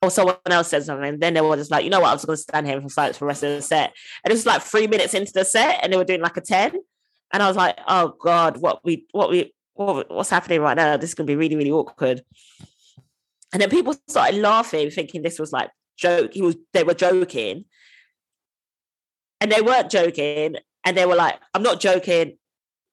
or 0.00 0.10
someone 0.10 0.36
else 0.46 0.68
said 0.68 0.84
something. 0.84 1.08
And 1.08 1.20
then 1.20 1.34
they 1.34 1.42
were 1.42 1.56
just 1.56 1.70
like, 1.70 1.84
"You 1.84 1.90
know 1.90 2.00
what? 2.00 2.10
I 2.10 2.14
was 2.14 2.24
going 2.24 2.36
to 2.36 2.42
stand 2.42 2.66
here 2.66 2.80
for 2.80 2.88
silence 2.88 3.18
for 3.18 3.24
the 3.24 3.28
rest 3.28 3.42
of 3.42 3.50
the 3.50 3.62
set." 3.62 3.92
And 4.24 4.30
it 4.32 4.34
was 4.34 4.46
like 4.46 4.62
three 4.62 4.86
minutes 4.86 5.12
into 5.12 5.32
the 5.32 5.44
set, 5.44 5.80
and 5.82 5.92
they 5.92 5.98
were 5.98 6.04
doing 6.04 6.22
like 6.22 6.36
a 6.38 6.40
ten 6.40 6.72
and 7.32 7.42
I 7.42 7.48
was 7.48 7.56
like, 7.56 7.78
oh 7.86 8.14
God, 8.20 8.58
what 8.58 8.80
we 8.84 9.06
what 9.12 9.30
we 9.30 9.52
what, 9.74 10.10
what's 10.10 10.30
happening 10.30 10.60
right 10.60 10.76
now? 10.76 10.96
This 10.96 11.10
is 11.10 11.14
gonna 11.14 11.26
be 11.26 11.36
really, 11.36 11.56
really 11.56 11.70
awkward. 11.70 12.22
And 13.52 13.62
then 13.62 13.70
people 13.70 13.94
started 14.08 14.40
laughing, 14.40 14.90
thinking 14.90 15.22
this 15.22 15.38
was 15.38 15.52
like 15.52 15.70
joke. 15.96 16.34
He 16.34 16.42
was 16.42 16.56
they 16.72 16.84
were 16.84 16.94
joking. 16.94 17.64
And 19.40 19.52
they 19.52 19.60
weren't 19.60 19.90
joking. 19.90 20.56
And 20.84 20.96
they 20.96 21.06
were 21.06 21.16
like, 21.16 21.36
I'm 21.54 21.62
not 21.62 21.80
joking. 21.80 22.38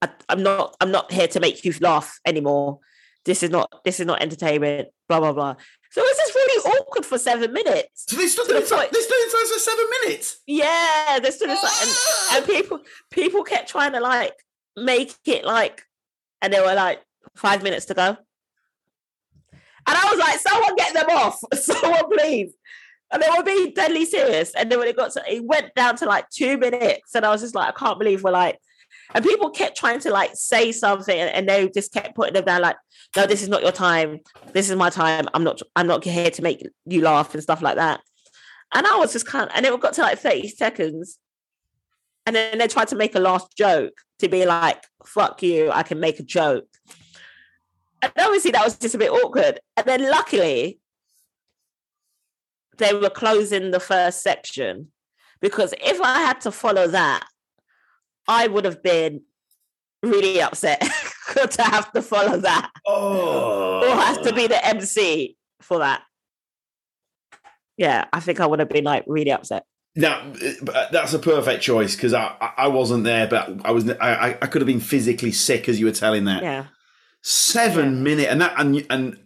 I, 0.02 0.10
I'm 0.30 0.43
not, 0.43 0.76
I'm 0.82 0.91
not 0.91 1.12
here 1.12 1.28
to 1.30 1.39
make 1.39 1.64
you 1.64 1.74
laugh 1.82 2.20
anymore. 2.26 2.80
This 3.24 3.41
is 3.41 3.50
not, 3.50 3.84
this 3.84 4.00
is 4.00 4.06
not 4.06 4.22
entertainment, 4.22 4.89
blah, 5.10 5.20
blah, 5.20 5.34
blah. 5.34 5.56
So 5.96 6.02
it 6.02 6.04
was 6.04 6.18
just 6.18 6.36
really 6.36 6.78
awkward 6.78 7.06
for 7.06 7.18
seven 7.18 7.54
minutes. 7.54 8.06
So 8.10 8.18
they 8.18 8.28
stood 8.28 8.48
there 8.50 8.62
for 8.62 9.60
seven 9.60 9.86
minutes. 10.02 10.39
Yeah, 10.46 11.20
they 11.24 11.32
stood 11.32 11.50
inside, 11.50 11.72
and, 11.82 11.89
and 12.36 12.43
ah! 12.43 12.54
people 12.54 12.80
people 13.10 13.43
kept 13.43 13.70
trying 13.70 13.93
to 13.93 14.02
like 14.02 14.34
make 14.76 15.14
it 15.24 15.46
like, 15.46 15.84
and 16.41 16.52
they 16.52 16.60
were 16.60 16.74
like 16.74 17.02
five 17.38 17.64
minutes 17.64 17.86
to 17.86 17.93
go, 17.93 18.18
and 19.88 19.98
I 19.98 20.10
was 20.10 20.20
like, 20.20 20.39
someone 20.39 20.76
get 20.76 20.93
them 20.93 21.10
off, 21.10 21.39
someone 21.54 22.10
please. 22.12 22.54
And 23.12 23.22
they 23.22 23.28
were 23.36 23.43
being 23.43 23.74
deadly 23.74 24.06
serious. 24.06 24.53
And 24.56 24.72
then 24.72 24.80
when 24.80 24.88
it 24.88 24.97
got 24.97 25.12
to, 25.14 25.24
it 25.32 25.43
went 25.45 25.74
down 25.76 25.95
to 25.97 26.06
like 26.06 26.30
two 26.30 26.58
minutes, 26.58 27.16
and 27.16 27.26
I 27.26 27.30
was 27.30 27.41
just 27.41 27.56
like, 27.56 27.70
I 27.70 27.78
can't 27.78 27.99
believe 27.99 28.24
we're 28.24 28.32
like 28.32 28.60
and 29.14 29.24
people 29.24 29.49
kept 29.49 29.78
trying 29.78 29.99
to 30.01 30.12
like 30.12 30.32
say 30.34 30.72
something 30.72 31.18
and 31.18 31.47
they 31.47 31.70
just 31.70 31.93
kept 31.93 32.16
putting 32.16 32.34
them 32.34 32.45
down 32.45 32.62
like, 32.62 32.78
no, 33.16 33.26
this 33.26 33.41
is 33.41 33.49
not 33.49 33.62
your 33.62 33.72
time. 33.72 34.20
This 34.53 34.70
is 34.70 34.76
my 34.76 34.89
time. 34.89 35.28
I'm 35.34 35.43
not 35.43 35.62
I'm 35.76 35.88
not 35.88 36.03
here 36.03 36.32
to 36.32 36.41
make 36.41 36.68
you 36.86 37.01
laugh 37.01 37.34
and 37.34 37.43
stuff 37.43 37.62
like 37.62 37.76
that. 37.76 38.01
And 38.74 38.86
I 38.86 38.97
was 38.97 39.14
just 39.14 39.28
kind 39.28 39.49
of, 39.49 39.56
and 39.56 39.66
it 39.66 39.80
got 39.80 39.93
to 39.93 40.01
like 40.01 40.20
30 40.20 40.49
seconds. 40.49 41.20
And 42.26 42.36
then 42.36 42.58
they 42.58 42.68
tried 42.68 42.88
to 42.89 42.95
make 42.95 43.16
a 43.16 43.20
last 43.20 43.56
joke 43.56 44.01
to 44.20 44.28
be 44.28 44.45
like, 44.45 44.84
fuck 45.06 45.43
you, 45.43 45.72
I 45.72 45.84
can 45.84 45.99
make 45.99 46.20
a 46.20 46.24
joke. 46.24 46.68
And 48.01 48.12
obviously 48.18 48.51
that 48.51 48.66
was 48.66 48.78
just 48.78 48.95
a 48.95 48.97
bit 48.97 49.12
awkward. 49.12 49.60
And 49.78 49.86
then 49.86 50.10
luckily, 50.10 50.80
they 52.78 52.93
were 52.93 53.09
closing 53.09 53.71
the 53.71 53.80
first 53.80 54.21
section 54.21 54.91
because 55.41 55.73
if 55.82 56.01
I 56.01 56.21
had 56.21 56.41
to 56.41 56.51
follow 56.51 56.88
that, 56.88 57.28
I 58.28 58.47
would 58.47 58.65
have 58.65 58.82
been 58.82 59.21
really 60.03 60.41
upset 60.41 60.82
to 61.34 61.61
have 61.61 61.91
to 61.93 62.01
follow 62.01 62.38
that. 62.38 62.71
Oh. 62.86 63.82
Or 63.84 63.95
have 63.95 64.21
to 64.23 64.34
be 64.34 64.47
the 64.47 64.65
MC 64.65 65.36
for 65.61 65.80
that. 65.80 66.03
Yeah, 67.78 68.05
I 68.13 68.19
think 68.19 68.39
I 68.39 68.45
would 68.45 68.59
have 68.59 68.69
been 68.69 68.86
like 68.86 69.03
really 69.07 69.32
upset. 69.32 69.65
Now 69.97 70.34
uh, 70.73 70.88
that's 70.91 71.13
a 71.13 71.19
perfect 71.19 71.63
choice 71.63 71.95
because 71.95 72.13
I 72.13 72.36
I 72.57 72.67
wasn't 72.67 73.03
there, 73.05 73.28
but 73.28 73.65
I 73.65 73.71
was 73.71 73.89
I 73.89 74.38
I 74.41 74.47
could 74.47 74.61
have 74.61 74.67
been 74.67 74.82
physically 74.82 75.32
sick 75.32 75.69
as 75.69 75.80
you 75.80 75.86
were 75.86 75.91
telling 75.91 76.26
that. 76.26 76.43
Yeah. 76.43 76.65
Seven 77.21 77.97
yeah. 77.97 78.01
minute 78.01 78.30
and 78.30 78.41
that 78.41 78.53
and 78.57 78.86
and 78.89 79.17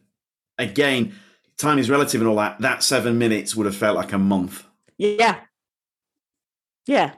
again, 0.58 1.16
time 1.60 1.78
is 1.78 1.90
relative 1.90 2.22
and 2.22 2.30
all 2.30 2.38
that. 2.38 2.60
That 2.60 2.84
seven 2.84 3.18
minutes 3.18 3.56
would 3.56 3.66
have 3.66 3.76
felt 3.76 3.96
like 3.96 4.14
a 4.14 4.18
month. 4.18 4.66
Yeah. 4.98 5.40
Yeah. 6.88 7.14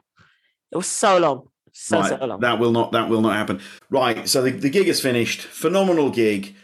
It 0.71 0.77
was 0.77 0.87
so 0.87 1.17
long. 1.17 1.47
So, 1.73 1.99
right, 1.99 2.19
so 2.19 2.25
long. 2.25 2.39
That 2.41 2.59
will 2.59 2.71
not 2.71 2.91
that 2.91 3.09
will 3.09 3.21
not 3.21 3.35
happen. 3.35 3.61
Right. 3.89 4.27
So 4.27 4.41
the, 4.41 4.51
the 4.51 4.69
gig 4.69 4.87
is 4.87 4.99
finished. 4.99 5.41
Phenomenal 5.41 6.09
gig. 6.09 6.55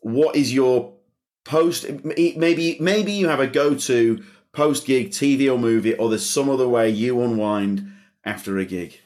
What 0.00 0.36
is 0.36 0.54
your 0.54 0.94
post? 1.44 1.86
Maybe 2.04 2.78
maybe 2.80 3.12
you 3.12 3.28
have 3.28 3.40
a 3.40 3.46
go 3.46 3.74
to 3.74 4.24
post 4.52 4.86
gig 4.86 5.10
TV 5.10 5.52
or 5.52 5.58
movie, 5.58 5.94
or 5.94 6.08
there's 6.08 6.28
some 6.28 6.48
other 6.48 6.68
way 6.68 6.88
you 6.88 7.20
unwind 7.20 7.92
after 8.24 8.58
a 8.58 8.64
gig. 8.64 8.98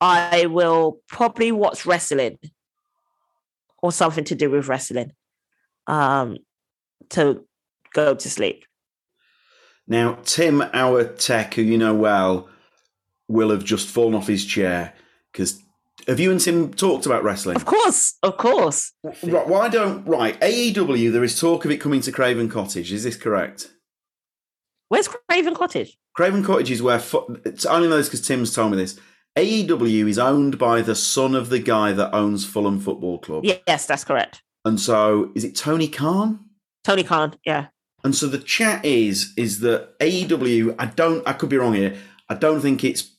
I 0.00 0.46
will 0.46 1.00
probably 1.08 1.52
watch 1.52 1.86
wrestling 1.86 2.38
or 3.80 3.92
something 3.92 4.24
to 4.24 4.34
do 4.34 4.50
with 4.50 4.66
wrestling 4.66 5.12
um, 5.86 6.38
to 7.10 7.44
go 7.92 8.14
to 8.14 8.30
sleep. 8.30 8.64
Now, 9.86 10.18
Tim, 10.24 10.62
our 10.72 11.04
tech, 11.04 11.54
who 11.54 11.62
you 11.62 11.76
know 11.76 11.94
well, 11.94 12.48
will 13.28 13.50
have 13.50 13.64
just 13.64 13.88
fallen 13.88 14.14
off 14.14 14.26
his 14.26 14.44
chair 14.44 14.94
because 15.32 15.62
have 16.06 16.20
you 16.20 16.30
and 16.30 16.40
Tim 16.40 16.72
talked 16.74 17.06
about 17.06 17.22
wrestling? 17.22 17.56
Of 17.56 17.64
course, 17.64 18.16
of 18.22 18.36
course. 18.36 18.92
Right, 19.22 19.46
why 19.46 19.68
don't 19.68 20.06
right 20.06 20.38
AEW? 20.40 21.12
There 21.12 21.24
is 21.24 21.38
talk 21.38 21.64
of 21.64 21.70
it 21.70 21.78
coming 21.78 22.00
to 22.02 22.12
Craven 22.12 22.48
Cottage. 22.48 22.92
Is 22.92 23.04
this 23.04 23.16
correct? 23.16 23.70
Where's 24.88 25.08
Craven 25.08 25.54
Cottage? 25.54 25.96
Craven 26.14 26.44
Cottage 26.44 26.70
is 26.70 26.82
where 26.82 27.02
it's 27.44 27.66
only 27.66 27.88
know 27.88 27.96
this 27.96 28.08
because 28.08 28.26
Tim's 28.26 28.54
told 28.54 28.72
me 28.72 28.76
this. 28.76 28.98
AEW 29.36 30.08
is 30.08 30.18
owned 30.18 30.58
by 30.58 30.80
the 30.80 30.94
son 30.94 31.34
of 31.34 31.48
the 31.48 31.58
guy 31.58 31.92
that 31.92 32.14
owns 32.14 32.44
Fulham 32.44 32.78
Football 32.78 33.18
Club. 33.18 33.44
Yes, 33.44 33.86
that's 33.86 34.04
correct. 34.04 34.42
And 34.64 34.78
so, 34.78 35.32
is 35.34 35.42
it 35.42 35.56
Tony 35.56 35.88
Khan? 35.88 36.43
Tony 36.84 37.02
Khan, 37.02 37.34
yeah. 37.44 37.66
And 38.04 38.14
so 38.14 38.26
the 38.26 38.38
chat 38.38 38.84
is 38.84 39.32
is 39.36 39.60
that 39.60 39.98
AEW. 39.98 40.76
I 40.78 40.86
don't. 40.86 41.26
I 41.26 41.32
could 41.32 41.48
be 41.48 41.56
wrong 41.56 41.74
here. 41.74 41.96
I 42.28 42.34
don't 42.34 42.60
think 42.60 42.84
it's 42.84 43.10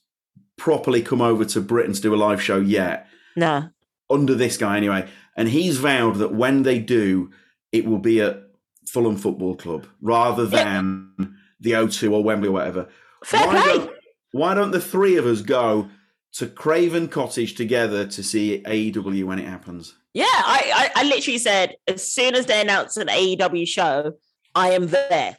properly 0.57 1.01
come 1.01 1.22
over 1.22 1.43
to 1.43 1.61
Britain 1.61 1.93
to 1.93 2.01
do 2.01 2.13
a 2.13 2.16
live 2.16 2.41
show 2.41 2.59
yet. 2.59 3.07
No. 3.36 3.70
Under 4.09 4.36
this 4.36 4.57
guy, 4.57 4.78
anyway. 4.78 5.09
And 5.36 5.49
he's 5.49 5.78
vowed 5.78 6.18
that 6.18 6.34
when 6.34 6.63
they 6.63 6.80
do, 6.80 7.32
it 7.72 7.86
will 7.86 7.99
be 7.99 8.22
at 8.22 8.43
Fulham 8.88 9.18
Football 9.18 9.56
Club 9.56 9.88
rather 10.02 10.45
than 10.45 11.11
yeah. 11.19 11.26
the 11.60 11.72
O2 11.72 12.11
or 12.11 12.23
Wembley 12.23 12.49
or 12.49 12.53
whatever. 12.53 12.88
Fair 13.23 13.48
why, 13.48 13.61
play. 13.61 13.77
Don't, 13.77 13.91
why 14.31 14.53
don't 14.53 14.72
the 14.72 14.80
three 14.80 15.18
of 15.18 15.26
us 15.26 15.41
go 15.41 15.90
to 16.36 16.48
Craven 16.48 17.07
Cottage 17.07 17.56
together 17.56 18.06
to 18.07 18.24
see 18.24 18.62
AEW 18.66 19.24
when 19.24 19.40
it 19.40 19.48
happens? 19.48 19.95
Yeah, 20.14 20.26
I, 20.26 20.91
I, 20.95 21.02
I 21.02 21.03
literally 21.03 21.38
said 21.38 21.76
as 21.88 22.10
soon 22.10 22.36
as 22.36 22.45
they 22.45 22.62
announce 22.62 22.98
an 22.98 23.07
AEW 23.07 23.68
show, 23.68 24.14
I 24.53 24.72
am 24.72 24.88
there. 24.88 25.38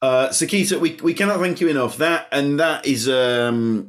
Uh, 0.00 0.28
Sikisa, 0.28 0.80
we, 0.80 0.94
we 0.94 1.14
cannot 1.14 1.38
thank 1.38 1.60
you 1.60 1.68
enough. 1.68 1.96
That 1.98 2.26
and 2.32 2.58
that 2.58 2.86
is 2.86 3.08
um, 3.08 3.88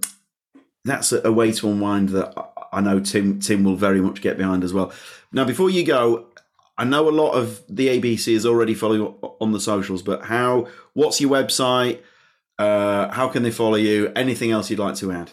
that's 0.86 1.12
a, 1.12 1.28
a, 1.28 1.32
way 1.32 1.52
to 1.54 1.70
unwind 1.70 2.10
that 2.10 2.34
I 2.72 2.82
know 2.82 3.00
Tim 3.00 3.40
Tim 3.40 3.64
will 3.64 3.76
very 3.76 4.00
much 4.00 4.22
get 4.22 4.38
behind 4.38 4.64
as 4.64 4.74
well. 4.74 4.94
Now, 5.32 5.44
before 5.44 5.72
you 5.72 5.84
go, 5.84 6.28
I 6.78 6.86
know 6.86 7.10
a 7.10 7.12
lot 7.12 7.32
of 7.32 7.64
the 7.68 7.88
ABC 7.88 8.28
is 8.34 8.46
already 8.46 8.76
following 8.76 9.16
on 9.42 9.54
the 9.54 9.60
socials, 9.60 10.04
but 10.04 10.26
how? 10.26 10.68
What's 10.94 11.20
your 11.20 11.32
website? 11.32 12.02
Uh, 12.60 13.12
how 13.12 13.28
can 13.28 13.42
they 13.42 13.52
follow 13.52 13.76
you? 13.76 14.12
Anything 14.16 14.52
else 14.52 14.70
you'd 14.70 14.78
like 14.78 14.96
to 14.96 15.12
add? 15.12 15.32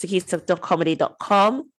Sikisa.comedy.com. 0.00 1.70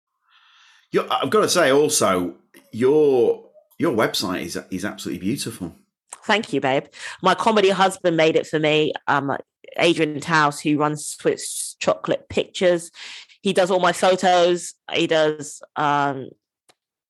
You're, 0.92 1.06
I've 1.12 1.30
got 1.30 1.42
to 1.42 1.50
say 1.50 1.72
also, 1.72 2.36
your 2.72 3.49
your 3.80 3.96
website 3.96 4.44
is 4.44 4.60
is 4.70 4.86
absolutely 4.86 5.26
beautiful. 5.26 5.74
Thank 6.26 6.54
you, 6.54 6.62
babe. 6.62 6.86
My 7.24 7.34
comedy 7.34 7.70
husband 7.70 8.18
made 8.18 8.36
it 8.36 8.46
for 8.46 8.60
me. 8.60 8.94
Um, 9.08 9.36
Adrian 9.78 10.20
Taus, 10.20 10.60
who 10.60 10.78
runs 10.78 11.08
Swiss 11.08 11.76
Chocolate 11.80 12.28
Pictures. 12.30 12.92
He 13.42 13.54
does 13.54 13.72
all 13.72 13.80
my 13.80 13.94
photos. 13.94 14.74
He 14.94 15.08
does. 15.08 15.62
Um, 15.76 16.30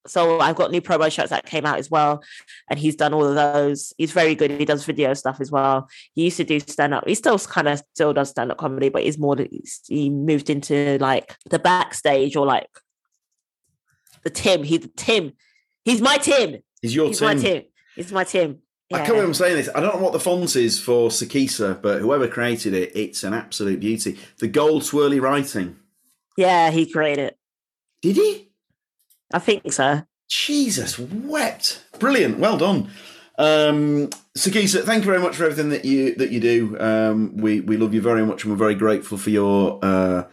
so 0.06 0.40
I've 0.40 0.56
got 0.56 0.70
new 0.70 0.80
promo 0.80 1.12
shots 1.12 1.30
that 1.30 1.44
came 1.44 1.66
out 1.66 1.78
as 1.78 1.90
well, 1.90 2.22
and 2.70 2.78
he's 2.78 2.96
done 2.96 3.12
all 3.12 3.26
of 3.26 3.34
those. 3.34 3.92
He's 3.98 4.12
very 4.12 4.34
good. 4.34 4.50
He 4.52 4.64
does 4.64 4.84
video 4.84 5.12
stuff 5.12 5.40
as 5.40 5.50
well. 5.50 5.88
He 6.14 6.24
used 6.24 6.38
to 6.38 6.44
do 6.44 6.60
stand 6.60 6.94
up. 6.94 7.06
He 7.06 7.14
still 7.14 7.38
kind 7.38 7.68
of 7.68 7.82
still 7.94 8.12
does 8.14 8.30
stand 8.30 8.50
up 8.50 8.58
comedy, 8.58 8.88
but 8.88 9.02
he's 9.02 9.18
more. 9.18 9.36
He 9.86 10.08
moved 10.08 10.48
into 10.48 10.98
like 11.00 11.36
the 11.50 11.58
backstage 11.58 12.36
or 12.36 12.46
like 12.46 12.68
the 14.22 14.30
Tim. 14.30 14.62
He's 14.62 14.88
Tim. 14.96 15.32
He's 15.84 16.00
my 16.00 16.16
Tim. 16.18 16.62
He's 16.82 16.94
your 16.94 17.08
he's 17.08 17.18
Tim. 17.18 17.26
my 17.28 17.34
Tim. 17.34 17.62
He's 17.96 18.12
my 18.12 18.24
Tim. 18.24 18.62
Yeah. 18.88 18.96
I 18.96 19.00
can't 19.00 19.12
remember 19.12 19.34
saying 19.34 19.56
this. 19.56 19.68
I 19.74 19.80
don't 19.80 19.94
know 19.94 20.02
what 20.02 20.12
the 20.12 20.20
font 20.20 20.56
is 20.56 20.80
for 20.80 21.10
Sikisa, 21.10 21.80
but 21.80 22.00
whoever 22.00 22.26
created 22.26 22.74
it, 22.74 22.90
it's 22.94 23.22
an 23.22 23.34
absolute 23.34 23.78
beauty. 23.78 24.18
The 24.38 24.48
gold 24.48 24.82
swirly 24.82 25.20
writing. 25.20 25.76
Yeah, 26.36 26.70
he 26.70 26.90
created 26.90 27.26
it. 27.26 27.38
Did 28.02 28.16
he? 28.16 28.50
I 29.32 29.38
think 29.38 29.72
so. 29.72 30.02
Jesus 30.28 30.98
wept. 30.98 31.84
Brilliant. 31.98 32.38
Well 32.38 32.56
done. 32.56 32.90
Um, 33.38 34.08
Sikisa, 34.36 34.84
thank 34.84 35.04
you 35.04 35.10
very 35.10 35.22
much 35.22 35.36
for 35.36 35.44
everything 35.44 35.70
that 35.70 35.84
you 35.84 36.14
that 36.16 36.30
you 36.30 36.40
do. 36.40 36.76
Um, 36.78 37.36
we 37.36 37.60
we 37.60 37.76
love 37.76 37.94
you 37.94 38.02
very 38.02 38.24
much, 38.24 38.44
and 38.44 38.52
we're 38.52 38.58
very 38.58 38.74
grateful 38.74 39.18
for 39.18 39.30
your 39.30 39.78
uh, 39.82 40.24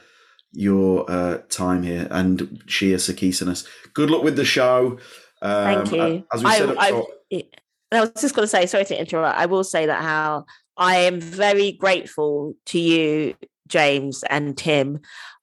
your 0.51 1.09
uh, 1.09 1.39
time 1.49 1.83
here 1.83 2.07
and 2.11 2.61
sheer 2.65 2.97
Sikisaness. 2.97 3.65
Good 3.93 4.09
luck 4.09 4.23
with 4.23 4.35
the 4.35 4.45
show. 4.45 4.97
Um, 5.41 5.85
thank 5.85 5.91
you. 5.91 6.25
As 6.33 6.43
we 6.43 6.51
said 6.51 6.75
I, 6.77 7.03
I, 7.31 7.43
I 7.91 8.01
was 8.01 8.11
just 8.19 8.35
going 8.35 8.43
to 8.43 8.47
say, 8.47 8.65
sorry 8.65 8.85
to 8.85 8.99
interrupt. 8.99 9.37
I 9.37 9.45
will 9.45 9.63
say 9.63 9.85
that 9.85 10.01
how 10.01 10.45
I 10.75 10.97
am 10.97 11.19
very 11.19 11.71
grateful 11.73 12.55
to 12.67 12.79
you, 12.79 13.35
James 13.67 14.23
and 14.29 14.57
Tim, 14.57 14.99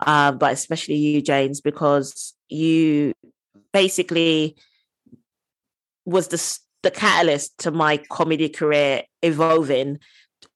uh, 0.06 0.32
but 0.32 0.52
especially 0.52 0.96
you, 0.96 1.22
James, 1.22 1.60
because 1.60 2.34
you 2.48 3.12
basically 3.72 4.56
was 6.04 6.28
the 6.28 6.58
the 6.82 6.90
catalyst 6.90 7.56
to 7.58 7.70
my 7.70 7.96
comedy 7.96 8.48
career 8.48 9.02
evolving 9.22 9.98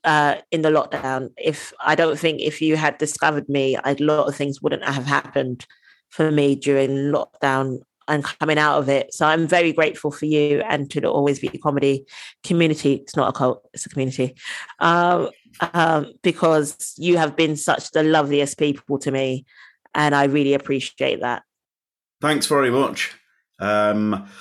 uh, 0.05 0.37
in 0.51 0.63
the 0.63 0.69
lockdown. 0.69 1.31
If 1.39 1.73
I 1.81 1.95
don't 1.95 2.19
think 2.19 2.41
if 2.41 2.61
you 2.61 2.77
had 2.77 2.99
discovered 2.99 3.49
me, 3.49 3.77
a 3.83 3.97
lot 3.99 4.29
of 4.29 4.37
things 4.37 4.61
wouldn't 4.61 4.85
have 4.85 5.07
happened 5.07 5.67
for 6.11 6.31
me 6.31 6.55
during 6.55 7.13
lockdown 7.13 7.81
and 8.09 8.25
coming 8.25 8.59
out 8.59 8.79
of 8.79 8.89
it. 8.89 9.15
So 9.15 9.27
I'm 9.27 9.47
very 9.47 9.73
grateful 9.73 10.11
for 10.11 10.27
you 10.27 10.61
and 10.69 10.91
to 10.91 11.01
the 11.01 11.09
Always 11.09 11.39
Be 11.39 11.49
Comedy 11.49 12.07
community. 12.43 12.95
It's 12.95 13.17
not 13.17 13.29
a 13.29 13.33
cult, 13.33 13.69
it's 13.73 13.87
a 13.87 13.89
community. 13.89 14.35
Um, 14.81 15.31
um, 15.75 16.13
because 16.23 16.95
you 16.97 17.17
have 17.17 17.37
been 17.37 17.57
such 17.57 17.91
the 17.91 18.03
loveliest 18.03 18.59
people 18.59 18.99
to 19.01 19.11
me. 19.11 19.45
And 19.95 20.15
I 20.15 20.25
really 20.25 20.55
appreciate 20.55 21.21
that. 21.21 21.43
Thanks 22.21 22.47
very 22.47 22.71
much. 22.71 23.15
Um, 23.59 24.29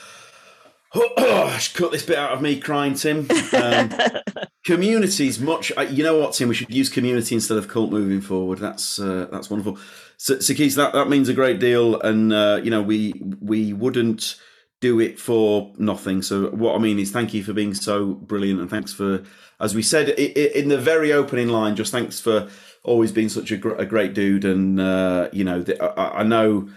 Oh, 0.96 1.60
cut 1.74 1.92
this 1.92 2.04
bit 2.04 2.18
out 2.18 2.32
of 2.32 2.42
me 2.42 2.60
crying, 2.60 2.94
Tim. 2.94 3.28
Um, 3.54 3.92
communities 4.66 5.38
much. 5.40 5.72
You 5.92 6.04
know 6.04 6.18
what, 6.18 6.34
Tim? 6.34 6.50
We 6.50 6.56
should 6.56 6.74
use 6.74 6.90
community 6.90 7.36
instead 7.36 7.58
of 7.58 7.68
cult 7.68 7.92
moving 7.92 8.22
forward. 8.22 8.60
That's 8.60 8.98
uh, 8.98 9.28
that's 9.32 9.50
wonderful. 9.50 9.78
So, 10.18 10.40
so 10.40 10.54
Keith, 10.54 10.76
that, 10.76 10.94
that 10.94 11.10
means 11.10 11.30
a 11.30 11.34
great 11.34 11.60
deal, 11.60 12.00
and 12.02 12.34
uh, 12.34 12.60
you 12.64 12.72
know 12.72 12.82
we 12.82 13.22
we 13.40 13.74
wouldn't 13.74 14.36
do 14.82 15.00
it 15.00 15.20
for 15.20 15.74
nothing. 15.78 16.22
So 16.22 16.50
what 16.50 16.76
I 16.76 16.80
mean 16.80 17.00
is, 17.00 17.12
thank 17.12 17.34
you 17.34 17.44
for 17.44 17.54
being 17.54 17.74
so 17.74 18.14
brilliant, 18.14 18.60
and 18.60 18.70
thanks 18.70 18.94
for, 18.94 19.24
as 19.60 19.76
we 19.76 19.84
said 19.84 20.10
in 20.10 20.70
the 20.70 20.78
very 20.78 21.14
opening 21.14 21.50
line, 21.50 21.76
just 21.76 21.92
thanks 21.92 22.20
for 22.20 22.50
always 22.84 23.12
being 23.12 23.30
such 23.30 23.52
a, 23.52 23.76
a 23.76 23.86
great 23.86 24.14
dude, 24.14 24.44
and 24.44 24.80
uh, 24.80 25.30
you 25.32 25.44
know 25.44 25.64
I, 25.80 26.20
I 26.20 26.24
know 26.24 26.70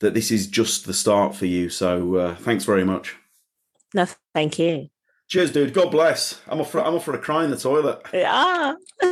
that 0.00 0.14
this 0.14 0.30
is 0.30 0.46
just 0.46 0.86
the 0.86 0.94
start 0.94 1.34
for 1.34 1.46
you. 1.46 1.68
So 1.68 2.16
uh, 2.16 2.34
thanks 2.36 2.64
very 2.64 2.84
much. 2.84 3.14
No, 3.94 4.06
thank 4.34 4.58
you. 4.58 4.88
Cheers, 5.28 5.52
dude. 5.52 5.74
God 5.74 5.92
bless. 5.92 6.40
I'm 6.48 6.60
off 6.60 6.72
for, 6.72 6.84
I'm 6.84 6.94
off 6.94 7.04
for 7.04 7.14
a 7.14 7.18
cry 7.18 7.44
in 7.44 7.50
the 7.50 7.56
toilet. 7.56 8.00
Yeah. 8.12 8.74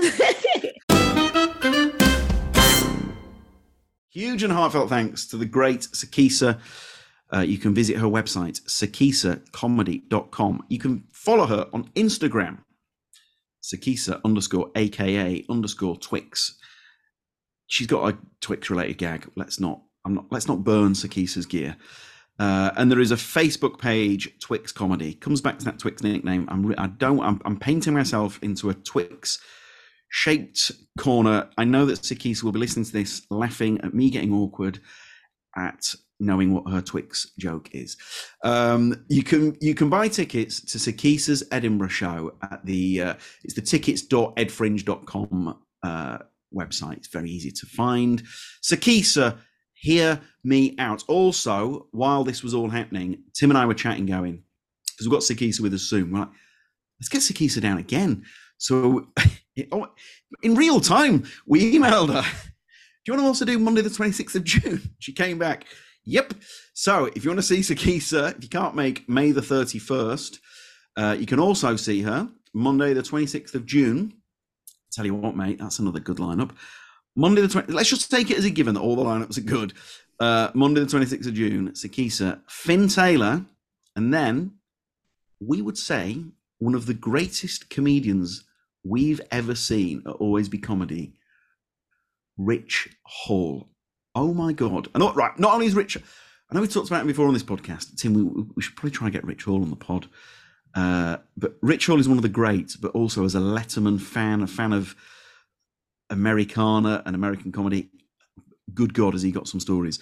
Huge 4.11 4.43
and 4.43 4.53
heartfelt 4.53 4.89
thanks 4.89 5.27
to 5.27 5.37
the 5.37 5.45
great 5.45 5.81
Sikisa. 5.81 6.59
Uh, 7.33 7.41
you 7.41 7.59
can 7.59 7.75
visit 7.75 7.99
her 7.99 8.07
website, 8.07 8.63
sikisacomedy.com. 8.63 10.65
You 10.69 10.79
can 10.79 11.05
follow 11.13 11.47
her 11.47 11.69
on 11.75 11.91
Instagram, 11.91 12.61
Sikisa 13.63 14.21
underscore 14.25 14.71
AKA 14.75 15.45
underscore 15.51 15.97
Twix. 15.97 16.59
She's 17.67 17.87
got 17.87 18.09
a 18.09 18.17
Twix 18.41 18.71
related 18.71 18.97
gag. 18.97 19.31
Let's 19.37 19.61
not, 19.61 19.83
I'm 20.07 20.15
not, 20.15 20.25
let's 20.31 20.49
not 20.49 20.65
burn 20.65 20.95
Sikisa's 20.95 21.45
gear. 21.45 21.77
Uh, 22.39 22.71
and 22.77 22.91
there 22.91 23.01
is 23.01 23.11
a 23.11 23.17
Facebook 23.17 23.79
page, 23.79 24.39
Twix 24.39 24.73
Comedy. 24.73 25.13
Comes 25.13 25.43
back 25.43 25.59
to 25.59 25.67
that 25.67 25.79
Twix 25.79 26.03
nickname. 26.03 26.49
I'm, 26.49 26.75
I 26.79 26.87
don't. 26.87 27.21
I'm, 27.21 27.43
I'm 27.45 27.59
painting 27.59 27.93
myself 27.93 28.39
into 28.43 28.71
a 28.71 28.75
Twix 28.75 29.39
shaped 30.11 30.73
corner. 30.99 31.49
I 31.59 31.65
know 31.65 31.87
that 31.87 32.01
Sikisa 32.01 32.43
will 32.43 32.53
be 32.53 32.59
listening 32.61 32.87
to 32.87 32.93
this, 32.93 33.27
laughing 33.31 33.81
at 33.83 33.95
me 33.95 34.11
getting 34.11 34.33
awkward 34.33 34.81
at 35.57 35.95
knowing 36.21 36.53
what 36.53 36.71
her 36.71 36.81
Twix 36.81 37.33
joke 37.39 37.71
is. 37.73 37.97
Um, 38.45 39.05
you 39.09 39.23
can 39.23 39.57
you 39.61 39.75
can 39.75 39.89
buy 39.89 40.09
tickets 40.09 40.61
to 40.73 40.79
Sikisa's 40.79 41.45
Edinburgh 41.53 41.89
show 41.89 42.35
at 42.43 42.65
the 42.65 43.03
uh, 43.03 43.15
it's 43.45 43.55
the 43.55 43.63
tickets.edfringe.com 43.63 45.59
uh, 45.83 46.19
website. 46.55 46.97
It's 46.99 47.09
very 47.09 47.31
easy 47.31 47.51
to 47.51 47.67
find. 47.67 48.23
Sikisa 48.63 49.39
hear 49.75 50.21
me 50.43 50.75
out. 50.79 51.05
Also, 51.09 51.87
while 51.93 52.25
this 52.25 52.43
was 52.43 52.55
all 52.55 52.69
happening, 52.69 53.23
Tim 53.35 53.51
and 53.51 53.59
I 53.59 53.67
were 53.67 53.75
chatting, 53.75 54.07
going, 54.07 54.43
because 54.87 55.07
we've 55.07 55.13
got 55.13 55.23
Sikisa 55.23 55.61
with 55.61 55.75
us 55.75 55.83
soon. 55.83 56.11
We're 56.13 56.21
like, 56.21 56.31
let's 57.01 57.09
get 57.09 57.21
Sikisa 57.21 57.61
down 57.61 57.79
again. 57.79 58.25
So, 58.59 59.07
oh, 59.73 59.89
in 60.43 60.55
real 60.55 60.81
time, 60.81 61.25
we 61.47 61.75
emailed 61.75 62.13
her. 62.13 62.23
Do 62.23 63.13
you 63.13 63.15
want 63.15 63.23
to 63.23 63.27
also 63.27 63.45
do 63.45 63.59
Monday, 63.59 63.81
the 63.81 63.89
26th 63.89 64.35
of 64.35 64.45
June? 64.45 64.83
She 64.99 65.13
came 65.13 65.39
back. 65.39 65.65
Yep. 66.05 66.35
So, 66.75 67.07
if 67.15 67.25
you 67.25 67.31
want 67.31 67.39
to 67.39 67.43
see 67.43 67.61
Sikisa, 67.61 68.37
if 68.37 68.43
you 68.43 68.49
can't 68.49 68.75
make 68.75 69.09
May 69.09 69.33
the 69.33 69.41
31st, 69.41 70.39
uh, 70.97 71.17
you 71.19 71.27
can 71.27 71.39
also 71.39 71.77
see 71.77 72.03
her 72.03 72.29
Monday, 72.53 72.93
the 72.93 73.03
26th 73.03 73.55
of 73.55 73.67
June. 73.67 74.15
Tell 74.93 75.07
you 75.07 75.15
what, 75.15 75.37
mate, 75.37 75.59
that's 75.59 75.79
another 75.79 76.01
good 76.01 76.17
lineup. 76.19 76.51
Monday 77.15 77.41
the 77.41 77.49
20th. 77.49 77.73
Let's 77.73 77.89
just 77.89 78.11
take 78.11 78.31
it 78.31 78.39
as 78.39 78.45
a 78.45 78.51
given 78.51 78.75
that 78.75 78.81
all 78.81 78.97
the 78.97 79.05
lineups 79.05 79.39
are 79.39 79.43
good. 79.43 79.75
Uh, 80.21 80.51
Monday 80.55 80.81
the 80.81 80.87
26th 80.87 81.27
of 81.27 81.35
June, 81.35 81.71
Sikisa, 81.73 82.41
Finn 82.49 82.89
Taylor, 82.89 83.45
and 83.97 84.13
then 84.15 84.53
we 85.41 85.63
would 85.63 85.79
say 85.79 86.23
one 86.59 86.75
of 86.75 86.87
the 86.87 86.95
greatest 86.95 87.71
comedians 87.71 88.45
we've 88.85 89.21
ever 89.31 89.55
seen 89.55 90.03
at 90.07 90.13
Always 90.13 90.49
Be 90.49 90.59
Comedy, 90.59 91.15
Rich 92.37 92.89
Hall. 93.05 93.69
Oh 94.15 94.33
my 94.35 94.53
God. 94.53 94.89
And 94.95 95.03
not, 95.03 95.17
right, 95.17 95.39
not 95.39 95.55
only 95.55 95.67
is 95.67 95.75
Rich, 95.75 95.97
I 95.97 96.55
know 96.55 96.61
we 96.61 96.69
talked 96.69 96.89
about 96.89 97.03
him 97.03 97.07
before 97.07 97.27
on 97.27 97.35
this 97.35 97.43
podcast. 97.43 97.97
Tim, 97.97 98.15
we, 98.15 98.45
we 98.57 98.63
should 98.63 98.77
probably 98.77 98.91
try 98.91 99.07
and 99.07 99.15
get 99.15 99.25
Rich 99.25 99.45
Hall 99.45 99.63
on 99.63 99.71
the 99.71 99.77
pod. 99.77 100.09
Uh, 100.75 101.19
but 101.37 101.57
Rich 101.63 101.87
Hall 101.87 102.01
is 102.01 102.09
one 102.09 102.19
of 102.19 102.23
the 102.23 102.29
greats, 102.29 102.77
but 102.77 102.93
also 102.93 103.25
as 103.25 103.35
a 103.35 103.41
Letterman 103.41 104.01
fan, 104.01 104.43
a 104.43 104.47
fan 104.47 104.73
of 104.73 104.95
Americana 106.11 107.03
and 107.05 107.15
American 107.15 107.53
comedy. 107.53 107.91
Good 108.73 108.95
God, 108.95 109.15
has 109.15 109.23
he 109.23 109.33
got 109.33 109.49
some 109.49 109.61
stories? 109.61 109.99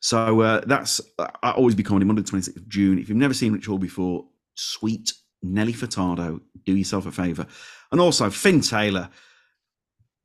So 0.00 0.40
uh, 0.40 0.60
that's 0.66 1.00
I 1.42 1.50
always 1.52 1.74
be 1.74 1.82
comedy 1.82 2.06
Monday 2.06 2.22
the 2.22 2.30
26th 2.30 2.56
of 2.56 2.68
June. 2.68 2.98
If 2.98 3.08
you've 3.08 3.18
never 3.18 3.34
seen 3.34 3.52
Rich 3.52 3.66
Hall 3.66 3.78
before, 3.78 4.26
sweet 4.54 5.12
Nelly 5.42 5.72
Furtado, 5.72 6.40
do 6.64 6.76
yourself 6.76 7.06
a 7.06 7.12
favor. 7.12 7.46
And 7.92 8.00
also 8.00 8.30
Finn 8.30 8.60
Taylor, 8.60 9.08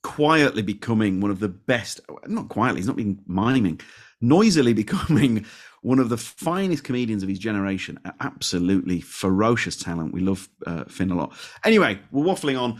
quietly 0.01 0.61
becoming 0.61 1.21
one 1.21 1.31
of 1.31 1.39
the 1.39 1.49
best, 1.49 2.01
not 2.27 2.49
quietly, 2.49 2.79
he's 2.79 2.87
not 2.87 2.95
being 2.95 3.19
miming, 3.27 3.79
noisily 4.21 4.73
becoming 4.73 5.45
one 5.81 5.99
of 5.99 6.09
the 6.09 6.17
finest 6.17 6.83
comedians 6.83 7.23
of 7.23 7.29
his 7.29 7.39
generation. 7.39 7.99
Absolutely 8.19 9.01
ferocious 9.01 9.75
talent. 9.75 10.13
We 10.13 10.21
love 10.21 10.47
uh, 10.65 10.85
Finn 10.85 11.11
a 11.11 11.15
lot. 11.15 11.33
Anyway, 11.63 11.99
we're 12.11 12.25
waffling 12.25 12.59
on. 12.59 12.79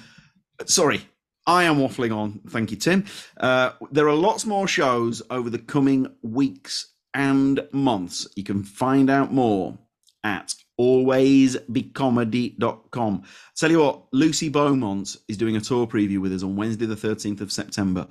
Sorry, 0.65 1.01
I 1.45 1.64
am 1.64 1.77
waffling 1.77 2.15
on. 2.15 2.39
Thank 2.49 2.72
you, 2.72 2.77
Tim. 2.77 3.05
Uh, 3.38 3.72
there 3.91 4.07
are 4.07 4.15
lots 4.15 4.45
more 4.45 4.68
shows 4.68 5.22
over 5.30 5.49
the 5.49 5.60
coming 5.60 6.07
weeks 6.22 6.93
and 7.14 7.68
months. 7.72 8.27
You 8.35 8.43
can 8.43 8.64
find 8.64 9.10
out 9.10 9.34
more 9.34 9.77
at 10.23 10.55
alwaysbecomedy.com. 10.79 13.23
Tell 13.55 13.71
you 13.71 13.79
what, 13.79 14.03
Lucy 14.11 14.49
Beaumont 14.49 15.15
is 15.27 15.37
doing 15.37 15.55
a 15.55 15.61
tour 15.61 15.87
preview 15.87 16.19
with 16.19 16.33
us 16.33 16.43
on 16.43 16.55
Wednesday, 16.55 16.85
the 16.85 16.95
13th 16.95 17.41
of 17.41 17.51
September. 17.51 18.07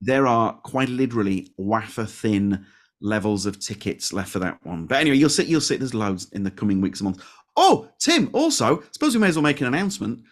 There 0.00 0.26
are 0.26 0.54
quite 0.54 0.88
literally 0.88 1.52
wafer 1.56 2.04
thin 2.04 2.66
levels 3.00 3.46
of 3.46 3.60
tickets 3.60 4.12
left 4.12 4.30
for 4.30 4.40
that 4.40 4.58
one. 4.64 4.86
But 4.86 5.00
anyway, 5.00 5.16
you'll 5.16 5.30
see, 5.30 5.44
you'll 5.44 5.60
see 5.60 5.76
there's 5.76 5.94
loads 5.94 6.28
in 6.32 6.42
the 6.42 6.50
coming 6.50 6.80
weeks 6.80 6.98
and 7.00 7.06
months. 7.06 7.22
Oh, 7.56 7.88
Tim, 7.98 8.30
also, 8.32 8.82
suppose 8.92 9.14
we 9.14 9.20
may 9.20 9.28
as 9.28 9.36
well 9.36 9.42
make 9.42 9.60
an 9.60 9.68
announcement. 9.68 10.22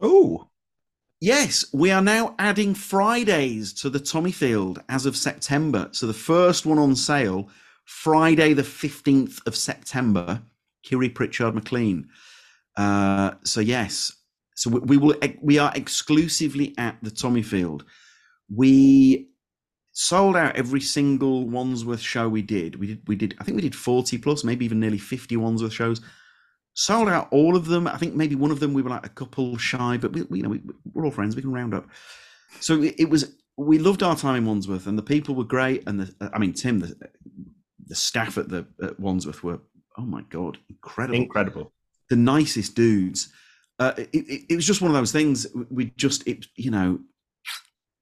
Oh, 0.00 0.48
Yes, 1.20 1.64
we 1.72 1.90
are 1.90 2.00
now 2.00 2.36
adding 2.38 2.74
Fridays 2.74 3.72
to 3.74 3.90
the 3.90 3.98
Tommyfield 3.98 4.80
as 4.88 5.04
of 5.04 5.16
September. 5.16 5.88
So 5.90 6.06
the 6.06 6.12
first 6.12 6.64
one 6.64 6.78
on 6.78 6.94
sale, 6.94 7.48
Friday 7.84 8.52
the 8.52 8.62
15th 8.62 9.44
of 9.44 9.56
September, 9.56 10.40
Kiri 10.82 11.08
Pritchard 11.08 11.54
McLean. 11.54 12.08
Uh, 12.76 13.32
so 13.44 13.60
yes, 13.60 14.12
so 14.54 14.70
we, 14.70 14.80
we, 14.80 14.96
will 14.96 15.14
we 15.40 15.58
are 15.58 15.72
exclusively 15.74 16.74
at 16.78 16.96
the 17.02 17.10
Tommyfield. 17.10 17.82
We 18.52 19.30
sold 19.92 20.36
out 20.36 20.56
every 20.56 20.80
single 20.80 21.48
Wandsworth 21.48 22.00
show 22.00 22.28
we 22.28 22.42
did. 22.42 22.76
We 22.76 22.86
did 22.88 23.02
we 23.06 23.16
did 23.16 23.36
I 23.40 23.44
think 23.44 23.56
we 23.56 23.62
did 23.62 23.74
40 23.74 24.18
plus, 24.18 24.44
maybe 24.44 24.64
even 24.64 24.80
nearly 24.80 24.98
50 24.98 25.36
Wandsworth 25.36 25.72
shows. 25.72 26.00
sold 26.74 27.08
out 27.08 27.28
all 27.30 27.56
of 27.56 27.66
them. 27.66 27.86
I 27.86 27.98
think 27.98 28.14
maybe 28.14 28.34
one 28.34 28.50
of 28.50 28.60
them 28.60 28.74
we 28.74 28.82
were 28.82 28.90
like 28.90 29.06
a 29.06 29.10
couple 29.10 29.56
shy, 29.58 29.96
but 29.96 30.12
we, 30.12 30.22
we 30.22 30.38
you 30.38 30.42
know 30.42 30.50
we, 30.50 30.60
are 30.96 31.04
all 31.04 31.10
friends. 31.10 31.36
We 31.36 31.42
can 31.42 31.52
round 31.52 31.74
up. 31.74 31.86
So 32.60 32.82
it, 32.82 32.94
it, 32.98 33.10
was. 33.10 33.36
We 33.56 33.78
loved 33.78 34.02
our 34.02 34.16
time 34.16 34.36
in 34.36 34.46
Wandsworth, 34.46 34.86
and 34.86 34.96
the 34.96 35.02
people 35.02 35.34
were 35.34 35.44
great. 35.44 35.82
And 35.86 36.00
the, 36.00 36.30
I 36.32 36.38
mean, 36.38 36.52
Tim, 36.52 36.78
the, 36.80 36.96
the 37.86 37.94
staff 37.94 38.38
at 38.38 38.48
the 38.48 38.66
at 38.82 38.98
Wandsworth 38.98 39.42
were 39.42 39.58
oh 39.98 40.02
my 40.04 40.22
god, 40.30 40.58
incredible, 40.70 41.16
incredible, 41.16 41.72
the 42.08 42.16
nicest 42.16 42.74
dudes. 42.74 43.32
Uh, 43.78 43.92
it, 43.96 44.08
it, 44.12 44.44
it 44.50 44.56
was 44.56 44.66
just 44.66 44.80
one 44.80 44.90
of 44.90 44.96
those 44.96 45.12
things. 45.12 45.46
We 45.70 45.92
just, 45.96 46.26
it, 46.26 46.46
you 46.56 46.70
know, 46.70 47.00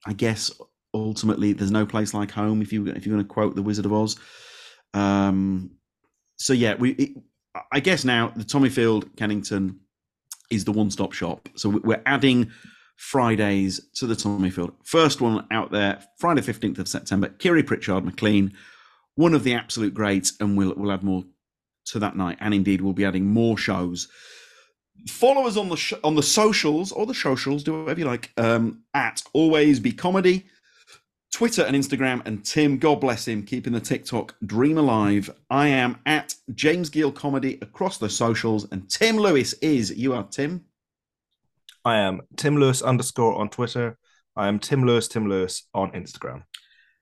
I 0.07 0.13
guess 0.13 0.51
ultimately 0.95 1.53
there's 1.53 1.71
no 1.71 1.85
place 1.85 2.15
like 2.15 2.31
home. 2.31 2.63
If 2.63 2.73
you 2.73 2.87
if 2.87 3.07
you're 3.07 3.15
going 3.15 3.27
to 3.27 3.33
quote 3.33 3.55
the 3.57 3.63
Wizard 3.63 3.87
of 3.87 3.93
Oz, 3.93 4.17
um, 4.95 5.71
so 6.37 6.53
yeah, 6.53 6.75
we. 6.75 6.93
It, 6.93 7.11
I 7.73 7.81
guess 7.81 8.05
now 8.05 8.33
the 8.37 8.45
Tommyfield 8.45 9.17
Kennington 9.17 9.81
is 10.51 10.67
the 10.67 10.73
one-stop 10.73 11.13
shop. 11.13 11.49
So 11.57 11.71
we're 11.71 12.03
adding 12.05 12.51
Fridays 12.97 13.81
to 13.95 14.07
the 14.07 14.15
Tommyfield. 14.15 14.73
First 14.85 15.23
one 15.23 15.47
out 15.51 15.71
there, 15.71 16.03
Friday 16.19 16.43
15th 16.43 16.79
of 16.79 16.89
September. 16.89 17.29
Kiri 17.29 17.63
Pritchard 17.63 18.05
McLean, 18.05 18.53
one 19.15 19.33
of 19.33 19.43
the 19.43 19.55
absolute 19.55 19.95
greats, 19.95 20.35
and 20.39 20.57
we'll 20.57 20.75
we'll 20.77 20.93
add 20.93 21.03
more 21.03 21.25
to 21.87 21.99
that 22.01 22.17
night. 22.17 22.39
And 22.41 22.55
indeed, 22.55 22.81
we'll 22.81 22.93
be 22.93 23.05
adding 23.05 23.27
more 23.27 23.57
shows. 23.57 24.09
Follow 25.09 25.47
us 25.47 25.57
on 25.57 25.69
the 25.69 25.77
sh- 25.77 25.93
on 26.03 26.15
the 26.15 26.23
socials 26.23 26.93
or 26.93 27.07
the 27.07 27.15
socials, 27.15 27.63
do 27.63 27.83
whatever 27.83 28.01
you 28.01 28.07
like. 28.07 28.33
Um, 28.37 28.83
at 28.95 29.23
Always 29.33 29.81
Be 29.81 29.93
Comedy. 29.93 30.47
Twitter 31.33 31.65
and 31.65 31.77
Instagram, 31.77 32.25
and 32.25 32.43
Tim, 32.43 32.79
God 32.79 33.01
bless 33.01 33.29
him, 33.29 33.43
keeping 33.43 33.75
the 33.75 33.81
TikTok 33.81 34.35
dream 34.47 34.79
alive. 34.79 35.29
I 35.51 35.67
am 35.67 35.99
at 36.07 36.35
James 36.55 36.89
Gill 36.89 37.13
Comedy 37.13 37.59
across 37.61 37.99
the 37.99 38.09
socials, 38.09 38.67
and 38.73 38.89
Tim 38.89 39.19
Lewis 39.19 39.53
is, 39.55 39.95
you 39.95 40.15
are 40.15 40.23
Tim? 40.23 40.65
I 41.85 41.99
am 41.99 42.23
Tim 42.37 42.57
Lewis 42.57 42.81
underscore 42.81 43.35
on 43.35 43.51
Twitter. 43.51 43.99
I 44.35 44.49
am 44.49 44.59
Tim 44.59 44.87
Lewis, 44.87 45.09
Tim 45.09 45.29
Lewis 45.29 45.69
on 45.75 45.91
Instagram. 45.93 46.45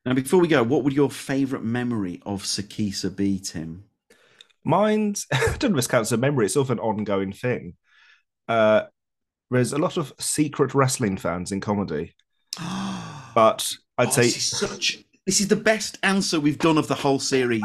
Now, 0.04 0.14
before 0.14 0.40
we 0.40 0.48
go, 0.48 0.64
what 0.64 0.82
would 0.82 0.94
your 0.94 1.10
favourite 1.10 1.64
memory 1.64 2.20
of 2.26 2.42
Sikisa 2.42 3.14
be, 3.14 3.38
Tim? 3.38 3.84
Mine's, 4.64 5.26
I 5.32 5.56
don't 5.58 5.80
counts 5.88 6.12
as 6.12 6.18
memory, 6.18 6.46
it's 6.46 6.54
sort 6.54 6.66
of 6.66 6.70
an 6.72 6.80
ongoing 6.80 7.32
thing. 7.32 7.74
Uh, 8.48 8.82
there's 9.50 9.72
a 9.72 9.78
lot 9.78 9.96
of 9.96 10.12
secret 10.18 10.74
wrestling 10.74 11.16
fans 11.16 11.52
in 11.52 11.60
comedy. 11.60 12.14
but 13.34 13.70
I'd 13.98 14.08
oh, 14.08 14.10
say 14.10 14.22
this 14.22 14.36
is 14.36 14.58
such. 14.58 15.04
This 15.26 15.40
is 15.40 15.48
the 15.48 15.56
best 15.56 15.98
answer 16.02 16.38
we've 16.38 16.58
done 16.58 16.76
of 16.76 16.88
the 16.88 16.94
whole 16.94 17.18
series. 17.18 17.62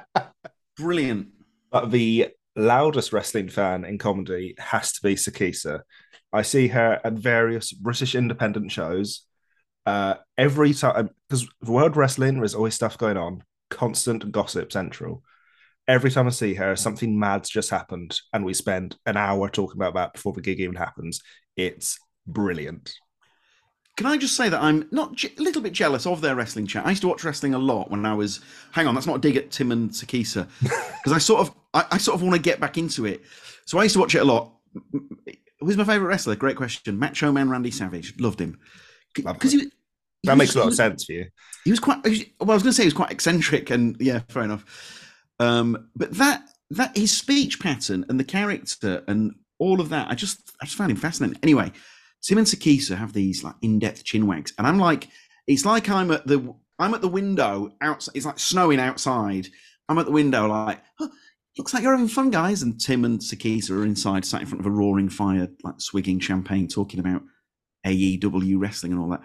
Brilliant. 0.76 1.28
But 1.70 1.92
the 1.92 2.28
loudest 2.56 3.12
wrestling 3.12 3.48
fan 3.48 3.84
in 3.84 3.96
comedy 3.98 4.54
has 4.58 4.92
to 4.94 5.02
be 5.02 5.14
Sikisa. 5.14 5.82
I 6.32 6.42
see 6.42 6.68
her 6.68 7.00
at 7.04 7.12
various 7.12 7.72
British 7.72 8.14
independent 8.14 8.72
shows. 8.72 9.24
Uh, 9.86 10.14
every 10.36 10.74
time, 10.74 11.10
because 11.28 11.48
World 11.62 11.96
Wrestling, 11.96 12.38
there's 12.38 12.54
always 12.54 12.74
stuff 12.74 12.98
going 12.98 13.16
on, 13.16 13.44
constant 13.70 14.30
gossip 14.32 14.72
central. 14.72 15.22
Every 15.90 16.08
time 16.12 16.28
I 16.28 16.30
see 16.30 16.54
her, 16.54 16.76
something 16.76 17.18
mad's 17.18 17.50
just 17.50 17.68
happened, 17.68 18.16
and 18.32 18.44
we 18.44 18.54
spend 18.54 18.96
an 19.06 19.16
hour 19.16 19.48
talking 19.48 19.76
about 19.76 19.94
that 19.94 20.12
before 20.12 20.32
the 20.32 20.40
gig 20.40 20.60
even 20.60 20.76
happens. 20.76 21.20
It's 21.56 21.98
brilliant. 22.28 22.94
Can 23.96 24.06
I 24.06 24.16
just 24.16 24.36
say 24.36 24.48
that 24.48 24.62
I'm 24.62 24.86
not 24.92 25.16
je- 25.16 25.34
a 25.36 25.42
little 25.42 25.60
bit 25.60 25.72
jealous 25.72 26.06
of 26.06 26.20
their 26.20 26.36
wrestling 26.36 26.68
chat? 26.68 26.86
I 26.86 26.90
used 26.90 27.02
to 27.02 27.08
watch 27.08 27.24
wrestling 27.24 27.54
a 27.54 27.58
lot 27.58 27.90
when 27.90 28.06
I 28.06 28.14
was. 28.14 28.38
Hang 28.70 28.86
on, 28.86 28.94
that's 28.94 29.08
not 29.08 29.16
a 29.16 29.18
dig 29.18 29.36
at 29.36 29.50
Tim 29.50 29.72
and 29.72 29.90
Sikisa, 29.90 30.46
because 30.62 31.12
I 31.12 31.18
sort 31.18 31.40
of, 31.40 31.54
I, 31.74 31.84
I 31.90 31.98
sort 31.98 32.14
of 32.14 32.22
want 32.22 32.36
to 32.36 32.40
get 32.40 32.60
back 32.60 32.78
into 32.78 33.04
it. 33.04 33.22
So 33.66 33.80
I 33.80 33.82
used 33.82 33.94
to 33.94 33.98
watch 33.98 34.14
it 34.14 34.20
a 34.20 34.24
lot. 34.24 34.52
Who's 35.58 35.76
my 35.76 35.82
favorite 35.82 36.06
wrestler? 36.06 36.36
Great 36.36 36.56
question. 36.56 37.00
Macho 37.00 37.32
Man 37.32 37.50
Randy 37.50 37.72
Savage, 37.72 38.14
loved 38.20 38.40
him 38.40 38.60
because 39.12 39.50
he, 39.50 39.58
he, 39.58 39.72
that 40.22 40.36
makes 40.36 40.54
a 40.54 40.60
lot 40.60 40.68
of 40.68 40.74
sense 40.74 41.04
for 41.04 41.14
you. 41.14 41.26
He 41.64 41.72
was 41.72 41.80
quite. 41.80 41.98
Well, 42.04 42.52
I 42.52 42.54
was 42.54 42.62
going 42.62 42.70
to 42.70 42.72
say 42.74 42.84
he 42.84 42.86
was 42.86 42.94
quite 42.94 43.10
eccentric, 43.10 43.70
and 43.70 43.96
yeah, 43.98 44.20
fair 44.28 44.44
enough. 44.44 44.64
Um, 45.40 45.88
but 45.96 46.12
that 46.12 46.44
that 46.70 46.96
his 46.96 47.16
speech 47.16 47.58
pattern 47.58 48.06
and 48.08 48.20
the 48.20 48.24
character 48.24 49.02
and 49.08 49.34
all 49.58 49.80
of 49.80 49.88
that, 49.88 50.08
I 50.08 50.14
just 50.14 50.52
I 50.62 50.66
just 50.66 50.76
found 50.76 50.92
him 50.92 50.96
fascinating. 50.96 51.38
Anyway, 51.42 51.72
Tim 52.22 52.38
and 52.38 52.46
Sikisa 52.46 52.96
have 52.96 53.12
these 53.12 53.42
like 53.42 53.56
in-depth 53.62 54.04
chin 54.04 54.26
wags, 54.26 54.52
and 54.58 54.66
I'm 54.66 54.78
like, 54.78 55.08
it's 55.48 55.64
like 55.64 55.88
I'm 55.88 56.10
at 56.12 56.26
the 56.26 56.54
I'm 56.78 56.94
at 56.94 57.00
the 57.00 57.08
window 57.08 57.72
outside. 57.80 58.12
It's 58.14 58.26
like 58.26 58.38
snowing 58.38 58.78
outside. 58.78 59.48
I'm 59.88 59.98
at 59.98 60.06
the 60.06 60.12
window, 60.12 60.46
like, 60.46 60.80
oh, 61.00 61.10
looks 61.58 61.74
like 61.74 61.82
you're 61.82 61.92
having 61.92 62.06
fun, 62.06 62.30
guys. 62.30 62.62
And 62.62 62.80
Tim 62.80 63.04
and 63.04 63.18
Sikisa 63.18 63.72
are 63.72 63.84
inside, 63.84 64.24
sat 64.24 64.40
in 64.40 64.46
front 64.46 64.60
of 64.60 64.66
a 64.66 64.70
roaring 64.70 65.08
fire, 65.08 65.48
like 65.64 65.80
swigging 65.80 66.20
champagne, 66.20 66.68
talking 66.68 67.00
about 67.00 67.22
AEW 67.86 68.60
wrestling 68.60 68.92
and 68.92 69.00
all 69.00 69.08
that. 69.08 69.22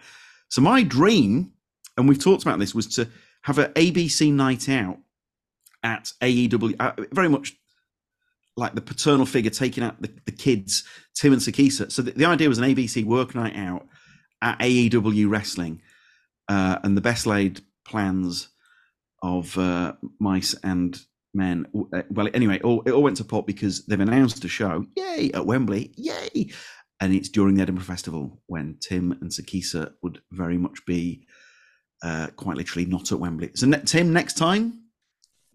So 0.50 0.62
my 0.62 0.82
dream, 0.82 1.52
and 1.98 2.10
we've 2.10 2.22
talked 2.22 2.42
about 2.42 2.58
this, 2.60 2.74
was 2.74 2.88
to 2.96 3.08
have 3.44 3.60
an 3.60 3.72
ABC 3.74 4.34
night 4.34 4.68
out 4.70 4.98
at 5.86 6.12
AEW, 6.20 6.76
uh, 6.80 6.94
very 7.12 7.30
much 7.30 7.53
like 8.57 8.74
the 8.74 8.82
paternal 8.82 9.26
figure 9.26 9.52
taking 9.52 9.84
out 9.84 10.02
the, 10.02 10.12
the 10.26 10.32
kids, 10.32 10.84
Tim 11.14 11.32
and 11.32 11.41
Sikisa. 11.41 11.91
So 11.91 12.02
the, 12.02 12.12
the, 12.12 12.26
idea 12.26 12.49
was 12.49 12.57
an 12.57 12.64
ABC 12.64 13.06
work 13.06 13.36
night 13.36 13.56
out 13.56 13.86
at 14.41 14.60
AEW 14.60 15.30
Wrestling, 15.30 15.82
uh, 16.49 16.80
and 16.84 16.98
the 16.98 17.02
best 17.02 17.28
laid 17.28 17.62
plans 17.86 18.49
of 19.22 19.56
uh, 19.60 19.94
mice 20.20 20.56
and 20.64 20.99
men. 21.36 21.68
Uh, 21.94 22.02
well, 22.10 22.30
anyway, 22.34 22.60
all, 22.62 22.82
it 22.86 22.91
all 22.91 23.03
went 23.03 23.18
to 23.18 23.24
pot 23.24 23.45
because 23.45 23.86
they've 23.86 23.99
announced 23.99 24.44
a 24.44 24.49
show, 24.49 24.86
yay, 24.95 25.30
at 25.34 25.45
Wembley, 25.45 25.94
yay, 25.98 26.49
and 26.99 27.14
it's 27.14 27.30
during 27.30 27.56
the 27.56 27.62
Edinburgh 27.62 27.86
Festival 27.86 28.41
when 28.48 28.78
Tim 28.82 29.12
and 29.12 29.30
Sikisa 29.30 29.94
would 30.02 30.22
very 30.32 30.57
much 30.57 30.84
be 30.88 31.28
uh, 32.02 32.28
quite 32.36 32.57
literally 32.57 32.86
not 32.86 33.12
at 33.12 33.20
Wembley. 33.20 33.52
So, 33.53 33.70
Tim, 33.72 34.14
next 34.14 34.36
time. 34.38 34.85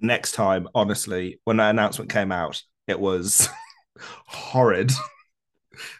Next 0.01 0.32
time, 0.32 0.68
honestly, 0.74 1.40
when 1.44 1.59
that 1.59 1.70
announcement 1.70 2.10
came 2.10 2.32
out, 2.32 2.62
it 2.86 2.98
was 2.98 3.48
horrid. 4.27 4.93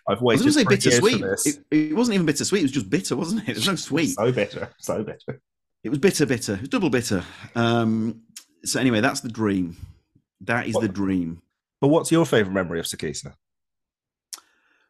I've 0.09 0.21
waited. 0.21 0.43
I 0.43 0.45
was 0.47 0.55
say 0.55 0.65
bittersweet. 0.65 1.23
It, 1.45 1.65
it, 1.71 1.97
wasn't 1.97 2.15
even 2.15 2.27
bittersweet. 2.27 2.61
It 2.61 2.65
was 2.65 2.73
just 2.73 2.91
bitter, 2.91 3.17
wasn't 3.17 3.43
it? 3.43 3.51
It 3.51 3.57
was 3.57 3.67
no 3.67 3.75
sweet. 3.77 4.15
so 4.15 4.33
bitter. 4.33 4.71
So 4.79 5.03
bitter. 5.03 5.41
It 5.83 5.91
was 5.91 5.99
bitter, 5.99 6.27
bitter. 6.27 6.55
It 6.55 6.61
was 6.61 6.69
double 6.69 6.91
bitter. 6.91 7.25
Um, 7.55 8.23
so 8.65 8.81
anyway, 8.81 9.01
that's 9.01 9.21
the 9.21 9.29
dream. 9.29 9.77
That 10.43 10.67
is 10.67 10.75
what, 10.75 10.83
the 10.83 10.89
dream. 10.89 11.43
But 11.81 11.89
what's 11.89 12.13
your 12.13 12.27
favorite 12.27 12.53
memory 12.53 12.79
of 12.79 12.87
Sikisa? 12.87 13.35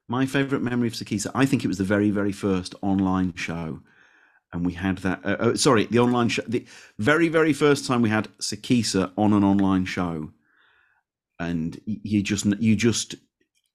My 0.09 0.27
favorite 0.27 0.63
memory 0.63 0.89
of 0.89 0.95
Sikisa, 0.95 1.31
I 1.35 1.47
think 1.47 1.65
it 1.65 1.69
was 1.69 1.79
the 1.79 1.85
very, 1.85 2.11
very 2.11 2.33
first 2.33 2.75
online 2.83 3.35
show, 3.35 3.81
and 4.53 4.67
we 4.67 4.73
had 4.73 4.99
that. 4.99 5.21
Uh, 5.25 5.37
oh, 5.41 5.55
sorry, 5.55 5.87
the 5.87 5.99
online 5.99 6.29
show. 6.29 6.43
The 6.47 6.67
very, 6.99 7.29
very 7.29 7.53
first 7.53 7.87
time 7.87 8.03
we 8.03 8.09
had 8.09 8.29
Sikisa 8.39 9.13
on 9.17 9.33
an 9.33 9.45
online 9.45 9.85
show 9.85 10.31
and 11.41 11.81
you 11.87 12.23
just 12.23 12.45
you 12.61 12.77
just 12.77 13.17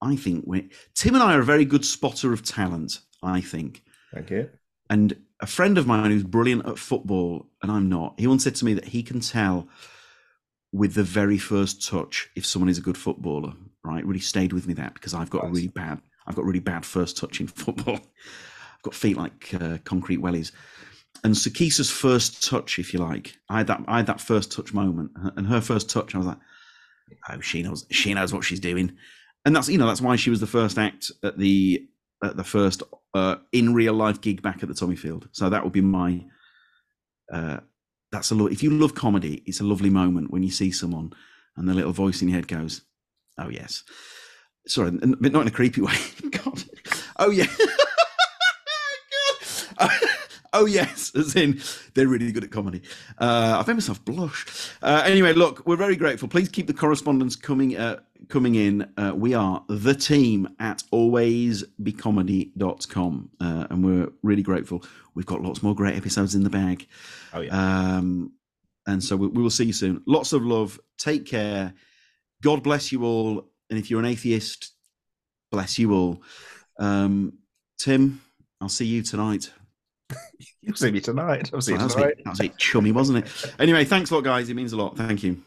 I 0.02 0.16
think 0.16 0.46
when, 0.46 0.70
Tim 0.94 1.16
and 1.16 1.24
I 1.24 1.34
are 1.36 1.42
a 1.42 1.46
very 1.46 1.66
good 1.66 1.84
spotter 1.84 2.32
of 2.32 2.46
talent. 2.46 3.00
I 3.22 3.42
think. 3.42 3.84
Thank 4.14 4.30
you. 4.30 4.50
And 4.90 5.18
a 5.42 5.48
friend 5.48 5.78
of 5.78 5.88
mine 5.88 6.12
who's 6.12 6.24
brilliant 6.24 6.68
at 6.68 6.78
football, 6.78 7.48
and 7.62 7.72
I'm 7.72 7.90
not. 7.90 8.14
He 8.20 8.28
once 8.28 8.44
said 8.44 8.56
to 8.56 8.66
me 8.66 8.76
that 8.76 8.86
he 8.86 9.02
can 9.02 9.20
tell 9.20 9.68
with 10.72 10.94
the 10.94 11.04
very 11.04 11.40
first 11.40 11.88
touch 11.88 12.30
if 12.36 12.46
someone 12.46 12.70
is 12.70 12.78
a 12.78 12.82
good 12.82 12.98
footballer. 12.98 13.54
Right, 13.84 14.06
really 14.06 14.20
stayed 14.20 14.54
with 14.54 14.68
me 14.68 14.76
that 14.76 14.94
because 14.94 15.14
I've 15.14 15.30
got 15.30 15.44
nice. 15.44 15.52
a 15.52 15.54
really 15.54 15.68
bad. 15.68 16.02
I've 16.28 16.36
got 16.36 16.46
really 16.46 16.60
bad 16.60 16.86
first 16.86 17.18
touch 17.18 17.42
in 17.42 17.48
football. 17.48 18.00
Got 18.86 18.94
feet 18.94 19.18
like 19.18 19.52
uh, 19.60 19.80
concrete 19.84 20.20
wellies. 20.22 20.52
And 21.24 21.34
Sikisa's 21.34 21.90
first 21.90 22.48
touch, 22.48 22.78
if 22.78 22.94
you 22.94 23.00
like, 23.00 23.36
I 23.50 23.58
had 23.58 23.68
that. 23.68 23.82
I 23.88 23.98
had 23.98 24.06
that 24.06 24.22
first 24.22 24.52
touch 24.52 24.76
moment, 24.76 25.10
and 25.36 25.48
her 25.48 25.60
first 25.60 25.90
touch, 25.90 26.14
I 26.14 26.20
was 26.20 26.28
like, 26.28 26.38
oh, 27.30 27.40
she 27.40 27.64
knows 27.64 27.88
she 27.90 28.14
knows 28.14 28.32
what 28.32 28.44
she's 28.44 28.60
doing, 28.60 28.96
and 29.44 29.56
that's 29.56 29.68
you 29.68 29.80
know 29.80 29.88
that's 29.88 30.02
why 30.02 30.18
she 30.18 30.30
was 30.30 30.40
the 30.40 30.46
first 30.46 30.78
act 30.78 31.12
at 31.24 31.40
the 31.40 31.88
at 32.24 32.38
the 32.38 32.44
first 32.44 32.84
uh, 33.16 33.38
in 33.52 33.74
real 33.74 33.94
life 33.94 34.22
gig 34.22 34.44
back 34.44 34.62
at 34.62 34.70
the 34.70 34.76
Tommyfield. 34.76 35.28
So 35.32 35.50
that 35.50 35.64
would 35.64 35.74
be 35.74 35.82
my. 35.82 36.24
Uh, 37.34 37.62
that's 38.12 38.30
a 38.30 38.36
lo- 38.36 38.46
if 38.46 38.62
you 38.62 38.70
love 38.70 38.94
comedy, 38.94 39.42
it's 39.48 39.62
a 39.62 39.64
lovely 39.64 39.90
moment 39.90 40.30
when 40.30 40.44
you 40.44 40.52
see 40.52 40.70
someone 40.70 41.12
and 41.58 41.68
the 41.68 41.74
little 41.74 41.92
voice 41.92 42.22
in 42.22 42.28
your 42.28 42.36
head 42.36 42.48
goes, 42.48 42.82
"Oh 43.40 43.50
yes." 43.50 43.84
Sorry, 44.68 44.92
but 44.92 45.32
not 45.32 45.42
in 45.42 45.48
a 45.48 45.52
creepy 45.52 45.82
way. 45.90 45.96
God. 46.30 46.64
Oh 47.18 47.32
yeah. 47.32 47.48
Oh 50.58 50.66
yes, 50.66 51.14
as 51.16 51.36
in 51.36 51.60
they're 51.96 52.08
really 52.08 52.32
good 52.32 52.46
at 52.46 52.50
comedy. 52.50 52.82
Uh, 53.18 53.58
I've 53.60 53.68
made 53.68 53.74
myself 53.74 54.06
blush. 54.06 54.46
Uh, 54.82 55.04
anyway, 55.06 55.34
look, 55.34 55.68
we're 55.68 55.76
very 55.76 55.98
grateful. 55.98 56.30
Please 56.30 56.48
keep 56.48 56.66
the 56.66 56.74
correspondence 56.74 57.36
coming 57.36 57.76
uh, 57.76 58.00
coming 58.30 58.56
in. 58.56 58.90
Uh, 58.96 59.12
we 59.14 59.34
are 59.34 59.66
the 59.68 59.94
team 59.94 60.48
at 60.60 60.82
alwaysbecomedy.com, 60.94 63.30
uh, 63.42 63.68
and 63.70 63.84
we're 63.84 64.08
really 64.24 64.44
grateful. 64.44 64.82
We've 65.14 65.26
got 65.26 65.42
lots 65.42 65.62
more 65.62 65.76
great 65.76 65.98
episodes 65.98 66.36
in 66.36 66.46
the 66.46 66.50
bag. 66.50 66.88
Oh 67.34 67.42
yeah. 67.42 67.98
Um, 67.98 68.32
and 68.88 69.04
so 69.04 69.18
we, 69.18 69.28
we 69.28 69.44
will 69.44 69.50
see 69.50 69.66
you 69.66 69.74
soon. 69.74 70.04
Lots 70.08 70.32
of 70.32 70.46
love. 70.46 70.80
Take 70.98 71.26
care. 71.26 71.74
God 72.42 72.64
bless 72.64 72.94
you 72.94 73.04
all. 73.04 73.50
and 73.70 73.78
if 73.78 73.92
you're 73.92 74.00
an 74.00 74.06
atheist, 74.06 74.72
bless 75.52 75.78
you 75.78 75.92
all. 75.92 76.24
Um, 76.80 77.40
Tim, 77.78 78.22
I'll 78.62 78.70
see 78.70 78.86
you 78.86 79.02
tonight. 79.02 79.52
You'll 80.62 80.76
see 80.76 80.92
me 80.92 81.02
tonight. 81.02 81.52
I'll 81.54 81.62
see 81.62 81.74
you 81.74 81.78
that 81.78 81.90
tonight. 81.90 82.18
Was 82.18 82.24
that 82.24 82.30
was 82.32 82.40
a 82.40 82.44
bit 82.44 82.58
chummy, 82.58 82.92
wasn't 82.92 83.26
it? 83.26 83.54
Anyway, 83.60 83.86
thanks 83.86 84.12
a 84.12 84.16
lot, 84.16 84.24
guys. 84.24 84.50
It 84.50 84.56
means 84.56 84.74
a 84.74 84.78
lot. 84.78 84.98
Thank 84.98 85.24
you. 85.24 85.42